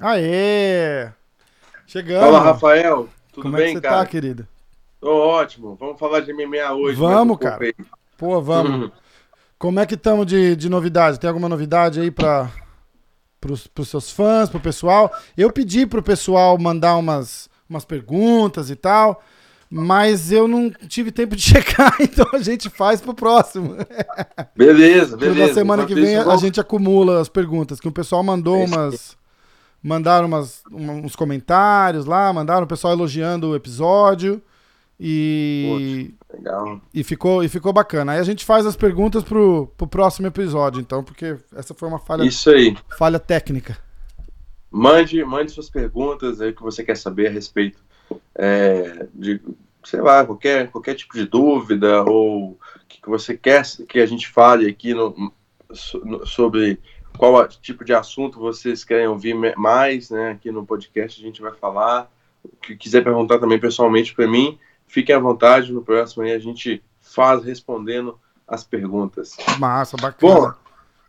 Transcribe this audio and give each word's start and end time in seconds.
Aê! 0.00 1.10
Chegamos. 1.86 2.24
Fala, 2.24 2.40
Rafael. 2.40 3.08
Tudo 3.32 3.42
Como 3.42 3.56
bem, 3.56 3.64
é 3.64 3.68
que 3.68 3.74
você 3.74 3.80
cara? 3.80 3.96
tá, 3.98 4.06
querido? 4.06 4.46
Tô 5.00 5.10
ótimo. 5.12 5.76
Vamos 5.78 5.98
falar 5.98 6.20
de 6.20 6.32
MMA 6.32 6.72
hoje. 6.72 6.96
Vamos, 6.98 7.38
cara. 7.38 7.58
Pô, 8.16 8.40
vamos. 8.40 8.84
Uhum. 8.86 8.90
Como 9.58 9.80
é 9.80 9.86
que 9.86 9.94
estamos 9.94 10.26
de, 10.26 10.56
de 10.56 10.68
novidade? 10.68 11.18
Tem 11.20 11.28
alguma 11.28 11.48
novidade 11.48 12.00
aí 12.00 12.10
para 12.10 12.50
pros, 13.40 13.66
pros 13.66 13.88
seus 13.88 14.10
fãs, 14.10 14.48
pro 14.48 14.60
pessoal? 14.60 15.10
Eu 15.36 15.50
pedi 15.52 15.86
pro 15.86 16.02
pessoal 16.02 16.58
mandar 16.58 16.96
umas, 16.96 17.48
umas 17.68 17.84
perguntas 17.84 18.68
e 18.70 18.76
tal, 18.76 19.22
mas 19.70 20.30
eu 20.32 20.46
não 20.48 20.70
tive 20.70 21.10
tempo 21.12 21.34
de 21.36 21.40
checar, 21.42 21.94
então 22.00 22.26
a 22.32 22.38
gente 22.38 22.68
faz 22.68 23.00
pro 23.00 23.14
próximo. 23.14 23.76
Beleza, 24.56 25.16
beleza. 25.16 25.48
da 25.48 25.54
semana 25.54 25.86
que 25.86 25.94
vem 25.94 26.16
a 26.16 26.36
gente 26.36 26.60
acumula 26.60 27.20
as 27.20 27.28
perguntas, 27.28 27.80
que 27.80 27.88
o 27.88 27.92
pessoal 27.92 28.22
mandou 28.22 28.62
umas. 28.64 29.16
Mandaram 29.82 30.26
umas, 30.26 30.62
um- 30.72 31.04
uns 31.04 31.14
comentários 31.14 32.06
lá, 32.06 32.32
mandaram 32.32 32.64
o 32.64 32.66
pessoal 32.66 32.92
elogiando 32.92 33.50
o 33.50 33.54
episódio. 33.56 34.42
E, 34.98 36.14
Legal. 36.32 36.80
e, 36.92 37.04
ficou, 37.04 37.44
e 37.44 37.48
ficou 37.48 37.72
bacana. 37.72 38.12
Aí 38.12 38.18
a 38.18 38.22
gente 38.24 38.44
faz 38.44 38.64
as 38.64 38.76
perguntas 38.76 39.22
pro, 39.22 39.66
pro 39.76 39.86
próximo 39.86 40.26
episódio, 40.26 40.80
então, 40.80 41.04
porque 41.04 41.36
essa 41.54 41.74
foi 41.74 41.88
uma 41.88 41.98
falha, 41.98 42.24
Isso 42.24 42.48
aí. 42.50 42.76
falha 42.98 43.18
técnica. 43.18 43.76
Mande, 44.70 45.22
mande 45.24 45.52
suas 45.52 45.70
perguntas 45.70 46.40
aí 46.40 46.52
que 46.52 46.62
você 46.62 46.82
quer 46.82 46.96
saber 46.96 47.28
a 47.28 47.30
respeito 47.30 47.78
é, 48.34 49.06
de, 49.14 49.40
sei 49.84 50.00
lá, 50.00 50.24
qualquer, 50.24 50.70
qualquer 50.70 50.94
tipo 50.94 51.14
de 51.14 51.26
dúvida 51.26 52.02
ou 52.02 52.50
o 52.52 52.58
que, 52.88 53.00
que 53.00 53.08
você 53.08 53.36
quer 53.36 53.62
que 53.88 54.00
a 54.00 54.06
gente 54.06 54.28
fale 54.28 54.68
aqui 54.68 54.92
no, 54.92 55.14
no- 56.04 56.26
sobre 56.26 56.78
qual 57.16 57.46
tipo 57.48 57.84
de 57.84 57.94
assunto 57.94 58.38
vocês 58.38 58.84
querem 58.84 59.08
ouvir 59.08 59.34
mais, 59.56 60.10
né? 60.10 60.30
Aqui 60.32 60.50
no 60.50 60.66
podcast 60.66 61.20
a 61.20 61.24
gente 61.24 61.40
vai 61.40 61.52
falar. 61.52 62.10
O 62.44 62.48
que 62.60 62.76
quiser 62.76 63.02
perguntar 63.02 63.38
também 63.38 63.58
pessoalmente 63.58 64.14
para 64.14 64.28
mim, 64.28 64.58
fiquem 64.86 65.14
à 65.14 65.18
vontade. 65.18 65.72
No 65.72 65.82
próximo 65.82 66.22
aí 66.22 66.32
a 66.32 66.38
gente 66.38 66.82
faz 67.00 67.44
respondendo 67.44 68.18
as 68.46 68.64
perguntas. 68.64 69.36
Massa, 69.58 69.96
bacana. 69.96 70.32
Bom, 70.32 70.52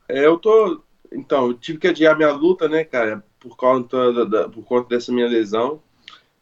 é, 0.07 0.25
eu 0.25 0.37
tô. 0.37 0.81
Então, 1.11 1.47
eu 1.47 1.53
tive 1.53 1.77
que 1.79 1.87
adiar 1.87 2.15
minha 2.17 2.31
luta, 2.31 2.67
né, 2.67 2.83
cara, 2.83 3.23
por 3.39 3.55
conta, 3.55 4.11
da, 4.13 4.23
da- 4.25 4.49
por 4.49 4.63
conta 4.63 4.89
dessa 4.89 5.11
minha 5.11 5.27
lesão. 5.27 5.81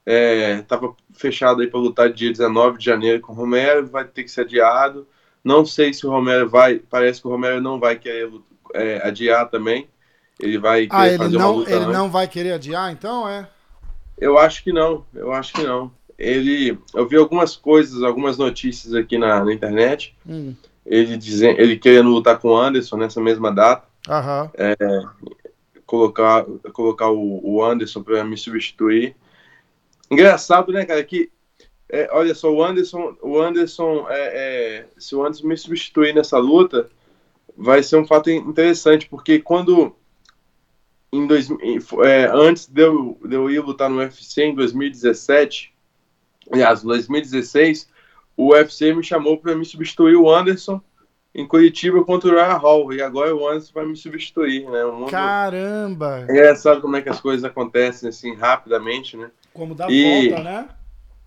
É, 0.05 0.61
tava 0.63 0.95
fechado 1.13 1.61
aí 1.61 1.67
para 1.67 1.79
lutar 1.79 2.11
dia 2.13 2.31
19 2.31 2.77
de 2.77 2.85
janeiro 2.85 3.21
com 3.21 3.33
o 3.33 3.35
Romero, 3.35 3.87
vai 3.87 4.05
ter 4.05 4.23
que 4.23 4.29
ser 4.31 4.41
adiado. 4.41 5.07
Não 5.43 5.65
sei 5.65 5.93
se 5.93 6.05
o 6.05 6.11
Romero 6.11 6.47
vai. 6.49 6.79
Parece 6.79 7.21
que 7.21 7.27
o 7.27 7.31
Romero 7.31 7.61
não 7.61 7.79
vai 7.79 7.95
querer 7.97 8.31
é, 8.73 9.01
adiar 9.07 9.49
também. 9.49 9.87
Ele 10.39 10.57
vai 10.57 10.87
querer 10.87 11.09
ah, 11.09 11.13
ele 11.13 11.17
fazer 11.17 11.37
uma 11.37 11.45
não, 11.45 11.55
luta 11.55 11.71
ele 11.71 11.85
antes. 11.85 11.93
não 11.93 12.09
vai 12.11 12.27
querer 12.27 12.53
adiar, 12.53 12.91
então, 12.91 13.27
é? 13.27 13.47
Eu 14.17 14.37
acho 14.37 14.63
que 14.63 14.71
não, 14.71 15.05
eu 15.13 15.31
acho 15.31 15.53
que 15.53 15.63
não. 15.63 15.91
Ele, 16.17 16.77
eu 16.93 17.07
vi 17.07 17.17
algumas 17.17 17.55
coisas, 17.55 18.01
algumas 18.01 18.37
notícias 18.37 18.93
aqui 18.93 19.17
na, 19.17 19.43
na 19.43 19.53
internet. 19.53 20.15
Hum, 20.25 20.55
Ele 20.85 21.17
dizendo, 21.17 21.59
ele 21.59 21.77
querendo 21.77 22.09
lutar 22.09 22.39
com 22.39 22.49
o 22.49 22.57
Anderson 22.57 22.97
nessa 22.97 23.21
mesma 23.21 23.51
data. 23.51 23.87
Aham. 24.07 24.51
colocar, 25.85 26.45
colocar 26.71 27.09
o, 27.09 27.41
o 27.43 27.63
Anderson 27.63 28.01
para 28.01 28.23
me 28.23 28.37
substituir. 28.37 29.15
Engraçado, 30.09 30.71
né, 30.71 30.85
cara, 30.85 31.03
que 31.03 31.29
é, 31.89 32.09
olha 32.11 32.33
só, 32.33 32.51
o 32.51 32.63
Anderson, 32.63 33.15
o 33.21 33.39
Anderson, 33.39 34.05
é, 34.09 34.19
é, 34.19 34.85
se 34.97 35.15
o 35.15 35.23
Anderson 35.23 35.47
me 35.47 35.57
substituir 35.57 36.13
nessa 36.13 36.37
luta, 36.37 36.89
vai 37.55 37.83
ser 37.83 37.97
um 37.97 38.07
fato 38.07 38.29
interessante, 38.29 39.07
porque 39.07 39.39
quando 39.39 39.95
em 41.11 41.27
dois, 41.27 41.49
é, 42.03 42.25
antes 42.33 42.67
de 42.67 42.81
eu, 42.81 43.17
de 43.23 43.35
eu 43.35 43.49
ir 43.49 43.59
lutar 43.59 43.89
no 43.89 43.97
UFC 43.97 44.43
em 44.43 44.55
2017, 44.55 45.74
aliás, 46.51 46.83
em 46.83 46.87
2016, 46.87 47.89
o 48.37 48.49
UFC 48.51 48.93
me 48.93 49.03
chamou 49.03 49.37
para 49.37 49.55
me 49.55 49.65
substituir 49.65 50.15
o 50.15 50.29
Anderson 50.29 50.81
em 51.33 51.45
Curitiba 51.47 52.03
contra 52.03 52.29
o 52.29 52.33
Ryan 52.33 52.57
Hall, 52.57 52.93
e 52.93 53.01
agora 53.01 53.35
o 53.35 53.47
Anderson 53.47 53.71
vai 53.73 53.85
me 53.85 53.95
substituir, 53.95 54.69
né? 54.69 54.85
Mundo, 54.85 55.11
Caramba! 55.11 56.25
é 56.27 56.31
engraçado 56.31 56.81
como 56.81 56.95
é 56.95 57.01
que 57.01 57.09
as 57.09 57.19
coisas 57.19 57.43
acontecem 57.43 58.07
assim 58.07 58.33
rapidamente, 58.35 59.17
né? 59.17 59.29
Como 59.53 59.75
dá 59.75 59.87
E- 59.89 60.29
volta, 60.29 60.43
né? 60.43 60.69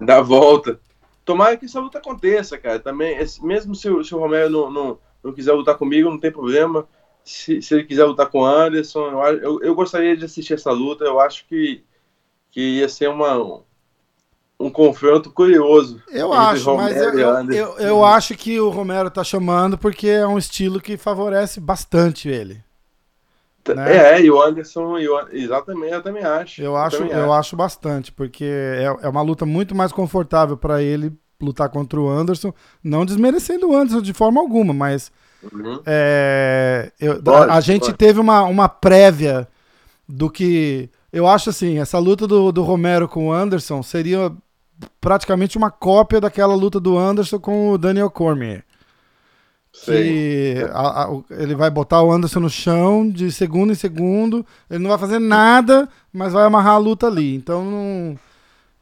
Dá 0.01 0.21
volta. 0.21 0.81
Tomara 1.25 1.57
que 1.57 1.67
essa 1.67 1.81
luta 1.81 1.99
aconteça, 1.99 2.57
cara. 2.57 2.79
Também, 2.79 3.19
mesmo 3.43 3.75
se, 3.75 3.91
o- 3.91 4.03
se 4.03 4.15
o 4.15 4.19
Romero 4.19 4.49
não, 4.49 4.71
não, 4.71 4.99
não 5.23 5.33
quiser 5.33 5.53
lutar 5.53 5.77
comigo, 5.77 6.09
não 6.09 6.19
tem 6.19 6.31
problema. 6.33 6.89
Se, 7.23 7.61
se 7.61 7.75
ele 7.75 7.85
quiser 7.85 8.05
lutar 8.05 8.31
com 8.31 8.39
o 8.41 8.47
Anderson, 8.47 9.11
eu, 9.11 9.39
eu, 9.39 9.63
eu 9.63 9.75
gostaria 9.75 10.17
de 10.17 10.25
assistir 10.25 10.55
essa 10.55 10.71
luta. 10.71 11.05
Eu 11.05 11.21
acho 11.21 11.45
que, 11.47 11.85
que 12.51 12.79
ia 12.79 12.89
ser 12.89 13.09
uma, 13.11 13.63
um 14.59 14.71
confronto 14.71 15.31
curioso. 15.31 16.03
Eu 16.11 16.33
acho, 16.33 16.75
mas 16.77 16.97
eu, 16.97 17.19
eu, 17.19 17.53
eu, 17.53 17.79
eu 17.79 18.05
acho 18.05 18.35
que 18.37 18.59
o 18.61 18.71
Romero 18.71 19.11
tá 19.11 19.23
chamando 19.23 19.79
porque 19.79 20.09
é 20.09 20.27
um 20.27 20.37
estilo 20.39 20.81
que 20.81 20.97
favorece 20.97 21.61
bastante 21.61 22.29
ele. 22.29 22.63
né? 23.75 24.15
É, 24.15 24.21
e 24.23 24.31
o 24.31 24.41
Anderson, 24.43 24.99
e 24.99 25.09
o, 25.09 25.29
exatamente, 25.31 25.93
eu 25.93 26.03
também 26.03 26.25
acho. 26.25 26.63
Eu 26.63 26.77
acho, 26.77 26.97
eu 27.05 27.33
acho 27.33 27.55
bastante, 27.57 28.11
porque 28.11 28.45
é, 28.45 28.85
é 29.03 29.09
uma 29.09 29.23
luta 29.23 29.45
muito 29.47 29.75
mais 29.75 29.93
confortável 29.93 30.57
pra 30.57 30.83
ele 30.83 31.13
lutar 31.41 31.69
contra 31.69 32.01
o 32.01 32.09
Anderson, 32.09 32.53
não 32.83 33.07
desmerecendo 33.07 33.69
o 33.69 33.77
Anderson 33.77 34.03
de 34.03 34.13
forma 34.13 34.41
alguma, 34.41 34.73
mas 34.75 35.13
Uhum. 35.53 35.81
é, 35.87 36.91
eu- 36.99 37.23
Pode, 37.23 37.49
a, 37.49 37.55
a 37.55 37.61
gente 37.61 37.83
pode. 37.87 37.97
teve 37.97 38.19
uma, 38.19 38.43
uma 38.43 38.69
prévia 38.69 39.47
do 40.09 40.29
que. 40.29 40.91
Eu 41.13 41.29
acho 41.29 41.51
assim, 41.51 41.79
essa 41.79 41.97
luta 41.99 42.27
do, 42.27 42.51
do 42.51 42.63
Romero 42.65 43.07
com 43.07 43.29
o 43.29 43.33
Anderson 43.33 43.81
seria 43.83 44.33
praticamente 45.01 45.57
uma 45.57 45.71
cópia 45.71 46.21
daquela 46.21 46.55
luta 46.55 46.79
do 46.81 46.97
Anderson 46.99 47.39
com 47.39 47.71
o 47.71 47.79
Daniel 47.79 48.11
Cormier. 48.11 48.65
Que 49.85 50.57
a- 50.73 51.05
a- 51.05 51.21
ele 51.31 51.55
vai 51.55 51.71
botar 51.71 52.03
o 52.03 52.11
Anderson 52.11 52.41
no 52.41 52.51
chão 52.51 53.09
de 53.09 53.31
segundo 53.31 53.71
em 53.73 53.77
segundo. 53.77 54.45
Ele 54.69 54.81
não 54.83 54.89
vai 54.91 54.99
fazer 54.99 55.19
nada, 55.19 55.89
mas 56.13 56.33
vai 56.33 56.45
amarrar 56.45 56.75
a 56.75 56.79
luta 56.79 57.07
ali. 57.07 57.35
Então 57.35 57.65
não. 57.65 58.19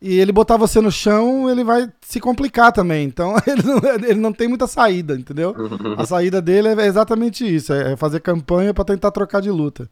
E 0.00 0.18
ele 0.18 0.30
botar 0.32 0.56
você 0.56 0.80
no 0.80 0.90
chão, 0.92 1.50
ele 1.50 1.64
vai 1.64 1.90
se 2.00 2.20
complicar 2.20 2.72
também. 2.72 3.04
Então 3.06 3.34
ele 3.46 3.62
não, 3.62 3.78
ele 4.08 4.20
não 4.20 4.32
tem 4.32 4.48
muita 4.48 4.66
saída, 4.66 5.14
entendeu? 5.14 5.54
A 5.98 6.04
saída 6.06 6.40
dele 6.40 6.68
é 6.68 6.86
exatamente 6.86 7.44
isso: 7.44 7.72
é 7.72 7.96
fazer 7.96 8.20
campanha 8.20 8.72
pra 8.72 8.84
tentar 8.84 9.10
trocar 9.10 9.40
de 9.42 9.50
luta. 9.50 9.90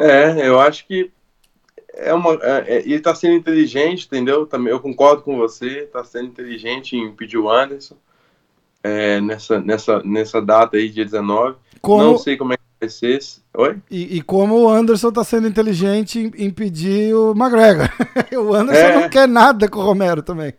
É, 0.00 0.46
eu 0.46 0.60
acho 0.60 0.86
que 0.86 1.10
é 1.94 2.12
uma, 2.14 2.34
é, 2.42 2.76
é- 2.76 2.82
ele 2.82 3.00
tá 3.00 3.14
sendo 3.14 3.34
inteligente, 3.34 4.06
entendeu? 4.06 4.46
Também 4.46 4.72
eu 4.72 4.80
concordo 4.80 5.22
com 5.22 5.36
você, 5.36 5.82
tá 5.92 6.04
sendo 6.04 6.26
inteligente 6.28 6.96
em 6.96 7.12
pedir 7.12 7.38
o 7.38 7.50
Anderson 7.50 7.96
é, 8.82 9.20
nessa, 9.20 9.60
nessa, 9.60 10.02
nessa 10.02 10.40
data 10.40 10.76
aí, 10.76 10.88
dia 10.88 11.04
19. 11.04 11.56
Como, 11.80 12.02
Não 12.02 12.18
sei 12.18 12.36
como 12.36 12.52
é 12.52 12.56
que 12.56 12.62
vai 12.80 12.88
ser. 12.88 13.18
Oi? 13.56 13.76
e, 13.90 14.18
e 14.18 14.22
como 14.22 14.56
o 14.60 14.68
Anderson 14.68 15.10
tá 15.10 15.24
sendo 15.24 15.48
inteligente 15.48 16.18
em 16.20 16.46
impedir 16.46 17.12
o 17.14 17.32
McGregor. 17.32 17.88
o 18.38 18.54
Anderson 18.54 18.80
É. 18.86 19.00
não 19.00 19.08
quer 19.08 19.26
nada 19.26 19.68
com 19.68 19.80
o 19.80 19.84
Romero 19.84 20.22
também. 20.22 20.54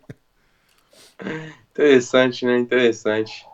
Interessante, 1.72 2.44
né? 2.44 2.58
Interessante. 2.58 3.46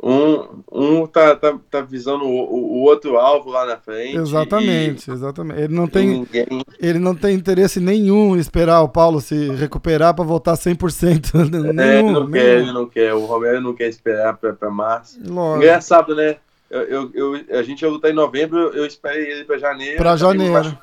Um, 0.00 0.62
um 0.70 1.06
tá, 1.08 1.34
tá, 1.34 1.58
tá 1.68 1.80
visando 1.80 2.24
o, 2.24 2.30
o- 2.30 2.82
outro 2.84 3.18
alvo 3.18 3.50
lá 3.50 3.66
na 3.66 3.76
frente. 3.76 4.16
Exatamente, 4.16 5.10
exatamente. 5.10 5.60
Ele 5.60 5.74
não 5.74 5.86
e 5.86 5.90
tem, 5.90 6.06
ninguém. 6.08 6.46
ele 6.80 6.98
não 7.00 7.16
tem 7.16 7.34
interesse 7.34 7.80
nenhum 7.80 8.36
em 8.36 8.38
esperar 8.38 8.80
o 8.82 8.88
Paulo 8.88 9.20
se 9.20 9.50
recuperar 9.56 10.14
pra 10.14 10.24
voltar 10.24 10.54
100%. 10.54 11.32
É, 11.34 11.40
ele 11.58 11.72
nenhum, 11.72 12.12
não 12.12 12.30
quer, 12.30 12.42
nenhum. 12.44 12.62
ele 12.62 12.72
não 12.72 12.86
quer. 12.88 13.14
O 13.14 13.24
Romero 13.26 13.60
não 13.60 13.74
quer 13.74 13.88
esperar 13.88 14.36
pra 14.36 14.70
março. 14.70 15.18
Lógico. 15.26 15.64
Engraçado, 15.64 16.14
né? 16.14 16.36
Eu, 16.70 16.82
eu, 16.82 17.10
eu- 17.14 17.58
a 17.58 17.62
gente 17.64 17.82
ia 17.82 17.88
lutar 17.88 18.10
em 18.10 18.14
novembro, 18.14 18.58
eu, 18.74 18.86
esperei 18.86 19.32
ele 19.32 19.44
pra 19.44 19.58
janeiro. 19.58 19.96
Acabei 20.00 20.38
me 20.38 20.52
janeiro. 20.52 20.78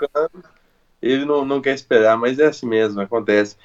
Ele 1.02 1.24
não, 1.26 1.46
não 1.46 1.62
quer 1.62 1.74
esperar, 1.76 2.18
mas 2.18 2.38
é 2.40 2.48
assim 2.48 2.66
mesmo, 2.68 3.00
acontece. 3.00 3.56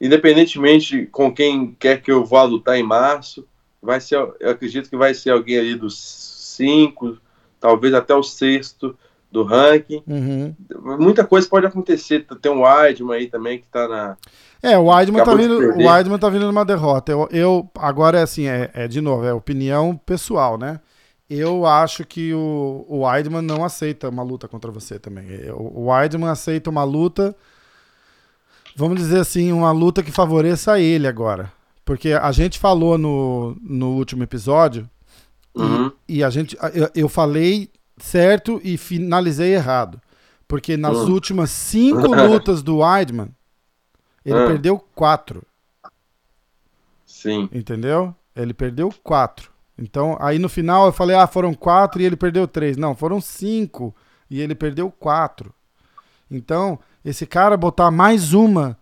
Independentemente 0.00 1.06
com 1.06 1.32
quem 1.32 1.74
quer 1.78 2.02
que 2.02 2.10
eu 2.10 2.24
vá 2.24 2.42
lutar 2.42 2.76
em 2.76 2.82
março, 2.82 3.46
vai 3.82 4.00
ser, 4.00 4.16
eu 4.16 4.50
acredito 4.50 4.88
que 4.90 4.96
vai 4.96 5.14
ser 5.14 5.30
alguém 5.30 5.58
ali 5.58 5.74
dos 5.74 5.96
cinco, 5.98 7.16
talvez 7.58 7.94
até 7.94 8.14
o 8.14 8.22
sexto 8.22 8.96
do 9.30 9.44
ranking. 9.44 10.02
Uhum. 10.06 10.54
Muita 10.98 11.24
coisa 11.24 11.48
pode 11.48 11.66
acontecer. 11.66 12.26
Tem 12.42 12.50
um 12.50 12.62
Weidman 12.62 13.16
aí 13.16 13.26
também 13.28 13.58
que 13.58 13.66
tá 13.68 13.86
na. 13.88 14.16
É, 14.62 14.76
o 14.76 14.86
Weidman 14.86 15.24
tá 15.24 15.34
vindo, 15.34 15.58
o 15.78 15.86
Weidman 15.88 16.18
tá 16.18 16.28
vindo 16.28 16.46
numa 16.46 16.64
derrota. 16.64 17.12
Eu, 17.12 17.28
eu 17.30 17.70
agora 17.78 18.18
é 18.18 18.22
assim, 18.22 18.46
é, 18.46 18.70
é 18.74 18.88
de 18.88 19.00
novo, 19.00 19.24
é 19.24 19.32
opinião 19.32 19.96
pessoal, 19.96 20.58
né? 20.58 20.80
Eu 21.28 21.64
acho 21.64 22.04
que 22.04 22.34
o, 22.34 22.84
o 22.88 23.06
Weidman 23.06 23.40
não 23.40 23.64
aceita 23.64 24.08
uma 24.08 24.22
luta 24.24 24.48
contra 24.48 24.70
você 24.72 24.98
também. 24.98 25.28
Eu- 25.30 25.56
O 25.56 25.86
Weidman 25.86 26.28
aceita 26.28 26.68
uma 26.68 26.82
luta, 26.82 27.34
vamos 28.76 28.98
dizer 28.98 29.20
assim, 29.20 29.52
uma 29.52 29.70
luta 29.70 30.02
que 30.02 30.10
favoreça 30.10 30.80
ele 30.80 31.06
agora. 31.06 31.52
Porque 31.90 32.12
a 32.12 32.30
gente 32.30 32.56
falou 32.56 32.96
no, 32.96 33.56
no 33.60 33.96
último 33.96 34.22
episódio 34.22 34.88
Uhum. 35.52 35.90
e 36.08 36.22
a 36.22 36.30
gente 36.30 36.56
eu, 36.72 36.88
eu 36.94 37.08
falei 37.08 37.68
certo 37.98 38.60
e 38.62 38.76
finalizei 38.76 39.54
errado. 39.54 40.00
Porque 40.46 40.76
nas 40.76 40.96
Hum. 40.98 41.10
últimas 41.12 41.50
cinco 41.50 42.06
lutas 42.14 42.62
do 42.62 42.76
Weidman, 42.78 43.30
ele 44.24 44.38
Ah. 44.38 44.46
perdeu 44.46 44.78
quatro. 44.94 45.42
Sim. 47.04 47.48
Entendeu? 47.52 48.14
Ele 48.36 48.54
perdeu 48.54 48.94
quatro. 49.02 49.50
Então, 49.76 50.16
aí 50.20 50.38
no 50.38 50.48
final 50.48 50.86
eu 50.86 50.92
falei, 50.92 51.16
ah, 51.16 51.26
foram 51.26 51.52
quatro 51.54 52.00
e 52.00 52.04
ele 52.04 52.14
perdeu 52.14 52.46
três. 52.46 52.76
Não, 52.76 52.94
foram 52.94 53.20
cinco 53.20 53.92
e 54.30 54.40
ele 54.40 54.54
perdeu 54.54 54.92
quatro. 54.92 55.52
Então, 56.30 56.78
esse 57.04 57.26
cara 57.26 57.56
botar 57.56 57.90
mais 57.90 58.32
uma, 58.32 58.78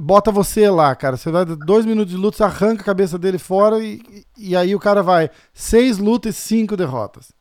bota 0.00 0.30
você 0.30 0.68
lá, 0.70 0.94
cara. 0.94 1.16
Você 1.16 1.30
vai 1.30 1.44
dar 1.44 1.56
dois 1.56 1.84
minutos 1.84 2.12
de 2.12 2.16
luta, 2.16 2.36
você 2.36 2.44
arranca 2.44 2.82
a 2.82 2.86
cabeça 2.86 3.18
dele 3.18 3.38
fora 3.38 3.78
e, 3.82 4.24
e 4.36 4.56
aí 4.56 4.74
o 4.74 4.80
cara 4.80 5.02
vai 5.02 5.30
seis 5.52 5.98
lutas 5.98 6.36
e 6.36 6.40
cinco 6.40 6.76
derrotas. 6.76 7.32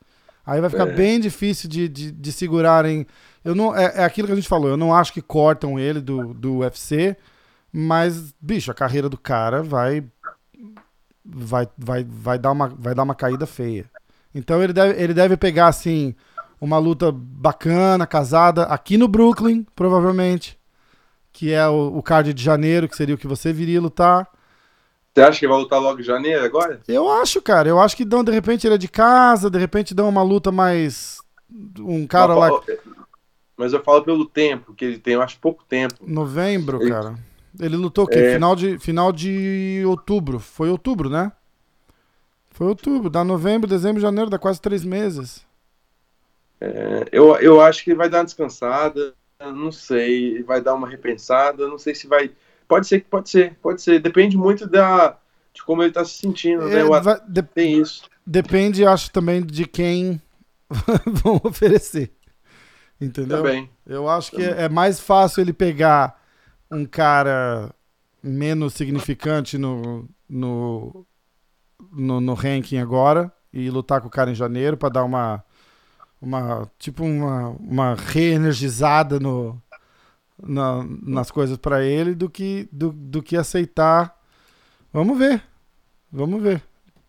Aí 0.46 0.62
vai 0.62 0.70
ficar 0.70 0.88
É. 0.88 0.94
bem 0.94 1.20
difícil 1.20 1.70
de, 1.70 1.88
de, 1.90 2.12
de 2.12 2.32
segurarem. 2.32 3.06
Eu 3.44 3.54
não, 3.56 3.76
é, 3.76 3.94
é 3.98 4.04
aquilo 4.04 4.28
que 4.28 4.34
a 4.34 4.36
gente 4.36 4.48
falou, 4.48 4.70
eu 4.70 4.78
não 4.78 4.94
acho 4.94 5.14
que 5.14 5.22
cortam 5.22 5.80
ele 5.80 6.02
do, 6.02 6.34
do 6.34 6.58
UFC, 6.60 7.16
mas, 7.72 8.34
bicho, 8.42 8.72
a 8.72 8.74
carreira 8.74 9.10
do 9.10 9.18
cara 9.18 9.62
vai 9.62 10.04
vai, 11.24 11.68
vai, 11.78 12.06
vai, 12.08 12.40
dar 12.40 12.52
uma, 12.52 12.68
vai 12.70 12.96
dar 12.96 13.04
uma 13.04 13.16
caída 13.16 13.46
feia. 13.46 13.86
Então 14.34 14.62
ele 14.62 14.74
deve, 14.74 15.02
ele 15.02 15.14
deve 15.14 15.36
pegar, 15.36 15.68
assim, 15.68 16.16
uma 16.60 16.78
luta 16.78 17.12
bacana, 17.12 18.08
casada, 18.08 18.64
aqui 18.64 18.98
no 18.98 19.08
Brooklyn, 19.08 19.66
provavelmente, 19.76 20.57
que 21.38 21.54
é 21.54 21.68
o, 21.68 21.96
o 21.96 22.02
card 22.02 22.34
de 22.34 22.44
janeiro, 22.44 22.90
que 22.90 22.98
seria 22.98 23.14
o 23.14 23.18
que 23.18 23.28
você 23.28 23.54
viria 23.54 23.80
lutar. 23.80 24.28
Você 25.14 25.22
acha 25.22 25.40
que 25.40 25.48
vai 25.48 25.56
lutar 25.56 25.80
logo 25.80 26.00
em 26.00 26.04
janeiro 26.04 26.44
agora? 26.44 26.82
Eu 26.88 27.08
acho, 27.12 27.40
cara, 27.44 27.70
eu 27.70 27.80
acho 27.80 27.96
que 27.96 28.04
dão, 28.04 28.24
de 28.24 28.32
repente 28.32 28.66
ele 28.66 28.74
é 28.74 28.78
de 28.78 28.88
casa, 28.88 29.48
de 29.48 29.60
repente 29.60 29.94
dão 29.94 30.10
uma 30.10 30.24
luta 30.24 30.52
mais... 30.52 31.20
Um 31.80 32.08
cara 32.08 32.36
Mas 32.36 32.52
lá... 32.52 32.62
Mas 33.56 33.74
eu 33.74 33.84
falo 33.84 34.04
pelo 34.04 34.26
tempo 34.26 34.74
que 34.74 34.84
ele 34.84 34.98
tem, 34.98 35.14
eu 35.14 35.22
acho 35.22 35.40
pouco 35.40 35.64
tempo. 35.64 35.96
Novembro, 36.02 36.82
Ele- 36.82 36.90
cara. 36.90 37.16
Ele 37.60 37.76
lutou 37.76 38.06
o 38.06 38.08
quê? 38.08 38.18
É. 38.18 38.34
Final, 38.34 38.56
de, 38.56 38.80
final 38.80 39.12
de 39.12 39.84
outubro. 39.86 40.40
Foi 40.40 40.70
outubro, 40.70 41.08
né? 41.08 41.32
Foi 42.50 42.66
outubro. 42.66 43.12
Dá 43.12 43.24
novembro, 43.24 43.68
dezembro, 43.68 44.02
janeiro, 44.02 44.30
dá 44.30 44.40
quase 44.40 44.60
três 44.60 44.84
meses. 44.84 45.46
É, 46.60 47.08
eu, 47.12 47.36
eu 47.38 47.62
acho 47.62 47.84
que 47.84 47.92
ele 47.92 47.98
vai 47.98 48.10
dar 48.10 48.20
uma 48.20 48.26
descansada, 48.26 49.14
não 49.40 49.72
sei, 49.72 50.42
vai 50.44 50.62
dar 50.62 50.74
uma 50.74 50.88
repensada, 50.90 51.68
não 51.68 51.78
sei 51.78 51.94
se 51.96 52.08
vai. 52.08 52.32
Pode 52.68 52.88
ser 52.88 53.02
que 53.02 53.08
pode 53.10 53.30
ser, 53.30 53.56
pode 53.62 53.82
ser. 53.82 54.00
Depende 54.00 54.36
muito 54.38 54.68
da, 54.68 55.18
de 55.54 55.64
como 55.64 55.84
ele 55.84 55.92
tá 55.92 56.04
se 56.04 56.14
sentindo, 56.20 56.68
né? 56.68 56.80
É, 56.80 56.82
Eu 56.82 56.90
vai- 57.02 57.22
de- 57.28 57.44
tem 57.44 57.80
isso. 57.82 58.04
depende, 58.26 58.86
acho, 58.86 59.12
também 59.12 59.46
de 59.46 59.66
quem 59.66 60.22
vão 61.24 61.40
oferecer. 61.44 62.12
Entendeu? 63.00 63.38
Também. 63.38 63.70
Eu 63.86 64.10
acho 64.10 64.32
que 64.32 64.42
é 64.42 64.68
mais 64.68 65.00
fácil 65.00 65.42
ele 65.42 65.54
pegar 65.54 66.20
um 66.72 66.84
cara 66.86 67.74
menos 68.24 68.74
significante 68.74 69.58
no, 69.58 70.10
no, 70.28 71.06
no, 71.92 72.20
no 72.20 72.34
ranking 72.34 72.80
agora 72.80 73.32
e 73.54 73.70
lutar 73.70 74.02
com 74.02 74.08
o 74.08 74.12
cara 74.12 74.32
em 74.32 74.36
janeiro 74.36 74.76
pra 74.76 74.90
dar 74.90 75.04
uma, 75.04 75.44
uma 76.22 76.70
tipo 76.80 77.04
uma, 77.04 77.50
uma 77.60 77.96
reenergizada 77.96 79.20
no, 79.20 79.62
na- 80.42 80.86
nas 81.04 81.32
coisas 81.32 81.58
pra 81.58 81.84
ele 81.84 82.14
do 82.16 82.30
que, 82.30 82.68
do, 82.72 82.92
do 82.92 83.22
que 83.22 83.36
aceitar. 83.38 84.16
Vamos 84.92 85.18
ver. 85.18 85.42
Vamos 86.12 86.42
ver. 86.42 86.62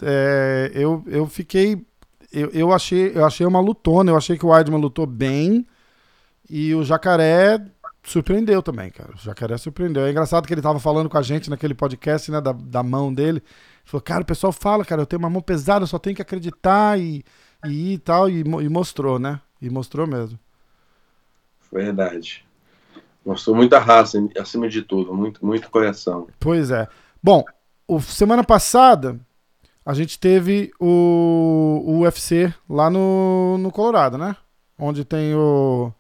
É, 0.03 0.71
eu, 0.75 1.03
eu 1.07 1.27
fiquei. 1.27 1.85
Eu, 2.33 2.51
eu, 2.51 2.73
achei, 2.73 3.13
eu 3.15 3.25
achei 3.25 3.47
uma 3.47 3.61
lutona. 3.61 4.11
Eu 4.11 4.17
achei 4.17 4.37
que 4.37 4.45
o 4.45 4.51
Weidman 4.51 4.81
lutou 4.81 5.07
bem. 5.07 5.67
E 6.51 6.75
o 6.75 6.83
Jacaré 6.85 7.61
surpreendeu 8.03 8.63
também, 8.63 8.91
cara. 8.91 9.13
O 9.15 9.19
Jacaré 9.19 9.57
surpreendeu. 9.59 10.05
É 10.07 10.11
engraçado 10.11 10.47
que 10.47 10.55
ele 10.55 10.63
tava 10.63 10.79
falando 10.81 11.09
com 11.09 11.19
a 11.19 11.23
gente 11.23 11.51
naquele 11.51 11.75
podcast, 11.75 12.31
né, 12.31 12.41
da, 12.41 12.53
da 12.53 12.83
mão 12.83 13.13
dele. 13.13 13.39
Ele 13.39 13.43
falou, 13.85 14.03
cara, 14.03 14.23
o 14.23 14.27
pessoal 14.27 14.53
fala, 14.53 14.85
cara, 14.85 15.03
eu 15.03 15.07
tenho 15.07 15.21
uma 15.21 15.29
mão 15.31 15.43
pesada, 15.43 15.83
eu 15.83 15.87
só 15.87 15.99
tenho 15.99 16.17
que 16.17 16.23
acreditar 16.23 16.99
e, 16.99 17.23
e 17.65 17.99
tal. 17.99 18.29
E, 18.29 18.41
e 18.41 18.69
mostrou, 18.69 19.19
né? 19.19 19.41
E 19.61 19.69
mostrou 19.69 20.07
mesmo. 20.07 20.39
Verdade. 21.73 22.47
Mostrou 23.25 23.55
muita 23.55 23.79
raça 23.79 24.19
acima 24.39 24.69
de 24.69 24.83
tudo, 24.83 25.15
muito, 25.15 25.45
muito 25.45 25.71
coração. 25.71 26.27
Pois 26.41 26.71
é. 26.71 26.89
Bom, 27.23 27.45
o, 27.87 28.01
semana 28.01 28.43
passada 28.43 29.19
a 29.85 29.95
gente 29.95 30.19
teve 30.19 30.71
o, 30.79 31.83
o 31.87 32.01
UFC 32.01 32.53
lá 32.69 32.91
no, 32.91 33.59
no 33.59 33.71
Colorado, 33.71 34.19
né? 34.19 34.37
Onde 34.79 35.05
tem 35.05 35.35
o. 35.35 35.93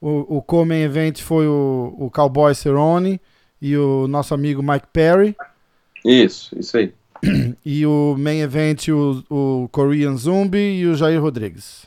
O, 0.00 0.36
o 0.36 0.42
co-main 0.42 0.82
event 0.82 1.20
foi 1.22 1.48
o, 1.48 1.92
o 1.98 2.08
Cowboy 2.08 2.54
Cerrone 2.54 3.20
e 3.60 3.76
o 3.76 4.06
nosso 4.06 4.32
amigo 4.32 4.62
Mike 4.62 4.86
Perry. 4.92 5.36
Isso, 6.04 6.56
isso 6.56 6.76
aí. 6.76 6.94
E 7.64 7.84
o 7.86 8.16
main 8.18 8.40
event, 8.40 8.88
o, 8.88 9.22
o 9.28 9.68
Korean 9.70 10.16
Zombie 10.16 10.80
e 10.80 10.86
o 10.86 10.94
Jair 10.94 11.20
Rodrigues. 11.20 11.86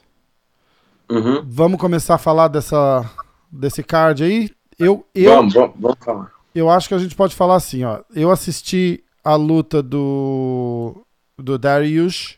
Uhum. 1.09 1.43
Vamos 1.45 1.79
começar 1.79 2.15
a 2.15 2.19
falar 2.19 2.47
dessa, 2.47 3.09
desse 3.51 3.83
card 3.83 4.23
aí. 4.23 4.49
Eu, 4.79 5.05
eu, 5.13 5.35
Vamos, 5.35 5.53
vamos, 5.53 5.75
vamos 5.79 5.97
falar. 5.99 6.31
eu 6.55 6.69
acho 6.69 6.87
que 6.87 6.93
a 6.93 6.99
gente 6.99 7.15
pode 7.15 7.35
falar 7.35 7.55
assim, 7.55 7.83
ó. 7.83 7.99
Eu 8.15 8.31
assisti 8.31 9.03
a 9.23 9.35
luta 9.35 9.81
do 9.83 11.05
do 11.37 11.57
Darius 11.57 12.37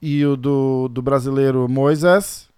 e 0.00 0.24
o 0.24 0.36
do, 0.36 0.88
do 0.88 1.02
brasileiro 1.02 1.68
Moisés. 1.68 2.48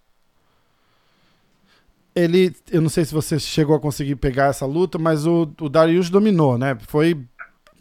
Ele, 2.15 2.55
eu 2.71 2.81
não 2.81 2.89
sei 2.89 3.05
se 3.05 3.13
você 3.13 3.41
chegou 3.41 3.75
a 3.75 3.81
conseguir 3.81 4.17
pegar 4.17 4.47
essa 4.47 4.65
luta, 4.65 4.99
mas 4.99 5.27
o, 5.27 5.51
o 5.61 5.69
Darius 5.69 6.09
dominou, 6.09 6.57
né? 6.57 6.79
Foi 6.87 7.21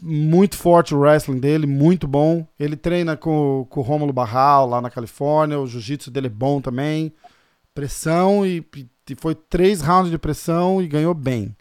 muito 0.06 0.58
forte 0.58 0.94
o 0.94 0.98
wrestling 0.98 1.40
dele, 1.40 1.66
muito 1.66 2.06
bom. 2.06 2.46
Ele 2.60 2.76
treina 2.76 3.16
com, 3.16 3.66
com 3.70 3.80
o 3.80 3.82
Rômulo 3.82 4.12
Barral 4.12 4.68
lá 4.68 4.80
na 4.80 4.90
Califórnia, 4.90 5.58
o 5.58 5.66
jiu-jitsu 5.66 6.10
dele 6.10 6.26
é 6.26 6.30
bom 6.30 6.60
também. 6.60 7.10
Pressão 7.74 8.46
e, 8.46 8.64
e 9.08 9.14
foi 9.18 9.34
três 9.34 9.80
rounds 9.80 10.10
de 10.10 10.18
pressão 10.18 10.82
e 10.82 10.86
ganhou 10.86 11.14
bem. 11.14 11.56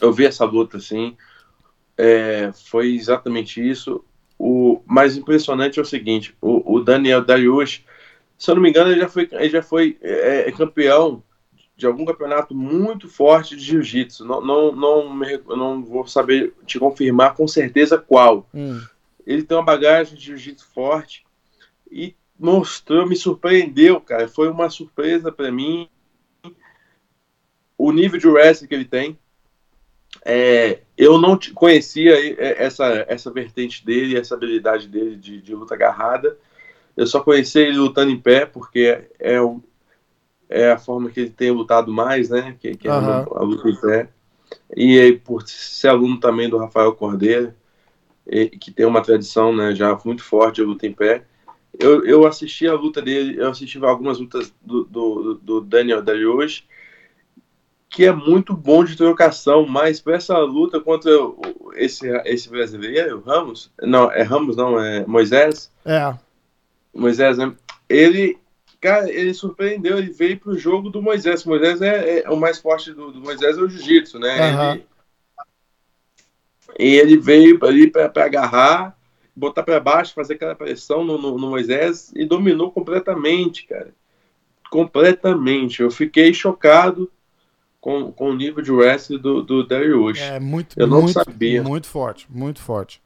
Eu 0.00 0.12
vi 0.12 0.24
essa 0.24 0.46
luta, 0.46 0.78
assim. 0.78 1.14
É, 1.96 2.50
foi 2.52 2.94
exatamente 2.94 3.60
isso. 3.60 4.02
O 4.38 4.80
mais 4.86 5.16
impressionante 5.16 5.78
é 5.78 5.82
o 5.82 5.86
seguinte: 5.86 6.34
o, 6.40 6.76
o 6.76 6.80
Daniel 6.82 7.24
Dariush, 7.24 7.84
se 8.38 8.50
eu 8.50 8.54
não 8.54 8.62
me 8.62 8.70
engano, 8.70 8.90
ele 8.90 9.00
já 9.00 9.08
foi, 9.08 9.28
ele 9.30 9.50
já 9.50 9.62
foi 9.62 9.98
é, 10.00 10.48
é 10.48 10.52
campeão 10.52 11.22
de 11.76 11.86
algum 11.86 12.04
campeonato 12.06 12.54
muito 12.54 13.08
forte 13.08 13.54
de 13.54 13.62
jiu-jitsu. 13.62 14.24
Não, 14.24 14.40
não, 14.40 14.74
não, 14.74 15.14
me 15.14 15.38
não 15.46 15.84
vou 15.84 16.06
saber 16.06 16.54
te 16.64 16.78
confirmar 16.78 17.34
com 17.34 17.46
certeza 17.46 17.98
qual. 17.98 18.48
Hum. 18.54 18.80
Ele 19.26 19.42
tem 19.42 19.56
uma 19.56 19.62
bagagem 19.64 20.16
de 20.16 20.24
jiu-jitsu 20.24 20.66
forte 20.72 21.24
e 21.90 22.14
mostrou, 22.38 23.06
me 23.06 23.14
surpreendeu, 23.14 24.00
cara. 24.00 24.26
Foi 24.26 24.48
uma 24.48 24.70
surpresa 24.70 25.30
para 25.30 25.52
mim 25.52 25.88
o 27.76 27.92
nível 27.92 28.18
de 28.18 28.26
wrestling 28.26 28.68
que 28.68 28.74
ele 28.74 28.84
tem. 28.86 29.18
É, 30.24 30.80
eu 30.96 31.18
não 31.18 31.38
conhecia 31.54 32.14
é, 32.14 32.64
essa, 32.64 33.04
essa 33.06 33.30
vertente 33.30 33.84
dele, 33.84 34.16
essa 34.16 34.34
habilidade 34.34 34.88
dele 34.88 35.14
de, 35.16 35.42
de 35.42 35.54
luta 35.54 35.74
agarrada. 35.74 36.38
Eu 36.96 37.06
só 37.06 37.20
conheci 37.20 37.58
ele 37.58 37.76
lutando 37.76 38.10
em 38.10 38.18
pé, 38.18 38.46
porque 38.46 39.08
é, 39.18 39.40
o- 39.40 39.62
é 40.48 40.70
a 40.70 40.78
forma 40.78 41.10
que 41.10 41.20
ele 41.20 41.30
tem 41.30 41.50
lutado 41.50 41.92
mais, 41.92 42.30
né? 42.30 42.56
Que, 42.60 42.76
que 42.76 42.88
é 42.88 42.90
a 42.90 43.42
luta 43.42 43.68
em 43.68 43.76
pé. 43.76 44.08
E 44.76 44.98
aí, 44.98 45.12
por 45.18 45.42
ser 45.46 45.88
aluno 45.88 46.18
também 46.18 46.48
do 46.48 46.58
Rafael 46.58 46.94
Cordeiro, 46.94 47.52
que 48.60 48.70
tem 48.70 48.86
uma 48.86 49.02
tradição 49.02 49.54
né, 49.54 49.74
já 49.74 49.98
muito 50.04 50.22
forte 50.22 50.56
de 50.56 50.62
luta 50.62 50.86
em 50.86 50.92
pé. 50.92 51.24
Eu, 51.78 52.04
eu 52.04 52.26
assisti 52.26 52.66
a 52.66 52.74
luta 52.74 53.02
dele, 53.02 53.38
eu 53.38 53.50
assisti 53.50 53.82
algumas 53.84 54.18
lutas 54.18 54.52
do, 54.62 54.84
do, 54.84 55.34
do 55.34 55.60
Daniel 55.60 56.02
Darius, 56.02 56.66
que 57.88 58.04
é 58.04 58.12
muito 58.12 58.54
bom 58.54 58.82
de 58.82 58.96
trocação, 58.96 59.66
mas 59.66 60.00
para 60.00 60.16
essa 60.16 60.38
luta 60.38 60.80
contra 60.80 61.10
esse, 61.74 62.08
esse 62.24 62.48
brasileiro, 62.48 63.22
Ramos, 63.24 63.70
não, 63.80 64.10
é 64.10 64.22
Ramos, 64.22 64.56
não, 64.56 64.80
é 64.80 65.06
Moisés, 65.06 65.70
É, 65.84 66.14
Moisés, 66.94 67.38
né? 67.38 67.54
Ele, 67.88 68.38
cara, 68.86 69.10
ele 69.10 69.34
surpreendeu, 69.34 69.98
ele 69.98 70.12
veio 70.12 70.38
pro 70.38 70.56
jogo 70.56 70.90
do 70.90 71.02
Moisés. 71.02 71.44
O 71.44 71.48
Moisés 71.48 71.82
é, 71.82 72.20
é 72.20 72.30
o 72.30 72.36
mais 72.36 72.58
forte 72.58 72.92
do, 72.92 73.10
do 73.10 73.20
Moisés 73.20 73.58
é 73.58 73.60
o 73.60 73.68
jiu-jitsu, 73.68 74.18
né? 74.18 74.38
Aham. 74.40 74.72
Ele- 74.74 74.86
e 76.78 76.94
ele 76.96 77.16
veio 77.16 77.58
ali 77.64 77.90
para 77.90 78.10
agarrar, 78.24 78.96
botar 79.34 79.62
para 79.62 79.80
baixo, 79.80 80.14
fazer 80.14 80.34
aquela 80.34 80.54
pressão 80.54 81.04
no, 81.04 81.18
no- 81.18 81.38
no 81.38 81.48
Moisés 81.50 82.12
e 82.14 82.24
dominou 82.24 82.70
completamente, 82.70 83.66
cara. 83.66 83.92
Completamente. 84.70 85.82
Eu 85.82 85.90
fiquei 85.90 86.32
chocado 86.34 87.10
com, 87.80 88.12
com 88.12 88.30
o 88.30 88.34
nível 88.36 88.62
de 88.62 88.70
wrestling 88.70 89.18
do, 89.18 89.42
do 89.42 89.66
Dariush. 89.66 90.20
É 90.20 90.38
muito, 90.38 90.78
Eu 90.78 90.86
não 90.86 91.02
muito, 91.02 91.12
sabia. 91.12 91.62
muito 91.62 91.86
forte, 91.88 92.26
muito 92.30 92.60
forte. 92.60 93.00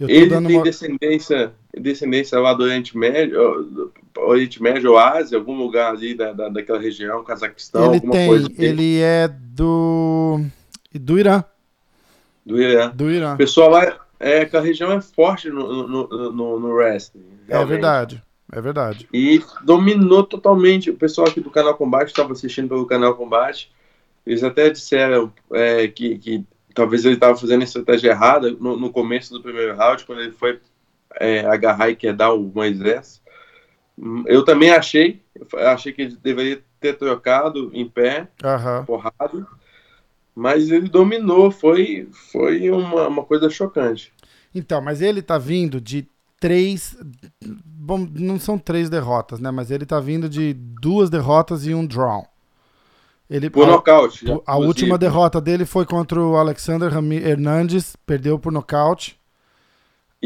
Ele 0.00 0.28
tem 0.28 0.56
uma... 0.56 0.62
descendência, 0.64 1.54
descendência 1.80 2.38
lá 2.38 2.54
do 2.54 2.64
Oriente 2.64 2.96
Médio, 2.96 3.90
Oriente 4.16 4.62
Médio 4.62 4.92
ou 4.92 4.98
Ásia, 4.98 5.38
algum 5.38 5.56
lugar 5.56 5.92
ali 5.92 6.14
da, 6.14 6.32
da, 6.32 6.48
daquela 6.48 6.78
região, 6.78 7.24
Cazaquistão, 7.24 7.86
Ele 7.86 7.94
alguma 7.96 8.12
tem, 8.12 8.28
coisa 8.28 8.46
assim, 8.46 8.62
ele 8.62 9.00
é 9.00 9.28
do 9.28 10.40
do 10.94 11.18
Irã, 11.18 11.44
do 12.44 12.60
Irã. 12.60 12.90
do 12.94 13.10
Irã. 13.10 13.34
O 13.34 13.36
pessoal 13.36 13.70
lá, 13.70 13.98
é, 14.20 14.42
aquela 14.42 14.62
região 14.62 14.92
é 14.92 15.00
forte 15.00 15.50
no, 15.50 15.88
no, 15.88 16.08
no, 16.32 16.60
no, 16.60 16.74
wrestling. 16.74 17.24
É 17.48 17.52
realmente. 17.52 17.70
verdade, 17.70 18.22
é 18.52 18.60
verdade. 18.60 19.08
E 19.12 19.42
dominou 19.64 20.22
totalmente. 20.22 20.90
O 20.90 20.96
pessoal 20.96 21.26
aqui 21.26 21.40
do 21.40 21.50
Canal 21.50 21.74
Combate 21.74 22.08
estava 22.08 22.32
assistindo 22.32 22.68
pelo 22.68 22.86
Canal 22.86 23.14
Combate. 23.16 23.72
Eles 24.24 24.42
até 24.42 24.70
disseram 24.70 25.32
é, 25.52 25.88
que, 25.88 26.16
que 26.18 26.44
talvez 26.74 27.04
ele 27.04 27.14
estava 27.14 27.36
fazendo 27.36 27.62
a 27.62 27.64
estratégia 27.64 28.10
errada 28.10 28.50
no, 28.52 28.76
no 28.76 28.90
começo 28.90 29.32
do 29.32 29.42
primeiro 29.42 29.76
round, 29.76 30.04
quando 30.04 30.20
ele 30.20 30.32
foi 30.32 30.60
é, 31.20 31.44
agarrar 31.46 31.90
e 31.90 31.96
quedar 31.96 32.32
o 32.32 32.42
Moisés. 32.42 33.22
Eu 34.26 34.44
também 34.44 34.70
achei, 34.70 35.22
achei 35.54 35.92
que 35.92 36.02
ele 36.02 36.16
deveria 36.16 36.62
ter 36.80 36.94
trocado 36.94 37.70
em 37.72 37.88
pé, 37.88 38.28
Aham. 38.42 38.84
porrada, 38.84 39.46
mas 40.34 40.70
ele 40.70 40.88
dominou, 40.88 41.50
foi, 41.50 42.08
foi 42.32 42.70
uma, 42.70 43.06
uma 43.06 43.24
coisa 43.24 43.48
chocante. 43.48 44.12
Então, 44.54 44.80
mas 44.80 45.00
ele 45.00 45.22
tá 45.22 45.38
vindo 45.38 45.80
de 45.80 46.06
três. 46.40 46.96
Bom, 47.64 48.06
não 48.14 48.38
são 48.38 48.58
três 48.58 48.90
derrotas, 48.90 49.40
né? 49.40 49.50
Mas 49.50 49.70
ele 49.70 49.86
tá 49.86 50.00
vindo 50.00 50.28
de 50.28 50.52
duas 50.54 51.08
derrotas 51.08 51.66
e 51.66 51.74
um 51.74 51.86
draw. 51.86 52.26
Ele, 53.28 53.48
Por 53.48 53.64
a, 53.64 53.72
nocaute. 53.72 54.26
a 54.26 54.32
inclusive. 54.32 54.66
última 54.66 54.98
derrota 54.98 55.40
dele 55.40 55.64
foi 55.64 55.86
contra 55.86 56.20
o 56.20 56.36
Alexander 56.36 56.92
Hernandes, 56.92 57.96
perdeu 58.04 58.38
por 58.38 58.52
nocaute. 58.52 59.18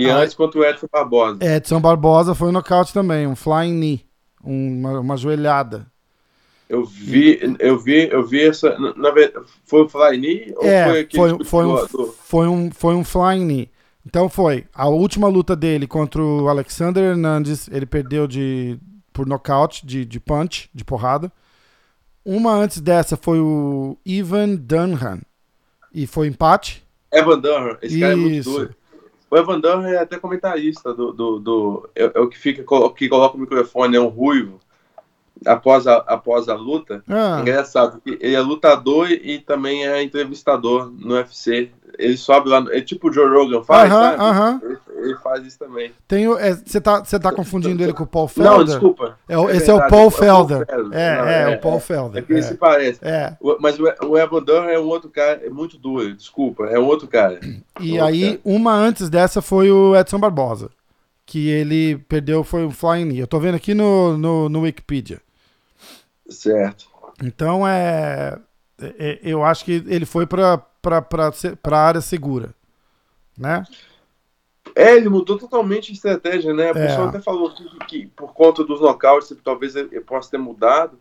E 0.01 0.09
Ah, 0.09 0.19
antes 0.19 0.35
contra 0.35 0.61
o 0.61 0.65
Edson 0.65 0.87
Barbosa. 0.93 1.39
Edson 1.45 1.81
Barbosa 1.81 2.35
foi 2.35 2.53
nocaute 2.53 2.93
também, 2.93 3.27
um 3.27 3.35
flying 3.35 3.75
knee, 3.75 4.07
uma, 4.45 5.01
uma 5.01 5.17
joelhada. 5.17 5.87
Eu 6.69 6.85
vi, 6.85 7.41
eu 7.59 7.79
vi, 7.79 8.09
eu 8.09 8.25
vi 8.25 8.43
essa. 8.47 8.79
Na, 8.79 9.11
foi 9.65 9.83
o 9.83 9.89
Fly 9.89 10.19
Knee 10.19 10.53
ou 10.55 10.61
foi 10.63 10.69
É, 10.71 11.01
aquele 11.01 11.09
foi, 11.23 11.33
tipo 11.33 11.45
foi, 11.45 11.65
um, 11.65 11.75
do- 11.87 12.13
foi, 12.13 12.47
um, 12.47 12.71
foi 12.71 12.95
um 12.95 13.03
flying 13.03 13.45
knee. 13.45 13.71
Então 14.07 14.29
foi 14.29 14.67
a 14.73 14.87
última 14.87 15.29
luta 15.29 15.57
dele 15.57 15.87
contra 15.87 16.23
o 16.23 16.47
Alexander 16.49 17.03
Hernandes, 17.03 17.69
ele 17.73 17.87
perdeu 17.87 18.27
de, 18.29 18.79
por 19.13 19.27
nocaute, 19.27 19.85
de, 19.85 20.05
de 20.05 20.21
punch, 20.21 20.71
de 20.75 20.85
porrada. 20.85 21.33
Uma 22.25 22.53
antes 22.55 22.81
dessa 22.81 23.17
foi 23.17 23.41
o 23.41 23.97
Ivan 24.05 24.55
Dunham, 24.55 25.21
e 25.93 26.07
foi 26.07 26.29
empate. 26.29 26.85
Evan 27.11 27.39
Dunham? 27.41 27.79
Esse 27.83 27.99
cara 27.99 28.13
é 28.13 28.17
muito 28.17 28.35
Isso. 28.37 28.51
doido. 28.53 28.75
O 29.31 29.37
Evan 29.37 29.61
Dunham 29.61 29.87
é 29.87 29.99
até 29.99 30.19
comentarista 30.19 30.93
do. 30.95 31.13
do, 31.13 31.39
do- 31.39 31.91
é, 31.95 32.11
é 32.15 32.21
o 32.21 32.29
que 32.29 32.39
fica, 32.39 32.63
que 32.97 33.09
coloca 33.09 33.37
o 33.37 33.41
microfone, 33.41 33.97
é 33.97 34.01
um 34.01 34.09
ruivo. 34.09 34.59
Após 35.47 35.87
a, 35.87 35.97
após 35.99 36.49
a 36.49 36.55
luta. 36.55 37.05
Ah, 37.09 37.39
Engraçado, 37.41 38.01
que 38.01 38.19
ele 38.21 38.35
é 38.35 38.41
lutador 38.41 39.09
e, 39.11 39.35
e 39.35 39.39
também 39.39 39.87
é 39.87 40.03
entrevistador 40.03 40.91
no 40.91 41.15
UFC. 41.15 41.71
Ele 41.99 42.17
sobe 42.17 42.49
lá, 42.49 42.65
é 42.71 42.81
tipo 42.81 43.09
o 43.09 43.13
Joe 43.13 43.29
Rogan 43.29 43.65
faz, 43.65 43.91
Aham, 43.91 44.03
sabe? 44.03 44.23
aham. 44.23 44.61
Ele, 44.63 44.79
ele 45.09 45.17
faz 45.17 45.45
isso 45.45 45.59
também. 45.59 45.91
tem 46.07 46.29
o- 46.29 46.39
é, 46.39 46.55
Você 46.55 46.81
tá, 46.81 47.01
você 47.05 47.19
tá 47.19 47.33
confundindo 47.33 47.83
ele 47.83 47.93
com 47.93 48.05
o 48.05 48.07
Paul 48.07 48.29
Felder? 48.29 48.53
Não, 48.53 48.65
desculpa. 48.65 49.19
É 49.29 49.37
o- 49.37 49.51
É 49.51 49.57
esse 49.57 49.69
é 49.69 49.75
o 49.75 49.79
Paul 49.79 49.85
é 49.85 49.87
o 49.87 49.91
Paul 49.91 50.11
Felder. 50.13 50.67
Felder. 50.67 50.99
É, 50.99 51.03
é, 51.03 51.43
é, 51.53 51.57
o 51.57 51.61
Paul 51.61 51.77
É 51.77 51.81
Felder. 51.81 52.25
que 52.25 52.33
ele 52.33 52.39
É, 52.39 52.43
se 52.43 52.55
parece. 52.55 53.01
é. 53.03 53.37
O- 53.41 53.57
Mas 53.61 53.77
o 53.81 53.85
o 54.07 54.17
Evan 54.17 54.43
Dunham 54.43 54.69
é 54.69 54.79
um 54.79 54.87
outro 54.87 55.11
cara, 55.11 55.41
é 55.45 55.51
muito 55.51 55.77
duro, 55.77 56.15
desculpa, 56.15 56.67
é 56.67 56.79
um 56.79 56.85
outro 56.87 57.09
cara. 57.09 57.41
E 57.81 57.93
Outro 57.93 58.07
aí, 58.07 58.29
cara. 58.29 58.41
uma 58.45 58.73
antes 58.75 59.11
dessa 59.11 59.43
foi 59.43 59.69
o 59.73 59.97
Edson 59.97 60.21
Barbosa. 60.21 60.71
Que 61.27 61.49
ele 61.51 61.99
perdeu, 62.09 62.43
foi 62.45 62.65
um 62.65 62.71
flying 62.71 63.05
knee. 63.07 63.19
Eu 63.19 63.27
tô 63.27 63.39
vendo 63.41 63.57
aqui 63.57 63.75
no, 63.75 64.17
no, 64.17 64.49
no 64.49 64.61
Wikipedia. 64.63 65.21
Certo. 66.29 66.87
Então 67.23 67.67
é, 67.67 67.79
é- 67.81 68.35
é- 68.35 68.39
Eu 69.23 69.45
acho 69.45 69.65
que 69.65 69.83
ele 69.87 70.07
foi 70.07 70.27
ser- 71.33 71.57
pra 71.57 71.79
área 71.81 72.01
segura. 72.01 72.55
Né? 73.37 73.65
É, 74.75 74.95
ele 74.97 75.09
mudou 75.09 75.39
totalmente 75.39 75.91
a 75.91 75.95
estratégia, 75.95 76.53
né? 76.55 76.67
A 76.67 76.69
É. 76.71 76.73
pessoa 76.87 77.09
até 77.09 77.21
falou 77.21 77.51
que, 77.53 77.65
que 77.87 78.07
por 78.09 78.33
conta 78.33 78.65
dos 78.65 78.81
nocautes 78.81 79.33
talvez 79.43 79.75
ele 79.75 80.01
possa 80.01 80.31
ter 80.31 80.39
mudado. 80.39 80.99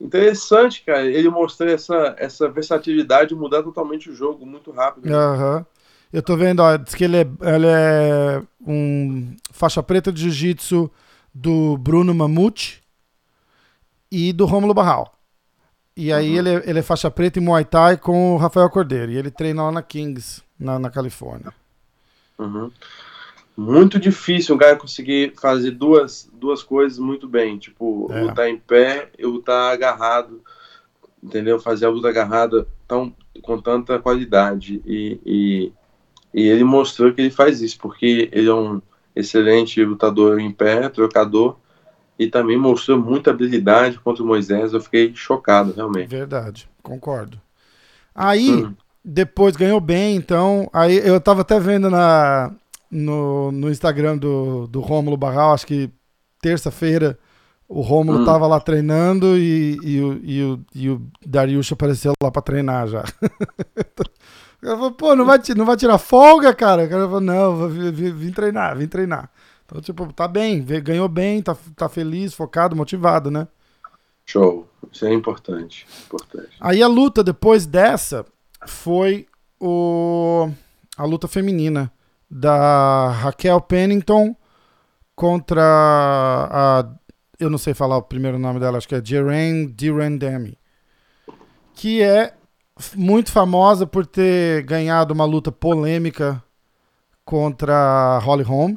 Interessante, 0.00 0.82
cara, 0.84 1.06
ele 1.06 1.28
mostrar 1.28 1.70
essa, 1.70 2.14
essa 2.18 2.48
versatilidade, 2.48 3.34
mudar 3.34 3.62
totalmente 3.62 4.10
o 4.10 4.14
jogo 4.14 4.44
muito 4.44 4.70
rápido. 4.72 5.06
Aham. 5.14 5.64
Eu 6.12 6.22
tô 6.22 6.36
vendo, 6.36 6.60
ó, 6.60 6.76
diz 6.76 6.94
que 6.94 7.04
ele 7.04 7.16
é, 7.18 7.20
ele 7.22 7.66
é 7.66 8.42
um 8.66 9.34
faixa 9.52 9.82
preta 9.82 10.12
de 10.12 10.22
jiu-jitsu 10.22 10.90
do 11.32 11.76
Bruno 11.78 12.14
Mamute 12.14 12.82
e 14.10 14.32
do 14.32 14.46
Rômulo 14.46 14.74
Barral. 14.74 15.13
E 15.96 16.12
aí 16.12 16.32
Uhum. 16.32 16.38
ele, 16.38 16.48
é, 16.50 16.70
ele 16.70 16.78
é 16.80 16.82
faixa 16.82 17.10
preta 17.10 17.38
em 17.38 17.42
Muay 17.42 17.64
Thai 17.64 17.96
com 17.96 18.34
o 18.34 18.36
Rafael 18.36 18.68
Cordeiro. 18.70 19.12
E 19.12 19.16
ele 19.16 19.30
treina 19.30 19.62
lá 19.62 19.72
na 19.72 19.82
Kings, 19.82 20.42
na, 20.58 20.78
na 20.78 20.90
Califórnia. 20.90 21.52
Uhum. 22.38 22.70
Muito 23.56 24.00
difícil 24.00 24.54
um 24.54 24.58
cara 24.58 24.74
conseguir 24.76 25.34
fazer 25.40 25.70
duas, 25.70 26.28
duas 26.32 26.62
coisas 26.62 26.98
muito 26.98 27.28
bem, 27.28 27.56
tipo, 27.58 28.08
É. 28.10 28.22
lutar 28.22 28.48
em 28.48 28.58
pé 28.58 29.10
e 29.16 29.24
lutar 29.24 29.72
agarrado, 29.72 30.42
entendeu? 31.22 31.60
Fazer 31.60 31.86
a 31.86 31.90
luta 31.90 32.08
agarrada 32.08 32.66
tão, 32.88 33.14
com 33.42 33.60
tanta 33.60 33.98
qualidade. 34.00 34.82
E, 34.84 35.20
e, 35.24 35.72
e 36.34 36.48
ele 36.48 36.64
mostrou 36.64 37.12
que 37.14 37.20
ele 37.20 37.30
faz 37.30 37.62
isso, 37.62 37.78
porque 37.78 38.28
ele 38.32 38.48
é 38.48 38.54
um 38.54 38.82
excelente 39.14 39.84
lutador 39.84 40.40
em 40.40 40.50
pé, 40.50 40.88
trocador, 40.88 41.56
e 42.18 42.26
também 42.28 42.56
mostrou 42.56 42.98
muita 42.98 43.30
habilidade 43.30 43.98
contra 43.98 44.22
o 44.22 44.26
Moisés. 44.26 44.72
Eu 44.72 44.80
fiquei 44.80 45.12
chocado, 45.14 45.72
realmente. 45.72 46.08
Verdade, 46.08 46.68
concordo. 46.82 47.40
Aí, 48.14 48.64
Hum. 48.64 48.74
depois 49.04 49.56
ganhou 49.56 49.80
bem, 49.80 50.16
então. 50.16 50.68
Aí 50.72 50.96
eu 51.06 51.20
tava 51.20 51.40
até 51.40 51.58
vendo 51.58 51.90
na, 51.90 52.52
no, 52.90 53.50
no 53.50 53.70
Instagram 53.70 54.16
do, 54.16 54.66
do 54.68 54.80
Rômulo 54.80 55.16
Barral, 55.16 55.52
acho 55.52 55.66
que 55.66 55.90
terça-feira, 56.40 57.18
o 57.68 57.80
Rômulo 57.80 58.20
Hum. 58.20 58.24
tava 58.24 58.46
lá 58.46 58.60
treinando 58.60 59.36
e, 59.36 59.78
e, 59.82 60.00
o, 60.00 60.20
e, 60.22 60.42
o, 60.44 60.60
e 60.74 60.90
o 60.90 61.02
Darius 61.26 61.72
apareceu 61.72 62.12
lá 62.22 62.30
pra 62.30 62.42
treinar 62.42 62.86
já. 62.86 63.02
O 64.62 64.66
cara 64.66 64.76
falou, 64.76 64.92
pô, 64.92 65.14
não 65.16 65.24
vai, 65.26 65.38
não 65.56 65.64
vai 65.66 65.76
tirar 65.76 65.98
folga, 65.98 66.54
cara? 66.54 66.84
O 66.84 66.88
cara 66.88 67.02
falou, 67.04 67.20
não, 67.20 67.68
vir- 67.68 68.12
vim 68.14 68.30
treinar, 68.32 68.76
vim 68.76 68.86
treinar. 68.86 69.30
Então, 69.64 69.80
tipo, 69.80 70.12
tá 70.12 70.28
bem, 70.28 70.62
ganhou 70.62 71.08
bem, 71.08 71.42
tá, 71.42 71.56
tá 71.74 71.88
feliz, 71.88 72.34
focado, 72.34 72.76
motivado, 72.76 73.30
né? 73.30 73.48
Show. 74.26 74.68
Isso 74.92 75.04
é 75.06 75.12
importante. 75.12 75.86
Importante. 76.06 76.50
Aí 76.60 76.82
a 76.82 76.86
luta 76.86 77.24
depois 77.24 77.66
dessa 77.66 78.24
foi 78.66 79.26
o 79.60 80.48
a 80.96 81.04
luta 81.04 81.26
feminina 81.26 81.92
da 82.30 83.10
Raquel 83.10 83.60
Pennington 83.60 84.36
contra 85.14 85.62
a 85.62 86.88
eu 87.38 87.50
não 87.50 87.58
sei 87.58 87.74
falar 87.74 87.96
o 87.96 88.02
primeiro 88.02 88.38
nome 88.38 88.60
dela, 88.60 88.78
acho 88.78 88.88
que 88.88 88.94
é 88.94 89.04
Jeren 89.04 89.66
Dirandemi, 89.66 90.56
que 91.74 92.00
é 92.00 92.32
muito 92.94 93.32
famosa 93.32 93.86
por 93.86 94.06
ter 94.06 94.62
ganhado 94.62 95.12
uma 95.12 95.24
luta 95.24 95.50
polêmica 95.50 96.42
contra 97.24 97.74
a 97.74 98.18
Holly 98.18 98.44
Holm 98.44 98.76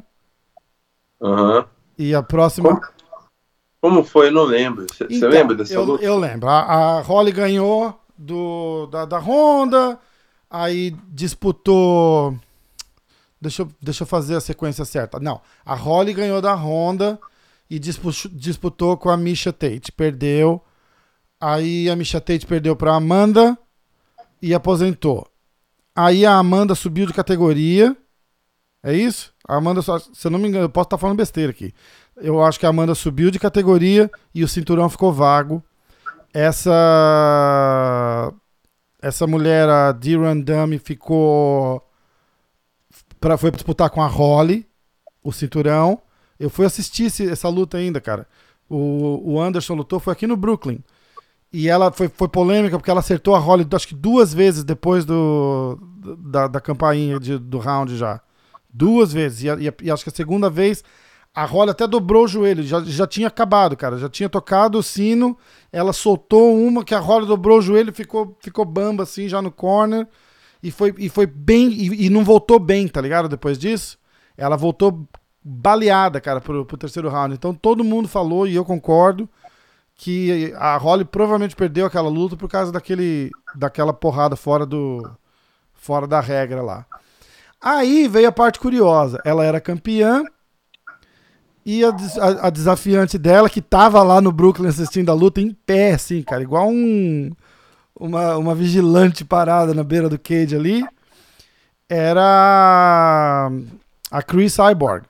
Aham. 1.20 1.66
e 1.98 2.14
a 2.14 2.22
próxima 2.22 2.80
Como 3.80 4.02
foi? 4.04 4.28
Eu 4.28 4.32
não 4.32 4.44
lembro. 4.44 4.86
Você 4.90 5.06
Então, 5.10 5.28
lembra 5.28 5.54
dessa 5.56 5.74
eu, 5.74 5.84
luta? 5.84 6.04
Eu 6.04 6.18
lembro. 6.18 6.48
A, 6.48 6.60
a 6.98 7.00
Holly 7.00 7.32
ganhou 7.32 7.98
do, 8.16 8.86
da, 8.86 9.04
da 9.04 9.18
Honda, 9.18 9.98
aí 10.50 10.90
disputou. 11.08 12.36
Deixa 13.40 13.62
eu, 13.62 13.68
deixa 13.80 14.02
eu 14.02 14.06
fazer 14.06 14.34
a 14.34 14.40
sequência 14.40 14.84
certa. 14.84 15.20
Não, 15.20 15.40
a 15.64 15.74
Holly 15.74 16.12
ganhou 16.12 16.40
da 16.42 16.54
Honda 16.54 17.18
e 17.70 17.78
dispu- 17.78 18.10
disputou 18.32 18.96
com 18.96 19.10
a 19.10 19.16
Misha 19.16 19.52
Tate. 19.52 19.92
Perdeu. 19.92 20.60
Aí 21.40 21.88
a 21.88 21.94
Misha 21.94 22.20
Tate 22.20 22.44
perdeu 22.46 22.74
para 22.74 22.94
Amanda 22.96 23.56
e 24.42 24.52
aposentou. 24.52 25.24
Aí 25.94 26.26
a 26.26 26.34
Amanda 26.34 26.74
subiu 26.74 27.06
de 27.06 27.12
categoria 27.12 27.96
É 28.82 28.92
isso? 28.94 29.32
A 29.46 29.56
Amanda, 29.56 29.82
se 29.82 29.90
eu 30.24 30.30
não 30.30 30.38
me 30.38 30.48
engano, 30.48 30.64
eu 30.64 30.70
posso 30.70 30.86
estar 30.86 30.98
falando 30.98 31.16
besteira 31.16 31.50
aqui. 31.50 31.74
Eu 32.16 32.42
acho 32.42 32.58
que 32.58 32.66
a 32.66 32.68
Amanda 32.68 32.94
subiu 32.94 33.30
de 33.30 33.38
categoria 33.38 34.10
e 34.34 34.42
o 34.44 34.48
cinturão 34.48 34.88
ficou 34.88 35.12
vago. 35.12 35.62
Essa 36.32 36.72
essa 39.00 39.26
mulher, 39.26 39.68
a 39.68 39.92
Diran 39.92 40.40
Dummy, 40.40 40.78
ficou 40.78 41.82
pra, 43.20 43.38
foi 43.38 43.50
disputar 43.50 43.90
com 43.90 44.02
a 44.02 44.06
Holly 44.06 44.66
o 45.22 45.32
cinturão. 45.32 46.00
Eu 46.38 46.50
fui 46.50 46.66
assistir 46.66 47.04
esse, 47.04 47.28
essa 47.28 47.48
luta 47.48 47.78
ainda, 47.78 48.00
cara. 48.00 48.26
O, 48.68 49.34
o 49.34 49.40
Anderson 49.40 49.74
lutou, 49.74 50.00
foi 50.00 50.12
aqui 50.12 50.26
no 50.26 50.36
Brooklyn. 50.36 50.80
E 51.52 51.68
ela 51.68 51.90
foi, 51.90 52.08
foi 52.08 52.28
polêmica 52.28 52.76
porque 52.76 52.90
ela 52.90 53.00
acertou 53.00 53.34
a 53.34 53.38
Holly 53.38 53.66
acho 53.72 53.88
que 53.88 53.94
duas 53.94 54.34
vezes 54.34 54.62
depois 54.64 55.04
do, 55.04 55.78
da, 56.18 56.46
da 56.46 56.60
campainha 56.60 57.18
de, 57.18 57.38
do 57.38 57.58
round 57.58 57.96
já. 57.96 58.20
Duas 58.78 59.12
vezes. 59.12 59.42
E, 59.42 59.48
e, 59.48 59.86
e, 59.86 59.90
acho 59.90 60.04
que 60.04 60.10
a 60.10 60.14
segunda 60.14 60.48
vez 60.48 60.84
a 61.34 61.44
Holly 61.44 61.70
até 61.70 61.86
dobrou 61.86 62.24
o 62.24 62.28
joelho. 62.28 62.62
Já, 62.62 62.80
já 62.84 63.06
tinha 63.06 63.26
acabado, 63.26 63.76
cara. 63.76 63.98
Já 63.98 64.08
tinha 64.08 64.28
tocado 64.28 64.78
o 64.78 64.82
sino. 64.82 65.36
Ela 65.72 65.92
soltou 65.92 66.56
uma 66.56 66.84
que 66.84 66.94
a 66.94 67.00
Holly 67.00 67.26
dobrou 67.26 67.58
o 67.58 67.62
joelho 67.62 67.92
ficou, 67.92 68.36
ficou 68.40 68.64
bamba 68.64 69.02
assim 69.02 69.28
já 69.28 69.42
no 69.42 69.50
corner. 69.50 70.06
E 70.62 70.70
foi, 70.70 70.94
e 70.96 71.08
foi 71.08 71.26
bem. 71.26 71.70
E, 71.70 72.06
e 72.06 72.10
não 72.10 72.24
voltou 72.24 72.60
bem, 72.60 72.86
tá 72.86 73.00
ligado? 73.00 73.28
Depois 73.28 73.58
disso. 73.58 73.98
Ela 74.36 74.56
voltou 74.56 75.08
baleada, 75.42 76.20
cara, 76.20 76.40
pro, 76.40 76.64
pro 76.64 76.76
terceiro 76.76 77.08
round. 77.08 77.34
Então 77.34 77.52
todo 77.52 77.82
mundo 77.82 78.06
falou, 78.06 78.46
e 78.46 78.54
eu 78.54 78.64
concordo 78.64 79.28
que 79.96 80.54
a 80.56 80.76
Holly 80.76 81.04
provavelmente 81.04 81.56
perdeu 81.56 81.84
aquela 81.84 82.08
luta 82.08 82.36
por 82.36 82.48
causa 82.48 82.70
daquele, 82.70 83.32
daquela 83.56 83.92
porrada 83.92 84.36
fora 84.36 84.64
do 84.64 85.02
fora 85.74 86.06
da 86.06 86.20
regra 86.20 86.62
lá. 86.62 86.86
Aí 87.60 88.06
veio 88.08 88.28
a 88.28 88.32
parte 88.32 88.58
curiosa. 88.58 89.20
Ela 89.24 89.44
era 89.44 89.60
campeã 89.60 90.24
e 91.64 91.84
a, 91.84 91.90
a, 91.90 92.46
a 92.46 92.50
desafiante 92.50 93.18
dela, 93.18 93.50
que 93.50 93.60
tava 93.60 94.02
lá 94.02 94.20
no 94.22 94.32
Brooklyn 94.32 94.68
assistindo 94.68 95.10
a 95.10 95.14
luta 95.14 95.40
em 95.40 95.52
pé, 95.52 95.92
assim, 95.92 96.22
cara, 96.22 96.42
igual 96.42 96.68
um, 96.70 97.30
uma, 97.94 98.38
uma 98.38 98.54
vigilante 98.54 99.22
parada 99.22 99.74
na 99.74 99.84
beira 99.84 100.08
do 100.08 100.18
cage 100.18 100.56
ali, 100.56 100.82
era 101.86 103.50
a 104.10 104.22
Chris 104.22 104.54
Cyborg. 104.54 105.04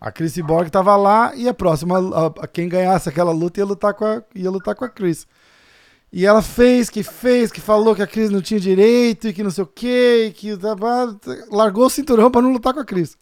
A 0.00 0.12
Chris 0.12 0.38
Borg 0.38 0.70
tava 0.70 0.94
lá 0.94 1.34
e 1.34 1.48
a 1.48 1.54
próxima, 1.54 1.98
a, 1.98 2.26
a, 2.44 2.46
quem 2.46 2.68
ganhasse 2.68 3.08
aquela 3.08 3.32
luta 3.32 3.58
ia 3.58 3.66
lutar, 3.66 3.94
com 3.94 4.04
a, 4.04 4.22
ia 4.32 4.50
lutar 4.50 4.76
com 4.76 4.84
a 4.84 4.88
Chris. 4.88 5.26
E 6.12 6.24
ela 6.24 6.40
fez, 6.40 6.88
que 6.88 7.02
fez, 7.02 7.50
que 7.50 7.60
falou 7.60 7.94
que 7.94 8.02
a 8.02 8.06
Cris 8.06 8.30
não 8.30 8.40
tinha 8.40 8.60
direito 8.60 9.28
e 9.28 9.32
que 9.32 9.42
não 9.42 9.50
sei 9.50 9.64
o 9.64 9.66
quê, 9.66 10.32
que 10.34 10.50
largou 11.50 11.86
o 11.86 11.90
cinturão 11.90 12.30
para 12.30 12.42
não 12.42 12.52
lutar 12.52 12.72
com 12.72 12.80
a 12.80 12.84
Cris. 12.84 13.16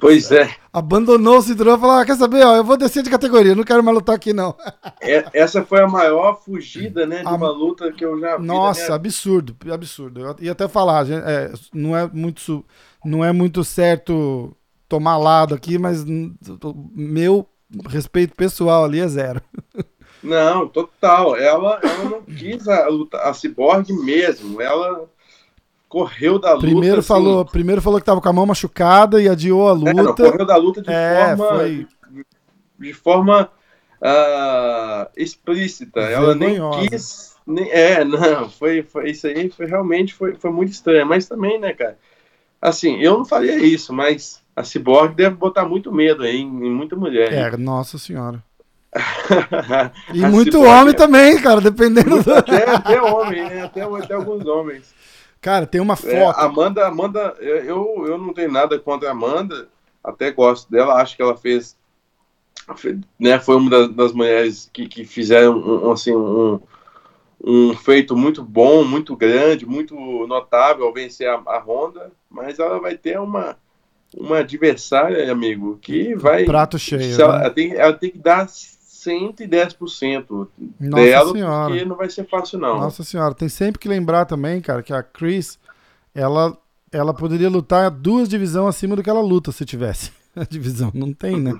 Pois 0.00 0.30
é. 0.30 0.54
Abandonou 0.72 1.38
o 1.38 1.42
cinturão 1.42 1.76
e 1.76 1.80
falou: 1.80 1.96
ah, 1.96 2.04
quer 2.04 2.16
saber, 2.16 2.44
ó, 2.44 2.56
eu 2.56 2.64
vou 2.64 2.76
descer 2.76 3.02
de 3.02 3.08
categoria, 3.08 3.54
não 3.54 3.64
quero 3.64 3.82
mais 3.82 3.96
lutar 3.96 4.16
aqui, 4.16 4.32
não. 4.32 4.54
É, 5.00 5.24
essa 5.32 5.64
foi 5.64 5.80
a 5.80 5.86
maior 5.86 6.42
fugida, 6.42 7.06
né, 7.06 7.22
de 7.22 7.28
a... 7.28 7.30
uma 7.30 7.50
luta 7.50 7.90
que 7.90 8.04
eu 8.04 8.20
já 8.20 8.36
vi. 8.36 8.44
Nossa, 8.44 8.82
minha... 8.82 8.96
absurdo, 8.96 9.56
absurdo. 9.72 10.20
Eu 10.20 10.36
ia 10.40 10.52
até 10.52 10.68
falar, 10.68 11.06
é, 11.10 11.52
não, 11.72 11.96
é 11.96 12.06
muito, 12.12 12.64
não 13.04 13.24
é 13.24 13.32
muito 13.32 13.64
certo 13.64 14.54
tomar 14.88 15.16
lado 15.16 15.54
aqui, 15.54 15.78
mas 15.78 16.04
meu 16.94 17.48
respeito 17.88 18.34
pessoal 18.34 18.84
ali 18.84 19.00
é 19.00 19.08
zero. 19.08 19.40
Não, 20.24 20.66
total. 20.66 21.36
Ela, 21.36 21.78
ela 21.82 22.04
não 22.04 22.22
quis 22.22 22.66
a, 22.66 22.88
a 23.22 23.34
Cyborg 23.34 23.92
mesmo. 23.92 24.60
Ela 24.60 25.04
correu 25.88 26.38
da 26.38 26.54
luta. 26.54 26.66
Primeiro, 26.66 26.98
assim, 26.98 27.08
falou, 27.08 27.44
primeiro 27.44 27.82
falou 27.82 28.00
que 28.00 28.06
tava 28.06 28.20
com 28.20 28.28
a 28.28 28.32
mão 28.32 28.46
machucada 28.46 29.22
e 29.22 29.28
adiou 29.28 29.68
a 29.68 29.72
luta. 29.72 29.90
É, 29.90 29.94
não, 29.94 30.14
correu 30.14 30.46
da 30.46 30.56
luta 30.56 30.82
de 30.82 30.90
é, 30.90 31.36
forma. 31.36 31.58
Foi... 31.58 31.86
De 32.78 32.92
forma 32.92 33.50
uh, 34.00 35.10
explícita. 35.16 36.00
Ela 36.00 36.34
nem 36.34 36.58
quis. 36.80 37.36
Nem, 37.46 37.70
é, 37.70 38.02
não, 38.02 38.48
foi, 38.48 38.82
foi 38.82 39.10
isso 39.10 39.26
aí 39.26 39.50
foi 39.50 39.66
realmente 39.66 40.14
foi, 40.14 40.34
foi 40.34 40.50
muito 40.50 40.72
estranho. 40.72 41.06
Mas 41.06 41.28
também, 41.28 41.60
né, 41.60 41.74
cara? 41.74 41.98
Assim, 42.60 42.96
eu 42.96 43.18
não 43.18 43.24
faria 43.26 43.56
isso, 43.58 43.92
mas 43.92 44.42
a 44.56 44.64
Cyborg 44.64 45.14
deve 45.14 45.36
botar 45.36 45.66
muito 45.66 45.92
medo 45.92 46.22
aí 46.22 46.40
em, 46.40 46.46
em 46.46 46.70
muita 46.70 46.96
mulher. 46.96 47.30
É, 47.30 47.56
nossa 47.58 47.98
senhora. 47.98 48.42
E 50.12 50.20
muito 50.26 50.62
homem 50.62 50.94
também, 50.94 51.40
cara, 51.40 51.60
dependendo 51.60 52.22
do... 52.22 52.34
até, 52.34 52.68
até 52.70 53.02
homem, 53.02 53.44
né? 53.44 53.64
Até, 53.64 53.82
até 53.82 54.14
alguns 54.14 54.46
homens. 54.46 54.94
Cara, 55.40 55.66
tem 55.66 55.80
uma 55.80 55.94
é, 55.94 55.96
foto. 55.96 56.40
É, 56.40 56.44
Amanda, 56.44 56.86
Amanda, 56.86 57.34
eu, 57.40 58.06
eu 58.06 58.16
não 58.16 58.32
tenho 58.32 58.50
nada 58.50 58.78
contra 58.78 59.08
a 59.08 59.12
Amanda, 59.12 59.68
até 60.02 60.30
gosto 60.30 60.70
dela, 60.70 60.94
acho 61.02 61.16
que 61.16 61.22
ela 61.22 61.36
fez, 61.36 61.76
né, 63.18 63.38
foi 63.38 63.56
uma 63.56 63.70
das, 63.70 63.88
das 63.94 64.12
mulheres 64.12 64.70
que, 64.72 64.86
que 64.86 65.04
fizeram 65.04 65.58
um, 65.58 65.92
assim, 65.92 66.14
um, 66.14 66.60
um 67.44 67.76
feito 67.76 68.16
muito 68.16 68.42
bom, 68.42 68.84
muito 68.84 69.14
grande, 69.14 69.66
muito 69.66 69.94
notável 70.26 70.86
ao 70.86 70.94
vencer 70.94 71.28
a, 71.28 71.34
a 71.34 71.58
Honda, 71.58 72.10
mas 72.30 72.58
ela 72.58 72.80
vai 72.80 72.96
ter 72.96 73.20
uma, 73.20 73.56
uma 74.16 74.38
adversária, 74.38 75.30
amigo, 75.30 75.78
que 75.80 76.14
vai. 76.14 76.44
Prato 76.44 76.78
cheio. 76.78 77.20
Ela, 77.20 77.38
né? 77.38 77.44
ela, 77.44 77.50
tem, 77.50 77.74
ela 77.74 77.92
tem 77.92 78.10
que 78.10 78.18
dar 78.18 78.48
110% 79.04 80.48
Nossa 80.80 81.04
dela, 81.04 81.32
senhora. 81.32 81.68
porque 81.68 81.84
não 81.84 81.96
vai 81.96 82.10
ser 82.10 82.28
fácil, 82.28 82.58
não. 82.58 82.78
Nossa 82.78 83.04
senhora, 83.04 83.34
tem 83.34 83.48
sempre 83.48 83.78
que 83.78 83.88
lembrar 83.88 84.24
também, 84.24 84.60
cara, 84.60 84.82
que 84.82 84.92
a 84.92 85.02
Chris, 85.02 85.58
ela, 86.14 86.56
ela 86.90 87.12
poderia 87.14 87.50
lutar 87.50 87.90
duas 87.90 88.28
divisões 88.28 88.74
acima 88.74 88.96
do 88.96 89.02
que 89.02 89.10
ela 89.10 89.20
luta 89.20 89.52
se 89.52 89.64
tivesse. 89.64 90.12
A 90.36 90.42
divisão 90.44 90.90
não 90.92 91.12
tem, 91.12 91.38
né? 91.38 91.52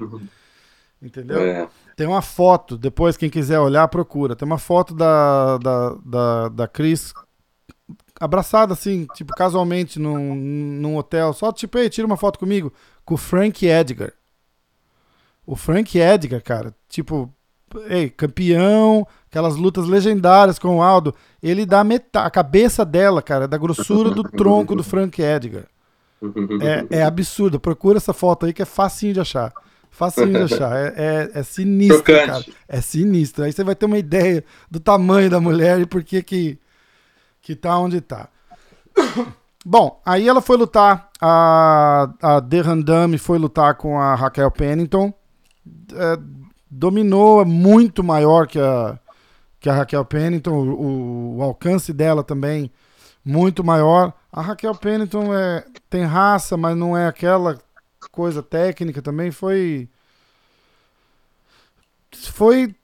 Entendeu? 1.01 1.39
É. 1.39 1.69
Tem 1.95 2.07
uma 2.07 2.23
foto, 2.23 2.77
depois 2.77 3.17
quem 3.17 3.31
quiser 3.31 3.61
olhar, 3.61 3.87
procura. 3.89 4.35
Tem 4.35 4.47
uma 4.47 4.59
foto 4.59 4.95
da, 4.95 5.59
da, 5.59 5.97
da, 6.05 6.49
da 6.49 6.69
Chris 6.69 7.13
abraçada 8.19 8.73
assim, 8.73 9.07
tipo, 9.15 9.35
casualmente 9.35 9.99
num, 9.99 10.35
num 10.35 10.97
hotel. 10.97 11.33
Só 11.33 11.53
tipo, 11.53 11.79
ei, 11.79 11.91
tira 11.91 12.07
uma 12.07 12.17
foto 12.17 12.39
comigo. 12.39 12.73
Com 13.05 13.15
o 13.15 13.19
Frank 13.19 13.65
Edgar. 13.67 14.13
O 15.47 15.57
Frank 15.57 15.99
Edgar, 15.99 16.43
cara, 16.43 16.75
tipo, 16.89 17.31
ei, 17.89 18.09
campeão, 18.09 19.07
aquelas 19.29 19.57
lutas 19.57 19.87
legendárias 19.87 20.59
com 20.59 20.77
o 20.77 20.83
Aldo. 20.83 21.15
Ele 21.43 21.67
dá 21.67 21.85
metade, 21.85 22.27
a 22.27 22.31
cabeça 22.31 22.85
dela, 22.85 23.21
cara, 23.21 23.47
da 23.47 23.59
grossura 23.59 24.11
do 24.11 24.23
tronco 24.23 24.75
do 24.75 24.83
Frank 24.83 25.21
Edgar. 25.21 25.65
É, 26.91 27.01
é 27.01 27.03
absurdo. 27.03 27.61
Procura 27.61 27.99
essa 27.99 28.13
foto 28.13 28.47
aí 28.47 28.53
que 28.53 28.63
é 28.63 28.67
facinho 28.67 29.15
de 29.15 29.21
achar. 29.21 29.53
Facinho 29.91 30.33
de 30.47 30.55
achar. 30.55 30.75
É, 30.77 30.95
é, 30.97 31.31
é 31.41 31.43
sinistro, 31.43 31.99
Chocante. 31.99 32.27
cara. 32.27 32.45
É 32.67 32.81
sinistro. 32.81 33.45
Aí 33.45 33.53
você 33.53 33.63
vai 33.63 33.75
ter 33.75 33.87
uma 33.87 33.99
ideia 33.99 34.45
do 34.71 34.81
tamanho 34.81 35.29
da 35.29 35.41
mulher 35.41 35.81
e 35.81 35.87
por 35.87 36.03
que 36.03 36.23
que, 36.23 36.59
que 37.43 37.55
tá 37.55 37.79
onde 37.79 38.01
tá. 38.01 38.29
Bom, 39.67 40.01
aí 40.05 40.29
ela 40.29 40.41
foi 40.41 40.57
lutar, 40.57 41.11
a, 41.21 42.11
a 42.21 42.41
Derrandame 42.41 43.17
foi 43.17 43.39
lutar 43.39 43.75
com 43.77 43.99
a 43.99 44.15
Raquel 44.15 44.51
Pennington 44.51 45.13
é, 45.93 46.19
dominou, 46.71 47.41
é 47.41 47.45
muito 47.45 48.03
maior 48.03 48.47
que 48.47 48.59
a, 48.59 48.99
que 49.61 49.69
a 49.69 49.75
Raquel 49.75 50.05
Pennington, 50.05 50.51
o, 50.51 51.37
o, 51.39 51.43
alcance 51.43 51.93
dela 51.93 52.23
também 52.23 52.71
muito 53.25 53.65
maior. 53.65 54.13
A 54.31 54.43
Raquel 54.43 54.75
Pennington 54.75 55.33
é, 55.35 55.65
tem 55.89 56.05
raça, 56.05 56.57
mas 56.57 56.77
não 56.77 56.97
é 56.97 57.07
aquela 57.07 57.59
coisa 58.11 58.43
técnica 58.43 59.01
também. 59.01 59.31
Foi. 59.31 59.89
Foi. 62.13 62.75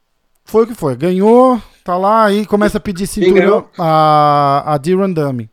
Foi 0.44 0.64
o 0.64 0.66
que 0.66 0.74
foi. 0.74 0.96
Ganhou, 0.96 1.62
tá 1.84 1.96
lá, 1.96 2.24
aí 2.24 2.44
começa 2.44 2.78
a 2.78 2.80
pedir 2.80 3.06
cinturão. 3.06 3.68
A, 3.78 4.74
a 4.74 4.78
Diran 4.78 5.12
Dummy. 5.12 5.48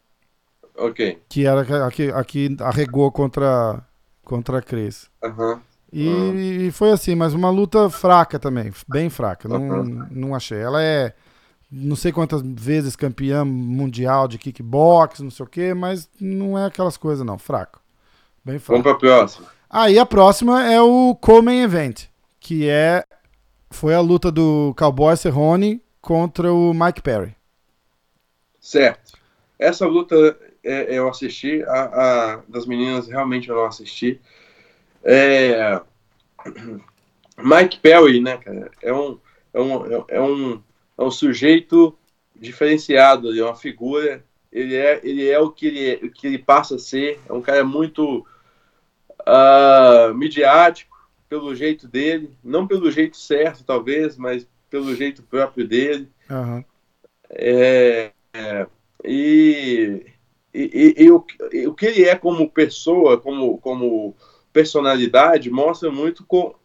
Ok. 0.76 1.22
Que 1.28 1.46
era 1.46 1.86
a 1.86 1.92
que, 1.92 2.10
a 2.10 2.24
que 2.24 2.56
arregou 2.62 3.12
contra, 3.12 3.84
contra 4.24 4.60
a 4.60 4.62
Cris. 4.62 5.10
Aham. 5.24 5.62
E, 6.00 6.66
uhum. 6.66 6.72
foi 6.72 6.92
assim, 6.92 7.16
mas 7.16 7.34
uma 7.34 7.50
luta 7.50 7.90
fraca 7.90 8.38
também, 8.38 8.72
bem 8.88 9.10
fraca. 9.10 9.50
Não, 9.50 9.62
uhum. 9.62 10.08
não 10.12 10.36
achei. 10.36 10.60
Ela 10.60 10.84
é 10.84 11.14
não 11.72 11.96
sei 11.96 12.12
quantas 12.12 12.42
vezes 12.44 12.96
campeã 12.96 13.44
mundial 13.44 14.28
de 14.28 14.38
kickbox, 14.38 15.22
não 15.22 15.32
sei 15.32 15.44
o 15.44 15.50
que, 15.50 15.74
mas 15.74 16.08
não 16.22 16.58
é 16.58 16.66
aquelas 16.66 16.98
coisas, 16.98 17.26
não. 17.26 17.40
Fraco. 17.40 17.82
Bem 18.46 18.60
fraco. 18.60 18.84
Vamos 18.84 19.00
pra 19.00 19.10
próxima. 19.10 19.48
Aí 19.68 19.98
a 19.98 20.06
próxima 20.06 20.64
é 20.64 20.80
o 20.80 21.16
Coleman 21.16 21.64
Event, 21.64 22.06
que 22.40 22.70
é. 22.70 23.04
Foi 23.70 23.94
a 23.94 24.00
luta 24.00 24.32
do 24.32 24.74
Cowboy 24.78 25.18
Cerrone 25.18 25.82
contra 26.00 26.54
o 26.54 26.74
Mike 26.74 27.02
Perry. 27.02 27.36
Certo. 28.62 29.18
Essa 29.60 29.86
luta 29.86 30.16
é, 30.64 30.98
eu 30.98 31.10
assisti, 31.10 31.64
a, 31.64 31.84
a, 31.84 32.40
das 32.48 32.66
meninas 32.66 33.08
realmente 33.08 33.50
eu 33.50 33.56
não 33.56 33.66
assisti. 33.66 34.22
É... 35.04 35.82
Mike 37.38 37.80
Perry, 37.80 38.20
né, 38.20 38.38
cara, 38.38 38.72
é 38.82 38.94
um, 38.94 39.20
é 39.54 39.62
um, 39.62 40.06
é 40.08 40.22
um, 40.22 40.64
é 40.98 41.04
um 41.04 41.12
sujeito 41.12 41.98
diferenciado, 42.36 43.38
é 43.38 43.44
uma 43.44 43.56
figura 43.56 44.24
Ele 44.52 44.76
é, 44.76 45.00
ele 45.04 45.28
é 45.28 45.40
o 45.40 45.52
que 45.52 45.68
ele, 45.68 45.90
é, 45.90 46.06
o 46.06 46.12
que 46.12 46.28
ele 46.28 46.40
passa 46.40 46.76
a 46.76 46.80
ser. 46.80 47.20
É 47.28 47.34
um 47.34 47.42
cara 47.42 47.64
muito 47.64 48.26
uh, 49.22 50.14
midiático, 50.16 50.98
pelo 51.30 51.54
jeito 51.54 51.88
dele. 51.88 52.32
Não 52.44 52.66
pelo 52.66 52.90
jeito 52.90 53.18
certo, 53.18 53.64
talvez, 53.64 54.18
mas 54.18 54.48
pelo 54.70 54.96
jeito 54.96 55.22
próprio 55.24 55.68
dele. 55.68 56.10
Aham. 56.30 56.64
É, 57.30 58.12
é, 58.34 58.68
e, 59.04 60.06
e, 60.54 60.96
e, 60.98 61.04
e 61.04 61.12
o, 61.12 61.26
e 61.52 61.68
o 61.68 61.74
que 61.74 61.86
ele 61.86 62.06
é 62.06 62.16
como 62.16 62.50
pessoa, 62.50 63.20
como, 63.20 63.58
como 63.58 64.16
personalidade, 64.58 65.52
mostra 65.52 65.92
muito 65.92 66.26
com 66.26 66.56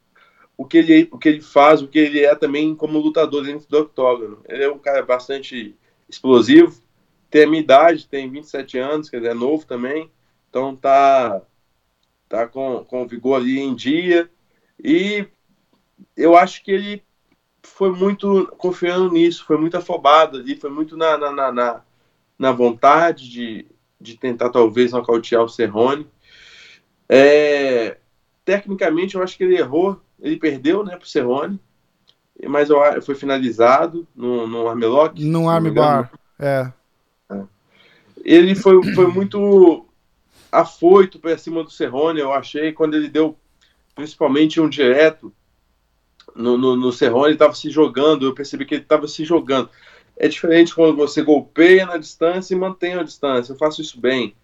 o 0.56 0.64
que, 0.64 0.78
ele, 0.78 1.08
o 1.12 1.18
que 1.18 1.28
ele 1.28 1.42
faz, 1.42 1.82
o 1.82 1.88
que 1.88 1.98
ele 1.98 2.20
é 2.20 2.34
também 2.34 2.74
como 2.74 2.98
lutador 2.98 3.44
dentro 3.44 3.68
do 3.68 3.80
octógono. 3.80 4.42
Ele 4.48 4.64
é 4.64 4.70
um 4.70 4.78
cara 4.78 5.02
bastante 5.02 5.76
explosivo, 6.08 6.80
tem 7.28 7.44
a 7.44 7.46
minha 7.46 7.60
idade, 7.60 8.08
tem 8.08 8.30
27 8.30 8.78
anos, 8.78 9.10
quer 9.10 9.18
dizer, 9.18 9.32
é 9.32 9.34
novo 9.34 9.66
também, 9.66 10.10
então 10.48 10.74
tá, 10.74 11.42
tá 12.30 12.48
com, 12.48 12.82
com 12.82 13.06
vigor 13.06 13.36
ali 13.36 13.60
em 13.60 13.74
dia, 13.74 14.30
e 14.82 15.26
eu 16.16 16.34
acho 16.34 16.64
que 16.64 16.70
ele 16.70 17.02
foi 17.62 17.92
muito 17.92 18.46
confiando 18.56 19.12
nisso, 19.12 19.44
foi 19.44 19.58
muito 19.58 19.76
afobado 19.76 20.38
ali, 20.38 20.56
foi 20.56 20.70
muito 20.70 20.96
na, 20.96 21.18
na, 21.18 21.52
na, 21.52 21.82
na 22.38 22.52
vontade 22.52 23.28
de, 23.28 23.66
de 24.00 24.16
tentar 24.16 24.48
talvez 24.48 24.92
nocautear 24.92 25.42
o 25.42 25.48
Cerrone. 25.48 26.06
É, 27.14 27.98
tecnicamente, 28.42 29.16
eu 29.16 29.22
acho 29.22 29.36
que 29.36 29.44
ele 29.44 29.58
errou, 29.58 30.00
ele 30.18 30.38
perdeu 30.38 30.82
né, 30.82 30.96
para 30.96 31.04
o 31.04 31.06
Cerrone, 31.08 31.60
mas 32.48 32.70
foi 33.04 33.14
finalizado 33.14 34.08
no, 34.16 34.46
no 34.46 34.66
armlock. 34.66 35.22
No 35.22 35.46
armbar, 35.46 36.10
é. 36.38 36.72
é. 37.30 37.42
Ele 38.24 38.54
foi, 38.54 38.82
foi 38.94 39.08
muito 39.08 39.86
afoito 40.50 41.18
para 41.18 41.36
cima 41.36 41.62
do 41.62 41.70
Cerrone, 41.70 42.18
eu 42.18 42.32
achei, 42.32 42.72
quando 42.72 42.94
ele 42.94 43.10
deu 43.10 43.36
principalmente 43.94 44.58
um 44.58 44.68
direto 44.70 45.30
no, 46.34 46.56
no, 46.56 46.76
no 46.76 46.92
Cerrone, 46.92 47.26
ele 47.26 47.34
estava 47.34 47.54
se 47.54 47.68
jogando, 47.68 48.24
eu 48.24 48.34
percebi 48.34 48.64
que 48.64 48.76
ele 48.76 48.84
estava 48.84 49.06
se 49.06 49.22
jogando. 49.22 49.68
É 50.16 50.28
diferente 50.28 50.74
quando 50.74 50.96
você 50.96 51.20
golpeia 51.20 51.84
na 51.84 51.98
distância 51.98 52.54
e 52.54 52.58
mantém 52.58 52.94
a 52.94 53.02
distância. 53.02 53.52
Eu 53.52 53.58
faço 53.58 53.82
isso 53.82 54.00
bem, 54.00 54.34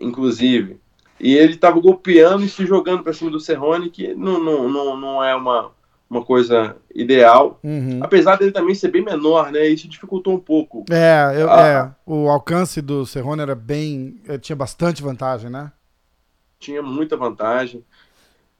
inclusive. 0.00 0.80
E 1.18 1.34
ele 1.34 1.54
estava 1.54 1.80
golpeando 1.80 2.44
e 2.44 2.48
se 2.48 2.66
jogando 2.66 3.02
para 3.02 3.12
cima 3.12 3.30
do 3.30 3.40
Cerrone, 3.40 3.90
que 3.90 4.14
não, 4.14 4.38
não, 4.42 4.68
não, 4.68 4.96
não 5.00 5.24
é 5.24 5.34
uma, 5.34 5.70
uma 6.10 6.24
coisa 6.24 6.76
ideal. 6.94 7.58
Uhum. 7.64 8.00
Apesar 8.02 8.36
dele 8.36 8.52
também 8.52 8.74
ser 8.74 8.88
bem 8.88 9.02
menor, 9.02 9.50
né? 9.50 9.66
Isso 9.66 9.88
dificultou 9.88 10.34
um 10.34 10.38
pouco. 10.40 10.84
É, 10.90 11.40
eu, 11.40 11.50
Ah. 11.50 11.66
é, 11.66 12.10
o 12.10 12.28
alcance 12.28 12.82
do 12.82 13.06
Cerrone 13.06 13.42
era 13.42 13.54
bem. 13.54 14.20
eh, 14.28 14.36
tinha 14.38 14.56
bastante 14.56 15.02
vantagem, 15.02 15.48
né? 15.50 15.72
Tinha 16.58 16.82
muita 16.82 17.16
vantagem. 17.16 17.82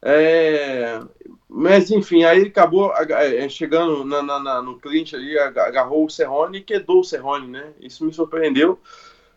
É, 0.03 1.01
mas 1.49 1.91
enfim, 1.91 2.25
aí 2.25 2.39
ele 2.41 2.49
acabou 2.49 2.93
é, 2.95 3.49
chegando 3.49 4.05
na, 4.05 4.23
na- 4.23 4.39
na- 4.39 4.63
no 4.63 4.79
clinch 4.79 5.17
ali, 5.17 5.39
aga- 5.39 5.67
agarrou 5.67 6.05
o 6.05 6.11
Cerrone 6.11 6.59
e 6.59 6.63
quedou 6.63 7.01
o 7.01 7.05
Cerrone, 7.05 7.49
né? 7.49 7.71
Isso 7.81 8.05
me 8.05 8.13
surpreendeu. 8.13 8.79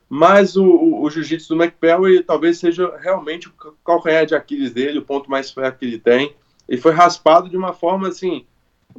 Mas 0.09 0.55
o, 0.55 0.63
o, 0.65 1.03
o 1.03 1.09
jiu-jitsu 1.09 1.53
do 1.55 1.61
McParry 1.63 2.23
talvez 2.23 2.57
seja 2.57 2.91
realmente 2.99 3.47
o 3.47 3.51
ca- 3.51 3.69
calcanhar 3.85 4.25
de 4.25 4.33
Aquiles 4.35 4.71
dele, 4.73 4.99
o 4.99 5.05
ponto 5.05 5.29
mais 5.29 5.51
fraco 5.51 5.77
que 5.79 5.85
ele 5.85 5.99
tem. 5.99 6.35
Ele 6.67 6.81
foi 6.81 6.91
raspado 6.91 7.47
de 7.49 7.55
uma 7.55 7.73
forma 7.73 8.07
assim, 8.07 8.45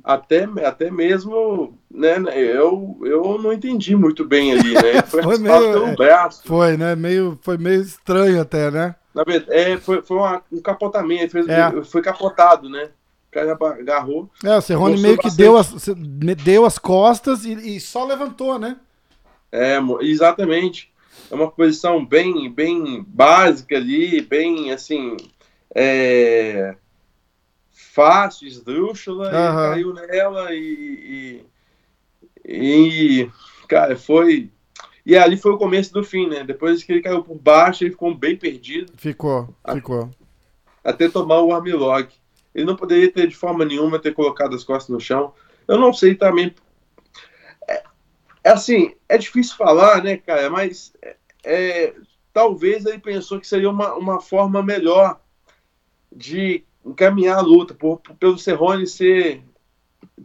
até, 0.05 0.45
até 0.65 0.91
mesmo, 0.91 1.77
né? 1.91 2.17
Eu, 2.37 2.97
eu 3.03 3.39
não 3.43 3.53
entendi 3.53 3.97
muito 3.97 4.25
bem 4.25 4.53
ali, 4.53 4.73
né? 4.75 5.03
Foi, 5.03 5.23
Foi 5.25 5.39
meio- 5.39 5.73
pelo 5.73 5.87
é. 5.89 5.97
braço. 5.97 6.43
Foi, 6.47 6.77
né? 6.77 6.95
Meio, 6.95 7.39
foi 7.43 7.59
meio 7.59 7.83
estranho 7.83 8.41
até, 8.41 8.71
né? 8.71 8.95
Na 9.13 9.25
verdade, 9.25 9.53
é, 9.53 9.77
foi, 9.79 10.03
foi 10.03 10.17
uma- 10.17 10.43
um 10.53 10.61
capotamento, 10.63 11.33
fez- 11.33 11.49
É. 11.49 11.83
foi 11.83 12.03
capotado, 12.03 12.69
né? 12.69 12.91
O 13.29 13.33
cara 13.33 13.53
agarrou. 13.53 14.29
É, 14.45 14.49
o 14.51 14.61
Gostou 14.61 15.03
meio 15.03 15.17
que 15.19 15.25
bastante. 15.25 15.37
deu 15.37 15.57
as, 15.57 15.87
deu 16.45 16.65
as 16.65 16.79
costas 16.79 17.45
e, 17.45 17.53
e 17.77 17.81
só 17.81 18.05
levantou, 18.05 18.59
né? 18.59 18.77
É, 19.53 19.79
exatamente. 20.01 20.90
É 21.31 21.35
uma 21.35 21.51
posição 21.51 22.05
bem, 22.05 22.51
bem 22.51 23.03
básica 23.07 23.77
ali, 23.77 24.21
bem 24.21 24.73
assim. 24.73 25.17
É, 25.75 26.75
fácil, 27.71 28.49
esdrúxula, 28.49 29.31
e 29.31 29.35
Aham. 29.35 29.71
caiu 29.71 29.95
nela 29.95 30.55
e, 30.55 31.45
e, 32.45 33.23
e, 33.23 33.31
Cara, 33.71 33.97
foi. 33.97 34.51
E 35.07 35.17
ali 35.17 35.37
foi 35.37 35.53
o 35.53 35.59
começo 35.59 35.93
do 35.93 36.03
fim, 36.03 36.29
né? 36.29 36.43
Depois 36.43 36.83
que 36.83 36.91
ele 36.91 37.01
caiu 37.01 37.23
por 37.23 37.37
baixo, 37.39 37.85
ele 37.85 37.93
ficou 37.93 38.13
bem 38.13 38.37
perdido. 38.37 38.93
Ficou, 38.97 39.55
ficou. 39.73 40.11
até 40.83 41.09
tomar 41.09 41.41
o 41.41 41.55
armlock. 41.55 42.13
Ele 42.53 42.65
não 42.65 42.75
poderia 42.75 43.13
ter 43.13 43.29
de 43.29 43.37
forma 43.37 43.65
nenhuma 43.65 44.01
ter 44.01 44.13
colocado 44.13 44.57
as 44.57 44.65
costas 44.65 44.93
no 44.93 45.01
chão. 45.01 45.33
Eu 45.69 45.79
não 45.79 45.93
sei 45.93 46.17
também. 46.17 46.53
É, 47.69 47.83
é 48.43 48.51
assim, 48.51 48.95
é 49.09 49.17
difícil 49.17 49.57
falar, 49.57 50.03
né, 50.03 50.17
cara? 50.17 50.51
Mas 50.51 50.93
é, 51.01 51.17
é, 51.45 51.95
talvez 52.33 52.85
ele 52.87 52.99
pensou 52.99 53.41
que 53.41 53.47
seria 53.47 53.71
uma, 53.71 53.95
uma 53.95 54.21
forma 54.21 54.63
melhor 54.63 55.21
de 56.15 56.65
encaminhar 56.85 57.39
a 57.39 57.43
luta, 57.43 57.75
por, 57.75 57.99
por- 57.99 58.15
pelo 58.17 58.39
Cerrone 58.39 58.87
ser 58.87 59.43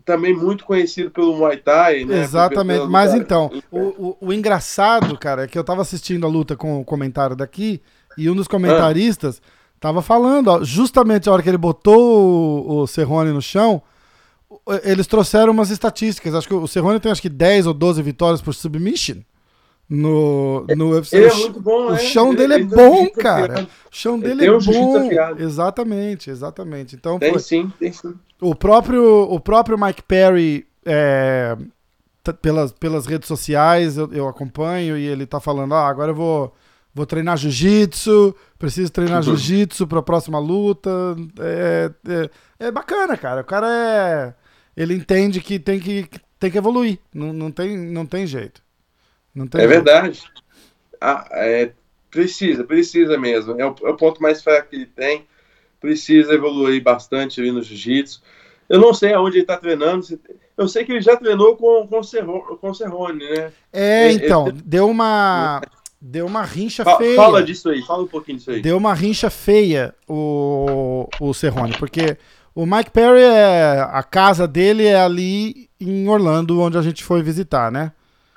também 0.04 0.34
muito 0.36 0.65
conhecido 0.65 1.10
pelo 1.12 1.36
Muay 1.38 1.58
Thai, 1.58 2.06
né? 2.06 2.21
Exatamente. 2.21 2.86
Mas 2.88 3.13
então, 3.13 3.51
o, 3.71 3.80
o, 3.80 4.17
o 4.28 4.34
engraçado, 4.34 5.17
cara, 5.17 5.43
é 5.43 5.47
que 5.47 5.58
eu 5.58 5.63
tava 5.63 5.82
assistindo 5.82 6.25
a 6.25 6.30
luta 6.30 6.56
com 6.56 6.80
o 6.80 6.86
comentário 6.86 7.36
daqui 7.36 7.82
e 8.17 8.30
um 8.30 8.36
dos 8.36 8.47
comentaristas 8.47 9.41
tava 9.80 10.01
falando, 10.01 10.47
ó, 10.49 10.63
justamente 10.63 11.28
a 11.28 11.32
hora 11.34 11.43
que 11.43 11.49
ele 11.49 11.58
botou 11.58 12.65
o, 12.67 12.82
o 12.82 12.88
Cerrone 12.88 13.32
no 13.32 13.41
chão, 13.41 13.82
eles 14.84 15.08
trouxeram 15.08 15.51
umas 15.51 15.69
estatísticas. 15.69 16.34
Acho 16.34 16.47
que 16.47 16.54
o 16.54 16.67
Cerrone 16.67 16.99
tem 16.99 17.12
acho 17.12 17.21
que 17.21 17.30
10 17.30 17.67
ou 17.67 17.73
12 17.73 18.01
vitórias 18.01 18.41
por 18.41 18.54
submission 18.54 19.17
no, 19.89 20.65
no 20.76 20.89
UFC. 20.91 21.17
Ele 21.17 21.28
é 21.28 21.34
muito 21.36 21.60
bom, 21.62 21.88
o 21.88 21.91
né? 21.91 21.98
chão 22.00 22.30
Ele- 22.34 22.38
dele 22.38 22.54
é 22.54 22.58
um 22.58 22.67
bom, 22.67 23.10
cara. 23.12 23.63
O 23.63 23.67
chão 23.91 24.15
Ele 24.15 24.36
dele 24.36 24.45
é 24.48 24.60
bom. 24.60 25.36
Exatamente, 25.39 26.30
exatamente. 26.30 26.95
Então, 26.95 27.19
Tem 27.19 27.32
foi- 27.32 27.39
sim, 27.39 27.71
tem 27.80 27.91
sim. 27.91 28.13
o 28.41 28.56
próprio, 28.56 29.04
o 29.30 29.39
próprio 29.39 29.78
Mike 29.78 30.02
Perry, 30.04 30.65
é, 30.86 31.56
pelas, 32.41 32.71
pelas 32.71 33.06
redes 33.06 33.28
sociais, 33.28 33.98
eu, 33.98 34.12
eu 34.12 34.28
acompanho 34.28 34.98
e 34.98 35.06
ele 35.06 35.26
tá 35.26 35.39
falando: 35.39 35.74
ah, 35.76 35.88
agora 35.88 36.12
eu 36.12 36.15
vou, 36.15 36.54
vou 36.93 37.06
treinar 37.06 37.38
jiu-jitsu, 37.38 38.36
preciso 38.58 38.91
treinar 38.91 39.17
Uhum. 39.17 39.24
jiu-jitsu 39.36 39.86
pra 39.86 40.02
próxima 40.02 40.39
luta. 40.39 40.89
É, 41.39 41.91
é, 42.60 42.65
é 42.67 42.71
bacana, 42.71 43.15
cara. 43.15 43.41
O 43.41 43.45
cara 43.45 43.67
é. 43.69 44.34
Ele 44.76 44.93
entende 44.95 45.39
que 45.39 45.58
tem 45.60 45.80
que, 45.80 46.04
que 46.04 46.19
tem 46.39 46.50
que 46.52 46.58
evoluir. 46.58 47.00
Não, 47.13 47.32
não, 47.32 47.52
tem, 47.52 47.78
não 47.78 48.06
tem 48.06 48.26
jeito. 48.28 48.62
É 49.36 49.39
jeito. 49.41 49.67
verdade. 49.67 50.24
Ah, 51.00 51.28
é, 51.32 51.71
precisa, 52.10 52.63
precisa 52.63 53.17
mesmo. 53.17 53.60
É 53.60 53.65
o, 53.65 53.76
é 53.84 53.89
o 53.89 53.98
ponto 53.98 54.21
mais 54.21 54.41
fraco 54.41 54.69
que 54.69 54.76
ele 54.76 54.86
tem. 54.86 55.26
Precisa 55.80 56.34
evoluir 56.34 56.82
bastante 56.82 57.39
ali 57.39 57.52
no 57.52 57.62
jiu-jitsu. 57.62 58.21
Eu 58.67 58.80
não 58.80 58.93
sei 58.93 59.13
aonde 59.13 59.38
ele 59.38 59.43
está 59.43 59.58
treinando. 59.58 60.06
Eu 60.58 60.67
sei 60.67 60.84
que 60.86 60.91
ele 60.91 61.02
já 61.02 61.15
treinou 61.15 61.56
com, 61.56 61.86
com, 61.88 62.00
o 62.00 62.04
Cerro- 62.04 62.58
com 62.60 62.74
Cerrone, 62.74 63.24
né? 63.24 63.52
É, 63.71 64.12
Ele- 64.12 64.26
então, 64.26 64.52
deu 64.65 64.89
uma. 64.89 65.62
Deu 66.02 66.26
uma 66.26 66.43
rincha 66.43 66.84
Fa- 66.84 66.98
feia. 66.98 67.15
Fala 67.15 67.43
disso 67.43 67.69
aí, 67.69 67.82
fala 67.82 68.04
um 68.04 68.08
pouquinho 68.08 68.38
disso 68.38 68.52
aí. 68.52 68.62
Deu 68.62 68.78
uma 68.78 68.93
rincha 68.93 69.30
feia 69.30 69.93
o, 70.08 71.08
o 71.19 71.34
Cerrone, 71.34 71.74
porque 71.80 72.17
o 72.54 72.65
Mike 72.65 72.91
Perry, 72.91 73.21
é, 73.21 73.80
a 73.82 74.04
casa 74.04 74.48
dele 74.48 74.86
é 74.86 75.00
ali 75.00 75.67
em 75.80 76.08
Orlando, 76.08 76.60
onde 76.62 76.78
a 76.78 76.82
gente 76.82 77.04
foi 77.04 77.24
visitar, 77.24 77.71
né? 77.71 77.91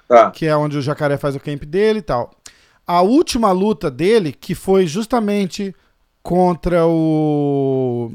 Tá. 0.09 0.31
Que 0.31 0.47
é 0.47 0.57
onde 0.57 0.79
o 0.79 0.83
Jacaré 0.83 1.18
faz 1.18 1.37
o 1.37 1.40
camp 1.40 1.64
dele 1.64 1.99
e 1.99 2.03
tal. 2.03 2.31
A 2.87 3.03
última 3.03 3.53
luta 3.53 3.90
dele, 3.90 4.33
que 4.33 4.55
foi 4.55 4.87
justamente 4.87 5.77
contra 6.23 6.87
o, 6.87 8.11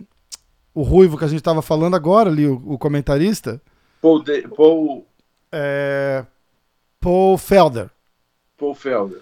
o 0.74 0.82
Ruivo 0.82 1.18
que 1.18 1.26
a 1.26 1.28
gente 1.28 1.44
tava 1.44 1.62
falando 1.62 1.96
agora 1.96 2.30
ali, 2.30 2.48
o, 2.48 2.62
o 2.66 2.78
comentarista, 2.78 3.62
Paul, 4.02 4.24
De, 4.24 4.42
Paul, 4.50 5.08
é 5.52 6.26
Paul 7.00 7.38
Felder. 7.38 7.90
Paul 8.58 8.74
Felder. 8.74 9.20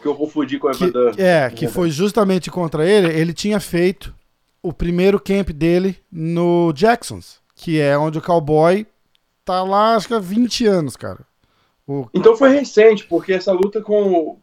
Que 0.00 0.08
eu 0.08 0.14
confundi 0.14 0.58
com 0.58 0.66
o 0.66 0.70
Evan 0.70 0.90
Dunn. 0.90 1.12
é, 1.16 1.48
que 1.50 1.68
foi 1.68 1.90
justamente 1.90 2.50
contra 2.50 2.88
ele, 2.88 3.08
ele 3.08 3.32
tinha 3.32 3.60
feito 3.60 4.14
o 4.62 4.72
primeiro 4.72 5.20
camp 5.20 5.50
dele 5.50 5.98
no 6.10 6.72
Jacksons, 6.74 7.40
que 7.54 7.80
é 7.80 7.96
onde 7.96 8.18
o 8.18 8.22
cowboy 8.22 8.86
tá 9.44 9.62
lá, 9.62 9.94
acho 9.94 10.08
que 10.08 10.14
há 10.14 10.18
20 10.18 10.66
anos, 10.66 10.96
cara. 10.96 11.20
O, 11.86 12.06
Então 12.14 12.36
foi 12.36 12.48
recente, 12.50 13.04
porque 13.06 13.32
essa 13.32 13.52
luta 13.52 13.80
com, 13.82 14.38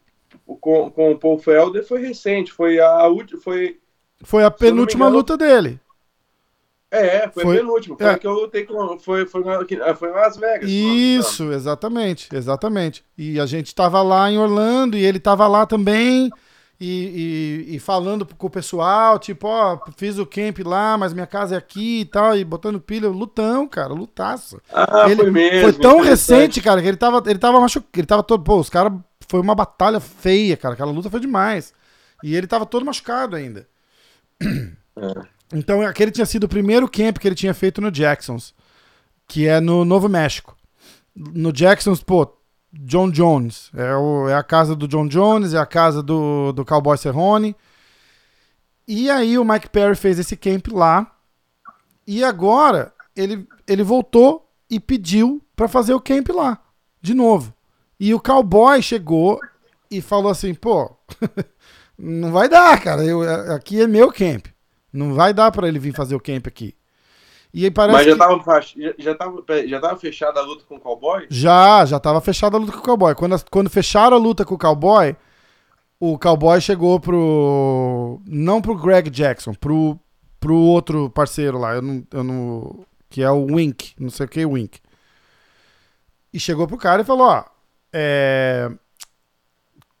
o- 0.46 0.56
com, 0.56 0.90
com 0.90 1.10
o 1.12 1.18
Paul 1.18 1.38
Felder 1.38 1.86
foi 1.86 2.00
recente. 2.00 2.52
Foi 2.52 2.78
a 2.78 3.06
última. 3.08 3.40
Foi 3.40 3.78
foi 4.24 4.44
a 4.44 4.50
penúltima 4.50 5.06
engano- 5.06 5.16
luta 5.16 5.36
dele. 5.36 5.80
É, 6.90 7.26
foi, 7.30 7.42
Foi- 7.42 7.56
penúltimo. 7.56 7.96
Foi 7.96 8.06
é. 8.06 8.10
a 8.10 8.18
que 8.18 8.26
eu 8.26 8.32
lutei 8.32 8.64
com. 8.64 8.98
Foi, 8.98 9.24
foi, 9.24 9.42
que- 9.64 9.94
foi 9.94 10.10
em 10.10 10.12
Las 10.12 10.36
Vegas. 10.36 10.68
Isso, 10.70 11.50
exatamente, 11.50 12.28
exatamente. 12.32 13.02
E 13.16 13.40
a 13.40 13.46
gente 13.46 13.74
tava 13.74 14.02
lá 14.02 14.30
em 14.30 14.38
Orlando 14.38 14.96
e 14.96 15.04
ele 15.04 15.18
tava 15.18 15.48
lá 15.48 15.64
também. 15.64 16.30
E, 16.84 17.66
e- 17.70 17.76
e 17.76 17.78
falando 17.78 18.26
com 18.26 18.46
o 18.46 18.50
pessoal, 18.50 19.16
tipo, 19.18 19.46
ó, 19.46 19.78
fiz 19.96 20.18
o 20.18 20.26
camp 20.26 20.58
lá, 20.64 20.98
mas 20.98 21.12
minha 21.14 21.26
casa 21.28 21.54
é 21.54 21.58
aqui 21.58 22.00
e 22.00 22.04
tal, 22.04 22.36
e 22.36 22.44
botando 22.44 22.80
pilha, 22.80 23.08
lutão, 23.08 23.68
cara, 23.68 23.92
lutaço. 23.94 24.60
Ah, 24.72 25.04
ele 25.06 25.22
foi 25.22 25.30
mesmo. 25.30 25.60
foi 25.62 25.72
tão 25.74 26.00
recente, 26.00 26.60
cara, 26.60 26.82
que 26.82 26.88
ele 26.88 26.96
tava, 26.96 27.22
ele 27.30 27.38
tava 27.38 27.60
machucado, 27.60 27.88
ele 27.96 28.06
tava 28.06 28.22
todo, 28.24 28.42
pô, 28.42 28.58
os 28.58 28.68
caras, 28.68 28.92
foi 29.28 29.40
uma 29.40 29.54
batalha 29.54 30.00
feia, 30.00 30.56
cara, 30.56 30.74
aquela 30.74 30.90
luta 30.90 31.08
foi 31.08 31.20
demais. 31.20 31.72
E 32.22 32.34
ele 32.34 32.46
tava 32.48 32.66
todo 32.66 32.84
machucado 32.84 33.36
ainda. 33.36 33.66
É. 34.40 35.22
Então, 35.54 35.82
aquele 35.82 36.10
tinha 36.10 36.26
sido 36.26 36.44
o 36.44 36.48
primeiro 36.48 36.88
camp 36.88 37.18
que 37.18 37.28
ele 37.28 37.34
tinha 37.34 37.54
feito 37.54 37.80
no 37.80 37.90
Jacksons, 37.92 38.54
que 39.28 39.46
é 39.46 39.60
no 39.60 39.84
Novo 39.84 40.08
México. 40.08 40.56
No 41.14 41.52
Jacksons, 41.52 42.02
pô, 42.02 42.26
John 42.72 43.10
Jones. 43.10 43.70
É, 43.74 43.94
o- 43.94 44.28
é 44.28 44.34
a 44.34 44.42
casa 44.42 44.74
do 44.74 44.88
John 44.88 45.06
Jones, 45.06 45.54
é 45.54 45.58
a 45.58 45.66
casa 45.66 46.02
do, 46.02 46.52
do 46.52 46.64
Cowboy 46.64 46.96
Cerrone. 46.96 47.54
E 48.86 49.10
aí 49.10 49.38
o 49.38 49.44
Mike 49.44 49.70
Perry 49.70 49.94
fez 49.94 50.18
esse 50.18 50.36
camp 50.36 50.68
lá. 50.72 51.10
E 52.06 52.24
agora 52.24 52.92
ele, 53.14 53.46
ele 53.66 53.82
voltou 53.82 54.48
e 54.68 54.80
pediu 54.80 55.42
pra 55.54 55.68
fazer 55.68 55.94
o 55.94 56.00
camp 56.00 56.28
lá, 56.30 56.58
de 57.00 57.14
novo. 57.14 57.54
E 58.00 58.12
o 58.14 58.20
Cowboy 58.20 58.82
chegou 58.82 59.38
e 59.90 60.00
falou 60.00 60.30
assim, 60.32 60.52
pô, 60.54 60.90
não 61.96 62.32
vai 62.32 62.48
dar, 62.48 62.80
cara. 62.82 63.04
Eu, 63.04 63.22
aqui 63.54 63.80
é 63.80 63.86
meu 63.86 64.10
camp. 64.12 64.46
Não 64.92 65.14
vai 65.14 65.32
dar 65.32 65.52
pra 65.52 65.68
ele 65.68 65.78
vir 65.78 65.94
fazer 65.94 66.14
o 66.14 66.20
camp 66.20 66.46
aqui. 66.46 66.74
E 67.54 67.64
aí 67.64 67.70
parece 67.70 67.96
Mas 67.98 68.06
já 68.06 68.12
que- 68.12 68.18
tava, 68.18 68.42
fach- 68.42 68.74
já, 68.98 69.14
tava, 69.14 69.44
já 69.66 69.80
tava 69.80 69.96
fechada 69.98 70.40
a 70.40 70.42
luta 70.42 70.64
com 70.66 70.76
o 70.76 70.80
cowboy? 70.80 71.26
Já, 71.28 71.84
já 71.84 72.00
tava 72.00 72.20
fechada 72.20 72.56
a 72.56 72.60
luta 72.60 72.72
com 72.72 72.78
o 72.78 72.82
Cowboy. 72.82 73.14
Quando, 73.14 73.44
quando 73.50 73.68
fecharam 73.68 74.16
a 74.16 74.20
luta 74.20 74.44
com 74.44 74.54
o 74.54 74.58
Cowboy, 74.58 75.14
o 76.00 76.18
Cowboy 76.18 76.60
chegou 76.62 76.98
pro. 76.98 78.20
Não 78.26 78.62
pro 78.62 78.74
Greg 78.74 79.10
Jackson, 79.10 79.52
pro, 79.52 79.98
pro 80.40 80.56
outro 80.56 81.10
parceiro 81.10 81.58
lá, 81.58 81.74
eu 81.74 81.82
não, 81.82 82.06
eu 82.10 82.24
não, 82.24 82.86
que 83.10 83.22
é 83.22 83.30
o 83.30 83.44
Wink, 83.44 83.92
não 83.98 84.08
sei 84.08 84.24
o 84.24 84.28
que, 84.28 84.46
Wink. 84.46 84.80
E 86.32 86.40
chegou 86.40 86.66
pro 86.66 86.78
cara 86.78 87.02
e 87.02 87.04
falou: 87.04 87.26
Ó, 87.28 87.44
é, 87.92 88.70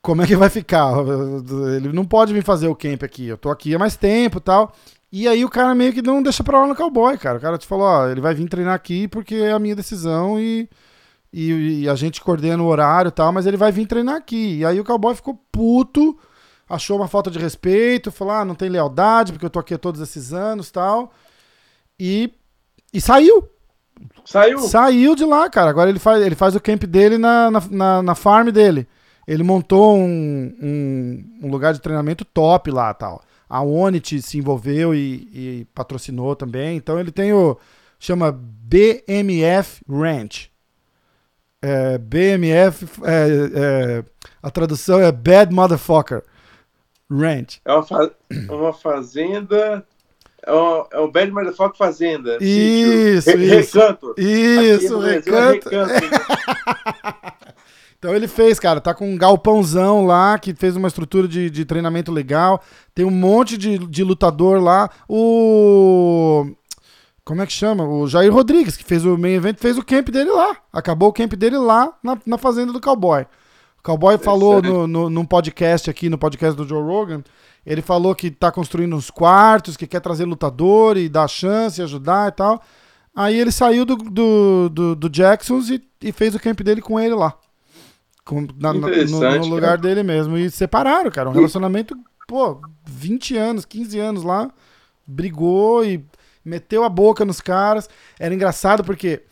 como 0.00 0.22
é 0.22 0.26
que 0.26 0.34
vai 0.36 0.48
ficar? 0.48 0.94
Ele 1.76 1.92
não 1.92 2.06
pode 2.06 2.32
vir 2.32 2.42
fazer 2.42 2.68
o 2.68 2.74
camp 2.74 3.02
aqui, 3.02 3.28
eu 3.28 3.36
tô 3.36 3.50
aqui 3.50 3.74
há 3.74 3.78
mais 3.78 3.94
tempo 3.94 4.38
e 4.38 4.40
tal. 4.40 4.72
E 5.12 5.28
aí 5.28 5.44
o 5.44 5.50
cara 5.50 5.74
meio 5.74 5.92
que 5.92 6.00
não 6.00 6.22
deixa 6.22 6.42
pra 6.42 6.58
lá 6.58 6.66
no 6.66 6.74
Cowboy, 6.74 7.18
cara. 7.18 7.36
O 7.36 7.40
cara 7.40 7.58
te 7.58 7.66
falou: 7.66 7.84
Ó, 7.84 8.08
ele 8.08 8.20
vai 8.20 8.34
vir 8.34 8.48
treinar 8.48 8.74
aqui 8.74 9.06
porque 9.06 9.34
é 9.34 9.52
a 9.52 9.58
minha 9.58 9.76
decisão 9.76 10.40
e. 10.40 10.68
E, 11.34 11.82
e 11.82 11.88
a 11.88 11.94
gente 11.94 12.20
coordena 12.20 12.62
o 12.62 12.66
horário 12.66 13.08
e 13.08 13.12
tal, 13.12 13.32
mas 13.32 13.46
ele 13.46 13.56
vai 13.56 13.72
vir 13.72 13.86
treinar 13.86 14.16
aqui. 14.16 14.58
E 14.58 14.66
aí 14.66 14.78
o 14.78 14.84
cowboy 14.84 15.14
ficou 15.14 15.34
puto, 15.50 16.18
achou 16.68 16.98
uma 16.98 17.08
falta 17.08 17.30
de 17.30 17.38
respeito, 17.38 18.12
falou: 18.12 18.34
ah, 18.34 18.44
não 18.44 18.54
tem 18.54 18.68
lealdade, 18.68 19.32
porque 19.32 19.46
eu 19.46 19.50
tô 19.50 19.58
aqui 19.58 19.74
há 19.74 19.78
todos 19.78 20.00
esses 20.00 20.32
anos 20.32 20.68
e 20.68 20.72
tal. 20.72 21.12
E, 21.98 22.32
e 22.92 23.00
saiu. 23.00 23.48
Saiu? 24.24 24.58
Saiu 24.60 25.14
de 25.14 25.24
lá, 25.24 25.48
cara. 25.48 25.70
Agora 25.70 25.88
ele 25.88 25.98
faz, 25.98 26.22
ele 26.22 26.34
faz 26.34 26.54
o 26.54 26.60
camp 26.60 26.84
dele 26.84 27.16
na, 27.18 27.50
na, 27.50 27.60
na, 27.70 28.02
na 28.02 28.14
farm 28.14 28.48
dele. 28.50 28.86
Ele 29.26 29.42
montou 29.42 29.96
um, 29.96 30.54
um, 30.60 31.38
um 31.44 31.50
lugar 31.50 31.72
de 31.72 31.80
treinamento 31.80 32.24
top 32.24 32.70
lá 32.70 32.92
tal. 32.92 33.22
A 33.54 33.62
Onit 33.62 34.22
se 34.22 34.38
envolveu 34.38 34.94
e, 34.94 35.28
e 35.32 35.66
patrocinou 35.74 36.34
também. 36.34 36.76
Então 36.76 36.98
ele 36.98 37.10
tem 37.12 37.32
o. 37.34 37.58
chama 37.98 38.32
BMF 38.32 39.82
Ranch. 39.86 40.50
É, 41.60 41.98
BMF. 41.98 42.86
é, 43.04 43.28
é, 43.54 44.04
a 44.42 44.50
tradução 44.50 45.00
é 45.00 45.12
Bad 45.12 45.52
Motherfucker 45.54 46.22
Ranch. 47.10 47.60
É 47.64 47.72
uma, 47.72 47.82
fa- 47.82 48.10
uma 48.48 48.72
fazenda. 48.72 49.86
É 50.44 50.50
o, 50.52 50.88
é 50.90 51.06
Bad 51.08 51.30
Motherfucker 51.30 51.76
Fazenda. 51.76 52.38
Isso. 52.40 53.30
Re- 53.30 53.60
isso. 53.60 53.78
Recanto. 53.78 54.14
Isso, 54.18 54.96
Aqui 55.00 55.08
é 55.08 55.12
recanto. 55.12 55.68
recanto. 55.68 55.92
Então 58.02 58.16
ele 58.16 58.26
fez, 58.26 58.58
cara, 58.58 58.80
tá 58.80 58.92
com 58.92 59.08
um 59.08 59.16
galpãozão 59.16 60.04
lá, 60.04 60.36
que 60.36 60.52
fez 60.52 60.74
uma 60.74 60.88
estrutura 60.88 61.28
de, 61.28 61.48
de 61.48 61.64
treinamento 61.64 62.10
legal. 62.10 62.60
Tem 62.92 63.04
um 63.04 63.12
monte 63.12 63.56
de, 63.56 63.78
de 63.78 64.02
lutador 64.02 64.60
lá. 64.60 64.90
O. 65.08 66.44
Como 67.24 67.42
é 67.42 67.46
que 67.46 67.52
chama? 67.52 67.84
O 67.84 68.08
Jair 68.08 68.32
Rodrigues, 68.32 68.76
que 68.76 68.82
fez 68.82 69.04
o 69.04 69.16
main 69.16 69.34
event, 69.34 69.56
fez 69.56 69.78
o 69.78 69.84
camp 69.84 70.08
dele 70.08 70.30
lá. 70.30 70.56
Acabou 70.72 71.10
o 71.10 71.12
camp 71.12 71.34
dele 71.34 71.56
lá 71.56 71.96
na, 72.02 72.18
na 72.26 72.36
fazenda 72.36 72.72
do 72.72 72.80
Cowboy. 72.80 73.22
O 73.78 73.82
Cowboy 73.84 74.18
falou 74.18 74.60
no, 74.60 74.88
no, 74.88 75.08
num 75.08 75.24
podcast 75.24 75.88
aqui, 75.88 76.08
no 76.08 76.18
podcast 76.18 76.56
do 76.56 76.66
Joe 76.66 76.82
Rogan. 76.82 77.22
Ele 77.64 77.82
falou 77.82 78.16
que 78.16 78.32
tá 78.32 78.50
construindo 78.50 78.96
uns 78.96 79.12
quartos, 79.12 79.76
que 79.76 79.86
quer 79.86 80.00
trazer 80.00 80.24
lutador 80.24 80.96
e 80.96 81.08
dar 81.08 81.28
chance, 81.28 81.80
ajudar 81.80 82.30
e 82.30 82.32
tal. 82.32 82.60
Aí 83.14 83.38
ele 83.38 83.52
saiu 83.52 83.84
do, 83.84 83.94
do, 83.94 84.68
do, 84.68 84.96
do 84.96 85.08
Jacksons 85.08 85.70
e, 85.70 85.80
e 86.02 86.10
fez 86.10 86.34
o 86.34 86.40
camp 86.40 86.62
dele 86.62 86.82
com 86.82 86.98
ele 86.98 87.14
lá. 87.14 87.38
Com- 88.24 88.46
na- 88.58 88.72
no, 88.72 88.80
no 88.80 89.46
lugar 89.46 89.60
cara. 89.60 89.76
dele 89.78 90.02
mesmo. 90.02 90.36
E 90.38 90.50
separaram, 90.50 91.10
cara. 91.10 91.28
Um 91.28 91.32
relacionamento, 91.32 91.96
pô, 92.28 92.60
20 92.86 93.36
anos, 93.36 93.64
15 93.64 93.98
anos 93.98 94.22
lá. 94.22 94.50
Brigou 95.06 95.84
e 95.84 96.04
meteu 96.44 96.84
a 96.84 96.88
boca 96.88 97.24
nos 97.24 97.40
caras. 97.40 97.88
Era 98.18 98.34
engraçado 98.34 98.84
porque 98.84 99.22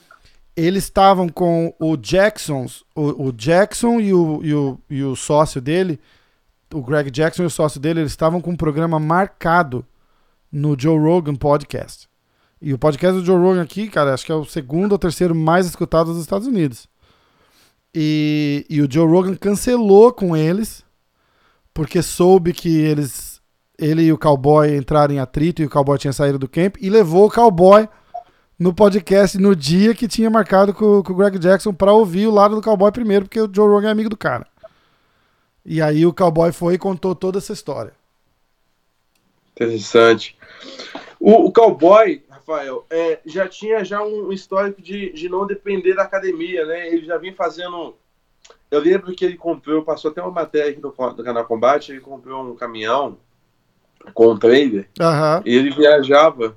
eles 0.57 0.85
estavam 0.85 1.29
com 1.29 1.73
o 1.79 1.97
Jacksons, 1.97 2.85
o, 2.95 3.29
o 3.29 3.33
Jackson 3.33 4.01
e 4.01 4.13
o, 4.13 4.41
e, 4.43 4.53
o, 4.55 4.79
e 4.91 5.03
o 5.03 5.15
sócio 5.17 5.61
dele, 5.61 5.99
o 6.75 6.83
Greg 6.83 7.11
Jackson 7.11 7.45
e 7.45 7.47
o 7.47 7.51
sócio 7.51 7.81
dele, 7.81 8.01
eles 8.01 8.13
estavam 8.13 8.41
com 8.41 8.51
um 8.51 8.57
programa 8.57 8.99
marcado 8.99 9.87
no 10.53 10.77
Joe 10.79 10.99
Rogan 10.99 11.37
Podcast. 11.37 12.09
E 12.61 12.75
o 12.75 12.79
podcast 12.79 13.19
do 13.19 13.25
Joe 13.25 13.39
Rogan 13.41 13.63
aqui, 13.63 13.89
cara, 13.89 14.13
acho 14.13 14.27
que 14.27 14.33
é 14.33 14.35
o 14.35 14.45
segundo 14.45 14.93
ou 14.93 14.99
terceiro 14.99 15.35
mais 15.35 15.65
escutado 15.67 16.13
dos 16.13 16.21
Estados 16.21 16.47
Unidos. 16.47 16.87
E, 17.95 18.65
e 18.71 18.81
o 18.81 18.89
Joe 18.91 19.09
Rogan 19.09 19.35
cancelou 19.35 20.13
com 20.13 20.37
eles, 20.37 20.85
porque 21.75 22.03
soube 22.03 22.53
que 22.53 22.77
eles 22.79 23.41
ele 23.79 24.03
e 24.03 24.13
o 24.13 24.19
cowboy 24.19 24.77
entraram 24.77 25.15
em 25.15 25.19
atrito 25.19 25.63
e 25.63 25.65
o 25.65 25.71
cowboy 25.71 25.97
tinha 25.99 26.13
saído 26.13 26.39
do 26.39 26.49
camp 26.49 26.77
e 26.81 26.91
levou 26.91 27.27
o 27.27 27.31
cowboy 27.31 27.89
no 28.59 28.75
podcast 28.75 29.39
no 29.39 29.57
dia 29.57 29.95
que 29.95 30.07
tinha 30.07 30.29
marcado 30.29 30.75
com, 30.75 31.03
com 31.03 31.13
o 31.15 31.17
Greg 31.17 31.39
Jackson 31.39 31.73
pra 31.73 31.95
ouvir 31.95 32.27
o 32.27 32.31
lado 32.31 32.55
do 32.55 32.61
cowboy 32.61 32.93
primeiro, 32.93 33.25
porque 33.25 33.41
o 33.41 33.51
Joe 33.51 33.67
Rogan 33.67 33.89
é 33.89 33.91
amigo 33.91 34.11
do 34.11 34.19
cara. 34.19 34.47
E 35.65 35.81
aí 35.81 36.05
o 36.05 36.13
cowboy 36.13 36.53
foi 36.53 36.75
e 36.75 36.79
contou 36.79 37.15
toda 37.15 37.39
essa 37.39 37.55
história. 37.55 37.93
Interessante. 39.53 40.37
O, 41.19 41.47
o 41.47 41.53
cowboy, 41.53 42.23
Rafael, 42.51 42.85
é, 42.91 43.21
já 43.25 43.49
tinha 43.49 43.85
já 43.85 44.03
um 44.03 44.33
histórico 44.33 44.83
de, 44.83 45.13
de 45.13 45.29
não 45.29 45.47
depender 45.47 45.95
da 45.95 46.03
academia, 46.03 46.67
né? 46.67 46.89
Ele 46.89 47.07
já 47.07 47.17
vinha 47.17 47.35
fazendo. 47.35 47.95
Eu 48.71 48.81
lembro 48.81 49.15
que 49.15 49.25
ele 49.25 49.37
comprou, 49.37 49.83
passou 49.83 50.11
até 50.11 50.21
uma 50.21 50.31
matéria 50.31 50.71
aqui 50.71 50.81
do, 50.81 50.91
do 50.91 51.25
canal 51.25 51.45
Combate, 51.45 51.93
ele 51.93 52.01
comprou 52.01 52.45
um 52.45 52.57
caminhão 52.57 53.17
com 54.15 54.29
um 54.33 54.39
trailer 54.39 54.89
Aham. 54.99 55.43
e 55.45 55.55
ele 55.55 55.71
viajava 55.71 56.57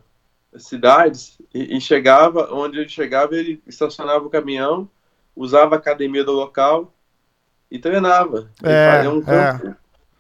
cidades 0.55 1.37
e, 1.53 1.77
e 1.77 1.81
chegava, 1.81 2.49
onde 2.51 2.79
ele 2.79 2.89
chegava, 2.89 3.35
ele 3.35 3.61
estacionava 3.67 4.25
o 4.25 4.29
caminhão, 4.29 4.89
usava 5.35 5.75
a 5.75 5.77
academia 5.77 6.23
do 6.23 6.31
local 6.31 6.93
e 7.69 7.79
treinava. 7.79 8.49
Ele 8.63 8.73
É, 8.73 8.91
fazia 8.93 9.11
um 9.11 9.21
campo, 9.21 9.75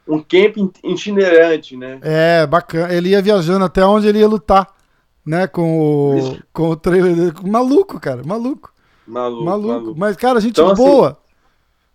um 0.07 0.19
camp 0.19 0.75
itinerante, 0.83 1.77
né? 1.77 1.99
É, 2.01 2.47
bacana. 2.47 2.93
Ele 2.93 3.09
ia 3.09 3.21
viajando 3.21 3.63
até 3.65 3.85
onde 3.85 4.07
ele 4.07 4.19
ia 4.19 4.27
lutar, 4.27 4.72
né? 5.25 5.47
Com 5.47 6.17
o, 6.19 6.37
com 6.51 6.69
o 6.69 6.75
trailer. 6.75 7.33
Maluco, 7.45 7.99
cara, 7.99 8.21
maluco. 8.25 8.73
Maluco, 9.05 9.43
Maluco. 9.43 9.67
maluco. 9.67 9.95
Mas, 9.99 10.15
cara, 10.15 10.39
gente 10.39 10.51
Então, 10.51 10.71
assim- 10.71 10.83
boa. 10.83 11.17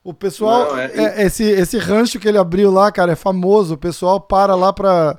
O 0.04 0.14
pessoal, 0.14 0.68
Não, 0.70 0.78
é- 0.78 0.92
é- 0.94 1.26
esse, 1.26 1.42
esse 1.44 1.76
rancho 1.78 2.18
que 2.18 2.26
ele 2.28 2.38
abriu 2.38 2.70
lá, 2.70 2.90
cara, 2.90 3.12
é 3.12 3.16
famoso. 3.16 3.74
O 3.74 3.78
pessoal 3.78 4.18
para 4.20 4.54
lá 4.54 4.72
pra, 4.72 5.18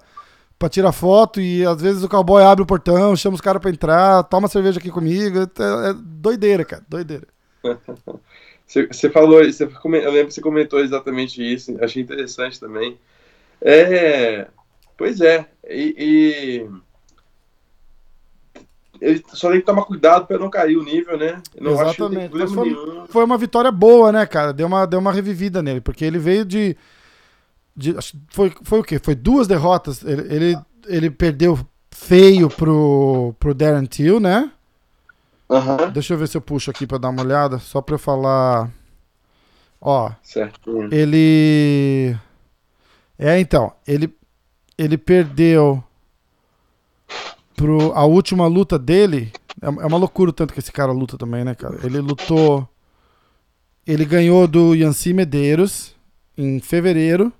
pra 0.57 0.69
tirar 0.69 0.91
foto 0.91 1.39
e 1.39 1.63
às 1.65 1.79
vezes 1.81 2.03
o 2.03 2.09
cowboy 2.09 2.41
abre 2.43 2.63
o 2.63 2.65
portão, 2.65 3.15
chama 3.15 3.35
os 3.35 3.41
caras 3.41 3.61
pra 3.61 3.69
entrar, 3.69 4.23
toma 4.23 4.47
cerveja 4.47 4.79
aqui 4.79 4.89
comigo. 4.89 5.39
É, 5.39 5.89
é 5.89 5.93
doideira, 5.95 6.65
cara, 6.65 6.83
doideira. 6.89 7.27
Você, 8.65 8.85
você 8.85 9.09
falou, 9.09 9.43
você, 9.43 9.63
eu 9.63 10.11
lembro 10.11 10.27
que 10.27 10.33
você 10.35 10.41
comentou 10.41 10.79
exatamente 10.79 11.41
isso, 11.41 11.75
achei 11.83 12.03
interessante 12.03 12.59
também. 12.59 12.99
É, 13.59 14.47
pois 14.95 15.19
é, 15.21 15.47
e, 15.67 15.95
e 15.97 16.69
ele 19.01 19.23
só 19.33 19.49
tem 19.49 19.59
que 19.59 19.65
tomar 19.65 19.83
cuidado 19.83 20.25
para 20.25 20.37
não 20.37 20.49
cair 20.49 20.77
o 20.77 20.83
nível, 20.83 21.17
né? 21.17 21.41
Eu 21.55 21.63
não 21.63 21.79
acho 21.79 22.03
Exatamente. 22.03 22.29
Problema 22.29 22.55
foi, 22.55 22.69
nenhum. 22.69 23.05
foi 23.07 23.23
uma 23.23 23.37
vitória 23.37 23.71
boa, 23.71 24.11
né, 24.11 24.25
cara? 24.25 24.51
Deu 24.53 24.67
uma, 24.67 24.85
deu 24.85 24.99
uma 24.99 25.11
revivida 25.11 25.61
nele, 25.61 25.81
porque 25.81 26.03
ele 26.03 26.19
veio 26.19 26.45
de. 26.45 26.75
de 27.75 27.97
acho 27.97 28.17
foi, 28.29 28.53
foi 28.63 28.79
o 28.79 28.83
quê? 28.83 28.99
Foi 28.99 29.15
duas 29.15 29.47
derrotas. 29.47 30.03
Ele, 30.03 30.33
ele, 30.33 30.57
ele 30.87 31.09
perdeu 31.09 31.59
feio 31.91 32.49
pro, 32.49 33.33
pro 33.39 33.53
Darren 33.53 33.85
Till, 33.85 34.19
né? 34.19 34.51
Aham. 35.49 35.89
Deixa 35.91 36.13
eu 36.13 36.17
ver 36.17 36.27
se 36.27 36.37
eu 36.37 36.41
puxo 36.41 36.69
aqui 36.69 36.85
pra 36.85 36.97
dar 36.97 37.09
uma 37.09 37.23
olhada, 37.23 37.57
só 37.57 37.81
pra 37.81 37.95
eu 37.95 37.99
falar. 37.99 38.69
Ó, 39.81 40.11
Certo. 40.21 40.87
ele. 40.91 42.15
É, 43.17 43.39
então, 43.39 43.73
ele, 43.87 44.13
ele 44.77 44.97
perdeu 44.97 45.83
pro. 47.59 47.91
A 47.93 48.05
última 48.05 48.47
luta 48.47 48.79
dele. 48.79 49.31
É 49.61 49.67
é 49.67 49.85
uma 49.85 49.97
loucura 49.97 50.29
o 50.29 50.33
tanto 50.33 50.53
que 50.53 50.59
esse 50.59 50.71
cara 50.71 50.91
luta 50.93 51.17
também, 51.17 51.43
né, 51.43 51.53
cara? 51.53 51.77
Ele 51.83 51.99
lutou. 51.99 52.67
Ele 53.85 54.05
ganhou 54.05 54.47
do 54.47 54.73
Yancy 54.73 55.13
Medeiros 55.13 55.93
em 56.37 56.59
fevereiro. 56.59 57.33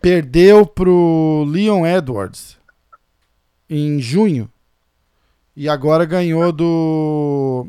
Perdeu 0.00 0.66
pro 0.66 1.44
Leon 1.46 1.86
Edwards 1.86 2.56
em 3.68 4.00
junho. 4.00 4.50
E 5.54 5.68
agora 5.68 6.04
ganhou 6.04 6.50
do. 6.50 7.66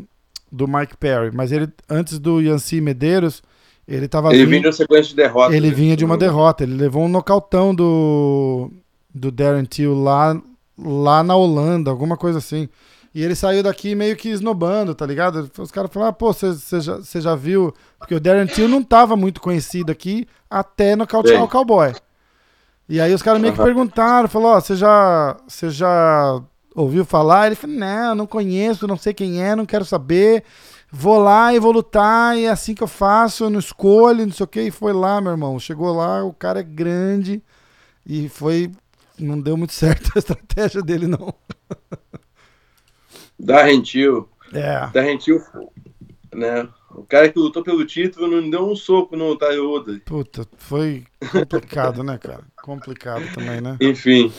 Do 0.52 0.68
Mike 0.68 0.98
Perry. 0.98 1.32
Mas 1.34 1.52
ele, 1.52 1.70
antes 1.90 2.20
do 2.20 2.42
Yancy 2.42 2.82
Medeiros, 2.82 3.42
ele 3.88 4.08
tava 4.08 4.34
Ele 4.34 4.46
vinha 4.46 4.62
de 4.62 4.68
uma 4.68 4.74
sequência 4.74 5.10
de 5.10 5.16
derrotas. 5.16 5.56
ele 5.56 5.70
né? 5.70 5.74
vinha 5.74 5.96
de 5.96 6.04
uma 6.04 6.18
derrota. 6.18 6.64
Ele 6.64 6.76
levou 6.76 7.04
um 7.04 7.10
nocautão 7.10 7.74
do, 7.76 8.72
do 9.14 9.32
Darren 9.32 9.66
Till 9.66 9.94
lá, 9.94 10.42
lá 10.84 11.24
na 11.24 11.36
Holanda, 11.36 11.90
alguma 11.90 12.18
coisa 12.18 12.40
assim. 12.40 12.68
E 13.14 13.24
ele 13.24 13.36
saiu 13.36 13.62
daqui 13.62 13.94
meio 13.94 14.16
que 14.16 14.30
esnobando, 14.30 14.96
tá 14.96 15.06
ligado? 15.06 15.50
Os 15.58 15.72
caras 15.72 15.92
falaram, 15.92 16.12
ah, 16.12 16.14
pô, 16.14 16.32
você 16.32 16.80
já, 16.80 17.00
já 17.02 17.36
viu? 17.36 17.74
Porque 18.00 18.16
o 18.16 18.20
Darren 18.20 18.46
Till 18.46 18.70
não 18.70 18.82
tava 18.82 19.18
muito 19.18 19.42
conhecido 19.42 19.92
aqui 19.92 20.26
até 20.50 20.96
nocautear 20.96 21.38
Sim. 21.38 21.44
o 21.44 21.48
Cowboy. 21.48 21.94
E 22.88 23.00
aí 23.00 23.14
os 23.14 23.22
caras 23.22 23.42
meio 23.42 23.54
que 23.54 23.62
perguntaram, 23.62 24.28
falou, 24.28 24.52
ó, 24.52 24.60
você 24.60 24.76
já, 24.76 25.38
já 25.64 26.42
ouviu 26.76 27.06
falar? 27.06 27.48
Ele 27.48 27.56
falou, 27.56 27.76
não, 27.76 28.16
não 28.16 28.28
conheço, 28.28 28.88
não 28.88 28.98
sei 28.98 29.14
quem 29.14 29.42
é, 29.44 29.56
não 29.56 29.66
quero 29.66 29.86
saber. 29.86 30.44
Vou 30.92 31.18
lá 31.20 31.54
e 31.54 31.60
vou 31.60 31.72
lutar, 31.72 32.38
e 32.38 32.46
é 32.46 32.50
assim 32.50 32.76
que 32.76 32.84
eu 32.84 32.88
faço, 32.88 33.46
eu 33.46 33.50
não 33.50 33.60
escolho, 33.60 34.26
não 34.26 34.34
sei 34.34 34.44
o 34.44 34.48
que. 34.48 34.62
E 34.62 34.72
foi 34.72 34.92
lá, 34.92 35.22
meu 35.22 35.32
irmão. 35.32 35.58
Chegou 35.58 35.96
lá, 35.96 36.22
o 36.24 36.34
cara 36.34 36.60
é 36.60 36.64
grande 36.64 37.42
e 38.06 38.28
foi. 38.28 38.70
Não 39.22 39.40
deu 39.40 39.56
muito 39.56 39.74
certo 39.74 40.12
a 40.16 40.20
estratégia 40.20 40.82
dele, 40.82 41.08
não. 41.08 41.34
Da 43.40 43.64
Rentil. 43.64 44.28
É. 44.54 44.88
Da 44.92 45.02
Rentil, 45.02 45.42
né? 46.34 46.68
O 46.92 47.04
cara 47.04 47.30
que 47.30 47.40
lutou 47.40 47.64
pelo 47.64 47.86
título 47.86 48.28
não 48.42 48.50
deu 48.50 48.70
um 48.70 48.76
soco 48.76 49.16
no 49.16 49.36
Tayoda. 49.38 50.02
Puta, 50.06 50.46
foi 50.58 51.06
complicado, 51.32 52.04
né, 52.04 52.18
cara? 52.18 52.44
Complicado 52.62 53.24
também, 53.34 53.62
né? 53.62 53.78
Enfim. 53.80 54.32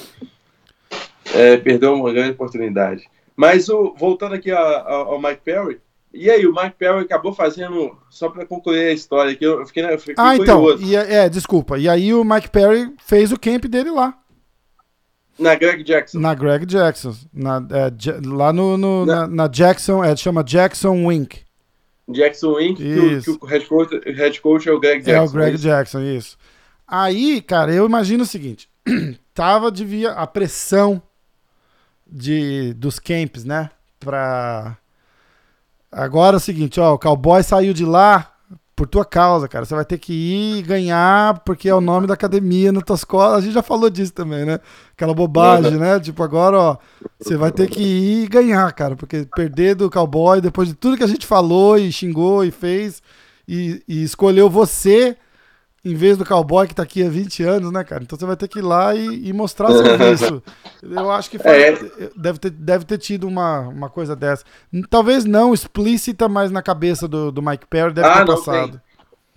É, 1.35 1.57
perdeu 1.57 1.95
uma 1.95 2.12
grande 2.12 2.33
oportunidade. 2.33 3.09
Mas 3.35 3.68
o, 3.71 3.95
voltando 3.99 4.35
aqui 4.35 4.51
a- 4.51 4.59
a- 4.59 4.92
ao 4.92 5.21
Mike 5.21 5.40
Perry. 5.42 5.81
E 6.12 6.31
aí, 6.31 6.47
o 6.47 6.53
Mike 6.55 6.77
Perry 6.79 7.01
acabou 7.01 7.33
fazendo. 7.33 7.97
Só 8.11 8.29
para 8.29 8.45
concluir 8.45 8.88
a 8.88 8.92
história 8.92 9.33
aqui, 9.33 9.45
eu 9.47 9.64
fiquei, 9.66 9.83
eu 9.83 9.99
fiquei 9.99 10.14
Ah, 10.18 10.37
então. 10.37 10.61
curioso. 10.61 10.85
E, 10.85 10.95
é, 10.95 11.27
desculpa. 11.31 11.79
E 11.79 11.88
aí 11.88 12.12
o 12.12 12.23
Mike 12.23 12.51
Perry 12.51 12.92
fez 13.03 13.33
o 13.33 13.40
camp 13.40 13.64
dele 13.64 13.90
lá. 13.90 14.14
Na 15.38 15.55
Greg 15.55 15.83
Jackson. 15.83 16.18
Na 16.21 16.35
Greg 16.35 16.66
Jackson. 16.66 17.14
Na, 17.33 17.57
é, 17.57 17.92
lá 18.27 18.53
no, 18.53 18.77
no- 18.77 19.07
Na- 19.07 19.21
na, 19.23 19.27
na 19.29 19.47
Jackson, 19.49 20.05
é, 20.05 20.14
chama 20.14 20.45
Jackson 20.45 21.07
Wink. 21.07 21.40
Jackson 22.09 22.55
Wink, 22.57 22.83
que, 22.83 22.99
o- 22.99 23.23
que 23.38 23.45
o 23.45 23.47
head 23.47 23.66
coach, 23.66 24.01
head 24.11 24.40
coach 24.40 24.68
é 24.68 24.73
o 24.73 24.79
Greg 24.81 25.01
É 25.03 25.14
Jackson. 25.14 25.25
o 25.25 25.33
Greg 25.33 25.55
isso? 25.55 25.64
Jackson, 25.64 26.01
isso. 26.03 26.37
Aí, 26.87 27.40
cara, 27.40 27.73
eu 27.73 27.87
imagino 27.87 28.25
o 28.25 28.27
seguinte: 28.27 28.68
tava, 29.33 29.71
devia, 29.71 30.11
a 30.12 30.27
pressão 30.27 31.01
de, 32.07 32.75
dos 32.75 32.99
camps, 32.99 33.45
né? 33.45 33.71
Pra. 33.99 34.77
Agora 35.90 36.37
é 36.37 36.38
o 36.38 36.40
seguinte, 36.40 36.81
ó, 36.81 36.95
o 36.95 36.99
cowboy 36.99 37.42
saiu 37.42 37.73
de 37.73 37.85
lá 37.85 38.32
por 38.83 38.88
tua 38.88 39.05
causa, 39.05 39.47
cara. 39.47 39.64
Você 39.64 39.77
vai 39.77 39.85
ter 39.85 39.97
que 39.97 40.12
ir 40.12 40.59
e 40.59 40.62
ganhar, 40.62 41.38
porque 41.45 41.68
é 41.68 41.75
o 41.75 41.81
nome 41.81 42.09
da 42.09 42.14
academia 42.14 42.73
nas 42.73 42.83
tuas 42.83 43.05
costas. 43.05 43.38
A 43.38 43.40
gente 43.40 43.55
já 43.55 43.62
falou 43.62 43.88
disso 43.88 44.12
também, 44.12 44.45
né? 44.45 44.59
Aquela 44.92 45.14
bobagem, 45.14 45.77
né? 45.79 46.01
Tipo, 46.01 46.21
agora, 46.25 46.59
ó, 46.59 46.77
você 47.16 47.37
vai 47.37 47.53
ter 47.53 47.68
que 47.68 47.81
ir 47.81 48.25
e 48.25 48.27
ganhar, 48.27 48.73
cara, 48.73 48.97
porque 48.97 49.25
perder 49.37 49.77
do 49.77 49.88
cowboy, 49.88 50.40
depois 50.40 50.66
de 50.66 50.75
tudo 50.75 50.97
que 50.97 51.05
a 51.05 51.07
gente 51.07 51.25
falou 51.25 51.79
e 51.79 51.92
xingou 51.92 52.45
e 52.45 52.51
fez, 52.51 53.01
e, 53.47 53.81
e 53.87 54.03
escolheu 54.03 54.51
você 54.51 55.16
em 55.85 55.95
vez 55.95 56.16
do 56.16 56.25
cowboy 56.25 56.66
que 56.68 56.75
tá 56.75 56.83
aqui 56.85 57.03
há 57.05 57.09
20 57.09 57.42
anos, 57.42 57.73
né, 57.73 57.83
cara? 57.83 58.05
Então 58.05 58.16
você 58.16 58.25
vai 58.25 58.37
ter 58.37 58.47
que 58.47 58.61
ir 58.61 58.62
lá 58.62 58.95
e, 58.95 59.29
e 59.29 59.33
mostrar 59.33 59.73
serviço. 59.73 60.42
Eu 60.83 61.11
acho 61.11 61.29
que 61.29 61.38
foi- 61.38 61.51
É. 61.61 62.11
deve, 62.16 62.38
ter, 62.38 62.51
deve 62.51 62.85
ter 62.85 62.99
tido 62.99 63.27
uma, 63.27 63.61
uma 63.62 63.90
coisa 63.90 64.14
dessa. 64.14 64.45
Talvez 64.88 65.25
não 65.25 65.53
explícita, 65.53 66.29
mas 66.29 66.51
na 66.53 66.62
cabeça 66.62 67.09
do, 67.09 67.33
do 67.33 67.42
Mike 67.42 67.66
Perry 67.66 67.92
deve 67.92 68.07
Ah, 68.07 68.18
ter 68.25 68.27
passado. 68.27 68.81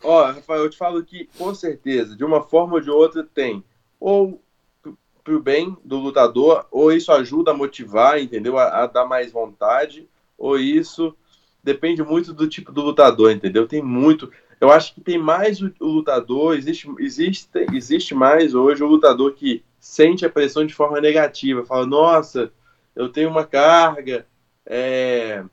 Ó, 0.03 0.23
Rafael, 0.25 0.63
eu 0.65 0.69
te 0.69 0.77
falo 0.77 1.03
que, 1.03 1.27
com 1.36 1.55
certeza, 1.55 2.15
de 2.15 2.23
uma 2.23 2.43
forma 2.43 2.75
ou 2.75 2.81
de 2.81 2.91
outra, 2.91 3.23
tem. 3.34 3.63
Ou 3.99 4.39
pro- 4.84 4.95
pro 5.23 5.39
bem 5.41 5.75
do 5.84 5.97
lutador, 5.97 6.67
ou 6.69 6.91
isso 6.91 7.12
ajuda 7.12 7.51
a 7.51 7.53
motivar, 7.55 8.19
entendeu? 8.21 8.60
A, 8.60 8.84
a 8.84 8.88
dar 8.88 9.05
mais 9.05 9.31
vontade, 9.31 10.08
ou 10.38 10.60
isso 10.60 11.15
depende 11.63 12.03
muito 12.03 12.31
do 12.34 12.47
tipo 12.47 12.71
do 12.71 12.81
lutador, 12.84 13.31
entendeu? 13.31 13.67
Tem 13.67 13.81
muito. 13.81 14.31
Eu 14.60 14.72
acho 14.72 14.94
que 14.94 15.02
tem 15.02 15.18
mais 15.18 15.62
o, 15.62 15.72
o 15.80 15.88
lutador, 15.88 16.56
existe, 16.56 16.88
existe, 17.00 17.48
existe 17.74 18.13
mais 18.13 18.54
hoje 18.56 18.84
o 18.84 18.88
lutador 18.88 19.34
que 19.34 19.63
sente 19.80 20.26
a 20.26 20.30
pressão 20.30 20.65
de 20.65 20.74
forma 20.74 21.00
negativa, 21.02 21.65
fala, 21.65 21.86
nossa, 21.86 22.52
eu 22.96 23.10
tenho 23.10 23.30
uma 23.30 23.46
carga 23.46 24.26
é, 24.65 25.44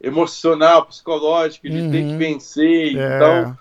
emocional, 0.00 0.86
psicológica, 0.86 1.68
de 1.68 1.82
ter 1.82 2.02
Uhum. 2.02 2.08
que 2.08 2.16
vencer, 2.16 2.96
É. 2.96 3.16
então 3.16 3.56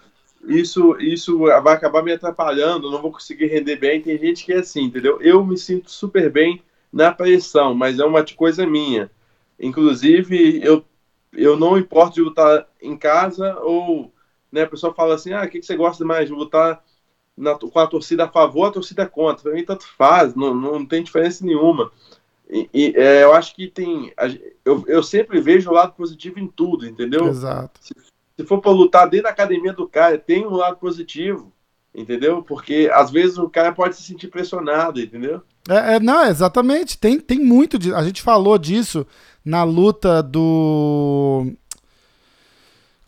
isso, 0.48 0.95
isso 1.00 1.39
vai 1.39 1.74
acabar 1.74 2.04
me 2.04 2.12
atrapalhando, 2.12 2.91
não 2.91 3.02
vou 3.02 3.12
conseguir 3.12 3.48
render 3.48 3.78
bem. 3.78 4.02
Tem 4.02 4.17
gente 4.19 4.45
que 4.45 4.54
é 4.54 4.60
assim, 4.60 4.84
entendeu? 4.84 5.19
Eu 5.21 5.43
me 5.43 5.58
sinto 5.58 5.89
super 5.89 6.30
bem 6.30 6.62
na 6.93 7.12
pressão, 7.12 7.74
mas 7.74 8.00
é 8.00 8.06
uma 8.06 8.24
coisa 8.24 8.65
minha. 8.65 9.10
Inclusive, 9.60 10.60
eu, 10.63 10.86
eu 11.34 11.58
não 11.58 11.78
importo 11.78 12.15
de 12.15 12.21
lutar 12.21 12.67
em 12.82 12.95
casa 12.95 13.58
ou 13.62 14.13
né, 14.55 14.63
a 14.63 14.69
pessoa 14.69 14.93
fala 14.93 15.15
assim: 15.15 15.33
ah, 15.33 15.43
o 15.43 15.49
que, 15.49 15.59
que 15.59 15.65
você 15.65 15.75
gosta 15.75 16.03
mais 16.05 16.27
de 16.27 16.33
lutar 16.33 16.81
na- 17.37 17.55
com 17.55 17.79
a 17.79 17.85
torcida 17.87 18.23
a 18.25 18.29
favor 18.29 18.61
ou 18.61 18.65
a 18.67 18.71
torcida 18.71 19.05
contra? 19.05 19.43
Para 19.43 19.53
mim, 19.53 19.65
tanto 19.65 19.85
faz, 19.97 20.33
não, 20.33 20.55
não 20.55 20.85
tem 20.85 21.03
diferença 21.03 21.45
nenhuma. 21.45 21.91
E, 22.49 22.69
e, 22.73 22.93
é, 22.95 23.23
eu 23.23 23.33
acho 23.33 23.55
que 23.55 23.67
tem. 23.67 24.13
Eu, 24.63 24.83
eu 24.87 25.03
sempre 25.03 25.41
vejo 25.41 25.69
o 25.69 25.73
lado 25.73 25.93
positivo 25.93 26.39
em 26.39 26.47
tudo, 26.47 26.87
entendeu? 26.87 27.27
Exato. 27.27 27.79
se 27.83 28.45
for 28.45 28.59
para 28.61 28.71
lutar 28.71 29.09
dentro 29.09 29.25
da 29.25 29.31
academia 29.31 29.73
do 29.73 29.87
cara, 29.87 30.17
tem 30.17 30.45
um 30.45 30.55
lado 30.55 30.77
positivo, 30.77 31.51
entendeu? 31.93 32.43
Porque 32.43 32.89
às 32.93 33.11
vezes 33.11 33.37
o 33.37 33.49
cara 33.49 33.71
pode 33.71 33.95
se 33.95 34.03
sentir 34.03 34.27
pressionado, 34.27 35.01
entendeu? 35.01 35.41
É, 35.67 35.95
é, 35.95 35.99
não, 35.99 36.25
exatamente. 36.25 36.97
Tem, 36.97 37.19
tem 37.19 37.39
muito 37.39 37.79
de. 37.79 37.93
A 37.93 38.03
gente 38.03 38.21
falou 38.21 38.57
disso 38.57 39.05
na 39.43 39.63
luta 39.63 40.21
do. 40.21 41.51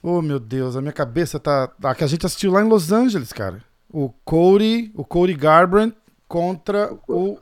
Oh, 0.10 0.22
meu 0.22 0.40
Deus, 0.40 0.78
a 0.78 0.82
minha 0.82 0.94
cabeça 0.94 1.38
tá. 1.38 1.70
A 1.84 1.94
que 1.94 2.02
a 2.02 2.08
gente 2.08 2.26
assistiu 2.26 2.50
lá 2.54 2.62
em 2.62 2.70
Los 2.70 2.94
Angeles, 2.94 3.34
cara. 3.34 3.62
O 3.92 4.10
Cody, 4.24 4.90
o 4.96 5.04
Cody 5.04 5.34
Garbrandt 5.34 5.98
contra 6.30 6.94
o. 7.10 7.38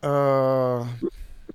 ah, 0.00 0.86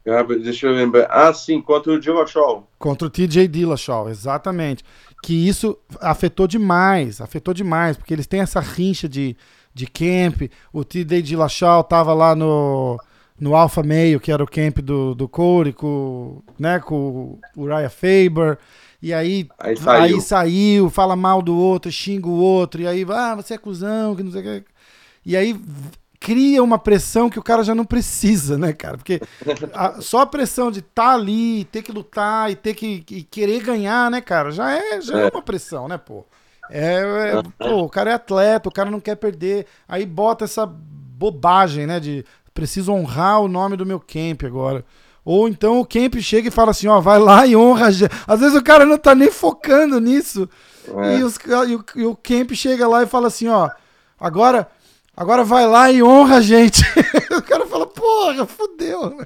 Ah, 0.05 0.23
Deixa 0.23 0.67
eu 0.67 0.73
lembrar. 0.73 1.07
Ah, 1.09 1.33
sim, 1.33 1.61
contra 1.61 1.93
o 1.93 1.99
Dillashaw. 1.99 2.67
Contra 2.77 3.07
o 3.07 3.09
TJ 3.09 3.47
Dillashaw, 3.47 4.09
exatamente. 4.09 4.83
Que 5.23 5.47
isso 5.47 5.77
afetou 6.01 6.47
demais, 6.47 7.21
afetou 7.21 7.53
demais, 7.53 7.95
porque 7.95 8.13
eles 8.13 8.27
têm 8.27 8.41
essa 8.41 8.59
rincha 8.59 9.07
de, 9.07 9.37
de 9.73 9.87
camp. 9.87 10.51
O 10.73 10.83
TJ 10.83 11.21
Dillashaw 11.21 11.81
tava 11.81 12.13
lá 12.13 12.35
no, 12.35 12.99
no 13.39 13.55
Alpha 13.55 13.81
Meio, 13.81 14.19
que 14.19 14.33
era 14.33 14.43
o 14.43 14.47
camp 14.47 14.79
do, 14.79 15.15
do 15.15 15.29
Corey, 15.29 15.71
com, 15.71 16.43
né, 16.59 16.79
com 16.81 17.39
o 17.55 17.61
Uriah 17.63 17.89
Faber. 17.89 18.59
E 19.05 19.13
aí, 19.13 19.47
Aí 19.59 19.75
saiu. 19.77 20.15
aí 20.15 20.21
saiu, 20.21 20.89
fala 20.89 21.15
mal 21.15 21.41
do 21.41 21.55
outro, 21.55 21.91
xinga 21.91 22.27
o 22.27 22.39
outro, 22.39 22.81
e 22.81 22.87
aí, 22.87 23.05
ah, 23.09 23.35
você 23.35 23.53
é 23.53 23.57
cuzão, 23.57 24.15
que 24.15 24.23
não 24.23 24.31
sei 24.31 24.41
o 24.41 24.43
que. 24.43 24.65
E 25.25 25.37
aí 25.37 25.59
cria 26.19 26.63
uma 26.63 26.79
pressão 26.79 27.29
que 27.29 27.37
o 27.39 27.43
cara 27.43 27.63
já 27.63 27.75
não 27.75 27.85
precisa, 27.85 28.57
né, 28.57 28.73
cara? 28.73 28.97
Porque 28.97 29.21
a- 29.73 30.01
só 30.01 30.21
a 30.21 30.25
pressão 30.25 30.71
de 30.71 30.79
estar 30.79 31.13
ali, 31.13 31.65
ter 31.65 31.83
que 31.83 31.91
lutar 31.91 32.51
e 32.51 32.55
ter 32.55 32.73
que 32.73 33.03
e 33.11 33.23
querer 33.23 33.61
ganhar, 33.63 34.09
né, 34.09 34.21
cara, 34.21 34.51
já 34.51 34.71
é, 34.71 35.01
já 35.01 35.19
é. 35.19 35.27
É. 35.27 35.29
uma 35.29 35.41
pressão, 35.41 35.87
né, 35.87 35.97
pô? 35.97 36.25
É, 36.69 36.95
é- 37.39 37.43
pô, 37.59 37.83
o 37.83 37.89
cara 37.89 38.11
é 38.11 38.13
atleta, 38.15 38.69
o 38.69 38.71
cara 38.71 38.89
não 38.89 38.99
quer 38.99 39.15
perder. 39.15 39.67
Aí 39.87 40.05
bota 40.05 40.45
essa 40.45 40.65
bobagem, 40.65 41.85
né, 41.85 41.99
de 41.99 42.25
preciso 42.53 42.91
honrar 42.91 43.41
o 43.41 43.47
nome 43.47 43.77
do 43.77 43.85
meu 43.85 43.99
camp 43.99 44.43
agora. 44.45 44.83
Ou 45.25 45.49
então 45.49 45.79
o 45.79 45.85
camp 45.85 46.15
chega 46.17 46.47
e 46.47 46.51
fala 46.51 46.71
assim, 46.71 46.87
ó, 46.87 47.01
vai 47.01 47.19
lá 47.19 47.45
e 47.45 47.55
honra. 47.55 47.87
a 47.87 47.91
gente. 47.91 48.11
Às 48.27 48.39
vezes 48.39 48.55
o 48.55 48.63
cara 48.63 48.85
não 48.85 48.97
tá 48.97 49.13
nem 49.13 49.31
focando 49.31 49.99
nisso. 49.99 50.47
É. 50.87 51.17
E, 51.17 51.23
os 51.23 51.35
e 51.35 51.75
o, 51.75 51.85
e 51.95 52.05
o 52.05 52.15
camp 52.15 52.51
chega 52.53 52.87
lá 52.87 53.01
e 53.01 53.07
fala 53.07 53.27
assim, 53.27 53.47
ó, 53.47 53.71
agora, 54.19 54.69
Agora 55.17 55.45
vai 55.45 55.65
lá 55.65 55.89
e 55.91 56.03
honra 56.03 56.37
a 56.37 56.41
gente. 56.41 56.81
o 57.31 57.41
cara 57.41 57.65
fala, 57.65 57.87
porra, 57.87 58.45
fudeu. 58.45 59.17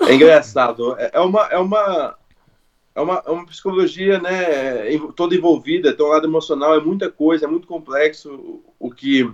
É 0.00 0.14
engraçado. 0.14 0.96
É, 0.98 1.12
é 1.14 1.20
uma, 1.20 1.46
é 1.46 1.58
uma, 1.58 2.16
é 2.94 3.00
uma, 3.00 3.22
é 3.24 3.30
uma 3.30 3.46
psicologia, 3.46 4.18
né, 4.18 4.98
toda 5.14 5.36
envolvida, 5.36 5.92
tem 5.92 6.04
um 6.04 6.08
lado 6.08 6.26
emocional, 6.26 6.74
é 6.74 6.80
muita 6.80 7.08
coisa, 7.10 7.44
é 7.44 7.48
muito 7.48 7.68
complexo 7.68 8.60
o 8.76 8.90
que, 8.90 9.30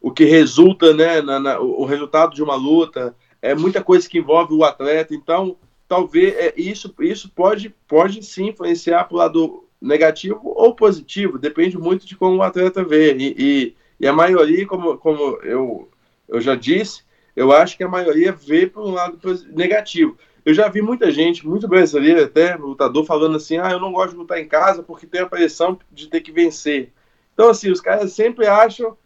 o 0.00 0.10
que 0.10 0.24
resulta, 0.24 0.94
né, 0.94 1.20
na, 1.20 1.38
na, 1.38 1.60
o 1.60 1.84
resultado 1.84 2.34
de 2.34 2.42
uma 2.42 2.54
luta, 2.54 3.14
é 3.42 3.54
muita 3.54 3.82
coisa 3.82 4.08
que 4.08 4.18
envolve 4.18 4.54
o 4.54 4.64
atleta, 4.64 5.14
então 5.14 5.56
talvez 5.88 6.34
é, 6.36 6.54
isso, 6.56 6.94
isso 7.00 7.30
pode, 7.30 7.74
pode 7.88 8.22
sim 8.22 8.48
influenciar 8.48 9.04
para 9.04 9.14
o 9.14 9.18
lado 9.18 9.64
negativo 9.80 10.40
ou 10.44 10.74
positivo, 10.74 11.38
depende 11.38 11.78
muito 11.78 12.06
de 12.06 12.16
como 12.16 12.36
o 12.36 12.42
atleta 12.42 12.84
vê, 12.84 13.14
e, 13.16 13.34
e, 13.38 13.76
e 14.00 14.06
a 14.06 14.12
maioria, 14.12 14.66
como, 14.66 14.98
como 14.98 15.38
eu, 15.42 15.88
eu 16.28 16.40
já 16.40 16.54
disse, 16.54 17.02
eu 17.34 17.52
acho 17.52 17.76
que 17.76 17.84
a 17.84 17.88
maioria 17.88 18.32
vê 18.32 18.66
para 18.66 18.82
um 18.82 18.92
lado 18.92 19.18
negativo. 19.52 20.16
Eu 20.44 20.54
já 20.54 20.68
vi 20.68 20.80
muita 20.80 21.10
gente, 21.10 21.46
muito 21.46 21.68
brasileiro 21.68 22.24
até, 22.24 22.56
lutador, 22.56 23.04
falando 23.04 23.36
assim: 23.36 23.58
ah, 23.58 23.70
eu 23.70 23.80
não 23.80 23.92
gosto 23.92 24.12
de 24.12 24.18
lutar 24.18 24.38
em 24.38 24.48
casa 24.48 24.82
porque 24.82 25.06
tem 25.06 25.20
a 25.20 25.26
pressão 25.26 25.78
de 25.92 26.08
ter 26.08 26.20
que 26.20 26.32
vencer. 26.32 26.92
Então, 27.34 27.50
assim, 27.50 27.70
os 27.70 27.80
caras 27.80 28.12
sempre 28.12 28.46
acham. 28.46 28.96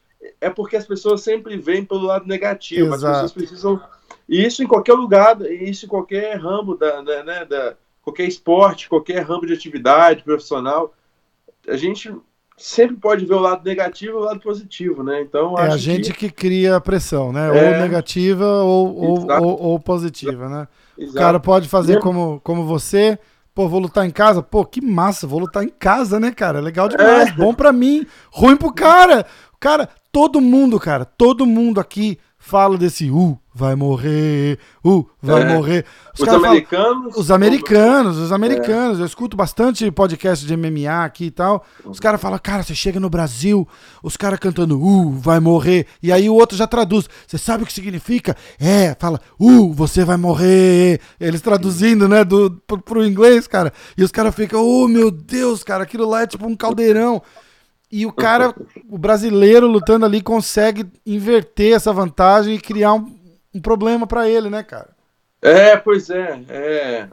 É 0.40 0.48
porque 0.48 0.74
as 0.74 0.86
pessoas 0.86 1.20
sempre 1.22 1.58
veem 1.58 1.84
pelo 1.84 2.06
lado 2.06 2.26
negativo. 2.26 2.94
Exato. 2.94 3.26
As 3.26 3.32
pessoas 3.32 3.32
precisam. 3.32 3.82
E 4.28 4.44
isso 4.44 4.62
em 4.62 4.66
qualquer 4.66 4.94
lugar, 4.94 5.40
isso 5.42 5.86
em 5.86 5.88
qualquer 5.88 6.38
ramo, 6.38 6.76
da, 6.76 7.00
da, 7.02 7.24
né, 7.24 7.44
da, 7.44 7.74
qualquer 8.02 8.26
esporte, 8.26 8.88
qualquer 8.88 9.22
ramo 9.22 9.46
de 9.46 9.52
atividade 9.52 10.22
profissional. 10.22 10.94
A 11.66 11.76
gente 11.76 12.14
sempre 12.56 12.96
pode 12.96 13.24
ver 13.24 13.34
o 13.34 13.40
lado 13.40 13.64
negativo 13.64 14.12
e 14.12 14.20
o 14.20 14.24
lado 14.24 14.40
positivo, 14.40 15.02
né? 15.02 15.22
Então 15.22 15.58
é 15.58 15.68
a 15.68 15.76
gente 15.76 16.12
que... 16.12 16.28
que 16.28 16.30
cria 16.30 16.76
a 16.76 16.80
pressão, 16.80 17.32
né? 17.32 17.48
É... 17.48 17.50
Ou 17.50 17.82
negativa 17.82 18.46
ou, 18.46 18.96
ou, 18.96 19.26
ou, 19.30 19.62
ou, 19.62 19.80
positiva, 19.80 20.48
né? 20.48 20.68
Exato. 20.96 21.16
O 21.16 21.20
cara 21.20 21.40
pode 21.40 21.68
fazer 21.68 22.00
como, 22.00 22.40
como 22.44 22.64
você. 22.64 23.18
Pô, 23.54 23.68
vou 23.68 23.80
lutar 23.80 24.06
em 24.06 24.10
casa. 24.10 24.42
Pô, 24.42 24.64
que 24.64 24.80
massa, 24.80 25.26
vou 25.26 25.40
lutar 25.40 25.64
em 25.64 25.68
casa, 25.68 26.18
né, 26.20 26.32
cara? 26.32 26.60
Legal 26.60 26.88
demais. 26.88 27.28
É. 27.28 27.32
Bom 27.32 27.54
pra 27.54 27.72
mim, 27.72 28.06
ruim 28.30 28.56
pro 28.56 28.72
cara. 28.72 29.24
Cara, 29.58 29.88
todo 30.12 30.40
mundo, 30.40 30.78
cara, 30.78 31.04
todo 31.04 31.46
mundo 31.46 31.80
aqui 31.80 32.18
fala 32.44 32.76
desse 32.76 33.10
uh, 33.10 33.38
vai 33.54 33.74
morrer, 33.74 34.58
uh, 34.84 35.08
vai 35.22 35.42
é. 35.42 35.54
morrer. 35.54 35.86
Os, 36.12 36.20
os 36.20 36.28
americanos. 36.28 37.02
Falam, 37.02 37.20
os 37.20 37.30
americanos, 37.30 38.18
os 38.18 38.32
americanos. 38.32 38.98
É. 38.98 39.02
Eu 39.02 39.06
escuto 39.06 39.34
bastante 39.34 39.90
podcast 39.90 40.44
de 40.44 40.54
MMA 40.54 41.04
aqui 41.04 41.26
e 41.26 41.30
tal. 41.30 41.64
Os 41.86 41.98
caras 41.98 42.20
falam, 42.20 42.38
cara, 42.38 42.62
você 42.62 42.74
chega 42.74 43.00
no 43.00 43.08
Brasil, 43.08 43.66
os 44.02 44.14
caras 44.14 44.38
cantando, 44.38 44.78
uh, 44.78 45.10
vai 45.12 45.40
morrer. 45.40 45.86
E 46.02 46.12
aí 46.12 46.28
o 46.28 46.34
outro 46.34 46.54
já 46.54 46.66
traduz. 46.66 47.08
Você 47.26 47.38
sabe 47.38 47.64
o 47.64 47.66
que 47.66 47.72
significa? 47.72 48.36
É, 48.60 48.94
fala, 49.00 49.18
uh, 49.40 49.72
você 49.72 50.04
vai 50.04 50.18
morrer. 50.18 51.00
Eles 51.18 51.40
traduzindo, 51.40 52.06
né, 52.06 52.24
do, 52.24 52.50
pro, 52.66 52.78
pro 52.78 53.06
inglês, 53.06 53.46
cara. 53.46 53.72
E 53.96 54.04
os 54.04 54.12
caras 54.12 54.34
ficam, 54.34 54.62
oh, 54.62 54.86
meu 54.86 55.10
Deus, 55.10 55.64
cara, 55.64 55.84
aquilo 55.84 56.06
lá 56.06 56.22
é 56.22 56.26
tipo 56.26 56.46
um 56.46 56.54
caldeirão. 56.54 57.22
E 57.96 58.04
o 58.06 58.12
cara, 58.12 58.52
o 58.90 58.98
brasileiro 58.98 59.68
lutando 59.68 60.04
ali, 60.04 60.20
consegue 60.20 60.84
inverter 61.06 61.76
essa 61.76 61.92
vantagem 61.92 62.56
e 62.56 62.60
criar 62.60 62.94
um, 62.94 63.16
um 63.54 63.60
problema 63.60 64.04
para 64.04 64.28
ele, 64.28 64.50
né, 64.50 64.64
cara? 64.64 64.88
É, 65.40 65.76
pois 65.76 66.10
é, 66.10 66.42
é. 66.48 67.08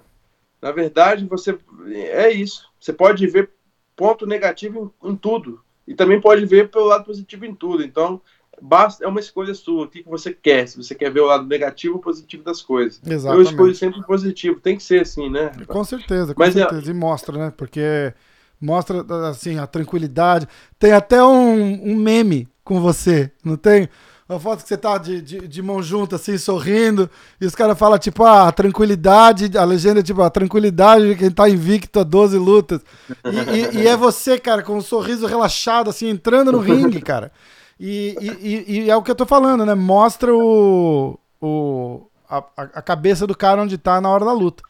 Na 0.60 0.72
verdade, 0.72 1.24
você 1.28 1.56
é 1.94 2.32
isso. 2.32 2.68
Você 2.80 2.92
pode 2.92 3.28
ver 3.28 3.52
ponto 3.96 4.26
negativo 4.26 4.92
em, 5.04 5.12
em, 5.12 5.16
tudo 5.16 5.62
e 5.88 5.94
também 5.94 6.20
pode 6.20 6.48
ver 6.48 6.72
pelo 6.72 6.86
lado 6.86 7.06
positivo 7.06 7.46
em 7.46 7.54
tudo. 7.54 7.84
Então, 7.84 8.20
basta 8.60 9.06
é 9.06 9.08
uma 9.08 9.20
escolha 9.20 9.54
sua. 9.54 9.84
O 9.84 9.88
que, 9.88 10.02
que 10.02 10.10
você 10.10 10.34
quer? 10.34 10.68
Se 10.68 10.78
você 10.78 10.96
quer 10.96 11.12
ver 11.12 11.20
o 11.20 11.28
lado 11.28 11.46
negativo 11.46 11.98
ou 11.98 12.02
positivo 12.02 12.42
das 12.42 12.64
coisas. 12.64 13.00
Exatamente. 13.06 13.46
Eu 13.46 13.52
escolho 13.52 13.76
sempre 13.76 14.00
o 14.00 14.04
positivo. 14.04 14.60
Tem 14.60 14.76
que 14.78 14.82
ser 14.82 15.02
assim, 15.02 15.30
né? 15.30 15.52
Com 15.68 15.84
certeza, 15.84 16.34
com 16.34 16.40
Mas 16.42 16.56
é 16.56 16.62
certeza. 16.62 16.90
É... 16.90 16.92
E 16.92 16.98
mostra, 16.98 17.38
né? 17.38 17.54
Porque 17.56 18.16
mostra 18.62 19.04
assim 19.30 19.58
a 19.58 19.66
tranquilidade. 19.66 20.48
Tem 20.78 20.92
até 20.92 21.24
um, 21.24 21.92
um 21.92 21.96
meme 21.96 22.48
com 22.64 22.80
você, 22.80 23.32
não 23.44 23.58
tem? 23.58 23.90
Uma 24.32 24.40
foto 24.40 24.64
que 24.64 24.70
você 24.70 24.78
tá 24.78 24.98
de, 24.98 25.22
de, 25.22 25.46
de 25.46 25.62
mão 25.62 25.84
junta, 25.84 26.16
assim, 26.16 26.38
sorrindo, 26.38 27.10
e 27.40 27.46
os 27.46 27.54
caras 27.54 27.78
falam, 27.78 28.00
tipo, 28.00 28.24
ah, 28.24 28.48
a 28.48 28.52
tranquilidade, 28.54 29.58
a 29.58 29.66
legenda 29.66 30.00
é 30.00 30.04
tipo, 30.04 30.22
a 30.22 30.30
tranquilidade 30.30 31.06
de 31.06 31.16
quem 31.18 31.30
tá 31.30 31.50
invicto 31.50 32.00
a 32.00 32.04
12 32.04 32.38
lutas. 32.38 32.80
E, 33.26 33.78
e, 33.78 33.84
e, 33.84 33.88
é 33.90 33.98
você, 33.98 34.40
cara, 34.40 34.64
com 34.64 34.78
um 34.78 34.82
sorriso 34.82 35.28
relaxado, 35.28 35.90
assim, 35.90 36.08
entrando 36.08 36.54
no 36.54 36.60
ringue, 36.60 37.02
cara. 37.04 37.30
E, 37.78 38.16
e, 38.22 38.66
e, 38.68 38.90
é 38.90 38.96
o 38.96 39.04
que 39.04 39.12
eu 39.12 39.16
tô 39.16 39.26
falando, 39.26 39.66
né? 39.66 39.76
Mostra 39.76 40.34
o, 40.34 41.20
o, 41.42 42.08
a, 42.30 42.38
a 42.56 42.82
cabeça 42.82 43.28
do 43.28 43.36
cara 43.36 43.62
onde 43.62 43.78
tá 43.78 44.00
na 44.00 44.10
hora 44.10 44.24
da 44.24 44.32
luta. 44.32 44.64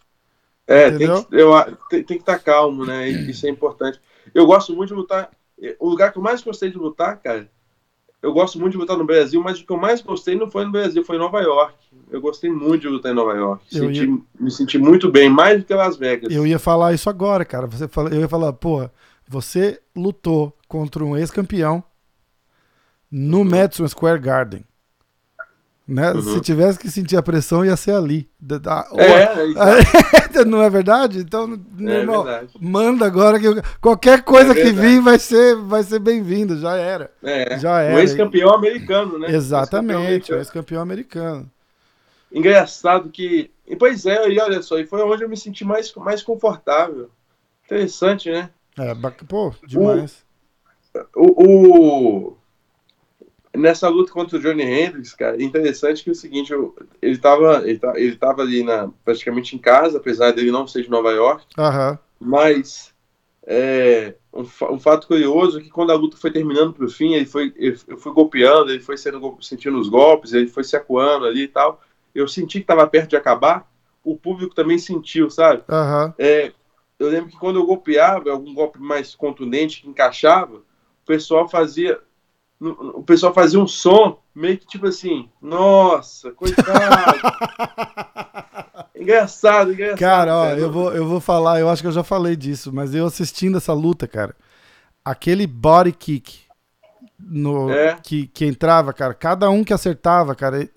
É, 0.72 0.92
tem 0.92 1.08
que, 1.08 1.36
eu, 1.36 1.52
tem, 1.90 2.04
tem 2.04 2.18
que 2.18 2.24
estar 2.24 2.38
tá 2.38 2.40
calmo, 2.40 2.86
né? 2.86 3.08
Isso 3.10 3.46
é 3.46 3.50
importante. 3.50 4.00
Eu 4.34 4.46
gosto 4.46 4.74
muito 4.74 4.90
de 4.90 4.96
lutar. 4.96 5.30
O 5.80 5.90
lugar 5.90 6.12
que 6.12 6.18
eu 6.18 6.24
mais 6.24 6.42
gostei 6.42 6.70
de 6.70 6.78
lutar, 6.78 7.18
cara, 7.18 7.50
eu 8.22 8.32
gosto 8.32 8.60
muito 8.60 8.74
de 8.74 8.78
lutar 8.78 8.98
no 8.98 9.06
Brasil, 9.06 9.42
mas 9.42 9.60
o 9.60 9.66
que 9.66 9.72
eu 9.72 9.78
mais 9.78 10.02
gostei 10.02 10.36
não 10.36 10.50
foi 10.50 10.64
no 10.64 10.72
Brasil, 10.72 11.04
foi 11.04 11.16
em 11.16 11.20
Nova 11.20 11.42
York. 11.42 11.74
Eu 12.10 12.22
gostei 12.22 12.52
muito 12.52 12.82
de 12.82 12.88
lutar 12.88 13.12
em 13.12 13.16
Nova 13.16 13.34
York. 13.34 13.66
Senti, 13.68 14.06
ia... 14.06 14.18
Me 14.40 14.52
senti 14.52 14.78
muito 14.78 15.12
bem, 15.12 15.30
mais 15.30 15.60
do 15.60 15.66
que 15.66 15.74
Las 15.74 15.98
Vegas. 15.98 16.32
Eu 16.32 16.46
ia 16.46 16.60
falar 16.60 16.94
isso 16.94 17.10
agora, 17.10 17.44
cara. 17.44 17.66
Você 17.66 17.88
fala, 17.88 18.10
eu 18.10 18.22
ia 18.22 18.30
falar, 18.30 18.54
pô, 18.54 18.88
você 19.28 19.82
lutou 19.96 20.56
contra 20.68 21.04
um 21.04 21.18
ex-campeão 21.18 21.84
no 23.10 23.40
uhum. 23.40 23.44
Madison 23.44 23.88
Square 23.88 24.20
Garden. 24.20 24.64
Né? 25.92 26.14
Uhum. 26.14 26.22
Se 26.22 26.40
tivesse 26.40 26.80
que 26.80 26.90
sentir 26.90 27.18
a 27.18 27.22
pressão, 27.22 27.66
ia 27.66 27.76
ser 27.76 27.92
ali. 27.92 28.30
É, 28.98 30.40
é 30.40 30.46
não 30.48 30.64
é 30.64 30.70
verdade? 30.70 31.20
Então, 31.20 31.62
é 31.82 31.84
irmão, 32.00 32.24
verdade. 32.24 32.54
manda 32.62 33.06
agora 33.06 33.38
que 33.38 33.48
qualquer 33.82 34.24
coisa 34.24 34.54
é 34.54 34.56
que 34.56 34.72
vir 34.72 35.02
vai 35.02 35.20
ser, 35.20 35.54
vai 35.58 35.84
ser 35.84 36.00
bem-vindo. 36.00 36.58
Já 36.58 36.78
era. 36.78 37.12
É. 37.22 37.60
Já 37.60 37.82
era. 37.82 37.96
O 37.96 38.00
ex-campeão 38.00 38.54
americano, 38.54 39.20
né? 39.20 39.32
Exatamente, 39.32 40.32
o 40.32 40.38
ex-campeão 40.38 40.82
americano. 40.82 41.52
Engraçado 42.32 43.10
que. 43.10 43.52
E, 43.68 43.76
pois 43.76 44.06
é, 44.06 44.30
e 44.30 44.40
olha 44.40 44.62
só, 44.62 44.80
e 44.80 44.86
foi 44.86 45.02
onde 45.02 45.26
eu 45.26 45.30
me 45.30 45.36
senti 45.36 45.66
mais, 45.66 45.94
mais 45.96 46.24
confortável. 46.24 47.10
Interessante, 47.66 48.32
né? 48.32 48.50
É, 48.80 48.96
pô, 49.28 49.54
demais. 49.68 50.24
o, 51.18 52.30
o 52.30 52.38
nessa 53.56 53.90
luta 53.90 54.12
contra 54.12 54.38
o 54.38 54.42
Johnny 54.42 54.64
Hendricks, 54.64 55.14
cara, 55.14 55.42
interessante 55.42 56.04
que 56.04 56.10
é 56.10 56.14
o 56.14 56.16
seguinte, 56.16 56.52
eu, 56.52 56.76
ele 57.02 57.14
estava 57.14 57.68
ele, 57.68 57.80
tá, 57.80 57.94
ele 58.00 58.16
tava 58.16 58.42
ali 58.42 58.64
na, 58.64 58.90
praticamente 59.04 59.56
em 59.56 59.60
casa, 59.60 59.98
apesar 59.98 60.32
dele 60.32 60.52
não 60.52 60.68
ser 60.68 60.84
de 60.84 60.90
Nova 60.90 61.12
York, 61.12 61.46
uhum. 61.58 61.98
mas 62.20 62.94
é, 63.46 64.16
um, 64.34 64.42
um, 64.42 64.80
fato 64.80 65.08
curioso 65.08 65.60
é 65.60 65.62
que 65.62 65.70
quando 65.70 65.92
a 65.92 65.96
luta 65.96 66.16
foi 66.16 66.32
terminando 66.32 66.74
para 66.74 66.86
o 66.86 66.90
fim, 66.90 67.14
ele 67.14 67.26
foi, 67.26 67.54
ele, 67.58 67.78
eu 67.88 67.98
fui 67.98 68.14
golpeando, 68.14 68.72
ele 68.72 68.82
foi 68.82 68.98
sendo, 68.98 69.38
sentindo 69.42 69.78
os 69.80 69.90
golpes, 69.90 70.34
ele 70.34 70.48
foi 70.48 70.64
se 70.64 70.76
acuando 70.76 71.26
ali 71.26 71.44
e 71.44 71.48
tal, 71.48 71.82
eu 72.16 72.28
senti 72.28 72.60
que 72.60 72.64
estava 72.64 72.88
perto 72.88 73.10
de 73.10 73.18
acabar, 73.18 73.70
o 74.04 74.16
público 74.16 74.56
também 74.56 74.78
sentiu, 74.78 75.30
sabe? 75.30 75.64
Uhum. 75.70 76.14
É, 76.18 76.52
eu 76.98 77.10
lembro 77.10 77.30
que 77.30 77.38
quando 77.38 77.60
eu 77.60 77.66
golpeava, 77.66 78.32
algum 78.32 78.54
golpe 78.54 78.80
mais 78.80 79.16
contundente 79.16 79.82
que 79.82 79.90
encaixava, 79.90 80.58
o 80.58 81.06
pessoal 81.06 81.48
fazia 81.48 82.00
o 82.62 83.02
pessoal 83.02 83.34
fazia 83.34 83.60
um 83.60 83.68
som 83.68 84.20
meio 84.36 84.58
que 84.58 84.68
tipo 84.68 84.86
assim, 84.86 85.28
nossa, 85.42 86.32
coitado. 86.32 86.70
engraçado, 88.96 89.74
engraçado. 89.74 90.00
Cara, 90.00 90.38
ó, 90.38 90.46
eu 90.52 90.72
vou, 90.72 90.94
eu 90.94 91.08
vou 91.08 91.20
falar, 91.20 91.60
eu 91.60 91.68
acho 91.68 91.82
que 91.82 91.88
eu 91.88 91.92
já 91.92 92.04
falei 92.04 92.36
disso, 92.36 92.72
mas 92.72 92.94
eu 92.94 93.08
assistindo 93.08 93.58
essa 93.58 93.74
luta, 93.74 94.08
cara, 94.08 94.36
aquele 95.04 95.48
body 95.48 95.92
kick 95.92 96.42
no, 97.20 97.72
é. 97.72 97.98
que, 98.04 98.28
que 98.28 98.46
entrava, 98.46 98.94
cara, 98.94 99.16
cada 99.16 99.50
um 99.50 99.64
que 99.64 99.74
acertava, 99.74 100.36
cara, 100.36 100.70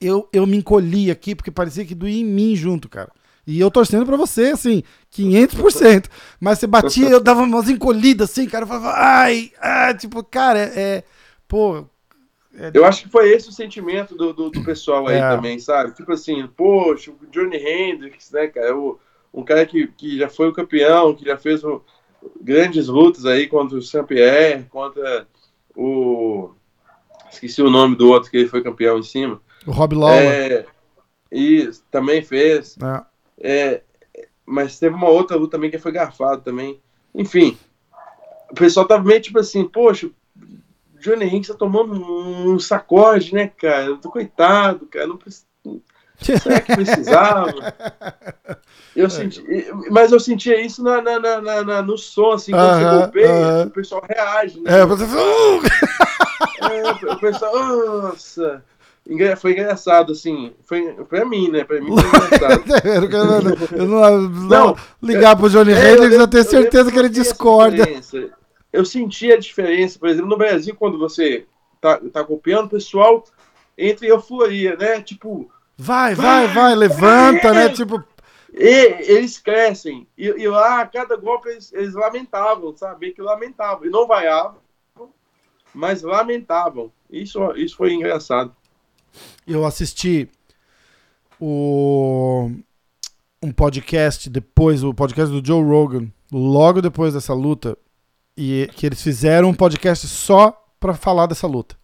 eu, 0.00 0.28
eu 0.32 0.44
me 0.46 0.56
encolhi 0.56 1.12
aqui 1.12 1.36
porque 1.36 1.52
parecia 1.52 1.84
que 1.84 1.94
doía 1.94 2.20
em 2.20 2.24
mim 2.24 2.56
junto, 2.56 2.88
cara. 2.88 3.10
E 3.46 3.58
eu 3.58 3.70
torcendo 3.70 4.04
pra 4.04 4.16
você, 4.16 4.48
assim, 4.48 4.82
500%. 5.12 6.06
Mas 6.38 6.58
você 6.58 6.66
batia, 6.66 7.08
eu 7.08 7.20
dava 7.20 7.42
umas 7.42 7.68
encolhidas, 7.68 8.30
assim, 8.30 8.46
cara, 8.46 8.64
eu 8.64 8.68
falava, 8.68 8.92
ai, 8.96 9.50
ai, 9.60 9.96
tipo, 9.96 10.22
cara, 10.22 10.58
é 10.58 11.02
pô. 11.50 11.84
É... 12.54 12.70
Eu 12.72 12.84
acho 12.84 13.02
que 13.02 13.08
foi 13.08 13.30
esse 13.30 13.48
o 13.48 13.52
sentimento 13.52 14.14
do, 14.14 14.32
do, 14.32 14.50
do 14.50 14.64
pessoal 14.64 15.08
aí 15.08 15.16
é. 15.16 15.28
também, 15.28 15.58
sabe? 15.58 15.92
Tipo 15.94 16.12
assim, 16.12 16.46
poxa, 16.56 17.10
o 17.10 17.26
Johnny 17.26 17.56
Hendrix, 17.56 18.30
né, 18.30 18.46
cara? 18.46 18.76
O, 18.76 18.98
um 19.34 19.44
cara 19.44 19.66
que, 19.66 19.88
que 19.88 20.16
já 20.16 20.28
foi 20.28 20.48
o 20.48 20.52
campeão, 20.52 21.14
que 21.14 21.24
já 21.24 21.36
fez 21.36 21.62
o, 21.64 21.82
grandes 22.40 22.86
lutas 22.86 23.26
aí 23.26 23.48
contra 23.48 23.76
o 23.76 23.82
Saint-Pierre, 23.82 24.64
contra 24.70 25.26
o. 25.76 26.52
Esqueci 27.30 27.62
o 27.62 27.70
nome 27.70 27.96
do 27.96 28.08
outro 28.08 28.30
que 28.30 28.36
ele 28.36 28.48
foi 28.48 28.62
campeão 28.62 28.98
em 28.98 29.02
cima. 29.02 29.40
O 29.66 29.70
Rob 29.70 29.94
Lawler. 29.94 30.22
É, 30.22 30.66
e 31.30 31.70
também 31.90 32.22
fez. 32.22 32.76
É. 32.82 33.02
É, 33.42 33.82
mas 34.44 34.78
teve 34.78 34.94
uma 34.94 35.08
outra 35.08 35.36
luta 35.36 35.52
também 35.52 35.70
que 35.70 35.78
foi 35.78 35.92
garfado 35.92 36.42
também. 36.42 36.80
Enfim, 37.14 37.56
o 38.50 38.54
pessoal 38.54 38.86
tava 38.86 39.04
meio 39.04 39.20
tipo 39.20 39.38
assim, 39.38 39.64
poxa, 39.64 40.10
Johnny 41.00 41.24
Hendricks 41.24 41.48
tá 41.48 41.54
tomando 41.54 41.94
um 41.94 42.58
sacode, 42.58 43.34
né, 43.34 43.48
cara? 43.48 43.86
Eu 43.86 43.96
tô 43.96 44.10
coitado, 44.10 44.86
cara. 44.86 45.06
Não 45.06 45.16
precisa. 45.16 45.46
Será 46.20 46.60
que 46.60 46.74
precisava? 46.74 47.54
Eu 48.94 49.08
senti, 49.08 49.42
mas 49.88 50.10
eu 50.10 50.18
sentia 50.18 50.60
isso 50.60 50.82
na, 50.82 51.00
na, 51.00 51.18
na, 51.20 51.62
na 51.62 51.80
no 51.80 51.96
som, 51.96 52.32
assim, 52.32 52.50
quando 52.50 52.64
uh 52.64 52.72
-huh, 52.72 52.90
você 52.90 52.98
golpeia, 52.98 53.28
uh 53.28 53.32
-huh. 53.32 53.66
o 53.68 53.70
pessoal 53.70 54.04
reage, 54.06 54.60
né? 54.60 54.80
É, 54.80 54.84
você... 54.84 55.04
é, 56.60 57.12
o 57.12 57.18
pessoal, 57.18 58.02
nossa... 58.02 58.64
Foi 59.38 59.52
engraçado, 59.52 60.12
assim, 60.12 60.52
foi 60.64 60.92
pra 61.08 61.24
mim, 61.24 61.50
né? 61.50 61.64
Pra 61.64 61.80
mim 61.80 61.94
foi 61.96 62.04
engraçado. 62.36 63.74
eu 63.76 63.86
não, 63.86 64.22
não, 64.28 64.76
ligar 65.00 65.36
pro 65.36 65.48
Johnny 65.48 65.72
é, 65.72 65.92
Hendrix, 65.92 66.12
eu, 66.12 66.20
eu 66.20 66.28
tenho 66.28 66.44
certeza 66.44 66.88
eu 66.88 66.92
que 66.92 66.98
ele 66.98 67.08
discorda. 67.08 67.88
Eu 68.72 68.84
senti 68.84 69.32
a 69.32 69.38
diferença, 69.38 69.98
por 69.98 70.08
exemplo, 70.08 70.28
no 70.28 70.36
Brasil, 70.36 70.74
quando 70.76 70.98
você 70.98 71.46
tá, 71.80 72.00
tá 72.12 72.24
copiando, 72.24 72.66
o 72.66 72.70
pessoal 72.70 73.24
entra 73.76 74.06
em 74.06 74.10
euforia, 74.10 74.76
né? 74.76 75.00
Tipo, 75.00 75.50
vai, 75.76 76.14
vai, 76.14 76.46
vai, 76.46 76.54
vai 76.54 76.74
levanta, 76.74 77.48
é, 77.48 77.52
né? 77.52 77.68
Tipo. 77.70 78.02
E, 78.52 79.12
eles 79.12 79.38
crescem. 79.38 80.06
E, 80.16 80.26
e 80.26 80.48
lá, 80.48 80.86
cada 80.86 81.16
golpe, 81.16 81.48
eles, 81.48 81.72
eles 81.72 81.94
lamentavam, 81.94 82.76
sabe? 82.76 83.12
Que 83.12 83.22
lamentavam. 83.22 83.86
E 83.86 83.90
não 83.90 84.06
vaiavam, 84.06 84.58
mas 85.74 86.02
lamentavam. 86.02 86.92
Isso, 87.10 87.40
isso 87.56 87.76
foi 87.76 87.92
engraçado. 87.92 88.54
Eu 89.46 89.64
assisti 89.64 90.28
o 91.40 92.50
um 93.42 93.50
podcast 93.50 94.28
depois, 94.28 94.84
o 94.84 94.92
podcast 94.92 95.32
do 95.32 95.44
Joe 95.44 95.64
Rogan, 95.64 96.08
logo 96.30 96.82
depois 96.82 97.14
dessa 97.14 97.32
luta, 97.32 97.76
e 98.36 98.68
que 98.74 98.86
eles 98.86 99.02
fizeram 99.02 99.48
um 99.48 99.54
podcast 99.54 100.06
só 100.06 100.56
para 100.78 100.94
falar 100.94 101.26
dessa 101.26 101.46
luta. 101.46 101.76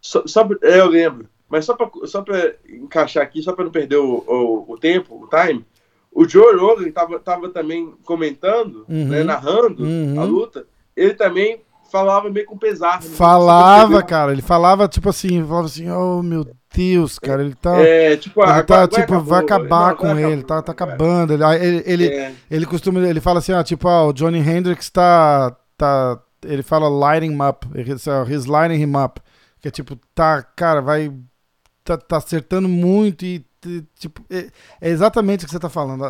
Só, 0.00 0.26
só, 0.26 0.48
é, 0.62 0.80
eu 0.80 0.88
lembro. 0.88 1.28
Mas 1.48 1.64
só 1.64 1.74
para 1.74 1.90
só 2.06 2.24
encaixar 2.68 3.22
aqui, 3.22 3.42
só 3.42 3.52
para 3.52 3.64
não 3.64 3.72
perder 3.72 3.96
o, 3.96 4.24
o, 4.26 4.72
o, 4.72 4.78
tempo, 4.78 5.22
o 5.22 5.28
time, 5.28 5.64
o 6.12 6.28
Joe 6.28 6.56
Rogan 6.56 6.88
estava 6.88 7.18
tava 7.18 7.48
também 7.48 7.94
comentando, 8.04 8.84
né, 8.86 9.02
uhum. 9.02 9.08
né, 9.08 9.24
narrando 9.24 9.82
uhum. 9.82 10.20
a 10.20 10.24
luta. 10.24 10.66
Ele 10.94 11.14
também 11.14 11.62
falava 11.90 12.30
meio 12.30 12.46
com 12.46 12.56
pesar. 12.56 13.02
Né? 13.02 13.08
Falava, 13.10 14.02
cara. 14.02 14.32
Ele 14.32 14.42
falava 14.42 14.88
tipo 14.88 15.08
assim, 15.08 15.42
falava 15.44 15.66
assim, 15.66 15.90
oh 15.90 16.22
meu 16.22 16.46
Deus, 16.74 17.18
cara, 17.18 17.42
ele 17.42 17.54
tá. 17.54 17.78
É, 17.78 18.16
tipo, 18.16 18.42
ele 18.42 18.62
tá, 18.64 18.86
vai, 18.86 18.88
tipo, 18.88 19.20
vai 19.20 19.40
acabar 19.40 19.94
com 19.96 20.18
ele, 20.18 20.42
tá, 20.42 20.62
tá 20.62 20.72
acabando. 20.72 21.32
Ele, 21.32 21.44
ele, 21.44 21.82
ele, 21.86 22.08
é. 22.08 22.34
ele 22.50 22.66
costuma, 22.66 23.00
ele 23.00 23.20
fala 23.20 23.38
assim, 23.38 23.52
ah, 23.52 23.64
tipo, 23.64 23.88
ah, 23.88 24.06
o 24.06 24.12
Johnny 24.12 24.38
Hendrix 24.38 24.90
tá, 24.90 25.56
tá, 25.76 26.20
ele 26.44 26.62
fala 26.62 26.88
lighting 26.88 27.32
him 27.32 27.42
up, 27.42 27.66
he's 28.28 28.46
lighting 28.46 28.80
him 28.82 28.96
up, 28.96 29.20
que 29.60 29.68
é 29.68 29.70
tipo, 29.70 29.98
tá, 30.14 30.42
cara, 30.42 30.80
vai, 30.82 31.10
tá, 31.82 31.96
tá 31.96 32.18
acertando 32.18 32.68
muito 32.68 33.24
e, 33.24 33.44
tipo, 33.98 34.22
é, 34.30 34.48
é 34.80 34.90
exatamente 34.90 35.44
o 35.44 35.46
que 35.46 35.52
você 35.52 35.58
tá 35.58 35.70
falando. 35.70 36.04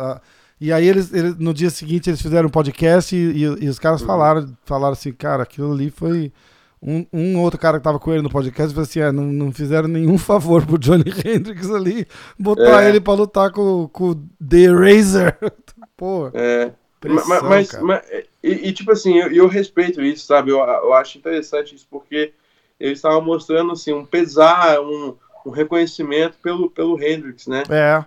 E 0.59 0.73
aí 0.73 0.87
eles, 0.87 1.13
eles, 1.13 1.37
no 1.37 1.53
dia 1.53 1.69
seguinte 1.69 2.09
eles 2.09 2.21
fizeram 2.21 2.47
um 2.47 2.51
podcast 2.51 3.15
e, 3.15 3.19
e, 3.19 3.65
e 3.65 3.69
os 3.69 3.79
caras 3.79 4.01
uhum. 4.01 4.07
falaram, 4.07 4.57
falaram 4.65 4.93
assim, 4.93 5.13
cara, 5.13 5.43
aquilo 5.43 5.71
ali 5.71 5.89
foi 5.89 6.33
um, 6.81 7.05
um, 7.11 7.39
outro 7.39 7.59
cara 7.59 7.77
que 7.77 7.83
tava 7.83 7.99
com 7.99 8.11
ele 8.11 8.21
no 8.21 8.29
podcast 8.29 8.73
falou 8.73 8.83
assim: 8.83 8.99
é, 8.99 9.11
não, 9.11 9.23
não 9.25 9.51
fizeram 9.51 9.87
nenhum 9.87 10.17
favor 10.19 10.65
pro 10.65 10.77
Johnny 10.77 11.11
Hendrix 11.25 11.69
ali 11.69 12.07
botar 12.37 12.83
é. 12.83 12.89
ele 12.89 12.99
pra 12.99 13.13
lutar 13.13 13.51
com, 13.51 13.87
com 13.87 14.11
o 14.11 14.15
The 14.15 14.57
Eraser. 14.57 15.37
Pô. 15.95 16.29
É. 16.33 16.71
Pressão, 16.99 17.43
mas, 17.47 17.71
mas 17.81 18.01
e, 18.43 18.67
e, 18.67 18.73
tipo 18.73 18.91
assim, 18.91 19.17
eu, 19.17 19.31
eu, 19.31 19.47
respeito 19.47 20.01
isso, 20.01 20.25
sabe? 20.25 20.51
Eu, 20.51 20.57
eu 20.57 20.93
acho 20.93 21.17
interessante 21.17 21.73
isso 21.73 21.87
porque 21.89 22.33
eles 22.77 22.97
estavam 22.97 23.21
mostrando 23.21 23.71
assim, 23.71 23.93
um 23.93 24.03
pesar, 24.03 24.81
um, 24.81 25.15
um 25.45 25.49
reconhecimento 25.49 26.35
pelo, 26.43 26.69
pelo 26.69 27.01
Hendrix, 27.01 27.47
né? 27.47 27.63
É. 27.69 28.03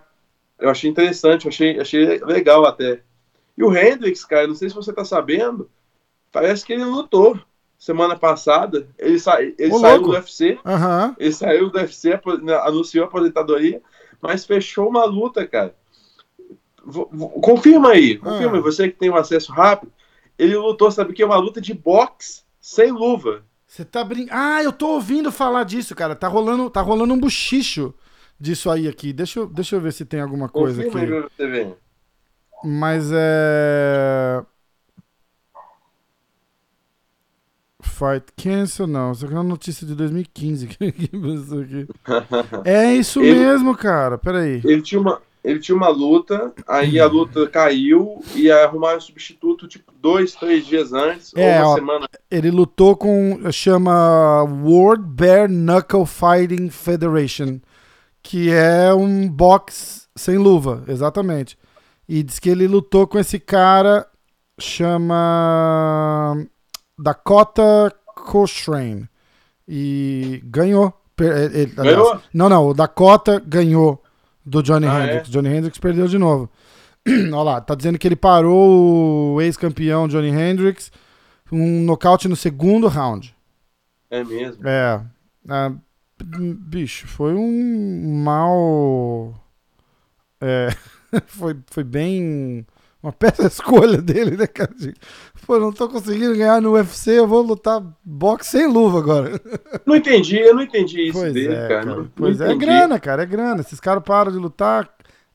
Eu 0.63 0.69
achei 0.69 0.89
interessante, 0.89 1.43
eu 1.43 1.49
achei, 1.49 1.77
achei 1.77 2.23
legal 2.23 2.65
até. 2.65 3.01
E 3.57 3.63
o 3.65 3.75
Hendrix, 3.75 4.23
cara, 4.23 4.47
não 4.47 4.55
sei 4.55 4.69
se 4.69 4.75
você 4.75 4.93
tá 4.93 5.03
sabendo, 5.03 5.69
parece 6.31 6.65
que 6.65 6.71
ele 6.71 6.85
lutou 6.85 7.37
semana 7.77 8.15
passada. 8.15 8.87
Ele, 8.97 9.19
sa 9.19 9.41
ele 9.41 9.53
saiu 9.57 9.97
louco. 9.97 10.05
do 10.05 10.11
UFC. 10.11 10.57
Uhum. 10.63 11.15
Ele 11.19 11.33
saiu 11.33 11.69
do 11.69 11.77
UFC, 11.77 12.17
né, 12.41 12.55
anunciou 12.63 13.03
a 13.03 13.07
aposentadoria, 13.09 13.81
mas 14.21 14.45
fechou 14.45 14.87
uma 14.87 15.03
luta, 15.03 15.45
cara. 15.45 15.75
V 16.85 17.07
confirma 17.41 17.89
aí, 17.89 18.17
confirma 18.17 18.53
aí, 18.53 18.59
ah. 18.59 18.61
você 18.61 18.87
que 18.87 18.97
tem 18.97 19.09
um 19.09 19.17
acesso 19.17 19.51
rápido. 19.51 19.91
Ele 20.39 20.55
lutou, 20.55 20.89
sabe 20.89 21.11
o 21.11 21.13
que? 21.13 21.25
Uma 21.25 21.35
luta 21.35 21.59
de 21.59 21.73
boxe 21.73 22.43
sem 22.61 22.89
luva. 22.89 23.43
Você 23.67 23.83
tá 23.83 24.01
brincando. 24.01 24.39
Ah, 24.39 24.63
eu 24.63 24.71
tô 24.71 24.91
ouvindo 24.91 25.29
falar 25.29 25.65
disso, 25.65 25.93
cara. 25.93 26.15
Tá 26.15 26.29
rolando, 26.29 26.69
tá 26.69 26.79
rolando 26.79 27.13
um 27.13 27.19
buchicho 27.19 27.93
disso 28.39 28.69
aí 28.69 28.87
aqui. 28.87 29.13
Deixa 29.13 29.39
eu, 29.39 29.47
deixa 29.47 29.75
eu 29.75 29.81
ver 29.81 29.93
se 29.93 30.05
tem 30.05 30.21
alguma 30.21 30.49
coisa 30.49 30.81
aqui. 30.81 30.97
Mas 32.63 33.09
é. 33.13 34.43
Fight 37.83 38.31
Cancel, 38.35 38.87
não. 38.87 39.11
Isso 39.11 39.25
aqui 39.25 39.33
é 39.33 39.37
uma 39.37 39.43
notícia 39.43 39.85
de 39.85 39.93
2015. 39.93 40.69
é 42.65 42.93
isso 42.95 43.21
ele, 43.21 43.39
mesmo, 43.39 43.75
cara. 43.75 44.17
Peraí. 44.17 44.61
Ele 44.63 44.81
tinha, 44.81 44.99
uma, 44.99 45.21
ele 45.43 45.59
tinha 45.59 45.75
uma 45.75 45.89
luta, 45.89 46.53
aí 46.67 46.99
a 46.99 47.05
luta 47.05 47.47
caiu 47.47 48.23
e 48.33 48.49
arrumaram 48.49 48.97
um 48.97 49.01
substituto, 49.01 49.67
tipo, 49.67 49.91
dois, 50.01 50.33
três 50.33 50.65
dias 50.65 50.93
antes, 50.93 51.33
é, 51.35 51.59
ou 51.59 51.65
uma 51.65 51.71
ó, 51.71 51.75
semana. 51.75 52.09
Ele 52.31 52.49
lutou 52.49 52.95
com. 52.95 53.39
chama 53.51 54.43
World 54.43 55.03
Bare 55.05 55.51
Knuckle 55.51 56.05
Fighting 56.05 56.69
Federation, 56.69 57.59
que 58.23 58.49
é 58.49 58.93
um 58.93 59.29
box 59.29 60.07
sem 60.15 60.37
luva, 60.37 60.83
exatamente. 60.87 61.57
E 62.07 62.23
diz 62.23 62.39
que 62.39 62.49
ele 62.49 62.67
lutou 62.67 63.05
com 63.05 63.19
esse 63.19 63.39
cara, 63.39 64.07
chama. 64.59 66.45
Dakota 66.97 67.93
Cochrane. 68.15 69.07
E 69.67 70.41
ganhou. 70.45 70.93
Ele, 71.19 71.67
ganhou? 71.67 72.21
não, 72.33 72.49
não, 72.49 72.67
o 72.69 72.73
Dakota 72.73 73.39
ganhou 73.45 74.01
do 74.45 74.63
Johnny 74.63 74.87
ah, 74.87 75.03
Hendricks. 75.03 75.29
É? 75.29 75.31
Johnny 75.31 75.49
Hendricks 75.49 75.79
perdeu 75.79 76.07
de 76.07 76.17
novo. 76.17 76.49
Olha 77.07 77.41
lá, 77.41 77.61
tá 77.61 77.75
dizendo 77.75 77.99
que 77.99 78.07
ele 78.07 78.15
parou 78.15 79.35
o 79.35 79.41
ex-campeão 79.41 80.07
Johnny 80.07 80.29
Hendricks 80.29 80.91
um 81.51 81.83
nocaute 81.83 82.27
no 82.27 82.35
segundo 82.35 82.87
round. 82.87 83.35
É 84.09 84.23
mesmo? 84.23 84.67
É. 84.67 85.01
é 85.49 85.71
bicho, 86.23 87.07
foi 87.07 87.33
um 87.33 88.23
mal. 88.23 89.33
É, 90.41 90.69
foi, 91.27 91.55
foi 91.69 91.83
bem 91.83 92.65
uma 93.03 93.11
péssima 93.11 93.47
escolha 93.49 94.01
dele, 94.01 94.37
né, 94.37 94.47
cara? 94.47 94.73
Pô, 95.45 95.59
não 95.59 95.73
tô 95.73 95.89
conseguindo 95.89 96.35
ganhar 96.37 96.61
no 96.61 96.71
UFC, 96.71 97.19
eu 97.19 97.27
vou 97.27 97.41
lutar 97.41 97.83
boxe 98.03 98.51
sem 98.51 98.65
luva 98.65 98.99
agora. 98.99 99.41
Não 99.85 99.97
entendi, 99.97 100.39
eu 100.39 100.55
não 100.55 100.63
entendi 100.63 101.09
isso 101.09 101.19
pois 101.19 101.33
dele, 101.33 101.53
é, 101.53 101.67
cara. 101.67 101.85
cara. 101.85 102.11
Pois 102.15 102.39
não 102.39 102.47
é, 102.47 102.51
é 102.51 102.55
grana, 102.55 102.99
cara, 102.99 103.23
é 103.23 103.25
grana. 103.25 103.59
Esses 103.59 103.79
caras 103.81 104.01
param 104.01 104.31
de 104.31 104.37
lutar. 104.37 104.89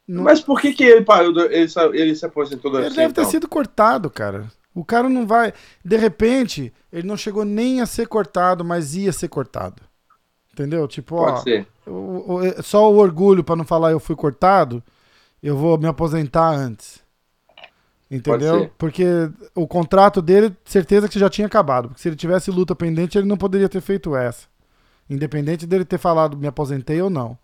Não... 0.06 0.22
Mas 0.22 0.40
por 0.40 0.58
que, 0.58 0.72
que 0.72 0.82
ele 0.82 1.04
parou, 1.04 1.38
ele, 1.50 1.68
ele 1.92 2.14
se 2.14 2.24
aposentou 2.24 2.70
do 2.70 2.78
UFC? 2.78 2.88
Ele 2.88 2.96
deve 2.96 3.12
ter 3.12 3.20
então? 3.20 3.30
sido 3.30 3.46
cortado, 3.46 4.08
cara. 4.08 4.46
O 4.74 4.82
cara 4.82 5.08
não 5.10 5.26
vai. 5.26 5.52
De 5.84 5.96
repente, 5.98 6.72
ele 6.90 7.06
não 7.06 7.16
chegou 7.16 7.44
nem 7.44 7.82
a 7.82 7.86
ser 7.86 8.06
cortado, 8.08 8.64
mas 8.64 8.94
ia 8.94 9.12
ser 9.12 9.28
cortado. 9.28 9.82
Entendeu? 10.58 10.88
Tipo, 10.88 11.16
Pode 11.16 11.38
ó. 11.38 11.42
Ser. 11.42 11.68
O, 11.86 12.40
só 12.62 12.92
o 12.92 12.96
orgulho 12.96 13.44
para 13.44 13.54
não 13.54 13.64
falar 13.64 13.92
eu 13.92 14.00
fui 14.00 14.16
cortado, 14.16 14.82
eu 15.40 15.56
vou 15.56 15.78
me 15.78 15.86
aposentar 15.86 16.50
antes. 16.50 17.00
Entendeu? 18.10 18.68
Porque 18.76 19.04
o 19.54 19.66
contrato 19.68 20.20
dele, 20.20 20.56
certeza 20.64 21.08
que 21.08 21.18
já 21.18 21.30
tinha 21.30 21.46
acabado. 21.46 21.88
Porque 21.88 22.02
se 22.02 22.08
ele 22.08 22.16
tivesse 22.16 22.50
luta 22.50 22.74
pendente, 22.74 23.16
ele 23.16 23.28
não 23.28 23.36
poderia 23.36 23.68
ter 23.68 23.80
feito 23.80 24.16
essa. 24.16 24.48
Independente 25.08 25.66
dele 25.66 25.84
ter 25.84 25.98
falado 25.98 26.36
me 26.36 26.48
aposentei 26.48 27.00
ou 27.00 27.08
não. 27.08 27.38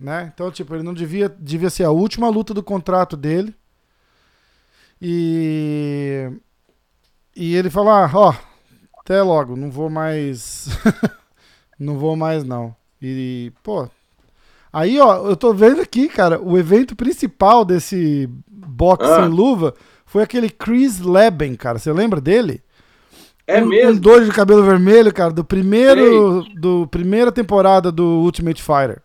Né? 0.00 0.30
Então, 0.32 0.50
tipo, 0.50 0.74
ele 0.74 0.82
não 0.82 0.94
devia. 0.94 1.28
Devia 1.28 1.68
ser 1.68 1.84
a 1.84 1.90
última 1.90 2.30
luta 2.30 2.54
do 2.54 2.62
contrato 2.62 3.16
dele. 3.16 3.54
E. 5.02 6.30
E 7.36 7.54
ele 7.54 7.68
falou: 7.68 7.92
ah, 7.92 8.10
ó, 8.14 8.34
até 9.00 9.20
logo, 9.22 9.56
não 9.56 9.70
vou 9.70 9.90
mais. 9.90 10.68
não 11.78 11.98
vou 11.98 12.16
mais, 12.16 12.44
não. 12.44 12.74
E, 13.00 13.52
pô, 13.62 13.88
Aí, 14.72 15.00
ó, 15.00 15.28
eu 15.28 15.36
tô 15.36 15.52
vendo 15.52 15.80
aqui, 15.80 16.08
cara, 16.08 16.40
o 16.40 16.58
evento 16.58 16.94
principal 16.94 17.64
desse 17.64 18.28
box 18.46 19.04
ah. 19.04 19.16
sem 19.16 19.28
luva 19.28 19.74
foi 20.04 20.22
aquele 20.22 20.50
Chris 20.50 21.00
Leben, 21.00 21.54
cara. 21.54 21.78
Você 21.78 21.92
lembra 21.92 22.20
dele? 22.20 22.62
É 23.46 23.62
um, 23.62 23.66
mesmo? 23.66 23.92
Um 23.92 23.96
doido 23.96 24.26
de 24.26 24.32
cabelo 24.32 24.62
vermelho, 24.62 25.12
cara, 25.12 25.32
do 25.32 25.42
primeiro 25.42 26.44
do 26.54 26.86
primeira 26.86 27.32
temporada 27.32 27.90
do 27.90 28.04
Ultimate 28.04 28.62
Fighter. 28.62 29.02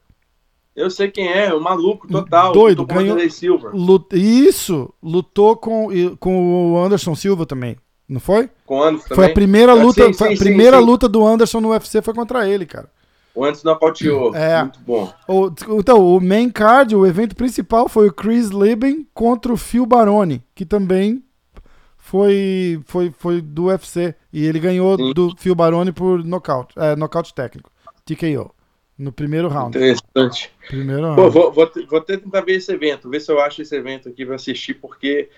Eu 0.76 0.90
sei 0.90 1.10
quem 1.10 1.32
é, 1.32 1.54
o 1.54 1.62
maluco 1.62 2.08
total. 2.08 2.52
Doido, 2.52 2.86
ganhou. 2.86 3.18
Silva. 3.30 3.70
Lut, 3.74 4.14
isso, 4.14 4.94
lutou 5.02 5.56
com, 5.56 5.88
com 6.20 6.74
o 6.74 6.84
Anderson 6.84 7.16
Silva 7.16 7.46
também. 7.46 7.78
Não 8.14 8.20
foi? 8.20 8.50
Com 8.66 8.78
o 8.80 8.84
Anderson 8.84 9.16
Foi 9.16 9.16
também? 9.16 9.32
a 9.32 9.34
primeira 9.34 9.74
Ah, 9.74 9.76
luta, 9.76 10.06
sim, 10.06 10.14
foi 10.14 10.28
a 10.28 10.32
sim, 10.32 10.38
sim, 10.38 10.44
primeira 10.44 10.78
sim. 10.78 10.86
luta 10.86 11.10
do 11.10 11.26
Anderson 11.26 11.60
no 11.62 11.70
UFC 11.72 12.02
foi 12.02 12.14
contra 12.14 12.48
ele, 12.48 12.66
cara. 12.66 12.90
O 13.34 13.44
Anderson 13.44 13.68
nocauteou. 13.70 14.36
É. 14.36 14.62
Muito 14.62 14.80
bom. 14.82 15.12
O- 15.28 15.52
então, 15.80 16.06
o 16.16 16.22
main 16.22 16.50
card, 16.52 16.96
o 16.96 17.06
evento 17.08 17.36
principal 17.36 17.90
foi 17.90 18.08
o 18.10 18.14
Chris 18.14 18.50
Lieben 18.50 19.08
contra 19.14 19.52
o 19.52 19.58
Phil 19.58 19.86
Baroni, 19.88 20.44
que 20.54 20.66
também 20.66 21.24
foi, 21.98 22.80
foi, 22.86 23.12
foi 23.18 23.42
do 23.42 23.66
UFC. 23.66 24.14
E 24.32 24.46
ele 24.46 24.60
ganhou 24.60 24.98
do 25.14 25.36
Phil 25.38 25.56
Baroni 25.56 25.92
por 25.92 26.24
nocaute, 26.24 26.74
é, 26.78 26.96
nocaute 26.96 27.34
técnico, 27.34 27.72
TKO, 28.06 28.54
no 28.98 29.12
primeiro 29.12 29.48
round. 29.48 29.76
Interessante. 29.76 30.52
Primeiro 30.68 31.02
Pô, 31.16 31.24
round. 31.24 31.30
vou, 31.30 31.52
vou, 31.52 31.72
vou 31.90 32.00
até 32.00 32.18
tentar 32.18 32.42
ver 32.42 32.54
esse 32.58 32.72
evento, 32.72 33.10
ver 33.10 33.20
se 33.22 33.32
eu 33.32 33.40
acho 33.40 33.62
esse 33.62 33.76
evento 33.76 34.10
aqui 34.10 34.26
pra 34.26 34.36
assistir, 34.36 34.76
porque 34.76 35.30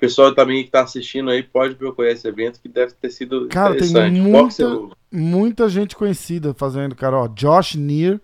pessoal 0.00 0.34
também 0.34 0.64
que 0.64 0.70
tá 0.70 0.82
assistindo 0.82 1.30
aí 1.30 1.42
pode 1.42 1.74
procurar 1.74 2.10
esse 2.10 2.26
evento, 2.26 2.60
que 2.60 2.68
deve 2.68 2.92
ter 2.94 3.10
sido 3.10 3.46
Cara, 3.48 3.76
tem 3.76 3.88
interessante. 3.88 4.20
muita- 4.20 4.38
Boxe 4.42 4.64
Lula. 4.64 4.96
Muita 5.12 5.68
gente 5.68 5.94
conhecida 5.96 6.54
fazendo, 6.54 6.94
cara. 6.96 7.16
Ó, 7.18 7.28
Josh 7.28 7.74
Neer 7.74 8.20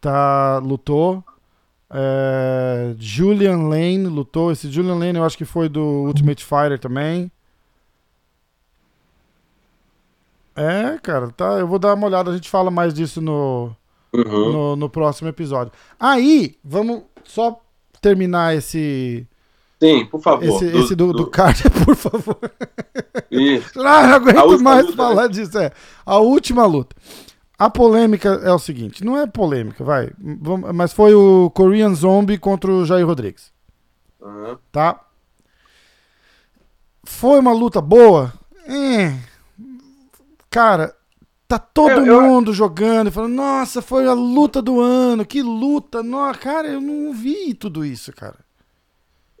tá, 0.00 0.58
lutou. 0.58 1.22
É, 1.90 2.94
Julian 2.98 3.68
Lane 3.68 4.06
lutou. 4.06 4.50
Esse 4.50 4.70
Julian 4.70 4.96
Lane 4.96 5.18
eu 5.18 5.24
acho 5.24 5.38
que 5.38 5.44
foi 5.44 5.68
do 5.68 5.80
Ultimate 5.80 6.44
Fighter 6.44 6.78
também. 6.78 7.30
É, 10.54 10.98
cara, 11.02 11.30
tá. 11.30 11.58
Eu 11.58 11.66
vou 11.68 11.78
dar 11.78 11.94
uma 11.94 12.06
olhada. 12.06 12.30
A 12.30 12.34
gente 12.34 12.48
fala 12.48 12.70
mais 12.70 12.94
disso 12.94 13.20
no, 13.20 13.74
Uhum. 14.12 14.52
no, 14.52 14.76
no 14.76 14.88
próximo 14.90 15.28
episódio. 15.28 15.72
Aí, 16.00 16.56
vamos 16.64 17.02
só 17.24 17.60
terminar 18.00 18.54
esse, 18.56 19.26
Sim, 19.82 20.06
por 20.06 20.20
favor. 20.22 20.42
esse, 20.44 20.64
esse 20.76 20.94
do, 20.94 21.12
do 21.12 21.26
card, 21.26 21.62
por 21.84 21.94
favor. 21.94 22.38
Isso. 23.30 23.78
Ah, 23.84 24.06
não 24.06 24.14
aguento 24.14 24.62
mais 24.62 24.86
luta, 24.86 24.96
falar 24.96 25.26
disso. 25.28 25.58
É. 25.58 25.70
A 26.04 26.18
última 26.18 26.64
luta. 26.66 26.96
A 27.58 27.68
polêmica 27.70 28.40
é 28.44 28.52
o 28.52 28.58
seguinte: 28.58 29.04
não 29.04 29.16
é 29.18 29.26
polêmica, 29.26 29.82
vai. 29.84 30.10
Mas 30.74 30.92
foi 30.92 31.14
o 31.14 31.50
Korean 31.50 31.94
Zombie 31.94 32.38
contra 32.38 32.70
o 32.70 32.84
Jair 32.84 33.06
Rodrigues, 33.06 33.52
Uhum. 34.20 34.56
tá? 34.72 35.00
Foi 37.04 37.38
uma 37.38 37.52
luta 37.52 37.80
boa? 37.80 38.32
É. 38.66 39.14
Cara, 40.50 40.94
tá 41.46 41.58
todo 41.58 41.90
Eu- 41.90 42.06
eu- 42.06 42.22
mundo 42.22 42.52
jogando 42.52 43.08
e 43.08 43.10
falando: 43.10 43.34
nossa, 43.34 43.80
foi 43.80 44.06
a 44.06 44.12
luta 44.12 44.60
do 44.60 44.80
ano, 44.80 45.24
que 45.24 45.42
luta. 45.42 46.02
Nossa, 46.02 46.38
cara, 46.38 46.68
eu 46.68 46.80
não 46.80 47.12
vi 47.12 47.54
tudo 47.54 47.84
isso, 47.84 48.12
cara. 48.12 48.38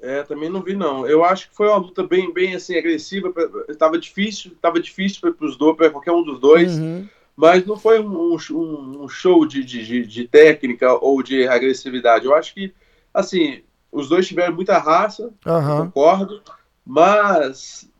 É, 0.06 0.22
também 0.22 0.48
não 0.48 0.62
vi, 0.62 0.74
não. 0.74 1.06
Eu 1.06 1.24
acho 1.24 1.50
que 1.50 1.56
foi 1.56 1.68
uma 1.68 1.78
luta 1.78 2.06
bem, 2.06 2.32
bem 2.32 2.54
assim, 2.54 2.76
agressiva. 2.76 3.32
Tava 3.78 3.98
difícil, 3.98 4.52
tava 4.60 4.80
difícil 4.80 5.20
para 5.34 5.46
os 5.46 5.56
dois, 5.56 5.76
para 5.76 5.90
qualquer 5.90 6.12
um 6.12 6.22
dos 6.22 6.38
dois. 6.38 6.72
Uhum. 6.72 7.08
Mas 7.36 7.66
não 7.66 7.76
foi 7.76 8.00
um, 8.00 8.34
um- 8.52 9.04
um 9.04 9.08
show 9.08 9.44
de, 9.46 9.62
de, 9.64 10.06
de- 10.06 10.28
técnica 10.28 10.92
ou 10.94 11.22
de 11.22 11.46
agressividade. 11.46 12.24
Eu 12.24 12.34
acho 12.34 12.54
que, 12.54 12.72
assim, 13.12 13.62
os 13.92 14.08
dois 14.08 14.26
tiveram 14.26 14.54
muita 14.54 14.78
raça, 14.78 15.30
Aham. 15.44 15.86
concordo, 15.86 16.40
mas 16.84 17.90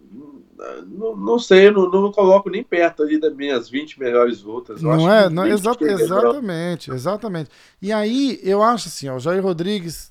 não, 0.86 1.16
não 1.16 1.38
sei, 1.38 1.70
não, 1.70 1.90
não 1.90 2.10
coloco 2.12 2.48
nem 2.48 2.62
perto 2.62 3.02
ali 3.02 3.18
das 3.18 3.34
minhas 3.34 3.68
20 3.68 3.98
melhores 4.00 4.42
lutas. 4.42 4.82
Eu 4.82 4.90
Não 4.90 5.06
acho 5.06 5.10
é? 5.10 5.28
Não, 5.28 5.46
exa- 5.46 5.76
exatamente, 5.80 6.90
exatamente. 6.90 7.50
E 7.82 7.92
aí, 7.92 8.38
eu 8.42 8.62
acho 8.62 8.88
assim, 8.88 9.08
ó, 9.08 9.16
o 9.16 9.20
Jair 9.20 9.42
Rodrigues, 9.42 10.10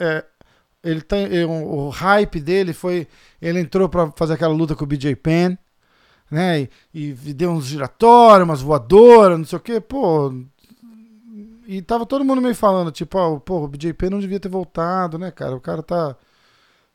é, 0.00 0.24
ele 0.88 1.02
tem, 1.02 1.26
é, 1.36 1.46
o, 1.46 1.88
hype 1.88 2.40
dele 2.40 2.72
foi, 2.72 3.06
ele 3.40 3.60
entrou 3.60 3.88
pra 3.88 4.10
fazer 4.16 4.34
aquela 4.34 4.54
luta 4.54 4.74
com 4.74 4.84
o 4.84 4.86
BJ 4.86 5.14
Penn, 5.16 5.56
né, 6.30 6.62
e, 6.62 6.68
e 6.92 7.34
deu 7.34 7.50
uns 7.50 7.66
giratórios, 7.66 8.48
umas 8.48 8.62
voadoras, 8.62 9.38
não 9.38 9.44
sei 9.44 9.58
o 9.58 9.60
que, 9.60 9.80
pô, 9.80 10.32
e 11.66 11.82
tava 11.82 12.06
todo 12.06 12.24
mundo 12.24 12.40
meio 12.40 12.54
falando, 12.54 12.90
tipo, 12.90 13.18
ó, 13.18 13.38
pô, 13.38 13.64
o 13.64 13.68
BJ 13.68 13.92
Penn 13.92 14.10
não 14.10 14.20
devia 14.20 14.40
ter 14.40 14.48
voltado, 14.48 15.18
né, 15.18 15.30
cara, 15.30 15.54
o 15.54 15.60
cara 15.60 15.82
tá 15.82 16.16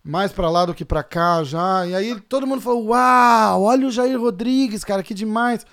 mais 0.04 0.32
pra 0.32 0.50
lá 0.50 0.66
do 0.66 0.74
que 0.74 0.84
pra 0.84 1.04
cá 1.04 1.44
já, 1.44 1.86
e 1.88 1.96
aí 1.96 2.20
todo 2.22 2.48
mundo 2.48 2.62
falou, 2.62 2.88
uau, 2.88 3.64
olha 3.64 3.88
o 3.88 3.92
Jair 3.92 4.20
Rodrigues, 4.20 4.84
cara, 4.84 5.04
que 5.04 5.14
demais. 5.14 5.66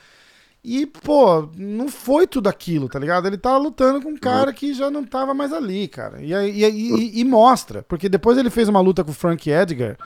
E, 0.62 0.84
pô, 0.86 1.48
não 1.56 1.88
foi 1.88 2.26
tudo 2.26 2.48
aquilo, 2.48 2.88
tá 2.88 2.98
ligado? 2.98 3.26
Ele 3.26 3.38
tava 3.38 3.56
lutando 3.58 4.02
com 4.02 4.10
um 4.10 4.16
cara 4.16 4.52
que 4.52 4.74
já 4.74 4.90
não 4.90 5.04
tava 5.04 5.32
mais 5.32 5.52
ali, 5.52 5.88
cara. 5.88 6.20
E, 6.22 6.32
e, 6.32 6.64
e- 6.64 7.20
e 7.20 7.24
mostra, 7.24 7.82
porque 7.82 8.08
depois 8.10 8.36
ele 8.36 8.50
fez 8.50 8.68
uma 8.68 8.80
luta 8.80 9.02
com 9.02 9.10
o 9.10 9.14
Frank 9.14 9.48
Edgar, 9.50 9.96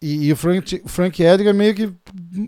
e, 0.00 0.32
o 0.32 0.36
Frank, 0.36 0.82
Frank 0.86 1.22
Edgar 1.22 1.54
meio 1.54 1.74
que 1.74 1.92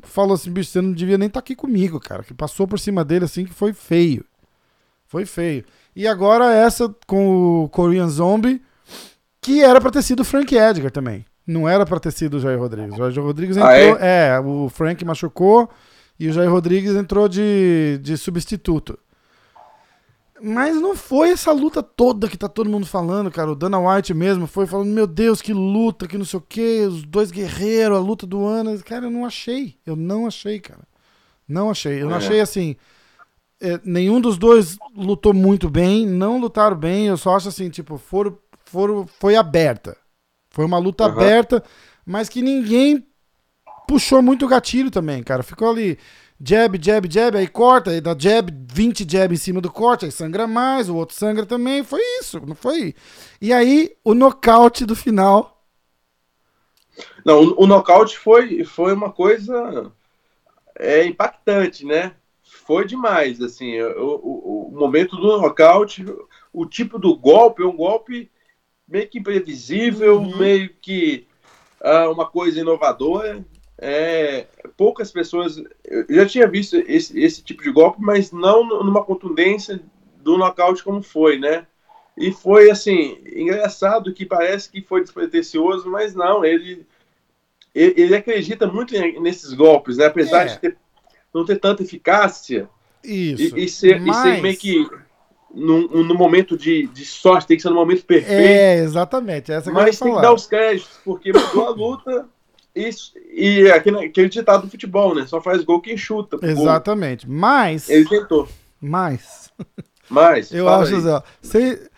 falou 0.03 0.34
assim, 0.34 0.51
bicho, 0.51 0.70
você 0.70 0.80
não 0.80 0.92
devia 0.92 1.16
nem 1.18 1.28
estar 1.28 1.38
aqui 1.38 1.55
comigo, 1.55 2.01
cara. 2.01 2.24
Que 2.24 2.34
passou 2.34 2.66
por 2.66 2.80
cima 2.80 3.05
dele 3.05 3.26
assim 3.26 3.45
que 3.45 3.53
foi 3.55 3.72
feio. 3.72 4.24
Foi 5.07 5.24
feio. 5.24 5.64
E 5.95 6.09
agora 6.09 6.53
essa 6.53 6.92
com 7.07 7.62
o 7.64 7.68
Korean 7.68 8.09
Zombie, 8.09 8.61
que 9.40 9.62
era 9.62 9.80
pra 9.80 9.92
ter 9.92 10.03
sido 10.03 10.20
o 10.20 10.24
Frank 10.24 10.53
Edgar 10.53 10.90
também. 10.90 11.24
Não 11.47 11.68
era 11.68 11.84
pra 11.86 12.01
ter 12.01 12.11
sido 12.11 12.38
o 12.38 12.40
Jair 12.40 12.59
Rodrigues. 12.59 12.95
O 12.99 13.11
Jair 13.11 13.24
Rodrigues 13.24 13.57
entrou. 13.57 13.70
Ah, 13.72 13.76
é? 14.05 14.40
o 14.40 14.68
Frank 14.68 15.05
machucou 15.05 15.70
e 16.19 16.29
o 16.29 16.33
Jair 16.33 16.51
Rodrigues 16.51 16.95
entrou 16.95 17.29
de, 17.29 17.99
de 18.03 18.17
substituto. 18.17 18.99
Mas 20.43 20.77
não 20.77 20.97
foi 20.97 21.31
essa 21.31 21.53
luta 21.53 21.83
toda 21.83 22.29
que 22.29 22.37
tá 22.37 22.49
todo 22.49 22.69
mundo 22.69 22.85
falando, 22.87 23.31
cara. 23.31 23.53
O 23.53 23.55
Dana 23.55 23.79
White 23.79 24.12
mesmo 24.12 24.47
foi 24.47 24.67
falando: 24.67 24.89
Meu 24.91 25.07
Deus, 25.07 25.41
que 25.41 25.53
luta, 25.53 26.07
que 26.09 26.19
não 26.19 26.25
sei 26.25 26.39
o 26.39 26.43
quê, 26.47 26.85
os 26.89 27.03
dois 27.05 27.31
guerreiros, 27.31 27.97
a 27.97 28.01
luta 28.01 28.27
do 28.27 28.45
ano. 28.45 28.77
Cara, 28.83 29.07
eu 29.07 29.11
não 29.11 29.25
achei. 29.25 29.77
Eu 29.87 29.97
não 29.97 30.27
achei, 30.27 30.59
cara. 30.61 30.83
Não 31.49 31.71
achei. 31.71 32.03
Eu 32.03 32.07
não 32.09 32.15
É. 32.17 32.19
achei 32.19 32.41
assim. 32.41 32.77
é, 33.61 33.81
nenhum 33.85 34.21
dos 34.21 34.37
dois 34.37 34.77
lutou 34.95 35.33
muito 35.33 35.71
bem, 35.71 36.05
não 36.07 36.39
lutaram 36.39 36.77
bem. 36.77 37.07
Eu 37.07 37.17
só 37.17 37.37
acho 37.37 37.49
assim, 37.49 37.71
tipo, 37.71 37.97
foram, 37.97 38.37
foram, 38.67 39.07
foi 39.07 39.37
aberta. 39.37 39.97
Foi 40.51 40.65
uma 40.67 40.79
luta 40.79 41.05
Aham. 41.05 41.12
aberta, 41.12 41.62
mas 42.05 42.29
que 42.29 42.43
ninguém 42.43 43.07
puxou 43.87 44.22
muito 44.22 44.45
o 44.45 44.49
gatilho 44.49 44.91
também, 44.91 45.22
cara. 45.22 45.43
Ficou 45.43 45.70
ali 45.70 45.99
jab, 46.41 46.78
jab, 46.82 47.09
jab, 47.11 47.37
aí 47.37 47.49
corta, 47.49 47.91
aí 47.91 48.01
dá 48.01 48.14
jab, 48.18 48.53
20 48.72 49.07
jab 49.09 49.32
em 49.35 49.39
cima 49.39 49.61
do 49.61 49.70
corte, 49.70 50.05
aí 50.05 50.11
sangra 50.12 50.47
mais, 50.47 50.89
o 50.89 50.97
outro 50.97 51.16
sangra 51.16 51.47
também. 51.47 51.82
Foi 51.85 52.01
isso, 52.20 52.41
não 52.47 52.55
foi? 52.55 52.95
E 53.41 53.53
aí, 53.53 53.97
o 54.05 54.14
nocaute 54.14 54.85
do 54.85 54.97
final. 54.97 55.64
Não, 57.24 57.43
o, 57.43 57.64
o 57.64 57.66
nocaute 57.66 58.18
foi, 58.18 58.64
foi 58.64 58.93
uma 58.93 59.11
coisa 59.12 59.93
é, 60.78 61.05
impactante, 61.07 61.85
né? 61.85 62.14
Foi 62.43 62.87
demais, 62.87 63.41
assim, 63.41 63.80
o, 63.80 64.16
o, 64.22 64.68
o 64.68 64.78
momento 64.78 65.16
do 65.16 65.39
nocaute, 65.39 66.05
o 66.53 66.66
tipo 66.66 66.99
do 66.99 67.16
golpe, 67.16 67.62
é 67.62 67.66
um 67.66 67.76
golpe 67.76 68.30
meio 68.89 69.09
que 69.09 69.18
imprevisível, 69.18 70.20
Uhum. 70.20 70.37
meio 70.39 70.74
que 70.80 71.26
ah, 71.80 72.09
uma 72.11 72.26
coisa 72.28 72.61
inovadora. 72.61 73.45
É, 73.87 74.47
poucas 74.76 75.12
pessoas. 75.12 75.62
Eu 75.85 76.07
já 76.09 76.26
tinha 76.26 76.49
visto 76.49 76.76
esse, 76.87 77.18
esse 77.20 77.43
tipo 77.43 77.62
de 77.62 77.70
golpe, 77.70 77.99
mas 78.01 78.32
não 78.32 78.64
numa 78.66 79.05
contundência 79.05 79.78
do 80.22 80.39
nocaute 80.39 80.82
como 80.82 81.03
foi, 81.03 81.39
né? 81.39 81.66
E 82.16 82.32
foi 82.32 82.70
assim, 82.70 83.18
engraçado 83.26 84.14
que 84.14 84.24
parece 84.24 84.70
que 84.70 84.80
foi 84.80 85.03
despretensioso, 85.03 85.91
mas 85.91 86.14
não, 86.14 86.45
ele, 86.45 86.87
ele, 87.74 87.95
ele 88.01 88.16
acredita 88.16 88.66
muito 88.66 88.95
nesses 89.20 89.53
golpes, 89.53 89.99
né? 89.99 90.07
Apesar 90.07 90.43
É. 90.45 90.47
de 90.47 90.59
ter- 90.61 90.76
não 91.35 91.45
ter 91.45 91.57
tanta 91.59 91.82
eficácia 91.82 92.68
Isso. 93.03 93.57
e, 93.59 93.64
e 93.64 93.68
ser, 93.68 93.97
e 93.97 94.01
Mas- 94.07 94.16
ser 94.16 94.41
meio 94.41 94.57
que 94.57 94.89
no, 95.53 95.87
no 96.05 96.14
momento 96.14 96.57
de, 96.57 96.87
de 96.89 97.05
sorte, 97.05 97.47
tem 97.47 97.57
que 97.57 97.62
ser 97.62 97.68
no 97.70 97.74
momento 97.76 98.05
perfeito. 98.05 98.32
É, 98.32 98.76
exatamente. 98.78 99.53
Essa 99.53 99.70
que 99.70 99.74
Mas 99.74 99.99
tem 99.99 100.14
que 100.14 100.20
dar 100.20 100.32
os 100.32 100.47
créditos, 100.47 100.99
porque 101.05 101.32
mudou 101.32 101.66
a 101.66 101.70
luta. 101.70 102.28
Isso, 102.75 103.12
e 103.31 103.70
aquele, 103.70 104.07
aquele 104.07 104.29
ditado 104.29 104.62
do 104.62 104.70
futebol, 104.70 105.14
né? 105.14 105.27
Só 105.27 105.41
faz 105.41 105.62
gol 105.62 105.81
quem 105.81 105.97
chuta. 105.97 106.37
Gol. 106.37 106.49
Exatamente. 106.49 107.29
Mas. 107.29 107.89
Ele 107.89 108.09
tentou. 108.09 108.49
Mas. 108.81 109.53
Mas. 110.09 110.53
Eu 110.53 110.68
acho 110.68 110.93
aí. 110.95 110.99
assim, 110.99 111.09
ó, 111.09 111.22
se- 111.41 111.91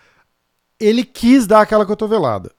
ele 0.78 1.02
quis 1.04 1.46
dar 1.46 1.62
aquela 1.62 1.86
cotovelada, 1.86 2.52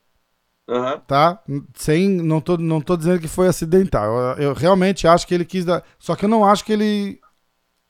Aham. 0.68 1.02
tá? 1.06 1.42
Sem, 1.76 2.10
não 2.10 2.42
tô, 2.42 2.58
não 2.58 2.82
tô 2.82 2.98
dizendo 2.98 3.20
que 3.20 3.28
foi 3.28 3.48
acidental. 3.48 4.36
Eu, 4.38 4.44
eu 4.50 4.54
realmente 4.54 5.08
acho 5.08 5.28
que 5.28 5.34
ele 5.34 5.46
quis 5.46 5.64
dar. 5.64 5.84
Só 6.00 6.16
que 6.16 6.26
eu 6.26 6.30
não 6.30 6.44
acho 6.44 6.66
que 6.66 6.74
ele 6.74 7.20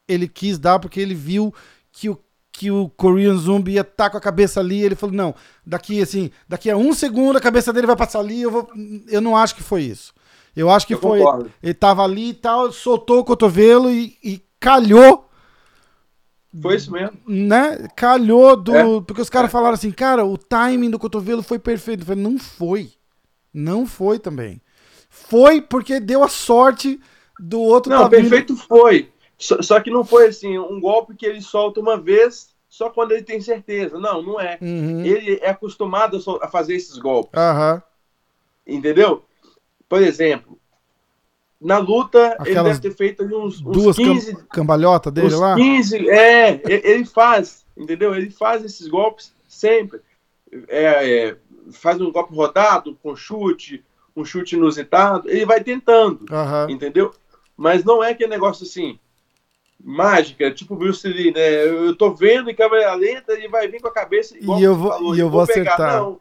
ele 0.07 0.27
quis 0.27 0.57
dar 0.59 0.79
porque 0.79 0.99
ele 0.99 1.13
viu 1.15 1.53
que 1.91 2.09
o 2.09 2.17
que 2.59 2.71
o 2.71 2.89
Korean 2.89 3.35
Zombie 3.37 3.73
ia 3.73 3.81
estar 3.81 4.09
com 4.09 4.17
a 4.17 4.21
cabeça 4.21 4.59
ali, 4.59 4.81
ele 4.81 4.95
falou: 4.95 5.15
"Não, 5.15 5.35
daqui 5.65 6.01
assim, 6.01 6.31
daqui 6.49 6.69
a 6.71 6.75
um 6.77 6.91
segundo 6.93 7.37
a 7.37 7.41
cabeça 7.41 7.71
dele 7.71 7.85
vai 7.85 7.95
passar 7.95 8.19
ali, 8.19 8.41
eu 8.41 8.49
vou 8.51 8.67
eu 9.07 9.21
não 9.21 9.37
acho 9.37 9.53
que 9.55 9.61
foi 9.63 9.83
isso. 9.83 10.13
Eu 10.55 10.71
acho 10.71 10.87
que 10.87 10.95
Eu 10.95 10.99
foi 10.99 11.19
concordo. 11.19 11.51
ele 11.61 11.73
tava 11.75 12.03
ali 12.03 12.29
e 12.29 12.33
tal, 12.33 12.71
soltou 12.71 13.19
o 13.19 13.23
cotovelo 13.23 13.91
e, 13.91 14.17
e 14.23 14.41
calhou 14.59 15.29
Foi 16.61 16.75
isso 16.75 16.91
mesmo. 16.91 17.15
né? 17.27 17.87
Calhou 17.95 18.55
do. 18.57 18.75
É. 18.75 19.01
Porque 19.01 19.21
os 19.21 19.29
caras 19.29 19.49
É. 19.49 19.51
falaram 19.51 19.75
assim, 19.75 19.91
cara, 19.91 20.25
o 20.25 20.35
timing 20.37 20.89
do 20.89 20.97
cotovelo 20.97 21.43
foi 21.43 21.59
perfeito. 21.59 22.01
Eu 22.01 22.05
falei, 22.07 22.23
não 22.23 22.39
foi. 22.39 22.91
Não 23.53 23.85
foi 23.85 24.17
também. 24.17 24.59
foi 25.09 25.61
porque 25.61 25.99
deu 25.99 26.23
a 26.23 26.27
sorte 26.27 26.99
do 27.39 27.59
outro 27.61 27.91
Não, 27.91 28.01
tá 28.03 28.09
perfeito 28.09 28.55
foi. 28.55 29.11
Só, 29.37 29.61
só 29.61 29.79
que 29.79 29.91
não 29.91 30.03
foi 30.03 30.27
assim, 30.27 30.57
um 30.57 30.79
golpe 30.79 31.15
que 31.15 31.25
ele 31.25 31.41
solta 31.41 31.79
uma 31.79 31.97
vez 31.97 32.55
só 32.67 32.89
quando 32.89 33.11
ele 33.11 33.23
tem 33.23 33.39
certeza. 33.39 33.97
Não, 33.97 34.21
não 34.21 34.39
é. 34.39 34.57
Uhum. 34.61 35.05
Ele 35.05 35.39
é 35.41 35.49
acostumado 35.49 36.19
a 36.41 36.47
fazer 36.47 36.75
esses 36.75 36.97
golpes. 36.97 37.39
Aham. 37.39 37.81
Entendeu? 38.65 39.23
Por 39.87 40.01
exemplo, 40.01 40.59
na 41.59 41.77
luta, 41.77 42.37
ele 42.41 42.51
Aquelas 42.51 42.79
deve 42.79 42.89
ter 42.89 42.97
feito 42.97 43.23
ali 43.23 43.33
uns, 43.33 43.61
uns 43.61 43.71
Duas 43.71 43.95
15, 43.95 44.35
cam 44.35 44.45
cambalhota 44.47 45.09
dele 45.09 45.27
uns 45.27 45.39
lá. 45.39 45.55
15. 45.55 46.09
É, 46.09 46.61
ele 46.65 47.05
faz, 47.05 47.65
entendeu? 47.75 48.13
Ele 48.13 48.29
faz 48.29 48.63
esses 48.63 48.87
golpes 48.87 49.33
sempre. 49.47 50.01
É, 50.67 51.29
é, 51.29 51.37
faz 51.71 51.99
um 51.99 52.11
golpe 52.11 52.35
rodado, 52.35 52.97
com 53.01 53.15
chute, 53.15 53.83
um 54.15 54.23
chute 54.23 54.55
inusitado. 54.55 55.29
Ele 55.29 55.45
vai 55.45 55.63
tentando, 55.63 56.25
Aham. 56.31 56.67
entendeu? 56.69 57.13
Mas 57.55 57.83
não 57.83 58.03
é 58.03 58.11
aquele 58.11 58.29
negócio 58.29 58.65
assim, 58.65 58.99
mágica, 59.83 60.51
tipo 60.51 60.75
Bruce 60.75 61.07
Lee, 61.07 61.31
né? 61.33 61.65
Eu 61.67 61.95
tô 61.95 62.13
vendo 62.13 62.49
em 62.49 62.55
câmera 62.55 62.93
lenta, 62.95 63.33
ele 63.33 63.47
vai 63.47 63.67
vir 63.67 63.81
com 63.81 63.87
a 63.87 63.93
cabeça 63.93 64.37
igual 64.37 64.59
E 64.59 64.63
eu 64.63 64.75
vou- 64.75 64.91
falou, 64.91 65.15
e 65.15 65.19
eu 65.19 65.29
vou 65.29 65.45
pegar. 65.47 65.73
acertar. 65.73 66.01
Não. 66.01 66.19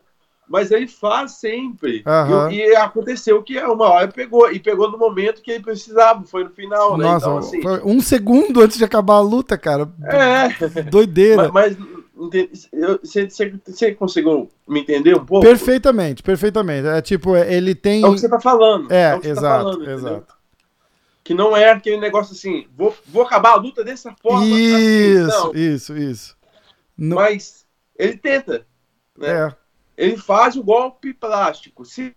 Mas 0.49 0.71
ele 0.71 0.87
faz 0.87 1.33
sempre. 1.33 2.05
Aham. 2.07 2.53
E, 2.53 2.59
e 2.59 2.77
aconteceu 2.77 3.43
que 3.43 3.59
uma 3.59 3.87
hora 3.91 4.07
pegou. 4.07 4.49
E 4.53 4.61
pegou 4.61 4.89
no 4.89 4.97
momento 4.97 5.43
que 5.43 5.51
ele 5.51 5.65
precisava. 5.65 6.23
Foi 6.25 6.45
no 6.45 6.51
final, 6.51 6.97
né? 6.97 7.03
Nossa, 7.05 7.27
Então, 7.27 7.39
assim. 7.39 7.63
foi 7.63 7.81
um 7.83 8.01
segundo 8.01 8.61
antes 8.61 8.79
de 8.79 8.85
acabar 8.85 9.15
a 9.15 9.21
luta, 9.21 9.59
cara. 9.59 9.89
É. 10.05 10.83
Doideira. 10.85 11.51
Mas, 11.51 11.77
você, 13.03 13.93
conseguiu 13.95 14.49
me 14.69 14.81
entender 14.81 15.17
um 15.17 15.25
pouco? 15.25 15.45
Perfeitamente, 15.45 16.23
perfeitamente. 16.23 16.87
É 16.87 17.01
tipo, 17.03 17.35
é, 17.35 17.53
ele 17.53 17.75
tem. 17.75 18.03
É 18.03 18.07
o 18.07 18.15
que 18.15 18.21
você 18.21 18.29
tá 18.29 18.41
falando. 18.41 18.91
É, 18.93 19.15
o 19.17 19.21
que 19.21 19.27
você 19.29 19.35
tá 19.35 19.41
exato, 19.41 19.65
falando, 19.65 19.83
entendeu? 19.83 19.95
exato. 19.97 20.36
Que 21.27 21.35
não 21.35 21.57
é 21.57 21.71
aquele 21.71 21.97
negócio 21.97 22.35
assim, 22.35 22.69
vou, 22.77 22.97
vou 23.09 23.23
acabar 23.25 23.51
a 23.55 23.57
luta 23.57 23.83
dessa 23.83 24.15
forma. 24.23 24.45
assim, 24.47 25.13
Isso, 25.13 25.27
não. 25.29 25.55
isso, 25.55 25.97
isso. 25.97 26.37
Não- 26.97 27.17
Mas 27.17 27.67
ele 27.99 28.17
tenta. 28.17 28.65
Né? 29.19 29.29
é, 29.49 29.55
Ele 29.97 30.17
faz 30.17 30.55
o 30.57 30.63
golpe 30.63 31.13
plástico. 31.13 31.85
Se 31.85 32.15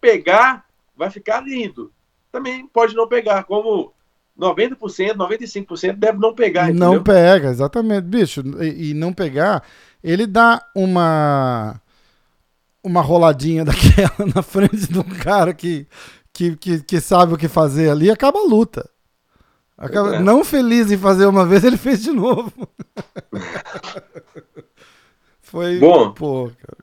pegar, 0.00 0.66
vai 0.96 1.10
ficar 1.10 1.40
lindo. 1.40 1.92
Também 2.30 2.64
pode 2.68 2.94
não 2.94 3.08
pegar, 3.08 3.42
como 3.42 3.92
90%, 4.38 5.14
95% 5.16 5.96
deve 5.96 6.18
não 6.18 6.32
pegar, 6.32 6.72
não 6.72 6.94
entendeu? 6.94 7.02
pega, 7.02 7.48
exatamente, 7.50 8.02
bicho. 8.04 8.40
E, 8.62 8.90
e 8.90 8.94
não 8.94 9.12
pegar, 9.12 9.64
ele 10.02 10.26
dá 10.28 10.64
uma 10.76 11.80
uma 12.84 13.00
roladinha 13.00 13.64
daquela 13.66 14.30
na 14.34 14.42
frente 14.42 14.92
de 14.92 14.98
um 14.98 15.02
cara 15.02 15.52
que, 15.54 15.86
que, 16.34 16.56
que, 16.56 16.82
que 16.82 17.00
sabe 17.00 17.32
o 17.32 17.38
que 17.38 17.48
fazer 17.48 17.88
ali 17.90 18.10
acaba 18.10 18.40
a 18.40 18.46
luta. 18.46 18.90
Acaba- 19.78 20.16
É. 20.16 20.20
Não 20.20 20.44
feliz 20.44 20.90
em 20.92 20.98
fazer 20.98 21.24
uma 21.26 21.46
vez, 21.46 21.62
ele 21.64 21.76
fez 21.78 22.02
de 22.02 22.10
novo. 22.12 22.52
Foi. 25.40 25.78
Bom. 25.78 26.12
Pô, 26.12 26.50
cara. 26.60 26.78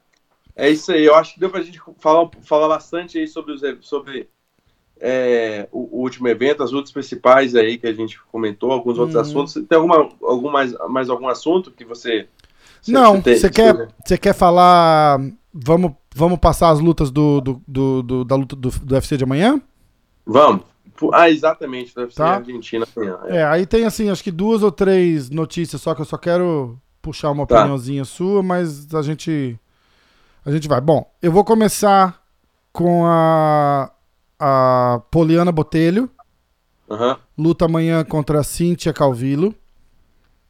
É 0.55 0.69
isso 0.69 0.91
aí. 0.91 1.03
Eu 1.05 1.15
acho 1.15 1.33
que 1.33 1.39
deu 1.39 1.49
pra 1.49 1.61
gente 1.61 1.79
falar, 1.99 2.29
falar 2.43 2.67
bastante 2.67 3.17
aí 3.17 3.27
sobre, 3.27 3.53
os, 3.53 3.61
sobre 3.81 4.29
é, 4.99 5.67
o, 5.71 5.97
o 5.97 6.01
último 6.01 6.27
evento, 6.27 6.63
as 6.63 6.71
lutas 6.71 6.91
principais 6.91 7.55
aí 7.55 7.77
que 7.77 7.87
a 7.87 7.93
gente 7.93 8.19
comentou, 8.31 8.71
alguns 8.71 8.97
outros 8.97 9.15
Uhum. 9.15 9.21
assuntos. 9.21 9.53
Tem 9.67 9.75
alguma, 9.77 10.09
algum 10.21 10.51
mais, 10.51 10.73
mais 10.89 11.09
algum 11.09 11.27
assunto 11.27 11.71
que 11.71 11.83
você. 11.83 12.27
você- 12.81 12.91
Não, 12.91 13.21
tem- 13.21 13.37
você 13.37 13.49
quer, 13.49 13.87
você 14.05 14.17
quer 14.17 14.33
falar. 14.33 15.19
Vamos, 15.53 15.93
vamos 16.15 16.39
passar 16.39 16.69
as 16.69 16.79
lutas 16.79 17.11
do, 17.11 17.41
do, 17.41 17.61
do- 17.67 18.03
do- 18.03 18.25
da 18.25 18.35
luta 18.35 18.55
do, 18.55 18.69
do 18.69 18.93
UFC 18.95 19.17
de 19.17 19.23
amanhã? 19.23 19.61
Vamos. 20.25 20.63
Ah, 21.13 21.29
exatamente. 21.29 21.93
Deve 21.95 22.11
ser 22.11 22.17
Tá. 22.17 22.35
Argentina 22.35 22.85
amanhã. 22.95 23.19
é. 23.25 23.37
É, 23.37 23.43
aí 23.45 23.65
tem 23.65 23.85
assim, 23.85 24.09
acho 24.09 24.23
que 24.23 24.31
duas 24.31 24.61
ou 24.63 24.71
três 24.71 25.29
notícias, 25.29 25.81
só 25.81 25.93
que 25.95 26.01
eu 26.01 26.05
só 26.05 26.17
quero 26.17 26.77
puxar 27.01 27.31
uma 27.31 27.45
Tá. 27.47 27.55
opiniãozinha 27.57 28.05
sua, 28.05 28.41
mas 28.43 28.93
a 28.93 29.01
gente 29.01 29.59
a 30.45 30.51
gente 30.51 30.67
vai. 30.67 30.79
Bom, 30.79 31.11
eu 31.21 31.31
vou 31.31 31.43
começar 31.43 32.21
com 32.71 33.05
a 33.05 33.91
a 34.39 35.01
Poliana 35.11 35.51
Botelho, 35.51 36.09
Aham. 36.89 37.17
luta 37.37 37.65
amanhã 37.65 38.03
contra 38.03 38.39
a 38.39 38.43
Cíntia 38.43 38.91
Calvillo. 38.93 39.53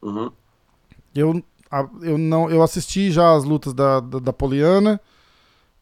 Uhum. 0.00 0.30
Eu, 1.14 1.42
a- 1.72 1.88
eu 2.02 2.16
não 2.18 2.50
eu 2.50 2.62
assisti 2.62 3.10
já 3.10 3.34
as 3.34 3.44
lutas 3.44 3.72
da, 3.72 3.98
da, 4.00 4.18
da 4.18 4.32
Poliana. 4.32 5.00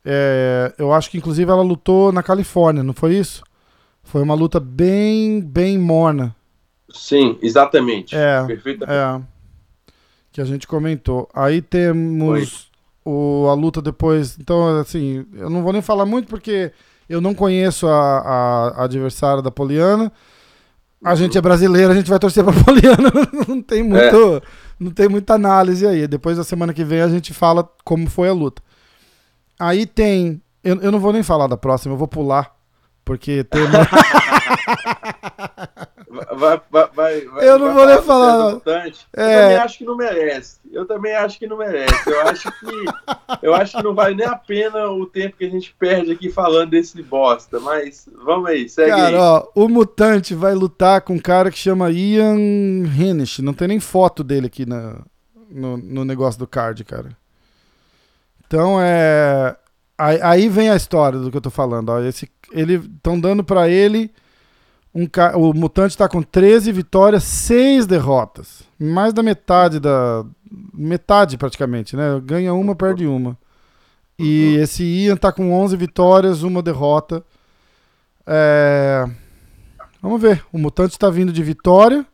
É, 0.05 0.72
eu 0.78 0.93
acho 0.93 1.11
que 1.11 1.18
inclusive 1.18 1.51
ela 1.51 1.62
lutou 1.62 2.11
na 2.12 2.22
Califórnia, 2.22 2.82
não 2.82 2.95
foi 2.95 3.16
isso? 3.16 3.43
Foi 4.03 4.22
uma 4.22 4.34
luta 4.34 4.59
bem 4.59 5.41
bem 5.43 5.76
morna. 5.78 6.34
Sim, 6.93 7.38
exatamente. 7.43 8.16
É. 8.16 8.47
É. 8.88 9.20
Que 10.32 10.41
a 10.41 10.45
gente 10.45 10.66
comentou. 10.66 11.28
Aí 11.34 11.61
temos 11.61 12.70
o, 13.05 13.47
a 13.49 13.55
luta 13.55 13.82
depois. 13.82 14.36
Então, 14.41 14.78
assim, 14.78 15.26
eu 15.34 15.51
não 15.51 15.62
vou 15.62 15.72
nem 15.72 15.82
falar 15.82 16.07
muito 16.07 16.28
porque 16.28 16.72
eu 17.09 17.20
não 17.20 17.34
conheço 17.34 17.86
a, 17.86 18.18
a- 18.18 18.68
a 18.80 18.84
adversária 18.84 19.43
da 19.43 19.51
Poliana. 19.51 20.11
A 21.05 21.14
gente 21.14 21.36
é 21.36 21.41
brasileiro, 21.41 21.93
a 21.93 21.95
gente 21.95 22.11
vai 22.11 22.18
torcer 22.18 22.43
pra 22.45 22.53
Poliana. 22.64 23.11
Não 23.49 23.61
tem 23.62 23.82
muito, 23.82 24.43
não 24.81 24.91
tem 24.91 25.09
muita 25.09 25.35
análise 25.35 25.87
aí. 25.87 26.09
Depois 26.09 26.39
da 26.39 26.45
semana 26.45 26.72
que 26.72 26.83
vem 26.83 27.03
a 27.03 27.09
gente 27.09 27.35
fala 27.35 27.68
como 27.85 28.09
foi 28.09 28.31
a 28.31 28.33
luta. 28.33 28.62
Aí 29.59 29.85
tem. 29.85 30.41
Eu, 30.64 30.81
eu 30.81 30.91
não 30.91 30.99
vou 30.99 31.12
nem 31.12 31.22
falar 31.22 31.47
da 31.47 31.57
próxima, 31.57 31.93
eu 31.93 31.99
vou 31.99 32.09
pular. 32.09 32.57
Porque 33.05 33.45
tem. 33.45 33.62
Vai, 36.11 36.61
vai, 36.71 36.91
vai, 36.93 37.49
Eu 37.49 37.57
não 37.57 37.73
vou 37.73 37.87
nem 37.87 38.03
falar. 38.03 38.51
É. 38.51 38.55
Eu 38.55 38.61
também 38.61 39.57
acho 39.57 39.79
que 39.79 39.85
não 39.85 39.97
merece. 39.97 40.59
Eu 40.73 40.85
também 40.85 41.15
acho 41.15 41.39
que 41.39 41.47
não 41.47 41.57
merece. 41.57 42.11
Eu 42.11 42.21
acho 42.23 42.51
que 42.51 42.85
eu 43.43 43.55
acho 43.55 43.77
que 43.77 43.83
não 43.85 43.95
vale 43.95 44.17
nem 44.17 44.27
a 44.27 44.35
pena 44.35 44.91
o 44.91 45.07
tempo 45.07 45.37
que 45.37 45.45
a 45.45 45.49
gente 45.49 45.73
perde 45.79 46.11
aqui 46.11 46.29
falando 46.29 46.71
desse 46.71 47.01
bosta. 47.01 47.61
Mas 47.61 48.09
vamos 48.25 48.51
aí, 48.51 48.69
segue 48.69 48.91
aí. 48.91 49.01
Cara, 49.13 49.23
ó, 49.23 49.49
o 49.55 49.69
Mutante 49.69 50.35
vai 50.35 50.53
lutar 50.53 51.01
com 51.03 51.15
um 51.15 51.19
cara 51.21 51.49
que 51.49 51.59
chama 51.59 51.93
Ian 51.93 52.35
Hennish. 52.35 53.39
Não 53.39 53.55
tem 53.55 53.69
nem 53.69 53.79
foto 53.79 54.25
dele 54.25 54.49
aqui 54.49 54.67
na, 54.67 54.97
no, 55.49 55.77
no 55.77 56.05
negócio 56.05 56.41
do 56.41 56.47
card, 56.47 56.83
cara. 56.83 57.17
Então 58.47 58.79
é. 58.81 59.57
Aí, 59.97 60.19
aí 60.23 60.49
vem 60.49 60.71
a 60.71 60.77
história 60.77 61.21
do 61.21 61.31
que 61.31 61.37
eu 61.37 61.43
tô 61.43 61.51
falando. 61.51 61.91
Ó. 61.91 62.01
Esse, 62.01 62.29
ele 62.51 62.75
estão 62.75 63.21
dando 63.21 63.45
pra 63.45 63.69
ele. 63.69 64.11
Um, 64.95 65.07
ca- 65.07 65.36
o 65.36 65.53
Mutante 65.55 65.97
tá 65.97 66.09
com 66.09 66.20
13 66.22 66.72
vitórias, 66.72 67.22
6 67.24 67.86
derrotas. 67.86 68.62
Mais 68.78 69.12
da 69.12 69.22
metade 69.22 69.78
da. 69.78 70.24
Metade 70.74 71.38
praticamente, 71.38 71.95
né? 71.97 72.20
Ganha 72.24 72.53
uma, 72.53 72.74
perde 72.74 73.07
uma. 73.07 73.38
E 74.18 74.57
esse 74.57 74.82
Ian 74.84 75.16
tá 75.16 75.30
com 75.32 75.53
11 75.53 75.76
vitórias, 75.76 76.43
uma 76.43 76.61
derrota. 76.62 77.24
É, 78.26 79.05
Vamos 80.03 80.20
ver. 80.20 80.45
O 80.53 80.59
Mutante 80.59 80.99
tá 80.99 81.09
vindo 81.11 81.32
de 81.32 81.43
vitória. 81.43 82.05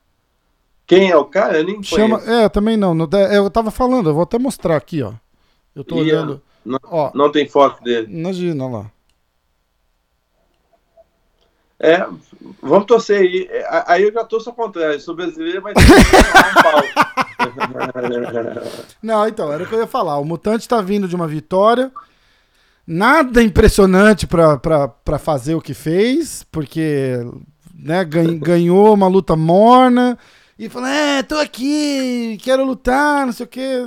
Quem 0.86 1.10
é 1.10 1.16
o 1.16 1.24
cara? 1.24 1.58
Eu 1.58 1.64
nem 1.64 1.82
Chama... 1.82 2.18
conheço. 2.18 2.30
É, 2.40 2.44
eu 2.44 2.50
também 2.50 2.76
não. 2.76 2.94
não- 2.94 3.08
é, 3.12 3.38
Eu 3.38 3.50
tava 3.50 3.70
falando, 3.70 4.08
eu 4.10 4.14
vou 4.14 4.22
até 4.22 4.38
mostrar 4.38 4.76
aqui, 4.76 5.02
ó. 5.02 5.12
Eu 5.74 5.82
tô 5.84 5.96
Ian. 5.96 6.02
olhando. 6.02 6.42
Não, 6.64 6.78
Ó, 6.84 7.10
não 7.14 7.30
tem 7.30 7.48
foto 7.48 7.82
dele. 7.82 8.12
imagina 8.12 8.64
olha 8.64 8.76
lá. 8.78 8.90
É, 11.78 12.06
vamos 12.62 12.86
torcer 12.86 13.20
aí. 13.20 13.46
É, 13.50 13.84
Aí 13.86 14.02
eu 14.04 14.12
já 14.12 14.24
torço 14.24 14.48
ao 14.48 14.56
contrário. 14.56 14.98
Sou 15.00 15.14
brasileiro, 15.14 15.62
mas 15.62 15.74
não 19.02 19.26
então, 19.28 19.52
era 19.52 19.62
o 19.62 19.66
que 19.66 19.74
eu 19.74 19.80
ia 19.80 19.86
falar. 19.86 20.18
O 20.18 20.24
Mutante 20.24 20.68
tá 20.68 20.80
vindo 20.80 21.08
de 21.08 21.16
uma 21.16 21.26
vitória. 21.28 21.90
Nada 22.86 23.42
impressionante 23.42 24.26
pra 24.26 25.18
fazer 25.18 25.54
o 25.54 25.60
que 25.60 25.74
fez, 25.74 26.44
porque 26.52 27.18
né, 27.74 28.04
gan- 28.04 28.38
ganhou 28.38 28.94
uma 28.94 29.08
luta 29.08 29.34
morna 29.34 30.16
e 30.58 30.68
falou: 30.68 30.88
É, 30.88 31.22
tô 31.22 31.36
aqui, 31.36 32.38
quero 32.42 32.64
lutar, 32.64 33.26
não 33.26 33.32
sei 33.32 33.44
o 33.44 33.48
quê. 33.48 33.78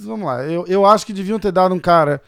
Vamos 0.00 0.26
lá. 0.26 0.42
Eu, 0.44 0.64
eu 0.66 0.84
acho 0.84 1.06
que 1.06 1.12
deviam 1.12 1.38
ter 1.38 1.52
dado 1.52 1.74
um 1.74 1.78
cara 1.78 2.20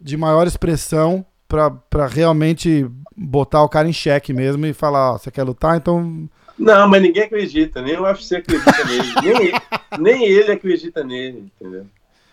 de 0.00 0.16
maior 0.16 0.46
expressão 0.46 1.24
pra, 1.48 1.70
pra 1.70 2.06
realmente 2.06 2.86
botar 3.16 3.62
o 3.62 3.68
cara 3.68 3.88
em 3.88 3.92
xeque 3.92 4.32
mesmo 4.32 4.64
e 4.66 4.72
falar: 4.72 5.14
Ó, 5.14 5.18
você 5.18 5.30
quer 5.30 5.42
lutar? 5.42 5.76
Então 5.76 6.28
Não, 6.58 6.86
mas 6.88 7.02
ninguém 7.02 7.24
acredita. 7.24 7.80
Nem 7.82 7.96
o 7.96 8.02
UFC 8.02 8.36
acredita 8.36 8.84
nele. 8.84 9.12
Nem, 9.22 9.52
nem 9.98 10.24
ele 10.24 10.52
acredita 10.52 11.02
nele, 11.02 11.50
entendeu? 11.60 11.86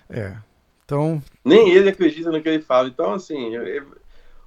É. 0.09 0.35
Então, 0.83 1.19
Nem 1.43 1.71
ele 1.71 1.89
acredita 1.89 2.29
no 2.31 2.39
que 2.41 2.47
ele 2.49 2.61
fala. 2.61 2.87
Então, 2.87 3.13
assim, 3.13 3.55
é- 3.55 3.81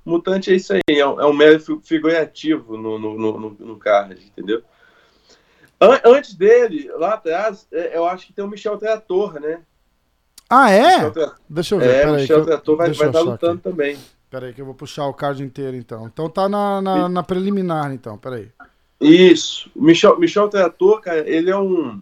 mutante 0.05 0.53
é 0.53 0.55
isso 0.55 0.73
aí. 0.73 0.81
É 0.89 1.05
um, 1.07 1.21
é 1.21 1.27
um 1.27 1.33
mero 1.33 1.59
fi- 1.59 1.81
figurativo 1.83 2.77
no, 2.77 2.97
no, 2.99 3.19
no, 3.19 3.57
no- 3.59 3.77
card, 3.77 4.15
entendeu? 4.25 4.63
An- 5.81 6.01
antes 6.05 6.35
dele, 6.35 6.89
lá 6.95 7.15
atrás, 7.15 7.67
é, 7.73 7.97
eu 7.97 8.07
acho 8.07 8.27
que 8.27 8.33
tem 8.33 8.45
o 8.45 8.49
Michel 8.49 8.79
Trator, 8.79 9.41
né? 9.41 9.61
ah, 10.49 10.71
é? 10.71 10.95
Michel 10.97 11.11
Tra- 11.13 11.35
Deixa 11.49 11.75
eu 11.75 11.79
ver. 11.81 11.89
É, 11.91 12.01
peraí, 12.03 12.21
Michel 12.23 12.39
eu- 12.39 12.45
Trator 12.47 12.77
vai 12.77 12.87
eu 12.89 12.93
estar 12.93 13.09
achar 13.11 13.21
lutando 13.21 13.53
aqui. 13.55 13.63
também. 13.63 13.99
Pera 14.31 14.47
aí 14.47 14.53
que 14.53 14.61
eu 14.61 14.67
vou 14.67 14.75
puxar 14.75 15.07
o 15.07 15.15
card 15.15 15.43
inteiro 15.43 15.77
então. 15.77 16.07
Então 16.07 16.29
tá 16.29 16.49
na, 16.49 16.83
na, 16.83 17.09
na 17.09 17.23
preliminar 17.23 17.93
então, 17.93 18.19
pera 18.19 18.37
aí. 18.37 18.49
Isso. 19.01 19.71
Michel, 19.75 20.19
Michel 20.19 20.49
Trator, 20.49 21.01
cara, 21.01 21.29
ele 21.29 21.51
é 21.51 21.57
um. 21.57 22.01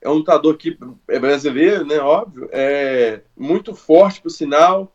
É 0.00 0.08
um 0.08 0.14
lutador 0.14 0.56
que 0.56 0.78
é 1.08 1.18
brasileiro, 1.18 1.84
né? 1.84 1.98
Óbvio. 1.98 2.48
É 2.52 3.20
muito 3.36 3.74
forte, 3.74 4.20
por 4.22 4.30
sinal. 4.30 4.92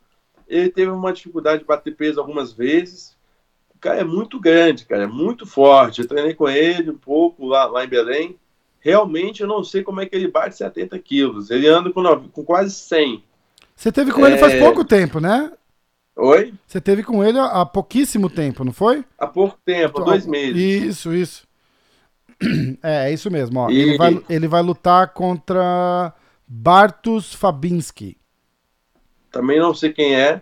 Ele 0.48 0.70
teve 0.70 0.92
uma 0.92 1.12
dificuldade 1.14 1.60
de 1.60 1.66
bater 1.66 1.96
peso 1.96 2.20
algumas 2.20 2.54
vezes. 2.54 3.16
O 3.76 3.78
cara 3.80 4.00
é 4.00 4.04
muito 4.04 4.40
grande, 4.40 4.86
cara, 4.86 5.04
é 5.04 5.08
muito 5.08 5.46
forte. 5.46 6.02
Eu 6.02 6.08
treinei 6.08 6.34
com 6.34 6.48
ele 6.48 6.90
um 6.90 6.98
pouco 6.98 7.46
lá, 7.46 7.66
lá 7.66 7.84
em 7.84 7.88
Belém. 7.90 8.38
Realmente 8.80 9.42
eu 9.42 9.48
não 9.48 9.64
sei 9.64 9.84
como 9.84 10.00
é 10.02 10.06
que 10.06 10.16
ele 10.16 10.30
bate 10.30 10.56
70 10.58 10.98
quilos. 11.00 11.50
Ele 11.50 11.68
anda 11.68 11.92
com, 11.92 12.02
nove- 12.02 12.30
com 12.30 12.44
quase 12.44 12.74
100. 12.74 13.24
Você 13.76 13.92
teve 13.92 14.12
com 14.12 14.26
ele 14.26 14.38
faz 14.38 14.54
É. 14.54 14.60
pouco 14.60 14.84
tempo, 14.86 15.20
né? 15.20 15.52
Oi? 16.16 16.54
Você 16.68 16.80
teve 16.80 17.04
com 17.04 17.24
ele 17.24 17.40
há 17.40 17.66
pouquíssimo 17.66 18.30
tempo, 18.30 18.64
não 18.64 18.72
foi? 18.72 19.04
Há 19.18 19.26
pouco 19.28 19.58
tempo, 19.66 20.02
há 20.02 20.06
dois 20.06 20.26
meses. 20.28 20.56
Isso, 20.58 21.14
isso. 21.14 21.48
É, 22.84 23.10
é 23.10 23.14
isso 23.14 23.32
mesmo, 23.32 23.60
ó. 23.62 23.70
E- 23.70 23.80
Ele, 23.80 23.98
vai, 23.98 24.24
ele 24.30 24.48
vai 24.48 24.62
lutar 24.62 25.14
contra 25.14 26.14
Bartos 26.48 27.34
Fabinski. 27.34 28.18
Também 29.32 29.60
não 29.60 29.74
sei 29.74 29.94
quem 29.94 30.14
é. 30.16 30.42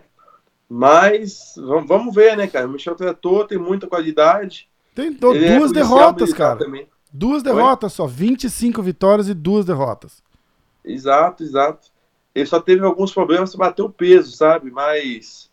Mas 0.68 1.54
vamos, 1.86 2.14
ver, 2.14 2.36
né, 2.36 2.46
cara? 2.46 2.66
O 2.66 2.70
Michel 2.70 2.94
Trator 2.96 3.46
tem 3.46 3.58
muita 3.58 3.86
qualidade. 3.86 4.68
Tem 4.94 5.12
do- 5.12 5.34
é 5.36 5.56
duas 5.58 5.70
policial 5.72 5.98
derrotas, 5.98 6.32
cara. 6.34 6.58
Também. 6.58 6.88
Duas 7.12 7.42
derrotas 7.42 7.92
só. 7.92 8.06
25 8.06 8.82
vitórias 8.82 9.28
e 9.28 9.34
duas 9.34 9.64
derrotas. 9.64 10.22
Exato, 10.84 11.42
exato. 11.44 11.91
Ele 12.34 12.46
só 12.46 12.60
teve 12.60 12.84
alguns 12.84 13.12
problemas 13.12 13.54
para 13.54 13.66
bater 13.68 13.82
o 13.82 13.90
peso, 13.90 14.32
sabe? 14.32 14.70
Mas 14.70 15.50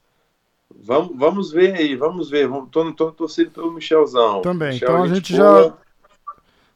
vamos, 0.75 1.17
vamos 1.17 1.51
ver 1.51 1.75
aí, 1.75 1.95
vamos 1.95 2.29
ver. 2.29 2.47
Vamos, 2.47 2.69
tô, 2.71 2.91
tô 2.93 3.11
torcendo 3.11 3.51
pelo 3.51 3.71
Michelzão. 3.73 4.41
Também. 4.41 4.73
Michel, 4.73 4.89
Então 4.89 5.03
a 5.03 5.07
gente 5.07 5.33
já 5.35 5.73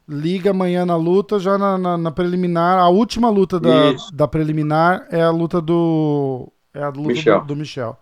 liga 0.08 0.52
amanhã 0.52 0.86
na 0.86 0.96
luta, 0.96 1.40
já 1.40 1.58
na, 1.58 1.78
na- 1.78 1.98
na 1.98 2.12
preliminar. 2.12 2.80
A 2.80 2.90
última 2.90 3.30
luta 3.30 3.60
da, 3.60 3.94
Isso. 3.94 4.14
da 4.16 4.28
preliminar 4.28 5.08
é 5.12 5.22
a 5.22 5.32
luta 5.32 5.62
do. 5.62 6.52
É 6.74 6.84
a 6.84 6.90
luta 6.90 7.10
Michel. 7.10 7.40
Do, 7.40 7.46
do 7.48 7.56
Michel. 7.56 7.98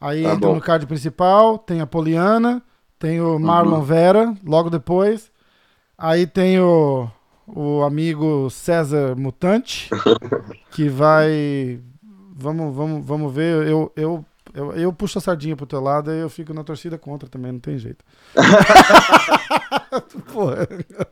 Aí 0.00 0.22
Tá 0.22 0.32
entra 0.34 0.48
bom. 0.48 0.54
no 0.54 0.60
card 0.60 0.86
principal, 0.86 1.58
tem 1.58 1.80
a 1.80 1.86
Poliana, 1.86 2.62
tem 2.98 3.20
o 3.20 3.38
Marlon 3.38 3.78
Uhum. 3.78 3.84
Vera, 3.84 4.34
logo 4.44 4.70
depois. 4.70 5.30
Aí 5.98 6.26
tem 6.26 6.60
o, 6.60 7.08
o 7.46 7.82
amigo 7.82 8.48
César 8.50 9.14
Mutante, 9.16 9.88
que 10.72 10.88
vai. 10.88 11.80
Vamos, 12.34 12.74
vamos, 12.74 13.06
vamos 13.06 13.32
ver. 13.34 13.66
Eu, 13.66 13.92
eu, 13.94 14.24
eu, 14.54 14.72
eu 14.72 14.92
puxo 14.92 15.18
a 15.18 15.20
sardinha 15.20 15.54
pro 15.56 15.66
teu 15.66 15.80
lado 15.80 16.10
e 16.10 16.18
eu 16.20 16.28
fico 16.30 16.52
na 16.54 16.64
torcida 16.64 16.96
contra 16.98 17.28
também, 17.28 17.52
não 17.52 17.60
tem 17.60 17.78
jeito. 17.78 18.04
Porra. 20.32 20.66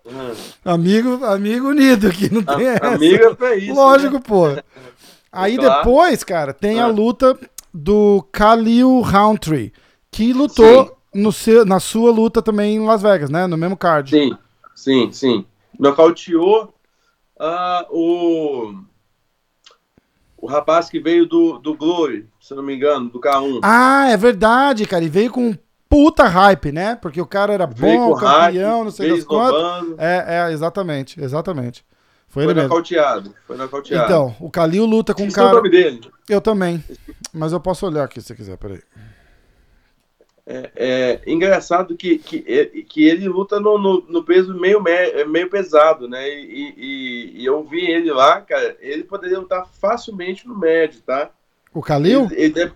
Hum. 0.07 0.33
Amigo, 0.65 1.25
amigo 1.25 1.69
unido 1.69 2.09
aqui, 2.09 2.33
não 2.33 2.43
tem 2.43 2.69
A- 2.69 2.73
essa. 2.75 2.87
Amigo 2.89 3.25
é 3.25 3.35
pra 3.35 3.55
isso. 3.57 3.75
Lógico, 3.75 4.15
né? 4.15 4.23
pô. 4.27 4.45
Aí 5.33 5.57
Claro. 5.57 5.77
depois, 5.79 6.25
cara, 6.25 6.53
tem 6.53 6.81
a 6.81 6.85
Ah. 6.85 6.89
luta 6.89 7.39
do 7.73 8.27
Khalil 8.33 9.01
Roundtree, 9.01 9.73
que 10.11 10.33
lutou 10.33 10.97
no 11.15 11.31
seu, 11.31 11.65
na 11.65 11.79
sua 11.79 12.11
luta 12.11 12.43
também 12.43 12.77
em 12.77 12.85
Las 12.85 13.03
Vegas, 13.03 13.31
né? 13.31 13.47
No 13.47 13.57
mesmo 13.57 13.77
card. 13.77 14.11
Sim, 14.11 14.37
sim, 14.75 15.13
sim. 15.13 15.45
Nocauteou 15.79 16.75
ah, 17.39 17.87
o. 17.91 18.75
O 20.37 20.47
rapaz 20.47 20.89
que 20.89 20.99
veio 20.99 21.27
do, 21.27 21.59
do 21.59 21.77
Glory, 21.77 22.27
se 22.41 22.55
não 22.55 22.63
me 22.63 22.75
engano, 22.75 23.11
do 23.11 23.21
K1. 23.21 23.61
Ah, 23.63 24.09
é 24.11 24.17
verdade, 24.17 24.87
cara. 24.87 25.05
E 25.05 25.09
veio 25.09 25.31
com 25.31 25.55
puta 25.87 26.25
hype, 26.25 26.73
né? 26.73 26.97
Porque 26.97 27.21
o 27.21 27.27
cara 27.27 27.53
era 27.53 27.67
bom, 27.67 28.15
campeão, 28.15 28.79
hype, 28.79 28.85
não 28.85 28.91
sei 28.91 29.11
das 29.11 29.25
quantas. 29.25 29.61
esnobando. 29.61 29.97
É, 29.99 30.25
é, 30.49 30.53
exatamente, 30.53 31.21
exatamente. 31.21 31.85
Foi, 32.27 32.45
Foi 32.45 32.53
ele 32.53 32.55
mesmo. 32.55 32.69
nocauteado. 32.69 33.35
Foi 33.47 33.57
nocauteado. 33.57 34.05
Então, 34.05 34.37
o 34.39 34.49
Khalil 34.49 34.87
luta 34.87 35.13
com 35.13 35.25
um 35.25 35.29
o 35.29 35.33
cara. 35.33 35.53
nome 35.53 35.69
dele. 35.69 36.01
Eu 36.29 36.41
também. 36.41 36.83
Mas 37.35 37.53
eu 37.53 37.61
posso 37.61 37.87
olhar 37.87 38.05
aqui 38.05 38.21
se 38.21 38.29
você 38.29 38.35
quiser, 38.35 38.57
peraí. 38.57 38.81
É, 40.47 40.71
é 40.75 41.31
engraçado 41.33 41.97
que, 41.97 42.19
que, 42.19 42.41
que 42.89 43.05
ele 43.05 43.29
luta 43.29 43.61
no, 43.61 43.79
no, 43.79 44.01
no 44.09 44.25
peso 44.25 44.53
meio, 44.59 44.83
me- 44.83 45.25
meio 45.27 45.49
pesado, 45.49 46.09
né? 46.09 46.29
E, 46.29 46.75
e- 46.77 47.33
e 47.43 47.45
eu 47.47 47.63
vi 47.65 47.87
ele 47.91 48.11
lá, 48.13 48.41
cara, 48.41 48.77
ele 48.81 49.05
poderia 49.05 49.39
lutar 49.39 49.67
facilmente 49.81 50.49
no 50.49 50.59
médio, 50.59 51.01
tá? 51.03 51.31
O 51.73 51.81
Khalil? 51.81 52.29
Ele, 52.33 52.59
ele 52.61 52.73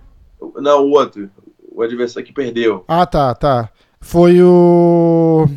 Não, 0.56 0.84
o 0.84 0.90
outro. 0.92 1.28
O 1.72 1.82
adversário 1.82 2.24
que 2.26 2.32
perdeu. 2.32 2.84
Ah, 2.86 3.04
tá, 3.06 3.34
tá. 3.34 3.68
Foi 4.00 4.40
o. 4.42 5.48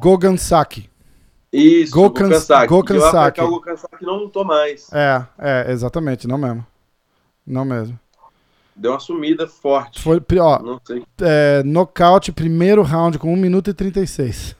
Gogan 0.00 0.36
Saki. 0.36 0.90
Isso, 1.52 1.92
Gokan- 1.92 2.24
o 2.26 2.28
Gokansaki. 2.28 2.66
Gokan 2.68 3.00
Saki. 3.10 3.40
o 3.40 3.48
Gokansaki 3.50 4.04
não 4.04 4.16
lutou 4.16 4.44
mais. 4.44 4.88
É, 4.92 5.24
é, 5.38 5.70
exatamente, 5.72 6.26
não 6.26 6.38
mesmo. 6.38 6.66
Não 7.46 7.64
mesmo. 7.64 7.98
Deu 8.80 8.92
uma 8.92 8.98
sumida 9.00 9.46
forte. 9.46 10.00
Foi, 10.00 10.18
ó, 10.38 10.58
Não 10.62 10.80
sei. 10.82 11.04
é, 11.20 11.62
nocaute, 11.62 12.32
primeiro 12.32 12.80
round 12.82 13.18
com 13.18 13.30
1 13.32 13.36
minuto 13.36 13.68
e 13.68 13.74
36. 13.74 14.56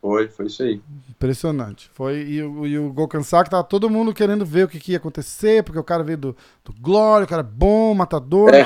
Foi, 0.00 0.28
foi 0.28 0.46
isso 0.46 0.62
aí. 0.62 0.80
Impressionante. 1.10 1.90
Foi, 1.92 2.22
e, 2.22 2.42
o- 2.42 2.66
e 2.66 2.78
o 2.78 2.90
Gokan 2.92 3.22
Saki 3.22 3.50
tava 3.50 3.62
todo 3.64 3.90
mundo 3.90 4.14
querendo 4.14 4.46
ver 4.46 4.64
o 4.64 4.68
que, 4.68 4.78
que 4.80 4.92
ia 4.92 4.98
acontecer, 4.98 5.62
porque 5.62 5.78
o 5.78 5.84
cara 5.84 6.02
veio 6.02 6.16
do, 6.18 6.36
do 6.64 6.72
Glória, 6.80 7.24
o 7.24 7.28
cara 7.28 7.40
é 7.40 7.44
bom, 7.44 7.94
matador, 7.94 8.50
É. 8.54 8.62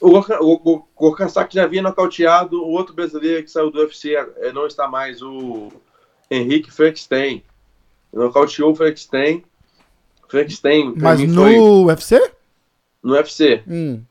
o. 0.00 0.08
O 0.08 0.10
Gokan- 0.10 0.38
o 0.40 0.58
Go- 0.58 0.88
Gokansaki 0.94 1.54
já 1.54 1.64
havia 1.64 1.80
nocauteado 1.82 2.62
o 2.62 2.68
outro 2.70 2.94
brasileiro 2.94 3.42
que 3.42 3.50
saiu 3.50 3.70
do 3.70 3.78
UFC, 3.80 4.14
é, 4.14 4.52
não 4.52 4.66
está 4.66 4.86
mais, 4.86 5.22
o 5.22 5.72
Henrique 6.30 6.70
Frankenstein. 6.70 7.42
Nocauteou 8.12 8.72
o 8.72 8.74
Frankenstein. 8.76 9.42
Frankenstein, 10.28 10.92
Mas 10.96 11.20
no 11.22 11.42
foi 11.42 11.58
UFC? 11.58 12.20
No 13.04 13.12
UFC. 13.12 13.62
Hum. 13.68 14.02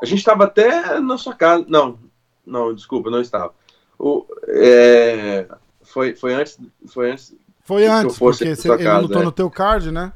A 0.00 0.06
gente 0.06 0.20
estava 0.20 0.44
até 0.44 1.00
na 1.00 1.18
sua 1.18 1.34
casa. 1.34 1.66
Não, 1.68 1.98
não, 2.46 2.72
desculpa, 2.72 3.10
não 3.10 3.20
estava. 3.20 3.52
O, 3.98 4.24
é, 4.46 5.46
foi, 5.82 6.14
foi 6.14 6.34
antes. 6.34 6.58
Foi 6.86 7.10
antes. 7.10 7.34
Foi 7.64 7.86
antes, 7.86 8.16
porque 8.16 8.44
na 8.44 8.54
cê- 8.54 8.62
sua 8.62 8.76
ele 8.76 8.84
casa, 8.84 9.00
lutou 9.00 9.20
é. 9.20 9.24
no 9.24 9.32
teu 9.32 9.50
card, 9.50 9.90
né? 9.90 10.12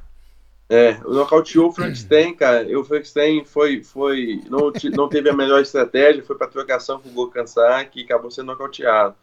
É, 0.70 0.98
o 1.04 1.12
nocauteou 1.12 1.68
o 1.68 1.72
Frankenstein, 1.72 2.34
cara. 2.34 2.62
E 2.62 2.74
o 2.74 2.82
Frankenstein 2.82 3.44
foi, 3.44 3.82
foi, 3.84 4.40
não, 4.48 4.72
não 4.96 5.08
teve 5.08 5.28
a 5.28 5.34
melhor 5.34 5.60
estratégia, 5.60 6.24
foi 6.24 6.34
para 6.34 6.46
trocação 6.46 6.98
com 6.98 7.10
o 7.10 7.12
Gokansaki 7.12 8.00
e 8.00 8.04
acabou 8.04 8.30
sendo 8.30 8.46
nocauteado. 8.46 9.14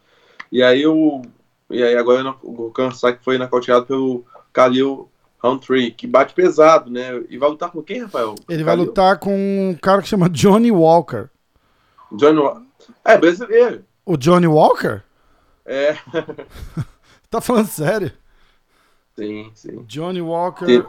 E 0.52 0.62
aí 0.62 0.86
o. 0.86 1.22
E 1.68 1.82
aí 1.82 1.96
agora 1.96 2.36
o 2.42 2.52
Gokansaki 2.52 3.24
foi 3.24 3.38
nocauteado 3.38 3.86
pelo 3.86 4.24
Khalil 4.52 5.08
Roundtree, 5.42 5.90
que 5.90 6.06
bate 6.06 6.34
pesado, 6.34 6.90
né? 6.90 7.22
E 7.28 7.38
vai 7.38 7.48
lutar 7.48 7.70
com 7.70 7.82
quem, 7.82 8.02
Rafael? 8.02 8.34
Ele 8.48 8.62
vai 8.64 8.76
lutar 8.76 9.18
com 9.18 9.34
um 9.70 9.74
cara 9.80 10.02
que 10.02 10.08
chama 10.08 10.28
Johnny 10.28 10.70
Walker. 10.70 11.28
John 12.12 12.40
Wa- 12.42 12.62
É, 13.04 13.16
brasileiro. 13.16 13.84
O 14.04 14.16
Johnny 14.16 14.46
Walker? 14.46 15.02
É, 15.64 15.96
Tá 17.30 17.40
falando 17.40 17.68
sério? 17.68 18.12
sim, 19.16 19.50
sim. 19.54 19.84
Johnny 19.86 20.20
Walker. 20.20 20.66
Sim. 20.66 20.84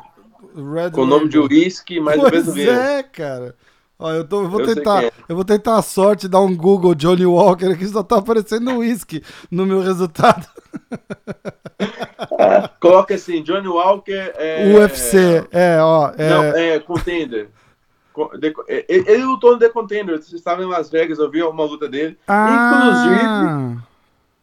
Red 0.74 0.92
Com 0.92 1.02
o 1.02 1.06
nome 1.06 1.30
de 1.30 1.38
uísque, 1.38 2.00
mas 2.00 2.20
pois 2.20 2.32
brasileiro. 2.32 2.72
é, 2.72 3.04
cara. 3.04 3.56
Ó, 4.02 4.12
eu, 4.12 4.28
tô, 4.28 4.42
eu 4.42 4.50
vou 4.50 4.62
Eu 4.62 4.74
tentar. 4.74 5.04
é. 5.04 5.12
Eu 5.30 5.36
vou 5.36 5.46
tentar 5.46 5.78
a 5.78 5.82
sorte 5.84 6.28
dar 6.28 6.42
um 6.42 6.58
Google 6.58 6.96
Johnny 6.96 7.24
Walker 7.24 7.68
aqui, 7.68 7.86
só 7.88 8.02
tá 8.02 8.18
aparecendo 8.18 8.80
whisky 8.80 9.24
no 9.52 9.64
meu 9.64 9.80
resultado. 9.80 10.48
Coloca 12.80 13.14
assim, 13.14 13.44
Johnny 13.44 13.68
Walker. 13.68 14.34
É, 14.36 14.74
UFC, 14.76 15.48
é, 15.52 15.78
ó. 15.80 16.12
É, 16.18 16.30
Não, 16.30 16.44
é 16.44 16.80
Contender. 16.80 17.50
É, 18.68 18.86
Ele, 18.90 19.24
lutou 19.24 19.52
no 19.54 19.60
The 19.60 19.70
Contender. 19.70 20.22
Você 20.22 20.36
estava 20.36 20.64
em 20.64 20.68
Las 20.68 20.90
Vegas, 20.90 21.20
eu 21.20 21.30
vi 21.30 21.44
uma 21.44 21.64
luta 21.64 21.88
dele. 21.88 22.18
ah, 22.28 23.78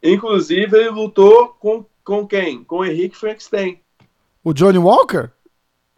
Inclusive, 0.00 0.76
ele 0.78 0.90
lutou 0.90 1.48
com, 1.58 1.84
com 2.04 2.24
quem? 2.26 2.62
Com 2.62 2.78
o 2.78 2.84
Henrique 2.84 3.16
Frankenstein. 3.16 3.80
o 4.44 4.52
Johnny 4.52 4.78
Walker? 4.78 5.30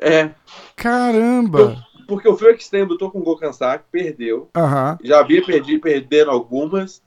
É, 0.00 0.30
Caramba! 0.74 1.84
Porque 2.11 2.28
o 2.28 2.36
Frankenstein 2.36 2.82
lutou 2.82 3.08
com 3.08 3.20
o 3.20 3.22
Gokansaki, 3.22 3.84
perdeu. 3.88 4.50
Aham. 4.56 4.98
Já 5.00 5.20
havia 5.20 5.44
perdido, 5.44 5.80
perdendo 5.80 6.32
algumas. 6.32 7.00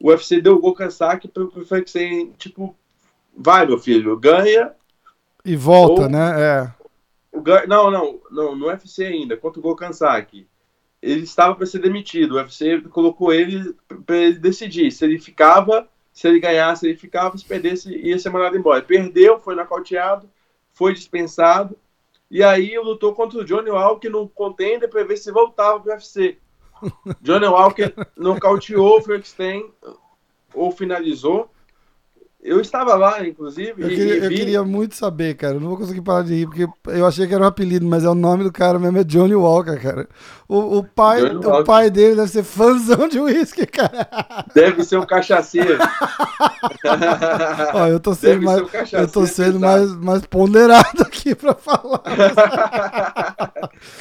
O 0.00 0.08
UFC 0.08 0.40
deu 0.40 0.56
o 0.56 0.60
Gokansaki 0.60 1.28
pro, 1.28 1.46
pro 1.46 1.64
Frankenstein, 1.64 2.32
tipo, 2.36 2.74
vai, 3.36 3.64
meu 3.64 3.78
filho, 3.78 4.18
ganha. 4.18 4.72
E 5.44 5.54
volta, 5.54 6.02
Ou- 6.02 6.08
né? 6.08 6.34
É. 6.36 6.72
Não, 7.68 7.88
não, 7.88 8.20
não, 8.32 8.56
no 8.56 8.66
UFC 8.66 9.04
ainda, 9.04 9.36
contra 9.36 9.60
o 9.60 9.62
Gokansaki. 9.62 10.44
Ele 11.00 11.22
estava 11.22 11.54
para 11.54 11.66
ser 11.66 11.78
demitido. 11.78 12.32
O 12.32 12.38
UFC 12.38 12.80
colocou 12.90 13.32
ele 13.32 13.76
para 14.04 14.16
ele 14.16 14.40
decidir 14.40 14.90
se 14.90 15.04
ele 15.04 15.20
ficava, 15.20 15.88
se 16.12 16.26
ele 16.26 16.40
ganhasse, 16.40 16.84
ele 16.84 16.96
ficava, 16.96 17.38
se 17.38 17.44
perdesse, 17.44 17.94
ia 17.96 18.18
ser 18.18 18.30
mandado 18.30 18.56
embora. 18.56 18.82
Perdeu, 18.82 19.38
foi 19.38 19.54
nocauteado, 19.54 20.28
foi 20.72 20.92
dispensado. 20.94 21.76
E 22.30 22.42
aí 22.42 22.78
lutou 22.78 23.14
contra 23.14 23.38
o 23.38 23.44
Johnny 23.44 23.70
Walker 23.70 24.08
no 24.08 24.28
contender 24.28 24.88
para 24.88 25.04
ver 25.04 25.16
se 25.16 25.32
voltava 25.32 25.80
pro 25.80 25.92
UFC. 25.92 26.38
Johnny 27.22 27.46
Walker 27.46 27.94
nocauteou 28.16 28.98
o 28.98 29.02
Frankenstein 29.02 29.70
ou 30.54 30.70
finalizou. 30.70 31.50
Eu 32.40 32.60
estava 32.60 32.94
lá, 32.94 33.26
inclusive. 33.26 33.82
Eu, 33.82 33.88
queria, 33.88 34.14
eu 34.14 34.30
queria, 34.30 34.62
muito 34.62 34.94
saber, 34.94 35.34
cara. 35.34 35.54
Eu 35.54 35.60
não 35.60 35.70
vou 35.70 35.76
conseguir 35.76 36.02
parar 36.02 36.22
de 36.22 36.34
rir, 36.34 36.46
porque 36.46 36.68
eu 36.86 37.04
achei 37.04 37.26
que 37.26 37.34
era 37.34 37.42
um 37.42 37.46
apelido, 37.46 37.84
mas 37.84 38.04
é 38.04 38.08
o 38.08 38.14
nome 38.14 38.44
do 38.44 38.52
cara 38.52 38.78
mesmo, 38.78 38.96
é 38.96 39.02
Johnny 39.02 39.34
Walker, 39.34 39.76
cara. 39.76 40.08
O, 40.48 40.78
o 40.78 40.84
pai, 40.84 41.20
o 41.24 41.64
pai 41.64 41.90
dele 41.90 42.14
deve 42.14 42.28
ser 42.28 42.44
fãzão 42.44 43.08
de 43.08 43.18
uísque, 43.18 43.66
cara. 43.66 44.08
Deve 44.54 44.84
ser 44.84 44.98
um 44.98 45.04
cachaceiro. 45.04 45.78
Ó, 47.74 47.86
eu 47.88 47.98
tô 47.98 48.14
sendo, 48.14 48.42
mais, 48.42 48.62
um 48.62 48.68
eu 48.92 49.08
tô 49.08 49.26
sendo 49.26 49.58
mais, 49.58 49.92
mais 49.96 50.24
ponderado 50.24 51.02
aqui 51.02 51.34
pra 51.34 51.54
falar. 51.54 52.02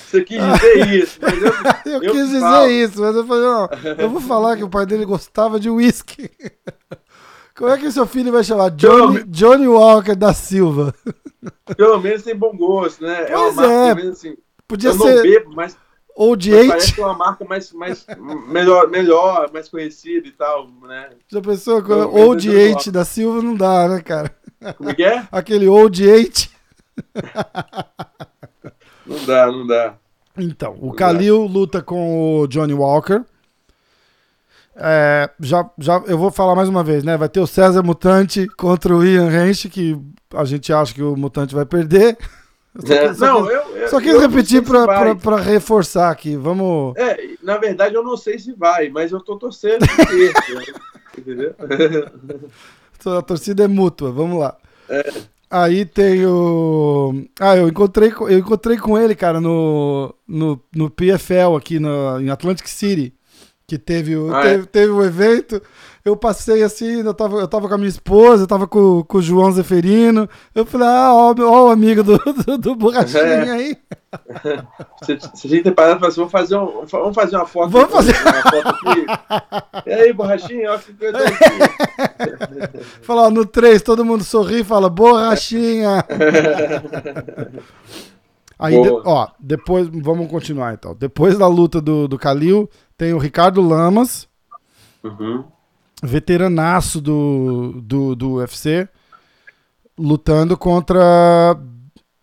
Você 0.06 0.24
quis 0.24 0.40
dizer 0.40 0.88
isso. 0.94 1.20
Mas 1.20 1.42
eu, 1.42 1.52
eu, 1.92 2.04
eu 2.04 2.12
quis 2.14 2.28
dizer 2.28 2.40
falo. 2.40 2.70
isso, 2.70 3.02
mas 3.02 3.16
eu 3.16 3.26
falei, 3.26 3.44
não, 3.44 3.70
eu 3.98 4.10
vou 4.12 4.22
falar 4.22 4.56
que 4.56 4.64
o 4.64 4.70
pai 4.70 4.86
dele 4.86 5.06
gostava 5.06 5.60
de 5.60 5.72
uísque. 5.72 6.30
Como 7.58 7.72
é 7.72 7.78
que 7.80 7.92
seu 7.92 8.06
filho 8.06 8.32
vai 8.32 8.44
chamar? 8.44 8.70
Johnny, 8.70 9.24
Johnny 9.24 9.68
Walker 9.68 10.16
da 10.16 10.32
Silva. 10.32 10.94
Pelo 11.76 12.00
menos 12.00 12.22
tem 12.22 12.36
bom 12.36 12.56
gosto, 12.56 13.04
né? 13.04 13.24
É 13.24 13.34
pois 13.34 13.58
é. 13.58 13.94
Marca, 13.96 14.10
assim, 14.10 14.38
Podia 14.68 14.92
eu 14.92 14.94
ser. 14.94 15.16
Não 15.16 15.24
bebo, 15.24 15.56
mas, 15.56 15.76
Old 16.16 16.54
Eight. 16.54 16.68
Parece 16.68 16.94
que 16.94 17.02
é 17.02 17.06
uma 17.06 17.18
marca 17.18 17.46
mais, 17.46 17.72
mais 17.74 18.06
melhor, 18.48 18.88
melhor, 18.90 19.50
mais 19.52 19.68
conhecida 19.68 20.28
e 20.28 20.32
tal, 20.32 20.70
né? 20.84 21.10
Já 21.28 21.42
pensou? 21.42 21.84
Old 22.14 22.48
Eight 22.48 22.92
da 22.92 23.04
Silva 23.04 23.42
não 23.42 23.56
dá, 23.56 23.88
né, 23.88 24.02
cara? 24.02 24.32
Como 24.78 24.92
é 24.92 24.94
que 24.94 25.04
é? 25.04 25.28
Aquele 25.32 25.68
Old 25.68 26.04
Eight. 26.08 26.52
não 29.04 29.26
dá, 29.26 29.52
não 29.52 29.66
dá. 29.66 29.96
Então, 30.38 30.78
o 30.80 30.94
Kalil 30.94 31.46
luta 31.48 31.82
com 31.82 32.42
o 32.42 32.48
Johnny 32.48 32.74
Walker. 32.74 33.24
É, 34.80 35.30
já, 35.40 35.68
já, 35.80 36.04
eu 36.06 36.18
vou 36.18 36.32
falar 36.32 36.56
mais 36.56 36.70
uma 36.70 36.84
vez, 36.84 37.04
né? 37.04 37.18
Vai 37.18 37.28
ter 37.28 37.40
o 37.40 37.48
César 37.48 37.82
Mutante 37.82 38.48
contra 38.50 38.96
o 38.96 39.04
Ian 39.04 39.30
Hench, 39.32 39.68
que 39.70 40.00
a 40.34 40.46
gente 40.46 40.72
acha 40.72 40.94
que 40.94 41.02
o 41.02 41.16
Mutante 41.16 41.56
vai 41.56 41.66
perder. 41.66 42.16
Só, 42.86 42.94
é, 42.94 43.14
só, 43.14 43.26
não, 43.26 43.52
eu, 43.52 43.62
eu, 43.76 43.88
só 43.88 44.00
quis 44.00 44.14
eu 44.14 44.20
repetir 44.20 44.62
para 44.62 45.38
reforçar 45.38 46.12
aqui. 46.12 46.36
Vamos. 46.36 46.96
É, 46.96 47.18
na 47.42 47.58
verdade, 47.58 47.96
eu 47.96 48.04
não 48.04 48.16
sei 48.16 48.38
se 48.38 48.54
vai, 48.54 48.88
mas 48.90 49.12
eu 49.12 49.20
tô 49.20 49.36
torcendo. 49.36 49.84
entendeu? 51.18 51.56
A 53.06 53.22
torcida 53.22 53.64
é 53.64 53.68
mútua, 53.68 54.12
vamos 54.12 54.40
lá. 54.40 54.58
É. 54.90 55.12
Aí 55.50 55.86
tem 55.86 56.26
o. 56.26 57.24
Ah, 57.40 57.56
eu 57.56 57.70
encontrei, 57.70 58.12
eu 58.12 58.38
encontrei 58.38 58.78
com 58.78 58.98
ele, 58.98 59.16
cara, 59.16 59.40
no, 59.40 60.14
no, 60.28 60.62
no 60.76 60.90
PFL 60.90 61.56
aqui 61.58 61.80
no, 61.80 62.20
em 62.20 62.30
Atlantic 62.30 62.68
City 62.68 63.17
que 63.68 63.78
teve 63.78 64.16
o, 64.16 64.34
ah, 64.34 64.44
teve, 64.44 64.64
é? 64.64 64.66
teve 64.66 64.92
o 64.92 65.04
evento. 65.04 65.62
Eu 66.06 66.16
passei 66.16 66.64
assim, 66.64 67.02
eu 67.02 67.14
tava, 67.14 67.38
eu 67.38 67.48
tava 67.50 67.68
com 67.68 67.74
a 67.74 67.78
minha 67.78 67.90
esposa, 67.90 68.44
eu 68.44 68.48
tava 68.48 68.66
com, 68.66 69.04
com 69.04 69.18
o 69.18 69.22
João 69.22 69.52
Zeferino. 69.52 70.30
Eu 70.56 70.66
falei, 70.66 70.88
ah, 70.88 71.14
ó, 71.14 71.36
ó 71.38 71.66
o 71.66 71.70
amigo 71.70 72.02
do, 72.02 72.18
do, 72.46 72.58
do 72.58 72.76
Borrachinha 72.76 73.22
é. 73.22 73.52
aí. 73.52 73.78
Tinha 75.04 75.18
que 75.58 75.64
ter 75.64 75.72
parado 75.74 75.98
e 75.98 76.00
falado 76.00 76.12
assim, 76.12 76.20
vamos 76.22 76.32
fazer, 76.32 76.56
um, 76.56 76.86
vamos 76.86 77.14
fazer 77.14 77.36
uma 77.36 77.46
foto. 77.46 77.70
Vamos 77.70 77.92
fazer 77.92 78.16
uma 78.22 78.34
foto 78.42 78.68
aqui. 78.70 79.06
E 79.86 79.94
aí, 79.94 80.14
Borrachinha, 80.14 80.72
ó, 80.72 80.78
que 80.78 80.94
coisa 80.94 81.18
aqui. 81.18 82.78
Fala, 83.02 83.24
ó, 83.24 83.30
no 83.30 83.46
3, 83.46 83.82
todo 83.82 84.06
mundo 84.06 84.24
sorri 84.24 84.62
e 84.62 84.64
fala, 84.64 84.90
Borrachinha. 84.90 86.06
Aí, 88.60 88.82
de, 88.82 88.90
ó, 88.90 89.28
depois, 89.40 89.88
vamos 89.88 90.30
continuar 90.30 90.74
então. 90.74 90.96
Depois 90.96 91.38
da 91.38 91.48
luta 91.48 91.80
do, 91.80 92.08
do 92.08 92.18
Kalil, 92.18 92.70
tem 92.98 93.14
o 93.14 93.20
Ricardo 93.20 93.62
Lamas, 93.62 94.28
uhum. 95.04 95.44
veteranaço 96.02 97.00
do, 97.00 97.80
do, 97.84 98.16
do 98.16 98.34
UFC, 98.36 98.90
lutando 99.98 100.58
contra 100.58 101.56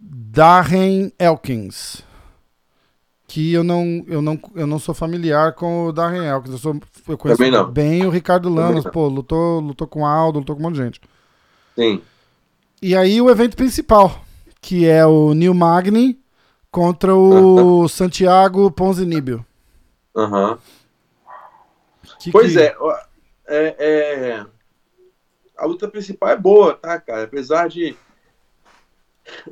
Darren 0.00 1.12
Elkins. 1.18 2.02
Que 3.28 3.52
eu 3.52 3.64
não, 3.64 4.04
eu, 4.06 4.20
não, 4.20 4.38
eu 4.54 4.66
não 4.66 4.78
sou 4.78 4.94
familiar 4.94 5.54
com 5.54 5.86
o 5.86 5.92
Darren 5.92 6.26
Elkins. 6.26 6.52
Eu, 6.52 6.58
sou, 6.58 6.80
eu 7.08 7.16
conheço 7.16 7.66
bem 7.66 8.04
o 8.04 8.10
Ricardo 8.10 8.48
Lamas. 8.48 8.84
Pô, 8.84 9.06
lutou, 9.06 9.60
lutou 9.60 9.86
com 9.86 10.04
Aldo, 10.04 10.40
lutou 10.40 10.56
com 10.56 10.62
um 10.62 10.64
monte 10.64 10.76
de 10.76 10.82
gente. 10.82 11.00
Sim. 11.76 12.02
E 12.82 12.94
aí 12.94 13.20
o 13.20 13.30
evento 13.30 13.56
principal, 13.56 14.20
que 14.60 14.86
é 14.86 15.06
o 15.06 15.32
Neil 15.32 15.54
Magny 15.54 16.23
contra 16.74 17.14
o 17.14 17.86
Santiago 17.88 18.68
Ponzinibbio. 18.68 19.46
Aham. 20.16 20.58
Pois 22.32 22.52
que... 22.52 22.58
é, 22.58 22.76
é, 23.46 23.76
é, 23.78 24.46
a 25.56 25.66
luta 25.66 25.86
principal 25.86 26.30
é 26.30 26.36
boa, 26.36 26.74
tá, 26.74 26.98
cara? 26.98 27.22
Apesar 27.22 27.68
de, 27.68 27.96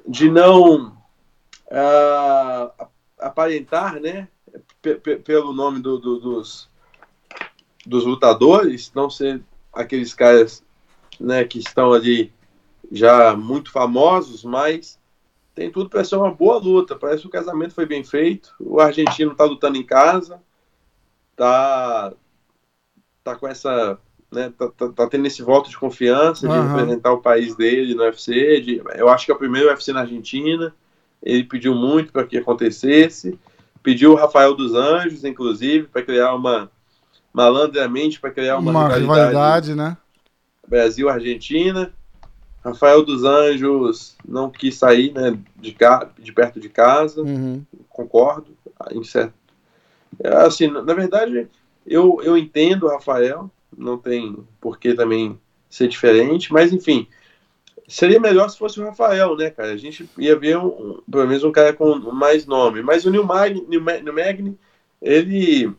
de 0.05 0.29
não 0.29 0.89
uh, 1.71 2.89
aparentar, 3.21 4.01
né, 4.01 4.27
pelo 5.25 5.53
nome 5.53 5.79
do, 5.81 5.99
do, 5.99 6.19
dos, 6.19 6.69
dos 7.87 8.05
lutadores, 8.05 8.91
não 8.93 9.09
ser 9.09 9.41
aqueles 9.73 10.13
caras 10.13 10.65
né, 11.21 11.45
que 11.45 11.61
estão 11.61 11.93
ali 11.93 12.33
já 12.91 13.37
muito 13.37 13.71
famosos, 13.71 14.43
mas 14.43 14.99
tem 15.55 15.71
tudo 15.71 15.89
para 15.89 16.05
ser 16.05 16.17
uma 16.17 16.31
boa 16.31 16.59
luta. 16.59 16.97
Parece 16.97 17.23
que 17.23 17.29
o 17.29 17.31
casamento 17.31 17.75
foi 17.75 17.87
bem 17.87 18.03
feito. 18.03 18.55
O 18.59 18.81
argentino 18.81 19.33
está 19.33 19.45
lutando 19.45 19.77
em 19.77 19.85
casa, 19.85 20.41
tá, 21.37 22.13
tá 23.23 23.37
com 23.37 23.47
essa. 23.47 23.99
Né, 24.31 24.51
tá, 24.57 24.69
tá, 24.71 24.89
tá 24.89 25.07
tendo 25.09 25.27
esse 25.27 25.43
voto 25.43 25.69
de 25.69 25.77
confiança 25.77 26.49
de 26.49 26.55
uhum. 26.55 26.69
representar 26.69 27.13
o 27.13 27.21
país 27.21 27.55
dele 27.55 27.95
no 27.95 28.03
UFC. 28.03 28.61
De, 28.61 28.83
eu 28.95 29.11
acho 29.11 29.27
que 29.27 29.33
é 29.33 29.35
o 29.35 29.39
primeiro 29.39 29.69
UFC 29.69 29.93
na 29.93 30.01
Argentina. 30.01 30.75
Ele 31.23 31.45
pediu 31.45 31.75
muito 31.75 32.13
para 32.13 32.27
que 32.27 32.39
acontecesse. 32.39 33.39
Pediu 33.83 34.13
o 34.13 34.17
Rafael 34.17 34.55
dos 34.55 34.75
Anjos, 34.75 35.25
inclusive, 35.25 35.87
para 35.87 36.03
criar 36.03 36.35
uma. 36.35 36.71
malandramente, 37.33 38.19
para 38.19 38.31
criar 38.31 38.57
uma, 38.57 38.71
uma 38.71 38.89
rivalidade, 38.89 39.03
rivalidade 39.03 39.75
né? 39.75 39.97
Brasil-Argentina. 40.67 41.93
Rafael 42.65 43.05
dos 43.05 43.25
Anjos 43.25 44.17
não 44.27 44.51
quis 44.51 44.77
sair 44.77 45.13
né, 45.13 45.39
de, 45.57 45.77
de 46.19 46.33
perto 46.33 46.61
de 46.61 46.69
casa, 46.69 47.21
uhum. 47.21 47.65
concordo. 47.89 48.57
Em 48.91 49.03
certo... 49.03 49.35
É, 50.23 50.29
assim, 50.37 50.69
na 50.69 50.95
verdade, 50.95 51.49
eu, 51.87 52.21
eu 52.23 52.37
entendo 52.37 52.87
o 52.87 52.89
Rafael, 52.89 53.51
não 53.77 53.99
tem 53.99 54.37
por 54.61 54.79
que 54.79 54.95
também 54.95 55.39
ser 55.69 55.89
diferente, 55.89 56.53
mas 56.53 56.73
enfim, 56.73 57.09
seria 57.89 58.21
melhor 58.21 58.49
se 58.49 58.59
fosse 58.59 58.81
o 58.81 58.85
Rafael, 58.85 59.37
né, 59.37 59.51
cara? 59.51 59.73
A 59.73 59.77
gente 59.77 60.09
ia 60.19 60.39
ver 60.39 60.59
um, 60.59 61.01
pelo 61.11 61.27
menos 61.27 61.45
um 61.45 61.53
cara 61.53 61.73
com 61.73 61.99
mais 62.13 62.47
nome. 62.47 62.83
Mas 62.83 63.05
o 63.05 63.11
Neil 63.11 63.25
Magny, 63.25 63.67
Neil 63.67 63.83
Magny 63.83 64.59
ele, 65.01 65.73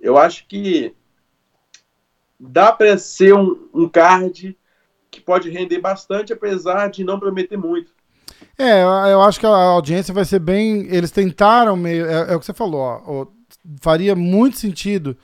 eu 0.00 0.18
acho 0.18 0.46
que 0.46 0.94
dá 2.38 2.72
para 2.72 2.98
ser 2.98 3.34
um, 3.34 3.68
um 3.72 3.88
card 3.88 4.56
que 5.14 5.20
pode 5.20 5.50
render 5.50 5.80
bastante, 5.80 6.32
apesar 6.32 6.88
de 6.88 7.04
não 7.04 7.18
prometer 7.18 7.56
muito. 7.56 7.92
É, 8.58 8.82
eu 8.82 9.22
acho 9.22 9.40
que 9.40 9.46
a 9.46 9.50
audiência 9.50 10.14
vai 10.14 10.24
ser 10.24 10.38
bem. 10.38 10.86
Eles 10.88 11.10
tentaram 11.10 11.76
meio. 11.76 12.06
É, 12.06 12.32
é 12.32 12.36
o 12.36 12.40
que 12.40 12.46
você 12.46 12.54
falou, 12.54 12.80
ó, 12.80 13.26
faria 13.80 14.14
muito 14.14 14.58
sentido 14.58 15.16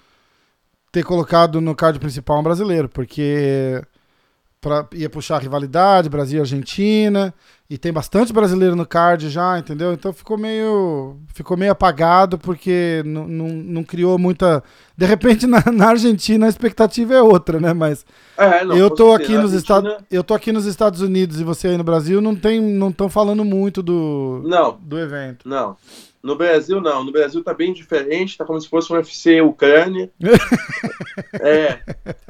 ter 0.92 1.04
colocado 1.04 1.60
no 1.60 1.74
card 1.74 1.98
principal 1.98 2.40
um 2.40 2.42
brasileiro, 2.42 2.88
porque 2.88 3.80
pra, 4.60 4.86
ia 4.92 5.08
puxar 5.08 5.38
rivalidade 5.38 6.08
Brasil 6.08 6.38
e 6.38 6.40
Argentina, 6.40 7.32
e 7.70 7.78
tem 7.78 7.92
bastante 7.92 8.32
brasileiro 8.32 8.74
no 8.74 8.84
card 8.84 9.30
já, 9.30 9.56
entendeu? 9.56 9.92
Então 9.92 10.12
ficou 10.12 10.36
meio 10.36 11.16
ficou 11.32 11.56
meio 11.56 11.70
apagado 11.70 12.36
porque 12.36 13.00
não, 13.06 13.28
não, 13.28 13.46
não 13.48 13.84
criou 13.84 14.18
muita. 14.18 14.60
De 14.96 15.06
repente 15.06 15.46
na, 15.46 15.62
na, 15.72 15.90
Argentina 15.90 16.46
a 16.46 16.48
expectativa 16.48 17.14
é 17.14 17.22
outra, 17.22 17.60
né? 17.60 17.72
Mas 17.72 18.04
é, 18.36 18.64
não, 18.64 18.76
eu 18.76 18.90
tô 18.90 19.14
aqui 19.14 19.38
nos 19.38 19.52
Estados 19.52 19.98
eu 20.10 20.24
tô 20.24 20.34
aqui 20.34 20.50
nos 20.50 20.66
Estados 20.66 21.00
Unidos 21.00 21.40
e 21.40 21.44
você 21.44 21.68
aí 21.68 21.76
no 21.76 21.84
Brasil 21.84 22.20
não 22.20 22.34
tem 22.34 22.60
não 22.60 22.88
estão 22.88 23.08
falando 23.08 23.44
muito 23.44 23.84
do 23.84 24.42
não 24.44 24.76
do 24.82 24.98
evento. 24.98 25.48
Não. 25.48 25.76
No 26.22 26.36
Brasil, 26.36 26.80
não. 26.80 27.02
No 27.02 27.12
Brasil 27.12 27.42
tá 27.42 27.54
bem 27.54 27.72
diferente, 27.72 28.36
tá 28.36 28.44
como 28.44 28.60
se 28.60 28.68
fosse 28.68 28.92
um 28.92 28.96
UFC 28.96 29.40
Ucrânia. 29.40 30.10
é, 31.40 31.80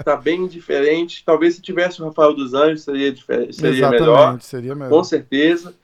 tá 0.04 0.16
bem 0.16 0.46
diferente. 0.46 1.24
Talvez 1.24 1.56
se 1.56 1.62
tivesse 1.62 2.00
o 2.00 2.06
Rafael 2.06 2.34
dos 2.34 2.54
Anjos 2.54 2.82
seria, 2.84 3.14
seria 3.52 3.90
melhor. 3.90 4.40
Seria 4.40 4.74
melhor. 4.74 4.90
Com 4.90 5.02
certeza. 5.02 5.74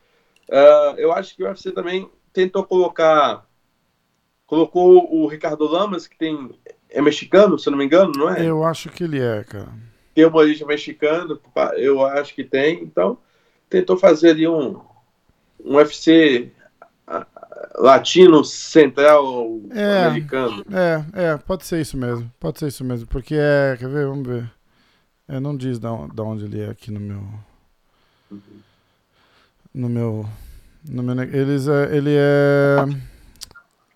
Uh, 0.49 0.99
eu 0.99 1.13
acho 1.13 1.35
que 1.35 1.43
o 1.43 1.47
UFC 1.47 1.73
também 1.73 2.09
tentou 2.33 2.63
colocar. 2.63 3.45
Colocou 4.47 5.13
o 5.13 5.27
Ricardo 5.27 5.67
Lamas, 5.67 6.07
que 6.07 6.17
tem. 6.17 6.51
É 6.89 7.03
mexicano, 7.03 7.59
se 7.59 7.69
eu 7.69 7.73
não 7.73 7.79
me 7.79 7.85
engano, 7.85 8.13
não 8.17 8.33
é? 8.33 8.47
Eu 8.47 8.63
acho 8.63 8.89
que 8.91 9.03
ele 9.03 9.21
é, 9.21 9.43
cara. 9.43 9.69
Tem 10.15 10.25
uma 10.25 10.39
origem 10.39 10.67
mexicana, 10.67 11.39
eu 11.77 12.07
acho 12.07 12.33
que 12.33 12.45
tem. 12.45 12.85
Então, 12.85 13.19
tentou 13.69 13.97
fazer 13.97 14.31
ali 14.31 14.47
um 14.47 14.81
um 15.65 15.77
UFC 15.77 16.53
latino 17.77 18.45
central 18.45 19.61
É. 19.71 20.05
americano. 20.07 20.65
É, 20.73 21.05
é, 21.33 21.37
pode 21.37 21.65
ser 21.67 21.81
isso 21.81 21.97
mesmo. 21.97 22.31
Pode 22.41 22.59
ser 22.59 22.69
isso 22.69 22.85
mesmo. 22.85 23.07
Porque 23.07 23.35
é. 23.39 23.77
Quer 23.79 23.89
ver? 23.89 24.07
Vamos 24.07 24.27
ver. 24.27 24.51
É, 25.29 25.41
não 25.41 25.57
diz 25.57 25.79
da 25.79 25.91
da 26.15 26.23
onde 26.23 26.45
ele 26.45 26.61
é 26.63 26.71
aqui 26.71 26.91
no 26.91 27.01
meu. 27.01 27.23
No 29.75 29.89
meu. 29.89 30.27
No 30.89 31.03
meu 31.03 31.21
eles 31.23 31.67
é, 31.69 31.97
ele 31.97 32.15
é. 32.17 32.77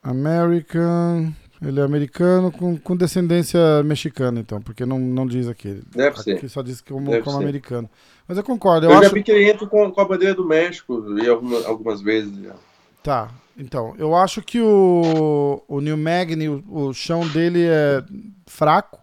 American. 0.02 1.32
Ele 1.62 1.78
é 1.78 1.82
americano 1.82 2.50
com, 2.50 2.78
com 2.78 2.96
descendência 2.96 3.60
mexicana, 3.84 4.40
então, 4.40 4.62
porque 4.62 4.86
não, 4.86 4.98
não 4.98 5.26
diz 5.26 5.46
aqui. 5.46 5.82
Deve 5.94 6.16
ser. 6.22 6.36
Aqui 6.38 6.48
só 6.48 6.62
diz 6.62 6.80
como, 6.80 7.10
Deve 7.10 7.22
como 7.22 7.36
ser. 7.36 7.42
americano. 7.42 7.90
Mas 8.26 8.38
eu 8.38 8.42
concordo, 8.44 8.86
eu, 8.86 8.90
Eu, 8.90 8.96
já 8.96 9.06
acho. 9.06 9.14
vi 9.14 9.22
que 9.22 9.30
ele 9.30 9.50
entra 9.50 9.66
com, 9.66 9.90
com 9.92 10.00
a 10.00 10.04
bandeira 10.06 10.34
do 10.34 10.42
México 10.46 11.04
e 11.22 11.28
alguma- 11.28 11.66
algumas 11.66 12.00
vezes. 12.00 12.34
já. 12.42 12.54
Tá, 13.02 13.30
então, 13.56 13.94
eu 13.98 14.14
acho 14.14 14.42
que 14.42 14.60
o, 14.60 15.62
o 15.66 15.80
New 15.80 15.96
Magni, 15.96 16.48
o, 16.48 16.62
o 16.68 16.92
chão 16.94 17.26
dele 17.26 17.64
é 17.66 18.02
fraco. 18.46 19.00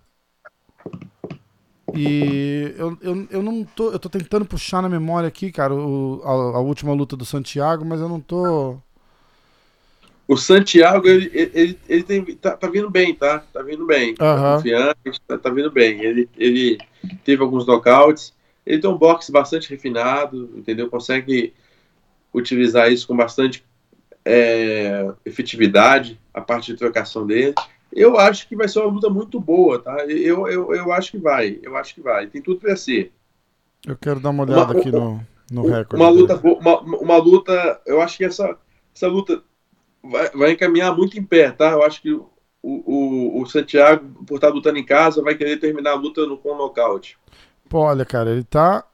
E 1.93 2.73
eu, 2.77 2.97
eu, 3.01 3.27
eu 3.31 3.41
não 3.43 3.63
tô. 3.63 3.91
Eu 3.91 3.99
tô 3.99 4.09
tentando 4.09 4.45
puxar 4.45 4.81
na 4.81 4.89
memória 4.89 5.27
aqui, 5.27 5.51
cara, 5.51 5.73
o- 5.73 6.21
a, 6.23 6.29
a 6.57 6.59
última 6.59 6.93
luta 6.93 7.15
do 7.15 7.25
Santiago, 7.25 7.85
mas 7.85 7.99
eu 8.01 8.09
não 8.09 8.19
tô. 8.19 8.77
O 10.27 10.35
Santiago, 10.35 11.07
ele, 11.07 11.31
ele, 11.33 11.79
ele 11.87 12.03
tem, 12.03 12.25
tá, 12.35 12.55
tá 12.57 12.67
vindo 12.69 12.89
bem, 12.89 13.15
tá? 13.15 13.39
Tá 13.39 13.61
vindo 13.63 13.85
bem. 13.85 14.17
Tá 14.33 14.41
Aham. 14.41 14.41
confiante, 14.41 15.21
tá, 15.25 15.37
tá 15.37 15.49
vindo 15.49 15.71
bem. 15.71 16.01
Ele, 16.01 16.29
ele 16.35 16.77
teve 17.23 17.41
alguns 17.41 17.65
nocautes. 17.65 18.33
Ele 18.65 18.81
tem 18.81 18.89
um 18.89 18.97
boxe 18.97 19.31
bastante 19.31 19.69
refinado, 19.69 20.51
entendeu? 20.57 20.89
Consegue 20.89 21.53
utilizar 22.33 22.91
isso 22.91 23.07
com 23.07 23.17
bastante 23.17 23.65
é, 24.27 25.13
efetividade, 25.25 26.19
a 26.33 26.41
parte 26.41 26.71
de 26.71 26.77
trocação 26.77 27.25
dele. 27.25 27.53
Eu 27.91 28.17
acho 28.17 28.47
que 28.47 28.55
vai 28.55 28.67
ser 28.67 28.79
uma 28.79 28.91
luta 28.91 29.09
muito 29.09 29.39
boa, 29.39 29.79
tá? 29.79 30.05
Eu, 30.05 30.47
eu, 30.47 30.75
eu 30.75 30.91
acho 30.91 31.11
que 31.11 31.17
vai, 31.17 31.59
eu 31.63 31.75
acho 31.77 31.95
que 31.95 32.01
vai. 32.01 32.27
Tem 32.27 32.41
tudo 32.41 32.59
para 32.59 32.75
ser. 32.75 33.13
Eu 33.85 33.95
quero 33.95 34.19
dar 34.19 34.29
uma 34.31 34.43
olhada 34.43 34.73
Uma- 34.73 34.79
aqui 34.79 34.91
no, 34.91 35.21
no 35.51 35.63
recorde. 35.63 35.95
Uma 35.95 36.09
luta, 36.09 36.35
uma, 36.35 36.79
uma 36.81 37.17
luta, 37.17 37.81
eu 37.85 38.01
acho 38.01 38.17
que 38.17 38.25
essa, 38.25 38.57
essa 38.93 39.07
luta 39.07 39.41
vai, 40.03 40.29
vai 40.31 40.51
encaminhar 40.51 40.95
muito 40.95 41.17
em 41.17 41.23
pé, 41.23 41.51
tá? 41.51 41.71
Eu 41.71 41.83
acho 41.83 42.01
que 42.01 42.11
o, 42.11 42.29
o, 42.61 43.41
o 43.41 43.45
Santiago, 43.45 44.25
por 44.25 44.35
estar 44.35 44.49
lutando 44.49 44.77
em 44.77 44.85
casa, 44.85 45.21
vai 45.21 45.35
querer 45.35 45.57
terminar 45.57 45.91
a 45.91 45.95
luta 45.95 46.25
no, 46.25 46.37
com 46.37 46.55
nocaute. 46.55 47.17
Pô, 47.69 47.79
olha, 47.79 48.05
cara, 48.05 48.31
ele 48.31 48.43
tá. 48.43 48.85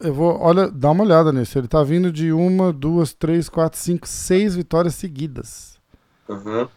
Eu 0.00 0.14
vou. 0.14 0.38
Olha, 0.40 0.70
dá 0.70 0.90
uma 0.90 1.04
olhada 1.04 1.30
nisso. 1.32 1.58
Ele 1.58 1.68
tá 1.68 1.82
vindo 1.82 2.10
de 2.10 2.32
uma, 2.32 2.72
duas, 2.72 3.12
três, 3.12 3.48
quatro, 3.48 3.78
cinco, 3.78 4.08
seis 4.08 4.54
vitórias 4.54 4.94
seguidas. 4.94 5.78
Aham. 6.28 6.68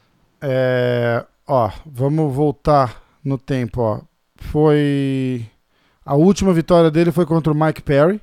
É, 0.41 1.25
ó, 1.47 1.71
vamos 1.85 2.33
voltar 2.35 3.01
no 3.23 3.37
tempo, 3.37 3.81
ó. 3.81 4.01
Foi 4.35 5.45
a 6.05 6.15
última 6.15 6.51
vitória 6.51 6.91
dele 6.91 7.11
foi 7.13 7.25
contra 7.25 7.53
o 7.53 7.55
Mike 7.55 7.81
Perry. 7.81 8.19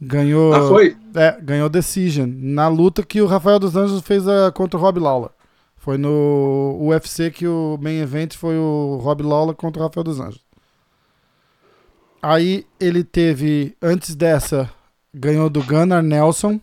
Ganhou, 0.00 0.52
Ah, 0.54 0.68
foi? 0.68 0.96
é, 1.14 1.38
ganhou 1.40 1.68
decision 1.68 2.28
na 2.30 2.68
luta 2.68 3.02
que 3.02 3.20
o 3.20 3.26
Rafael 3.26 3.58
dos 3.58 3.76
Anjos 3.76 4.00
fez 4.02 4.26
a, 4.28 4.50
contra 4.52 4.78
o 4.78 4.82
Rob 4.82 4.98
Lawler. 5.00 5.30
Foi 5.76 5.96
no 5.98 6.76
UFC 6.80 7.30
que 7.30 7.46
o 7.46 7.78
main 7.80 8.00
event 8.00 8.34
foi 8.36 8.56
o 8.56 8.98
Rob 9.02 9.22
Lawler 9.22 9.54
contra 9.54 9.80
o 9.82 9.86
Rafael 9.86 10.04
dos 10.04 10.18
Anjos. 10.20 10.44
Aí 12.28 12.66
ele 12.80 13.04
teve, 13.04 13.76
antes 13.80 14.16
dessa, 14.16 14.68
ganhou 15.14 15.48
do 15.48 15.62
Gunnar 15.62 16.02
Nelson, 16.02 16.60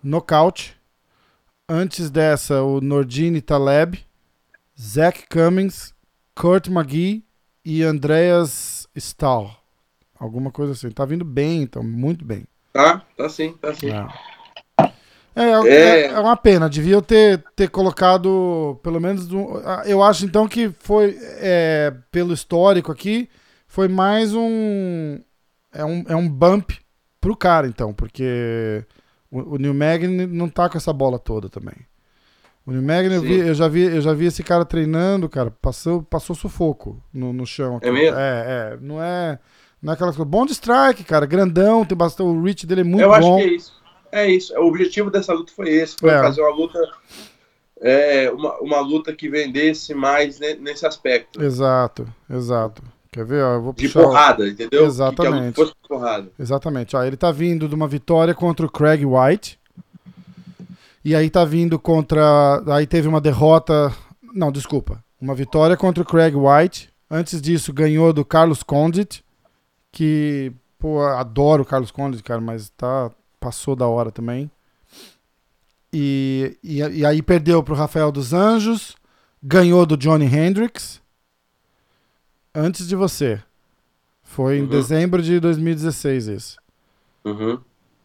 nocaute. 0.00 0.76
Antes 1.68 2.08
dessa, 2.08 2.62
o 2.62 2.80
Nordine 2.80 3.40
Taleb, 3.40 3.98
Zach 4.80 5.24
Cummings, 5.28 5.92
Kurt 6.36 6.68
McGee 6.68 7.24
e 7.64 7.82
Andreas 7.82 8.86
Stahl. 8.94 9.50
Alguma 10.20 10.52
coisa 10.52 10.72
assim. 10.72 10.90
Tá 10.92 11.04
vindo 11.04 11.24
bem, 11.24 11.62
então, 11.62 11.82
muito 11.82 12.24
bem. 12.24 12.44
Tá, 12.72 13.02
tá 13.16 13.28
sim, 13.28 13.54
tá 13.60 13.74
sim. 13.74 13.90
É, 15.34 15.42
é, 15.42 15.50
é, 15.66 16.00
É. 16.02 16.06
é 16.12 16.20
uma 16.20 16.36
pena. 16.36 16.70
Devia 16.70 17.02
ter, 17.02 17.42
ter 17.56 17.68
colocado 17.68 18.78
pelo 18.84 19.00
menos. 19.00 19.32
um- 19.32 19.56
ah, 19.64 19.82
eu 19.84 20.00
acho 20.00 20.24
então 20.24 20.46
que 20.46 20.68
foi, 20.78 21.18
é, 21.40 21.92
pelo 22.12 22.32
histórico 22.32 22.92
aqui, 22.92 23.28
foi 23.72 23.88
mais 23.88 24.34
um. 24.34 25.18
É 25.72 25.82
um, 25.82 26.04
é 26.06 26.14
um 26.14 26.28
bump 26.28 26.78
pro 27.18 27.34
cara, 27.34 27.66
então, 27.66 27.94
porque 27.94 28.84
o, 29.30 29.54
o 29.54 29.56
New 29.56 29.72
Magny 29.72 30.26
não 30.26 30.46
tá 30.46 30.68
com 30.68 30.76
essa 30.76 30.92
bola 30.92 31.18
toda 31.18 31.48
também. 31.48 31.74
O 32.66 32.72
New 32.72 32.82
Magny, 32.82 33.14
eu, 33.14 33.22
vi, 33.22 33.38
eu, 33.38 33.54
já 33.54 33.68
vi, 33.68 33.80
eu 33.84 34.02
já 34.02 34.12
vi 34.12 34.26
esse 34.26 34.42
cara 34.42 34.66
treinando, 34.66 35.26
cara, 35.26 35.50
passou, 35.50 36.02
passou 36.02 36.36
sufoco 36.36 37.02
no, 37.14 37.32
no 37.32 37.46
chão. 37.46 37.78
Aqui. 37.78 37.88
É 37.88 37.92
mesmo? 37.92 38.18
É, 38.18 38.44
é. 38.74 38.78
Não 38.78 39.02
é. 39.02 39.38
Não 39.80 39.90
é 39.90 39.94
aquelas 39.94 40.16
coisas. 40.16 40.30
Bom 40.30 40.44
de 40.44 40.52
strike, 40.52 41.02
cara. 41.04 41.24
Grandão, 41.24 41.82
tem 41.82 41.96
bastante. 41.96 42.26
O 42.28 42.42
reach 42.42 42.66
dele 42.66 42.82
é 42.82 42.84
muito 42.84 43.00
eu 43.00 43.08
bom. 43.08 43.14
acho 43.14 43.36
que 43.36 43.42
é 43.42 43.56
isso. 43.56 43.82
É 44.12 44.30
isso. 44.30 44.54
O 44.60 44.66
objetivo 44.66 45.10
dessa 45.10 45.32
luta 45.32 45.50
foi 45.56 45.70
esse, 45.70 45.96
foi 45.98 46.10
É. 46.10 46.18
fazer 46.18 46.42
uma 46.42 46.54
luta. 46.54 46.78
É, 47.80 48.30
uma, 48.30 48.60
uma 48.60 48.80
luta 48.80 49.14
que 49.14 49.30
vendesse 49.30 49.94
mais 49.94 50.38
ne- 50.38 50.56
nesse 50.56 50.84
aspecto. 50.84 51.42
Exato, 51.42 52.06
exato. 52.28 52.82
Quer 53.12 53.24
ver? 53.26 53.44
Ó, 53.44 53.54
eu 53.54 53.62
vou 53.62 53.72
De 53.74 53.86
puxar. 53.88 54.02
porrada, 54.02 54.48
entendeu? 54.48 54.68
Que- 54.68 54.76
Que 54.78 54.82
a 54.84 54.86
Exatamente. 54.86 55.44
luta 55.44 55.54
fosse 55.54 55.74
porrada. 55.88 56.32
Exatamente. 56.38 56.96
Ó, 56.96 57.02
ele 57.04 57.16
tá 57.16 57.30
vindo 57.30 57.68
de 57.68 57.74
uma 57.74 57.86
vitória 57.86 58.34
contra 58.34 58.64
o 58.66 58.70
Craig 58.70 59.04
White. 59.04 59.58
E 61.04 61.14
aí 61.14 61.28
tá 61.28 61.44
vindo 61.44 61.78
contra. 61.78 62.62
Aí 62.74 62.86
teve 62.86 63.06
uma 63.08 63.20
derrota. 63.20 63.92
Não, 64.34 64.50
desculpa. 64.50 65.04
Uma 65.20 65.34
vitória 65.34 65.76
contra 65.76 66.02
o 66.02 66.06
Craig 66.06 66.34
White. 66.34 66.90
Antes 67.10 67.42
disso, 67.42 67.72
ganhou 67.72 68.12
do 68.12 68.24
Carlos 68.24 68.62
Condit. 68.62 69.22
Que, 69.92 70.50
pô, 70.78 71.02
adoro 71.02 71.64
o 71.64 71.66
Carlos 71.66 71.90
Condit, 71.90 72.22
cara, 72.22 72.40
mas 72.40 72.70
tá. 72.70 73.10
Passou 73.38 73.76
da 73.76 73.86
hora 73.86 74.10
também. 74.10 74.50
E, 75.92 76.56
e, 76.64 76.78
e 76.78 77.04
aí 77.04 77.20
perdeu 77.20 77.62
pro 77.62 77.74
Rafael 77.74 78.10
dos 78.10 78.32
Anjos. 78.32 78.96
Ganhou 79.42 79.84
do 79.84 79.96
Johnny 79.98 80.24
Hendricks. 80.24 81.01
Antes 82.54 82.86
de 82.86 82.94
você. 82.96 83.40
Foi 84.22 84.58
em 84.58 84.62
Uhum. 84.62 84.68
dezembro 84.68 85.22
de 85.22 85.38
2016 85.40 86.26
isso. 86.28 86.56
Uhum. 87.24 87.58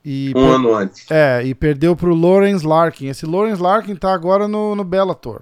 E 0.04 0.30
Um 0.30 0.34
per- 0.34 0.56
ano 0.56 0.74
antes. 0.76 1.10
É, 1.12 1.44
e 1.46 1.54
perdeu 1.56 1.96
pro 1.96 2.14
Lawrence 2.16 2.66
Larkin. 2.66 3.08
Esse 3.08 3.26
Lawrence 3.26 3.62
Larkin 3.62 3.96
tá 3.96 4.14
agora 4.14 4.48
no, 4.48 4.76
no 4.76 4.84
Bellator. 4.84 5.42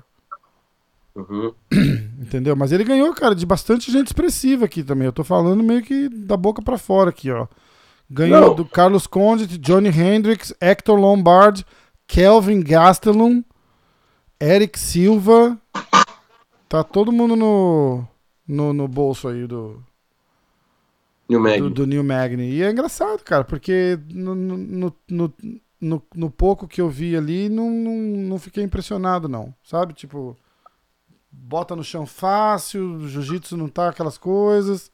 Uhum. 1.16 1.54
Entendeu? 2.20 2.56
Mas 2.56 2.72
ele 2.72 2.84
ganhou, 2.84 3.14
cara, 3.14 3.36
de 3.36 3.46
bastante 3.46 3.92
gente 3.92 4.08
expressiva 4.08 4.66
aqui 4.66 4.84
também. 4.84 5.06
Eu 5.06 5.14
tô 5.14 5.24
falando 5.24 5.64
meio 5.64 5.82
que 5.84 6.10
da 6.10 6.36
boca 6.36 6.62
pra 6.62 6.78
fora 6.78 7.10
aqui, 7.10 7.32
ó. 7.32 7.48
Ganhou 8.10 8.42
Não. 8.42 8.56
do 8.56 8.66
Carlos 8.66 9.08
Condit, 9.08 9.58
Johnny 9.58 9.90
Hendricks, 9.90 10.54
Hector 10.62 11.00
Lombard, 11.00 11.66
Kelvin 12.08 12.62
Gastelum, 12.62 13.44
Eric 14.40 14.78
Silva. 14.80 15.58
Tá 16.70 16.84
todo 16.84 17.12
mundo 17.12 17.36
no, 17.36 18.08
no, 18.48 18.74
no 18.74 18.88
bolso 18.88 19.28
aí 19.28 19.46
do, 19.48 19.84
New 21.30 21.40
Mag. 21.40 21.60
do, 21.60 21.70
do 21.70 21.88
New 21.88 22.04
Magni. 22.04 22.50
E 22.52 22.62
é 22.64 22.72
engraçado, 22.72 23.24
cara, 23.24 23.44
porque 23.44 24.00
no, 24.12 24.36
no, 24.36 24.58
no, 25.10 25.34
no, 25.82 26.04
no- 26.14 26.32
pouco 26.32 26.68
que 26.68 26.82
eu 26.82 26.90
vi 26.90 27.16
ali, 27.16 27.50
não, 27.50 27.70
não, 27.70 27.94
não 27.96 28.40
fiquei 28.40 28.64
impressionado, 28.64 29.28
não. 29.28 29.54
Sabe? 29.64 29.94
Tipo, 29.94 30.38
bota 31.32 31.76
no 31.76 31.84
chão 31.84 32.06
fácil, 32.06 33.08
jiu-jitsu 33.08 33.58
não 33.58 33.68
tá 33.68 33.90
aquelas 33.90 34.18
coisas. 34.18 34.92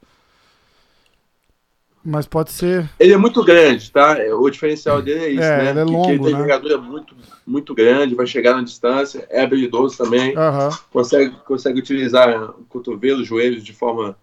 Mas 2.04 2.26
pode 2.26 2.52
ser. 2.52 2.90
Ele 3.00 3.14
é 3.14 3.18
muito 3.18 3.44
grande, 3.44 3.92
tá? 3.92 4.18
O 4.40 4.50
diferencial 4.50 5.02
dele 5.02 5.20
é 5.26 5.30
isso, 5.30 5.42
É, 5.44 5.58
né? 5.58 5.70
ele 5.72 5.80
é 5.80 5.84
longo, 5.84 6.06
que 6.06 6.12
ele 6.12 6.20
tem 6.20 6.34
né? 6.34 6.40
envergadura 6.40 6.78
muito, 6.78 7.16
muito 7.46 7.76
grande, 7.76 8.16
vai 8.16 8.26
chegar 8.26 8.56
na 8.56 8.64
distância, 8.64 9.28
é 9.30 9.42
habilidoso 9.44 9.98
também, 9.98 10.36
Aham. 10.36 10.70
consegue, 10.92 11.36
consegue 11.46 11.80
utilizar 11.80 12.54
cotovelo, 12.70 13.24
joelhos 13.24 13.64
de 13.64 13.74
forma 13.74 14.16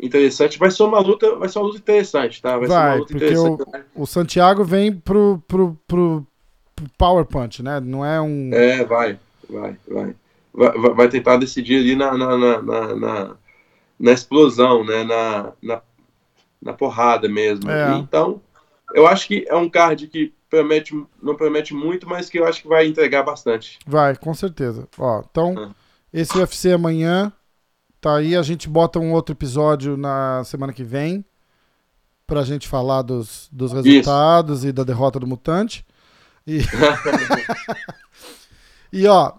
interessante. 0.00 0.58
Vai 0.58 0.70
ser 0.70 0.84
uma 0.84 1.00
luta, 1.00 1.34
vai 1.36 1.48
ser 1.48 1.58
uma 1.58 1.66
luta 1.66 1.78
interessante, 1.78 2.40
tá? 2.40 2.56
Vai, 2.56 2.68
ser 2.68 2.74
uma 2.74 2.82
Vai, 2.82 2.98
luta 2.98 3.12
porque 3.12 3.24
interessante. 3.24 3.62
o 3.94 4.06
Santiago 4.06 4.64
vem 4.64 4.92
pro, 4.92 5.42
pro, 5.48 5.76
pro, 5.86 6.26
pro 6.76 6.86
Power 6.96 7.24
Punch, 7.24 7.62
né? 7.62 7.80
Não 7.80 8.04
é 8.04 8.20
um. 8.20 8.50
É, 8.52 8.84
vai, 8.84 9.18
vai, 9.48 9.76
vai. 9.88 10.14
Vai, 10.54 10.72
vai- 10.78 10.94
vai 10.94 11.08
tentar 11.08 11.36
decidir 11.36 11.78
ali 11.78 11.94
na, 11.94 12.16
na, 12.16 12.36
na, 12.36 12.62
na, 12.62 12.96
na- 12.96 13.36
na 14.00 14.12
explosão, 14.12 14.84
né? 14.84 15.04
Na, 15.04 15.52
na, 15.62 15.82
na 16.60 16.72
porrada 16.72 17.28
mesmo. 17.28 17.70
É. 17.70 17.96
Então, 17.98 18.40
eu 18.94 19.06
acho 19.06 19.26
que 19.26 19.44
é 19.48 19.54
um 19.56 19.68
card 19.68 20.06
que 20.08 20.32
promete, 20.50 20.94
não 21.22 21.34
promete 21.36 21.74
muito, 21.74 22.08
mas 22.08 22.28
que 22.28 22.38
eu 22.38 22.46
acho 22.46 22.62
que 22.62 22.68
vai 22.68 22.86
entregar 22.86 23.22
bastante. 23.22 23.78
Vai, 23.86 24.16
com 24.16 24.32
certeza. 24.34 24.88
Ó, 24.98 25.22
então, 25.30 25.54
Ah. 25.58 25.70
esse 26.12 26.36
UFC 26.36 26.72
amanhã 26.72 27.32
tá 28.00 28.16
aí. 28.16 28.34
A 28.36 28.42
gente 28.42 28.68
bota 28.68 28.98
um 28.98 29.12
outro 29.12 29.34
episódio 29.34 29.96
na 29.96 30.42
semana 30.44 30.72
que 30.72 30.82
vem. 30.84 31.24
pra 32.26 32.42
gente 32.44 32.68
falar 32.68 33.00
dos, 33.00 33.48
dos 33.50 33.72
resultados 33.72 34.58
Isso. 34.58 34.68
e 34.68 34.72
da 34.72 34.84
derrota 34.84 35.18
do 35.18 35.26
Mutante. 35.26 35.82
E, 36.46 36.58
e 38.92 39.06
ó, 39.06 39.32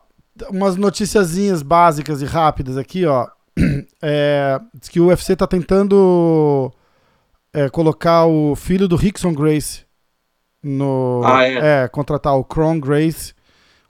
umas 0.50 0.76
noticiazinhas 0.76 1.62
básicas 1.62 2.22
e 2.22 2.26
rápidas 2.26 2.78
aqui, 2.78 3.06
ó. 3.06 3.28
É, 4.02 4.60
diz 4.74 4.88
que 4.90 5.00
o 5.00 5.08
UFC 5.08 5.36
tá 5.36 5.46
tentando 5.46 6.72
é, 7.54 7.70
colocar 7.70 8.26
o 8.26 8.56
filho 8.56 8.88
do 8.88 8.96
Rickson 8.96 9.34
Grace 9.34 9.86
no. 10.62 11.22
Ah, 11.26 11.44
é? 11.44 11.84
é 11.84 11.88
contratar 11.88 12.36
o 12.36 12.44
Kron 12.44 12.80
Grace. 12.80 13.34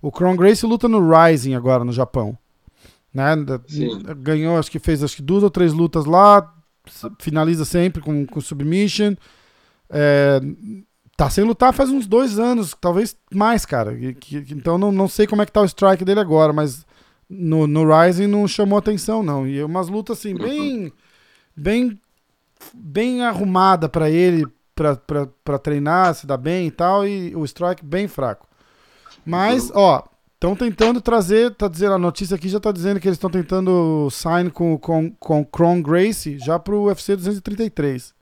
O 0.02 0.11
Kron 0.11 0.36
Grace 0.36 0.65
luta 0.65 0.88
no 0.88 1.10
Rising 1.10 1.56
agora, 1.56 1.84
no 1.84 1.91
Japão. 1.91 2.38
Né? 3.14 3.36
Sim. 3.68 4.02
Ganhou, 4.18 4.57
acho 4.57 4.72
que 4.72 4.80
fez 4.80 5.03
acho 5.03 5.18
que 5.18 5.22
duas 5.22 5.44
ou 5.44 5.49
três 5.49 5.73
lutas 5.73 6.06
lá. 6.06 6.53
Finaliza 7.19 7.65
sempre 7.65 8.02
com, 8.02 8.26
com 8.26 8.41
submission. 8.41 9.15
É, 9.90 10.40
tá 11.18 11.30
sem 11.30 11.44
lutar 11.44 11.73
faz 11.73 11.90
uns 11.90 12.07
dois 12.07 12.40
anos, 12.40 12.76
talvez 12.80 13.15
mais, 13.34 13.65
cara. 13.65 13.94
E, 13.94 14.14
que, 14.14 14.38
então 14.52 14.77
não, 14.77 14.91
não 14.91 15.07
sei 15.07 15.27
como 15.27 15.41
é 15.41 15.45
que 15.45 15.52
tá 15.52 15.61
o 15.61 15.65
strike 15.65 16.06
dele 16.06 16.19
agora, 16.19 16.53
mas 16.53 16.86
no, 17.30 17.68
no 17.68 17.84
Rising 17.84 18.27
não 18.27 18.48
chamou 18.48 18.80
atenção, 18.80 19.22
não. 19.22 19.45
E 19.45 19.61
umas 19.64 19.90
lutas 19.90 20.18
assim, 20.18 20.34
bem. 20.36 20.94
bem. 21.56 21.99
Bem 22.73 23.23
arrumada 23.23 23.88
para 23.88 24.10
ele, 24.10 24.45
para 24.76 25.60
treinar, 25.60 26.14
se 26.15 26.26
dar 26.26 26.38
bem 26.38 26.68
e 26.68 26.72
tal, 26.72 27.07
e 27.07 27.36
o 27.36 27.44
strike 27.45 27.84
bem 27.84 28.07
fraco. 28.07 28.48
Mas, 29.26 29.72
ó, 29.73 30.07
estão 30.34 30.56
tentando 30.56 31.02
trazer, 31.02 31.53
tá 31.53 31.68
dizendo, 31.68 31.94
a 31.94 31.99
notícia 31.99 32.36
aqui 32.36 32.48
já 32.48 32.60
tá 32.60 32.72
dizendo 32.72 32.99
que 32.99 33.07
eles 33.07 33.18
estão 33.18 33.30
tentando 33.30 34.10
sign 34.10 34.49
com, 34.49 34.77
com, 34.77 35.11
com 35.11 35.45
Cron 35.45 35.81
Gracie 35.81 36.40
já 36.40 36.57
pro 36.57 36.84
UFC 36.84 37.15
233. 37.15 38.14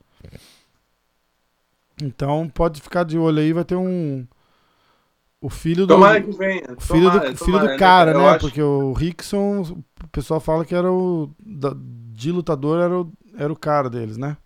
Então 2.02 2.48
pode 2.48 2.80
ficar 2.80 3.04
de 3.04 3.18
olho 3.18 3.40
aí, 3.40 3.52
vai 3.52 3.64
ter 3.64 3.76
um. 3.76 4.26
O 5.40 5.48
filho 5.48 5.86
do. 5.86 5.94
Tomara 5.94 6.20
que 6.20 6.32
venha. 6.32 6.62
O 6.76 6.80
filho 6.80 7.10
tomara, 7.10 7.30
do, 7.30 7.38
filho 7.38 7.52
tomara, 7.52 7.72
do 7.72 7.78
cara, 7.78 8.14
né? 8.14 8.38
Porque 8.38 8.60
o 8.60 8.92
Rickson, 8.92 9.62
o 9.62 10.08
pessoal 10.10 10.40
fala 10.40 10.64
que 10.64 10.74
era 10.74 10.90
o. 10.90 11.30
Da, 11.38 11.72
de 11.74 12.32
lutador 12.32 12.80
era 12.80 12.98
o, 12.98 13.12
era 13.38 13.52
o 13.52 13.56
cara 13.56 13.88
deles, 13.88 14.16
né? 14.16 14.36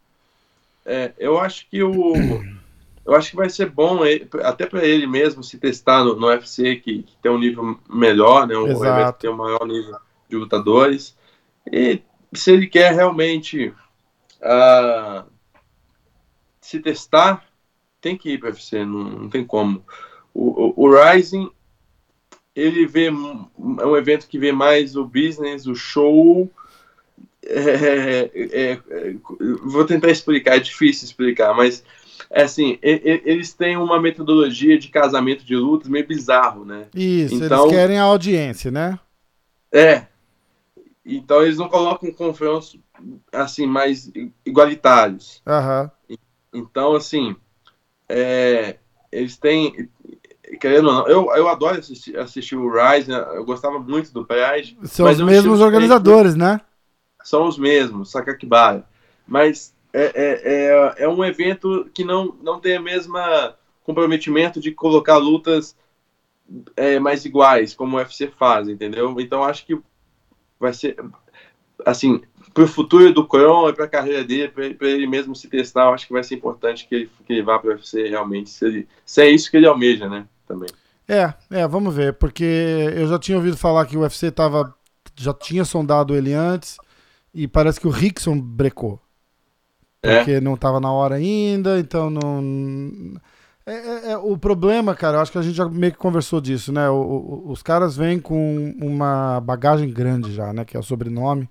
É, 0.84 1.12
eu 1.18 1.38
acho 1.40 1.68
que 1.68 1.82
o. 1.82 2.12
Eu 3.04 3.16
acho 3.16 3.30
que 3.30 3.36
vai 3.36 3.50
ser 3.50 3.68
bom, 3.68 3.98
até 4.44 4.64
para 4.64 4.84
ele 4.84 5.08
mesmo 5.08 5.42
se 5.42 5.58
testar 5.58 6.04
no, 6.04 6.14
no 6.14 6.28
UFC, 6.28 6.76
que, 6.76 7.02
que, 7.02 7.16
tem 7.20 7.32
um 7.32 7.38
nível 7.38 7.76
melhor, 7.92 8.46
né? 8.46 8.56
Um 8.56 8.68
evento 8.68 9.14
que 9.14 9.20
tem 9.22 9.30
um 9.30 9.36
maior 9.36 9.66
nível 9.66 9.96
de 10.28 10.36
lutadores. 10.36 11.16
E 11.66 12.00
se 12.32 12.52
ele 12.52 12.68
quer 12.68 12.94
realmente 12.94 13.74
uh, 14.40 15.24
se 16.60 16.78
testar, 16.78 17.44
tem 18.00 18.16
que 18.16 18.30
ir 18.30 18.38
para 18.38 18.50
o 18.50 18.52
UFC, 18.52 18.84
não, 18.84 19.04
não 19.04 19.28
tem 19.28 19.44
como. 19.44 19.84
O, 20.32 20.66
o, 20.66 20.86
o, 20.86 20.90
Rising, 20.94 21.50
ele 22.54 22.86
vê, 22.86 23.06
é 23.06 23.86
um 23.86 23.96
evento 23.96 24.28
que 24.28 24.38
vê 24.38 24.52
mais 24.52 24.96
o 24.96 25.04
business, 25.04 25.66
o 25.66 25.74
show. 25.74 26.50
É, 27.44 28.30
é, 28.34 28.72
é, 28.72 29.14
vou 29.64 29.84
tentar 29.84 30.10
explicar, 30.10 30.56
é 30.56 30.60
difícil 30.60 31.06
explicar, 31.06 31.54
mas 31.54 31.82
é 32.30 32.42
assim, 32.42 32.78
eles 32.82 33.52
têm 33.52 33.76
uma 33.76 34.00
metodologia 34.00 34.78
de 34.78 34.88
casamento 34.88 35.44
de 35.44 35.56
lutas 35.56 35.88
meio 35.88 36.06
bizarro, 36.06 36.64
né? 36.64 36.86
Isso, 36.94 37.34
então, 37.34 37.64
eles 37.64 37.76
querem 37.76 37.98
a 37.98 38.04
audiência, 38.04 38.70
né? 38.70 38.98
É. 39.72 40.06
Então 41.04 41.42
eles 41.42 41.58
não 41.58 41.68
colocam 41.68 42.12
confrontos 42.12 42.78
assim 43.32 43.66
mais 43.66 44.10
igualitários. 44.46 45.42
Uhum. 45.46 46.16
Então, 46.54 46.94
assim, 46.94 47.34
é, 48.08 48.76
eles 49.10 49.36
têm. 49.36 49.88
Querendo 50.60 50.88
ou 50.88 50.94
não, 50.94 51.08
eu, 51.08 51.34
eu 51.34 51.48
adoro 51.48 51.78
assistir, 51.78 52.16
assistir 52.18 52.56
o 52.56 52.70
Rise, 52.70 53.10
né? 53.10 53.24
eu 53.34 53.44
gostava 53.44 53.78
muito 53.78 54.12
do 54.12 54.24
Pride. 54.24 54.76
São 54.84 55.10
os 55.10 55.20
mesmos 55.20 55.60
organizadores, 55.60 56.34
né? 56.34 56.60
São 57.24 57.46
os 57.46 57.58
mesmos, 57.58 58.10
Sakakibara. 58.10 58.84
Mas 59.26 59.74
é, 59.92 60.04
é, 60.04 60.40
é, 60.44 61.04
é, 61.04 61.08
um 61.08 61.24
evento 61.24 61.88
que 61.94 62.04
não, 62.04 62.36
não 62.42 62.60
tem 62.60 62.78
o 62.78 62.82
mesmo 62.82 63.16
comprometimento 63.84 64.60
de 64.60 64.72
colocar 64.72 65.16
lutas 65.18 65.76
é, 66.76 66.98
mais 66.98 67.24
iguais, 67.24 67.74
como 67.74 67.96
o 67.96 67.98
UFC 67.98 68.28
faz, 68.28 68.68
entendeu? 68.68 69.14
Então 69.20 69.44
acho 69.44 69.66
que 69.66 69.78
vai 70.58 70.72
ser 70.72 70.96
assim, 71.84 72.22
para 72.54 72.64
o 72.64 72.68
futuro 72.68 73.12
do 73.12 73.26
Cron 73.26 73.68
e 73.68 73.72
para 73.72 73.84
a 73.84 73.88
carreira 73.88 74.24
dele, 74.24 74.48
para 74.48 74.88
ele 74.88 75.06
mesmo 75.06 75.34
se 75.34 75.48
testar, 75.48 75.86
eu 75.86 75.94
acho 75.94 76.06
que 76.06 76.12
vai 76.12 76.22
ser 76.22 76.36
importante 76.36 76.86
que 76.86 76.94
ele, 76.94 77.10
que 77.26 77.32
ele 77.32 77.42
vá 77.42 77.58
para 77.58 77.70
o 77.70 77.72
UFC 77.72 78.08
realmente, 78.08 78.50
se, 78.50 78.64
ele, 78.64 78.88
se 79.04 79.22
é 79.22 79.30
isso 79.30 79.50
que 79.50 79.56
ele 79.56 79.66
almeja, 79.66 80.08
né? 80.08 80.26
Também. 80.46 80.68
É, 81.08 81.34
é, 81.50 81.66
vamos 81.66 81.94
ver, 81.94 82.14
porque 82.14 82.44
eu 82.94 83.06
já 83.08 83.18
tinha 83.18 83.36
ouvido 83.36 83.56
falar 83.56 83.86
que 83.86 83.96
o 83.96 84.00
UFC 84.00 84.30
tava, 84.30 84.74
já 85.16 85.34
tinha 85.34 85.64
sondado 85.64 86.14
ele 86.14 86.32
antes 86.32 86.78
e 87.34 87.48
parece 87.48 87.80
que 87.80 87.86
o 87.86 87.90
Rickson 87.90 88.38
brecou. 88.38 89.00
É? 90.02 90.18
Porque 90.18 90.32
é? 90.32 90.40
não 90.40 90.54
estava 90.54 90.80
na 90.80 90.92
hora 90.92 91.14
ainda, 91.14 91.78
então 91.78 92.10
não. 92.10 93.14
É, 93.64 93.72
é, 93.72 94.12
é, 94.12 94.16
o 94.16 94.36
problema, 94.36 94.94
cara, 94.94 95.18
eu 95.18 95.20
acho 95.20 95.30
que 95.30 95.38
a 95.38 95.42
gente 95.42 95.54
já 95.54 95.68
meio 95.68 95.92
que 95.92 95.98
conversou 95.98 96.40
disso, 96.40 96.72
né? 96.72 96.90
O, 96.90 96.94
o, 96.96 97.50
os 97.52 97.62
caras 97.62 97.96
vêm 97.96 98.18
com 98.18 98.74
uma 98.80 99.40
bagagem 99.40 99.88
grande 99.88 100.34
já, 100.34 100.52
né? 100.52 100.64
Que 100.64 100.76
é 100.76 100.80
o 100.80 100.82
sobrenome. 100.82 101.48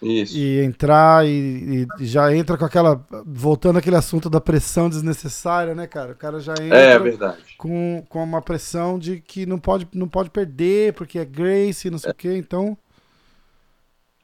Isso. 0.00 0.36
E 0.36 0.60
entrar 0.60 1.26
e, 1.26 1.88
e, 1.98 2.06
já 2.06 2.32
entra 2.34 2.56
com 2.56 2.64
aquela. 2.64 3.04
Voltando 3.26 3.78
aquele 3.78 3.96
assunto 3.96 4.30
da 4.30 4.40
pressão 4.40 4.88
desnecessária, 4.88 5.74
né, 5.74 5.86
cara? 5.88 6.12
O 6.12 6.16
cara 6.16 6.38
já 6.38 6.52
entra 6.52 6.78
é, 6.78 6.98
verdade. 6.98 7.56
Com, 7.58 8.04
com 8.08 8.22
uma 8.22 8.42
pressão 8.42 8.98
de 8.98 9.20
que 9.20 9.46
não 9.46 9.58
pode, 9.58 9.88
não 9.92 10.06
pode 10.06 10.30
perder, 10.30 10.92
porque 10.92 11.18
é 11.18 11.24
Grace, 11.24 11.90
não 11.90 11.98
sei 11.98 12.10
é. 12.10 12.12
o 12.12 12.14
quê, 12.14 12.36
então. 12.36 12.78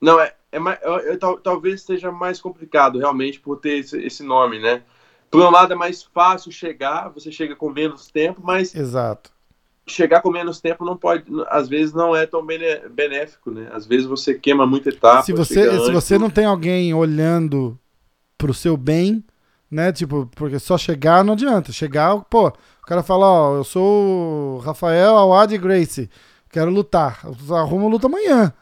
Não, 0.00 0.20
é, 0.20 0.32
é 0.52 0.58
mais, 0.58 0.78
eu, 0.82 0.98
eu, 0.98 1.18
talvez 1.18 1.82
seja 1.82 2.12
mais 2.12 2.40
complicado 2.40 2.98
realmente 2.98 3.40
por 3.40 3.58
ter 3.58 3.78
esse, 3.78 3.98
esse 3.98 4.22
nome, 4.22 4.60
né? 4.60 4.82
Por 5.30 5.40
um 5.42 5.50
lado 5.50 5.72
é 5.72 5.76
mais 5.76 6.02
fácil 6.02 6.52
chegar, 6.52 7.08
você 7.08 7.32
chega 7.32 7.56
com 7.56 7.70
menos 7.70 8.08
tempo, 8.08 8.40
mas. 8.44 8.74
Exato 8.74 9.32
chegar 9.86 10.20
com 10.20 10.30
menos 10.30 10.60
tempo 10.60 10.84
não 10.84 10.96
pode, 10.96 11.24
às 11.48 11.68
vezes 11.68 11.92
não 11.92 12.14
é 12.14 12.26
tão 12.26 12.44
benéfico, 12.44 13.50
né? 13.50 13.68
Às 13.72 13.86
vezes 13.86 14.06
você 14.06 14.34
queima 14.34 14.66
muita 14.66 14.90
etapa. 14.90 15.22
Se 15.22 15.32
você, 15.32 15.80
se 15.80 15.90
você 15.90 16.18
não 16.18 16.30
tem 16.30 16.44
alguém 16.44 16.94
olhando 16.94 17.78
pro 18.38 18.54
seu 18.54 18.76
bem, 18.76 19.24
né? 19.70 19.92
Tipo, 19.92 20.28
porque 20.34 20.58
só 20.58 20.78
chegar 20.78 21.24
não 21.24 21.32
adianta. 21.32 21.72
Chegar, 21.72 22.16
pô, 22.24 22.48
o 22.48 22.86
cara 22.86 23.02
fala, 23.02 23.26
ó, 23.26 23.56
eu 23.56 23.64
sou 23.64 24.56
o 24.56 24.58
Rafael 24.58 25.16
Awad 25.16 25.56
Grace, 25.58 26.08
quero 26.50 26.70
lutar. 26.70 27.20
Arruma 27.50 27.88
luta 27.88 28.06
amanhã. 28.06 28.52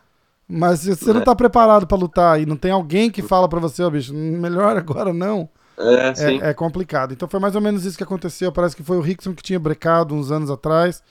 Mas 0.53 0.81
se 0.81 0.97
você 0.97 1.11
é. 1.11 1.15
não 1.15 1.21
tá 1.21 1.35
preparado 1.35 1.87
para 1.87 1.97
lutar 1.97 2.41
e 2.41 2.45
não 2.45 2.57
tem 2.57 2.73
alguém 2.73 3.09
que 3.09 3.23
fala 3.23 3.49
para 3.49 3.61
você, 3.61 3.85
ó, 3.85 3.87
oh, 3.87 3.91
bicho, 3.91 4.13
melhor 4.13 4.75
agora 4.77 5.13
não. 5.13 5.49
É, 5.79 6.49
é, 6.49 6.51
é, 6.51 6.55
complicado. 6.55 7.13
Então 7.13 7.29
foi 7.29 7.39
mais 7.39 7.55
ou 7.55 7.61
menos 7.61 7.85
isso 7.85 7.97
que 7.97 8.03
aconteceu. 8.03 8.53
Parece 8.53 8.77
que 8.77 8.83
foi 8.83 8.99
o 8.99 9.01
Rickson 9.01 9.33
que 9.33 9.43
tinha 9.43 9.59
brecado 9.59 10.15
uns 10.15 10.31
anos 10.31 10.51
atrás. 10.51 11.03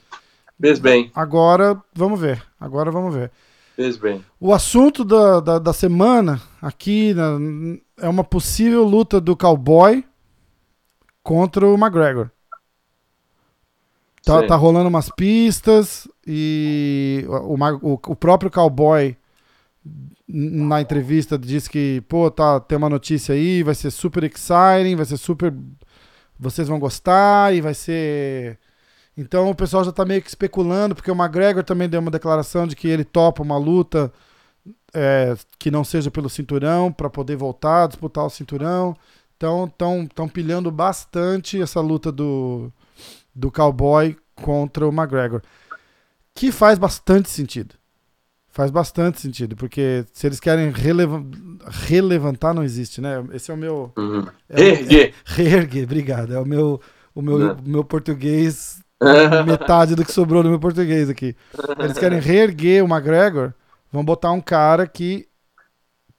Fez 0.60 0.78
bem. 0.78 1.10
Agora, 1.14 1.80
vamos 1.94 2.20
ver. 2.20 2.40
Agora 2.60 2.90
vamos 2.90 3.14
ver. 3.14 3.32
Fez 3.74 3.96
bem. 3.96 4.24
O 4.38 4.52
assunto 4.52 5.04
da, 5.04 5.40
da, 5.40 5.58
da 5.58 5.72
semana 5.72 6.40
aqui 6.60 7.14
na, 7.14 7.38
é 7.98 8.08
uma 8.08 8.22
possível 8.22 8.84
luta 8.84 9.20
do 9.20 9.34
Cowboy 9.34 10.04
contra 11.22 11.66
o 11.66 11.74
McGregor. 11.74 12.30
Tá, 14.22 14.46
tá 14.46 14.54
rolando 14.54 14.88
umas 14.88 15.08
pistas 15.08 16.06
e 16.26 17.24
o, 17.26 17.54
o, 17.54 18.00
o 18.06 18.14
próprio 18.14 18.50
Cowboy 18.50 19.16
na 20.28 20.80
entrevista 20.80 21.38
disse 21.38 21.68
que, 21.68 22.02
pô, 22.02 22.30
tá, 22.30 22.60
tem 22.60 22.78
uma 22.78 22.88
notícia 22.88 23.34
aí, 23.34 23.62
vai 23.62 23.74
ser 23.74 23.90
super 23.90 24.24
exciting, 24.24 24.96
vai 24.96 25.06
ser 25.06 25.16
super. 25.16 25.54
Vocês 26.38 26.68
vão 26.68 26.78
gostar 26.78 27.54
e 27.54 27.60
vai 27.60 27.74
ser. 27.74 28.58
Então 29.16 29.50
o 29.50 29.54
pessoal 29.54 29.84
já 29.84 29.92
tá 29.92 30.04
meio 30.04 30.22
que 30.22 30.28
especulando, 30.28 30.94
porque 30.94 31.10
o 31.10 31.14
McGregor 31.14 31.64
também 31.64 31.88
deu 31.88 32.00
uma 32.00 32.10
declaração 32.10 32.66
de 32.66 32.76
que 32.76 32.88
ele 32.88 33.04
topa 33.04 33.42
uma 33.42 33.58
luta 33.58 34.12
é, 34.94 35.34
que 35.58 35.70
não 35.70 35.84
seja 35.84 36.10
pelo 36.10 36.28
cinturão, 36.30 36.92
para 36.92 37.10
poder 37.10 37.36
voltar 37.36 37.88
disputar 37.88 38.24
o 38.24 38.30
cinturão. 38.30 38.96
Então 39.36 39.64
estão 40.04 40.28
pilhando 40.28 40.70
bastante 40.70 41.60
essa 41.60 41.80
luta 41.80 42.12
do, 42.12 42.70
do 43.34 43.50
cowboy 43.50 44.16
contra 44.34 44.86
o 44.86 44.92
McGregor. 44.92 45.42
Que 46.34 46.52
faz 46.52 46.78
bastante 46.78 47.30
sentido. 47.30 47.79
Faz 48.52 48.70
bastante 48.70 49.20
sentido, 49.20 49.54
porque 49.54 50.04
se 50.12 50.26
eles 50.26 50.40
querem 50.40 50.70
releva 50.70 51.24
relevantar, 51.86 52.52
não 52.52 52.64
existe, 52.64 53.00
né? 53.00 53.24
Esse 53.32 53.50
é 53.50 53.54
o 53.54 53.56
meu. 53.56 53.92
Uhum. 53.96 54.26
É 54.48 54.60
reerguer. 54.62 55.08
É, 55.08 55.12
reerguer, 55.24 55.84
obrigado. 55.84 56.34
É 56.34 56.40
o 56.40 56.44
meu, 56.44 56.80
o 57.14 57.22
meu, 57.22 57.56
meu 57.64 57.84
português, 57.84 58.80
metade 59.46 59.94
do 59.94 60.04
que 60.04 60.10
sobrou 60.12 60.42
no 60.42 60.50
meu 60.50 60.58
português 60.58 61.08
aqui. 61.08 61.36
Eles 61.78 61.96
querem 61.96 62.18
reerguer 62.18 62.84
o 62.84 62.88
McGregor, 62.88 63.52
vão 63.92 64.04
botar 64.04 64.32
um 64.32 64.40
cara 64.40 64.84
que, 64.86 65.28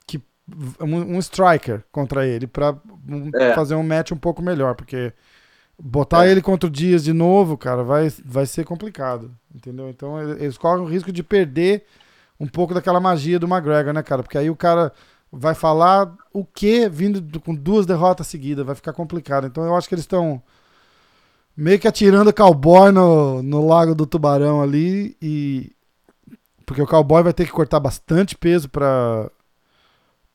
que 0.08 0.18
um, 0.80 1.16
um 1.16 1.20
striker 1.20 1.84
contra 1.92 2.26
ele 2.26 2.48
pra 2.48 2.76
um, 3.10 3.30
É. 3.36 3.54
fazer 3.54 3.76
um 3.76 3.84
match 3.84 4.12
um 4.14 4.18
pouco 4.18 4.42
melhor, 4.42 4.74
porque 4.76 5.12
botar 5.78 6.26
É. 6.28 6.32
ele 6.32 6.42
contra 6.42 6.68
o 6.68 6.72
Dias 6.72 7.04
de 7.04 7.12
novo, 7.12 7.58
cara, 7.58 7.84
vai, 7.84 8.10
vai 8.24 8.46
ser 8.46 8.64
complicado, 8.64 9.32
entendeu? 9.54 9.90
Então 9.90 10.18
ele- 10.22 10.44
eles 10.44 10.58
correm 10.58 10.82
o 10.84 10.88
risco 10.88 11.12
de 11.12 11.22
perder 11.24 11.84
um 12.42 12.48
pouco 12.48 12.74
daquela 12.74 13.00
magia 13.00 13.40
do 13.40 13.48
McGregor, 13.48 13.94
né, 13.94 14.04
cara? 14.04 14.24
Porque 14.24 14.38
aí 14.38 14.50
o 14.50 14.56
cara 14.56 14.92
vai 15.32 15.56
falar 15.56 16.14
o 16.34 16.44
quê 16.46 16.90
vindo 16.90 17.22
do- 17.22 17.40
com 17.40 17.56
duas 17.56 17.86
derrotas 17.86 18.28
seguidas, 18.28 18.66
vai 18.66 18.76
ficar 18.76 18.94
complicado. 18.94 19.48
Então 19.48 19.64
eu 19.64 19.76
acho 19.76 19.88
que 19.88 19.96
eles 19.96 20.04
estão 20.04 20.42
meio 21.56 21.80
que 21.80 21.88
atirando 21.88 22.34
cowboy 22.34 22.92
no, 22.92 23.44
no 23.44 23.66
lago 23.68 23.94
do 23.94 24.06
tubarão 24.06 24.62
ali 24.62 25.16
e 25.22 25.72
porque 26.66 26.82
o 26.82 26.88
cowboy 26.88 27.24
vai 27.24 27.34
ter 27.34 27.46
que 27.46 27.52
cortar 27.52 27.80
bastante 27.80 28.38
peso 28.38 28.70
pra 28.70 29.30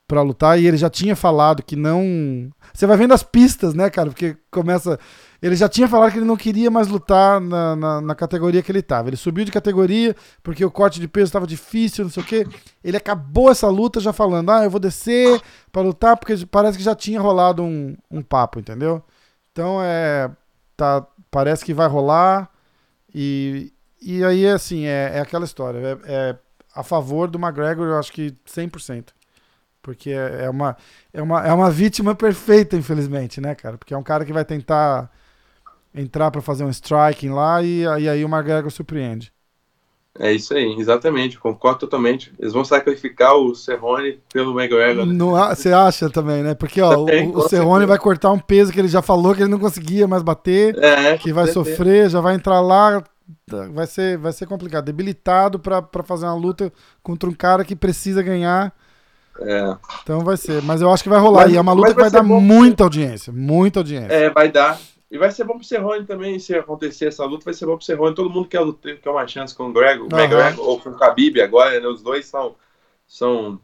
para 0.07 0.21
lutar 0.21 0.57
e 0.59 0.65
ele 0.65 0.77
já 0.77 0.89
tinha 0.89 1.15
falado 1.15 1.61
que 1.61 1.75
não 1.75 2.49
você 2.73 2.87
vai 2.87 2.95
vendo 2.95 3.13
as 3.13 3.23
pistas 3.23 3.73
né 3.73 3.89
cara 3.89 4.09
porque 4.09 4.37
começa 4.49 4.97
ele 5.41 5.55
já 5.55 5.69
tinha 5.69 5.87
falado 5.87 6.11
que 6.11 6.17
ele 6.17 6.25
não 6.25 6.37
queria 6.37 6.71
mais 6.71 6.87
lutar 6.87 7.39
na, 7.39 7.75
na, 7.75 8.01
na 8.01 8.15
categoria 8.15 8.63
que 8.63 8.71
ele 8.71 8.81
tava. 8.81 9.09
Ele 9.09 9.17
subiu 9.17 9.45
de 9.45 9.51
categoria 9.51 10.15
porque 10.41 10.65
o 10.65 10.71
corte 10.71 10.99
de 10.99 11.07
peso 11.07 11.25
estava 11.25 11.45
difícil 11.45 12.03
não 12.03 12.11
sei 12.11 12.23
o 12.23 12.25
que 12.25 12.47
ele 12.83 12.97
acabou 12.97 13.51
essa 13.51 13.67
luta 13.67 13.99
já 13.99 14.11
falando 14.11 14.49
ah 14.51 14.63
eu 14.63 14.69
vou 14.69 14.79
descer 14.79 15.41
pra 15.71 15.81
lutar 15.81 16.17
porque 16.17 16.45
parece 16.45 16.77
que 16.77 16.83
já 16.83 16.95
tinha 16.95 17.21
rolado 17.21 17.63
um, 17.63 17.95
um 18.09 18.21
papo 18.21 18.59
entendeu? 18.59 19.03
Então 19.51 19.79
é 19.81 20.29
tá 20.75 21.05
parece 21.29 21.65
que 21.65 21.73
vai 21.73 21.87
rolar 21.87 22.49
e, 23.13 23.73
e 24.01 24.23
aí 24.23 24.47
assim 24.47 24.85
é, 24.85 25.11
é 25.15 25.19
aquela 25.19 25.45
história 25.45 25.79
é, 25.79 25.97
é 26.05 26.35
a 26.73 26.83
favor 26.83 27.27
do 27.27 27.39
McGregor 27.39 27.87
eu 27.87 27.97
acho 27.97 28.11
que 28.11 28.31
100% 28.47 29.17
porque 29.87 30.09
é, 30.09 30.43
é 30.43 30.49
uma, 30.49 30.75
é, 31.13 31.21
uma, 31.21 31.47
é 31.47 31.53
uma 31.53 31.71
vítima 31.71 32.13
perfeita, 32.15 32.75
infelizmente, 32.75 33.39
né, 33.39 33.55
cara? 33.55 33.77
Porque 33.77 33.93
é 33.93 33.97
um 33.97 34.03
cara 34.03 34.25
que 34.25 34.33
vai 34.33 34.43
tentar 34.43 35.09
entrar 35.97 36.31
pra 36.31 36.41
fazer 36.41 36.63
um 36.63 36.69
striking 36.69 37.29
lá 37.29 37.61
e, 37.63 37.81
e 37.81 38.09
aí 38.09 38.23
o 38.23 38.27
McGregor 38.27 38.71
surpreende. 38.71 39.31
É 40.19 40.31
isso 40.33 40.55
aí, 40.55 40.75
exatamente, 40.79 41.37
concordo 41.39 41.81
totalmente. 41.81 42.33
Eles 42.39 42.51
vão 42.51 42.65
sacrificar 42.65 43.35
o 43.35 43.53
Cerrone 43.53 44.19
pelo 44.33 44.59
McGregor. 44.59 45.05
né? 45.05 45.13
Você 45.55 45.71
acha 45.71 46.09
também, 46.09 46.41
né? 46.41 46.55
Porque 46.55 46.81
ó, 46.81 46.89
Também, 47.05 47.29
o, 47.35 47.41
Cerrone 47.43 47.85
vai 47.85 47.99
cortar 47.99 48.31
um 48.31 48.39
peso 48.39 48.71
que 48.73 48.79
ele 48.79 48.87
já 48.87 49.03
falou 49.03 49.35
que 49.35 49.43
ele 49.43 49.51
não 49.51 49.59
conseguia 49.59 50.07
mais 50.07 50.23
bater, 50.23 50.75
É, 50.83 51.17
que 51.19 51.31
vai 51.31 51.45
certeza. 51.45 51.69
sofrer, 51.69 52.09
já 52.09 52.19
vai 52.19 52.33
entrar 52.33 52.59
lá, 52.61 53.03
tá, 53.45 53.67
vai 53.71 53.85
ser, 53.85 54.17
vai 54.17 54.31
ser 54.33 54.47
complicado. 54.47 54.85
Debilitado 54.85 55.59
pra, 55.59 55.83
pra 55.83 56.01
fazer 56.01 56.25
uma 56.25 56.33
luta 56.35 56.73
contra 57.03 57.29
um 57.29 57.33
cara 57.33 57.63
que 57.63 57.75
precisa 57.75 58.23
ganhar. 58.23 58.73
É, 59.39 59.75
Então 60.01 60.21
vai 60.21 60.35
ser. 60.35 60.63
Mas 60.63 60.81
eu 60.81 60.91
acho 60.91 61.03
que 61.03 61.09
vai 61.09 61.19
rolar. 61.19 61.43
Mas- 61.43 61.53
e 61.53 61.57
é 61.57 61.61
uma 61.61 61.73
luta 61.73 61.89
que 61.93 62.01
vai 62.01 62.09
vai 62.09 62.09
dar 62.09 62.23
bom, 62.23 62.41
muita 62.41 62.83
audiência. 62.83 63.31
Muita 63.31 63.81
audiência. 63.81 64.13
é, 64.13 64.29
vai 64.31 64.51
dar. 64.51 64.79
E 65.09 65.17
vai 65.17 65.31
ser 65.31 65.45
bom 65.45 65.55
pro 65.55 65.63
Cerrone 65.63 66.05
também, 66.05 66.37
se 66.37 66.53
acontecer 66.53 67.07
essa 67.07 67.23
luta, 67.25 67.45
vai 67.45 67.53
ser 67.53 67.65
bom 67.65 67.77
pro 67.77 67.85
Cerrone. 67.85 68.13
Todo 68.15 68.29
mundo 68.29 68.47
quer, 68.47 68.59
lutar, 68.59 68.97
quer 68.97 69.09
uma 69.09 69.27
chance 69.27 69.55
com 69.55 69.69
o 69.69 69.73
Gregor, 69.73 70.07
o 70.07 70.13
Aham. 70.13 70.21
McGregor 70.21 70.67
ou 70.67 70.79
com 70.79 70.89
o 70.89 70.95
Khabib 70.97 71.39
agora, 71.41 71.79
né? 71.79 71.87
Os 71.87 72.01
dois 72.01 72.25
são, 72.25 72.55
são 73.07 73.59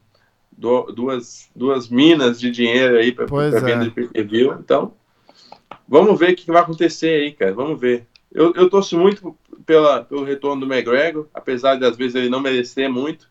du- 0.52 0.91
duas, 0.94 1.49
duas 1.53 1.90
minas 1.90 2.40
de 2.40 2.49
dinheiro 2.49 2.98
aí 2.98 3.11
pra, 3.11 3.28
Pois 3.28 3.53
pra 3.53 3.60
é. 3.60 3.74
venda 3.74 3.86
de 3.86 3.91
pay-per-view. 3.91 4.53
Então, 4.53 4.94
vamos 5.88 6.18
ver 6.18 6.32
o 6.32 6.36
que 6.36 6.45
que 6.45 6.52
vai 6.52 6.61
acontecer 6.61 7.22
aí, 7.22 7.32
cara. 7.34 7.53
Vamos 7.53 7.80
ver. 7.80 8.07
Eu, 8.32 8.53
eu 8.56 8.70
torço 8.70 8.98
muito 8.98 9.38
pela, 9.65 10.03
pelo 10.03 10.24
retorno 10.24 10.65
do 10.65 10.74
McGregor, 10.74 11.28
apesar 11.34 11.76
de 11.76 11.86
às 11.86 11.98
vezes 11.98 12.15
ele 12.15 12.30
não 12.30 12.40
merecer 12.40 12.90
muito. 12.90 13.30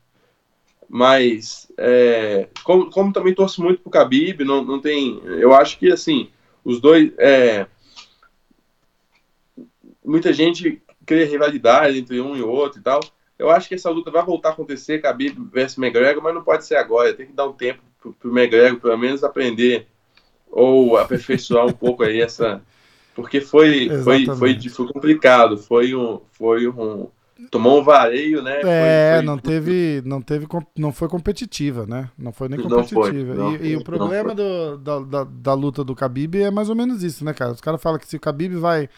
Mas, 0.89 1.73
é, 1.79 2.49
como, 2.63 2.91
como 2.91 3.13
também 3.13 3.35
torço 3.35 3.63
muito 3.63 3.81
pro 3.81 3.91
Khabib, 3.91 4.45
não, 4.45 4.63
não 4.63 4.79
tem. 4.79 5.21
Eu 5.25 5.55
acho 5.55 5.79
que, 5.79 5.91
assim, 5.91 6.29
os 6.63 6.79
dois. 6.81 7.11
é, 7.17 7.67
muita 10.05 10.33
gente 10.33 10.83
cria 11.05 11.27
rivalidade 11.27 11.99
entre 11.99 12.21
um 12.21 12.37
e 12.37 12.43
outro 12.43 12.81
e 12.81 12.83
tal. 12.83 13.01
Eu 13.39 13.51
acho 13.51 13.69
que 13.69 13.75
essa 13.75 13.91
luta 13.91 14.11
vai 14.11 14.25
voltar 14.25 14.51
a 14.51 14.53
acontecer, 14.53 15.01
Khabib 15.01 15.37
versus 15.53 15.79
McGregor, 15.79 16.23
mas 16.23 16.35
não 16.35 16.45
pode 16.45 16.65
ser 16.65 16.77
agora. 16.77 17.13
Tem 17.13 17.27
que 17.27 17.33
dar 17.33 17.47
um 17.49 17.53
tempo 17.53 17.81
pro, 18.01 18.13
pro 18.13 18.31
McGregor, 18.39 18.79
pelo 18.81 18.97
menos, 18.99 19.25
aprender 19.25 19.87
ou 20.51 20.97
aperfeiçoar 20.97 21.67
um 21.67 21.73
pouco 21.73 22.03
aí 22.05 22.21
essa. 22.21 22.63
Porque 23.15 23.41
foi, 23.41 23.89
foi, 24.05 24.27
foi, 24.27 24.69
foi 24.69 24.87
complicado, 24.89 25.59
foi 25.59 25.95
um. 25.95 26.21
Foi 26.33 26.69
um 26.69 27.09
tomou 27.51 27.81
um 27.81 27.83
vareio, 27.83 28.43
né? 28.43 28.61
Foi- 28.61 28.71
É, 28.71 29.17
foi- 29.17 29.27
não 29.27 29.39
teve, 29.39 30.03
não 30.05 30.23
teve, 30.23 30.47
não 30.79 30.93
foi 30.93 31.09
competitiva, 31.09 31.87
né? 31.87 32.09
Não 32.17 32.33
foi 32.33 32.49
nem 32.49 32.59
Não 32.59 32.69
competitiva. 32.69 33.03
foi, 33.05 33.35
não 33.35 33.55
e, 33.55 33.59
foi, 33.59 33.67
e 33.67 33.77
o 33.77 33.85
problema 33.85 34.35
foi. 34.35 34.35
do- 34.37 34.79
da, 34.79 34.99
da, 35.01 35.25
da 35.25 35.55
luta 35.55 35.83
do 35.83 35.95
Khabib 35.95 36.37
é 36.41 36.51
mais 36.51 36.69
ou 36.69 36.77
menos 36.77 37.03
isso, 37.03 37.25
né, 37.25 37.35
cara? 37.35 37.53
Os 37.53 37.61
caras 37.61 37.83
falam 37.83 37.99
que 37.99 38.07
se 38.07 38.17
o 38.17 38.21
Khabib 38.21 38.55
vai 38.57 38.89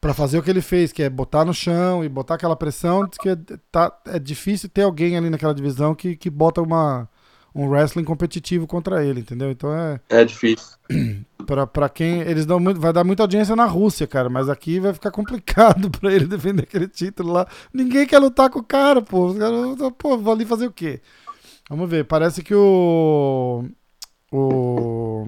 pra 0.00 0.14
fazer 0.14 0.38
o 0.38 0.42
que 0.42 0.50
ele 0.50 0.62
fez, 0.62 0.92
que 0.92 1.02
é 1.02 1.10
botar 1.10 1.44
no 1.44 1.52
chão 1.52 2.02
e 2.04 2.08
botar 2.08 2.34
aquela 2.34 2.56
pressão, 2.56 3.06
diz 3.06 3.18
que 3.18 3.28
é, 3.28 3.36
tá, 3.70 3.92
é 4.06 4.18
difícil 4.18 4.68
ter 4.68 4.82
alguém 4.82 5.16
ali 5.16 5.28
naquela 5.28 5.54
divisão 5.54 5.94
que, 5.94 6.16
que 6.16 6.30
bota 6.30 6.62
uma, 6.62 7.08
um 7.54 7.68
wrestling 7.68 8.04
competitivo 8.04 8.66
contra 8.66 9.04
ele, 9.04 9.20
entendeu? 9.20 9.50
Então 9.50 9.72
é 9.74 10.00
É 10.08 10.24
difícil. 10.24 10.78
pra, 11.46 11.66
pra 11.66 11.88
quem 11.88 12.20
eles 12.22 12.46
dão 12.46 12.58
muito, 12.58 12.80
vai 12.80 12.92
dar 12.92 13.04
muita 13.04 13.22
audiência 13.22 13.54
na 13.54 13.66
Rússia, 13.66 14.06
cara, 14.06 14.30
mas 14.30 14.48
aqui 14.48 14.80
vai 14.80 14.94
ficar 14.94 15.10
complicado 15.10 15.90
pra 16.00 16.12
ele 16.12 16.26
defender 16.26 16.62
aquele 16.62 16.88
título 16.88 17.32
lá. 17.32 17.46
Ninguém 17.72 18.06
quer 18.06 18.18
lutar 18.18 18.48
com 18.48 18.60
o 18.60 18.64
cara, 18.64 19.02
pô. 19.02 19.26
Os 19.26 19.38
caras, 19.38 19.92
pô, 19.98 20.16
vou 20.16 20.32
ali 20.32 20.46
fazer 20.46 20.66
o 20.66 20.72
quê? 20.72 21.00
Vamos 21.68 21.88
ver. 21.88 22.04
Parece 22.04 22.42
que 22.42 22.54
o 22.54 23.64
o 24.32 25.26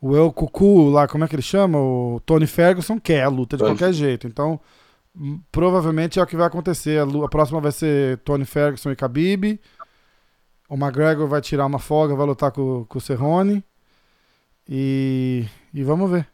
o 0.00 0.16
El 0.16 0.32
Cucu 0.32 0.88
lá, 0.88 1.06
como 1.06 1.24
é 1.24 1.28
que 1.28 1.34
ele 1.34 1.42
chama? 1.42 1.78
O 1.78 2.20
Tony 2.24 2.46
Ferguson 2.46 2.98
quer 2.98 3.22
a 3.22 3.28
luta 3.28 3.56
de 3.56 3.62
Tony. 3.62 3.76
qualquer 3.76 3.92
jeito. 3.92 4.26
Então, 4.26 4.58
hum, 5.14 5.40
provavelmente 5.52 6.18
é 6.18 6.22
o 6.22 6.26
que 6.26 6.36
vai 6.36 6.46
acontecer. 6.46 6.98
A, 6.98 7.24
a 7.24 7.28
próxima 7.28 7.60
vai 7.60 7.72
ser 7.72 8.18
Tony 8.18 8.44
Ferguson 8.44 8.90
e 8.90 8.96
Khabib. 8.96 9.60
O 10.68 10.74
McGregor 10.74 11.28
vai 11.28 11.40
tirar 11.40 11.66
uma 11.66 11.78
folga, 11.78 12.14
vai 12.14 12.26
lutar 12.26 12.50
com, 12.50 12.84
com 12.88 12.98
o 12.98 13.00
Cerrone. 13.00 13.62
E, 14.68 15.44
e 15.74 15.82
vamos 15.82 16.10
ver. 16.10 16.28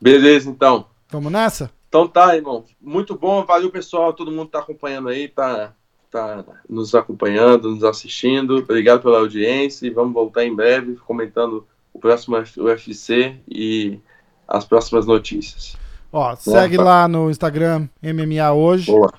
Beleza, 0.00 0.50
então. 0.50 0.86
Vamos 1.08 1.32
nessa? 1.32 1.70
Então 1.88 2.06
tá, 2.06 2.36
irmão. 2.36 2.64
Muito 2.80 3.16
bom. 3.16 3.44
Valeu, 3.44 3.70
pessoal. 3.70 4.12
Todo 4.12 4.32
mundo 4.32 4.50
tá 4.50 4.58
acompanhando 4.58 5.08
aí, 5.08 5.28
tá, 5.28 5.74
tá 6.10 6.44
nos 6.68 6.94
acompanhando, 6.94 7.70
nos 7.70 7.84
assistindo. 7.84 8.56
Obrigado 8.56 9.02
pela 9.02 9.18
audiência 9.18 9.86
e 9.86 9.90
vamos 9.90 10.12
voltar 10.12 10.44
em 10.44 10.54
breve 10.54 10.96
comentando 11.06 11.66
o 11.92 11.98
próximo 11.98 12.36
UFC 12.58 13.36
e 13.48 13.98
as 14.46 14.64
próximas 14.64 15.06
notícias. 15.06 15.76
Ó, 16.12 16.34
segue 16.34 16.76
lá 16.76 17.06
no 17.06 17.30
Instagram 17.30 17.88
MMA 18.02 18.52
Hoje. 18.52 18.90
Boa. 18.90 19.12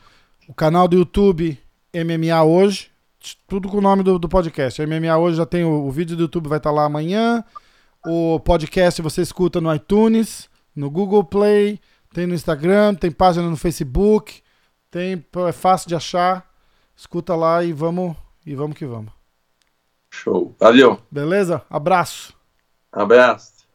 O 0.48 0.54
canal 0.54 0.88
do 0.88 0.98
YouTube 0.98 1.58
MMA 1.94 2.44
Hoje. 2.44 2.92
Tudo 3.48 3.70
com 3.70 3.78
o 3.78 3.82
nome 3.82 4.04
do, 4.04 4.20
do 4.20 4.28
podcast. 4.28 4.86
MMA 4.86 5.18
Hoje 5.18 5.38
já 5.38 5.46
tem 5.46 5.64
o, 5.64 5.86
o 5.86 5.92
vídeo 5.92 6.18
do 6.18 6.24
YouTube, 6.24 6.50
vai 6.50 6.58
estar 6.58 6.72
lá 6.72 6.86
amanhã. 6.86 7.44
O 8.06 8.40
podcast 8.40 9.02
você 9.02 9.22
escuta 9.22 9.62
no 9.62 9.74
iTunes, 9.74 10.50
no 10.76 10.90
Google 10.90 11.24
Play, 11.24 11.80
tem 12.14 12.28
no 12.28 12.34
Instagram, 12.34 12.96
tem 12.96 13.12
página 13.12 13.48
no 13.48 13.56
Facebook, 13.56 14.42
tem 14.90 15.24
é 15.48 15.52
fácil 15.52 15.88
de 15.88 15.96
achar. 15.96 16.51
Escuta 17.02 17.36
lá 17.36 17.64
e 17.64 17.74
vamos 17.74 18.16
e 18.46 18.54
vamos 18.54 18.78
que 18.78 18.86
vamos. 18.86 19.12
Show. 20.12 20.56
Valeu. 20.60 21.00
Beleza? 21.10 21.66
Abraço. 21.68 22.32
Abraço. 22.92 23.66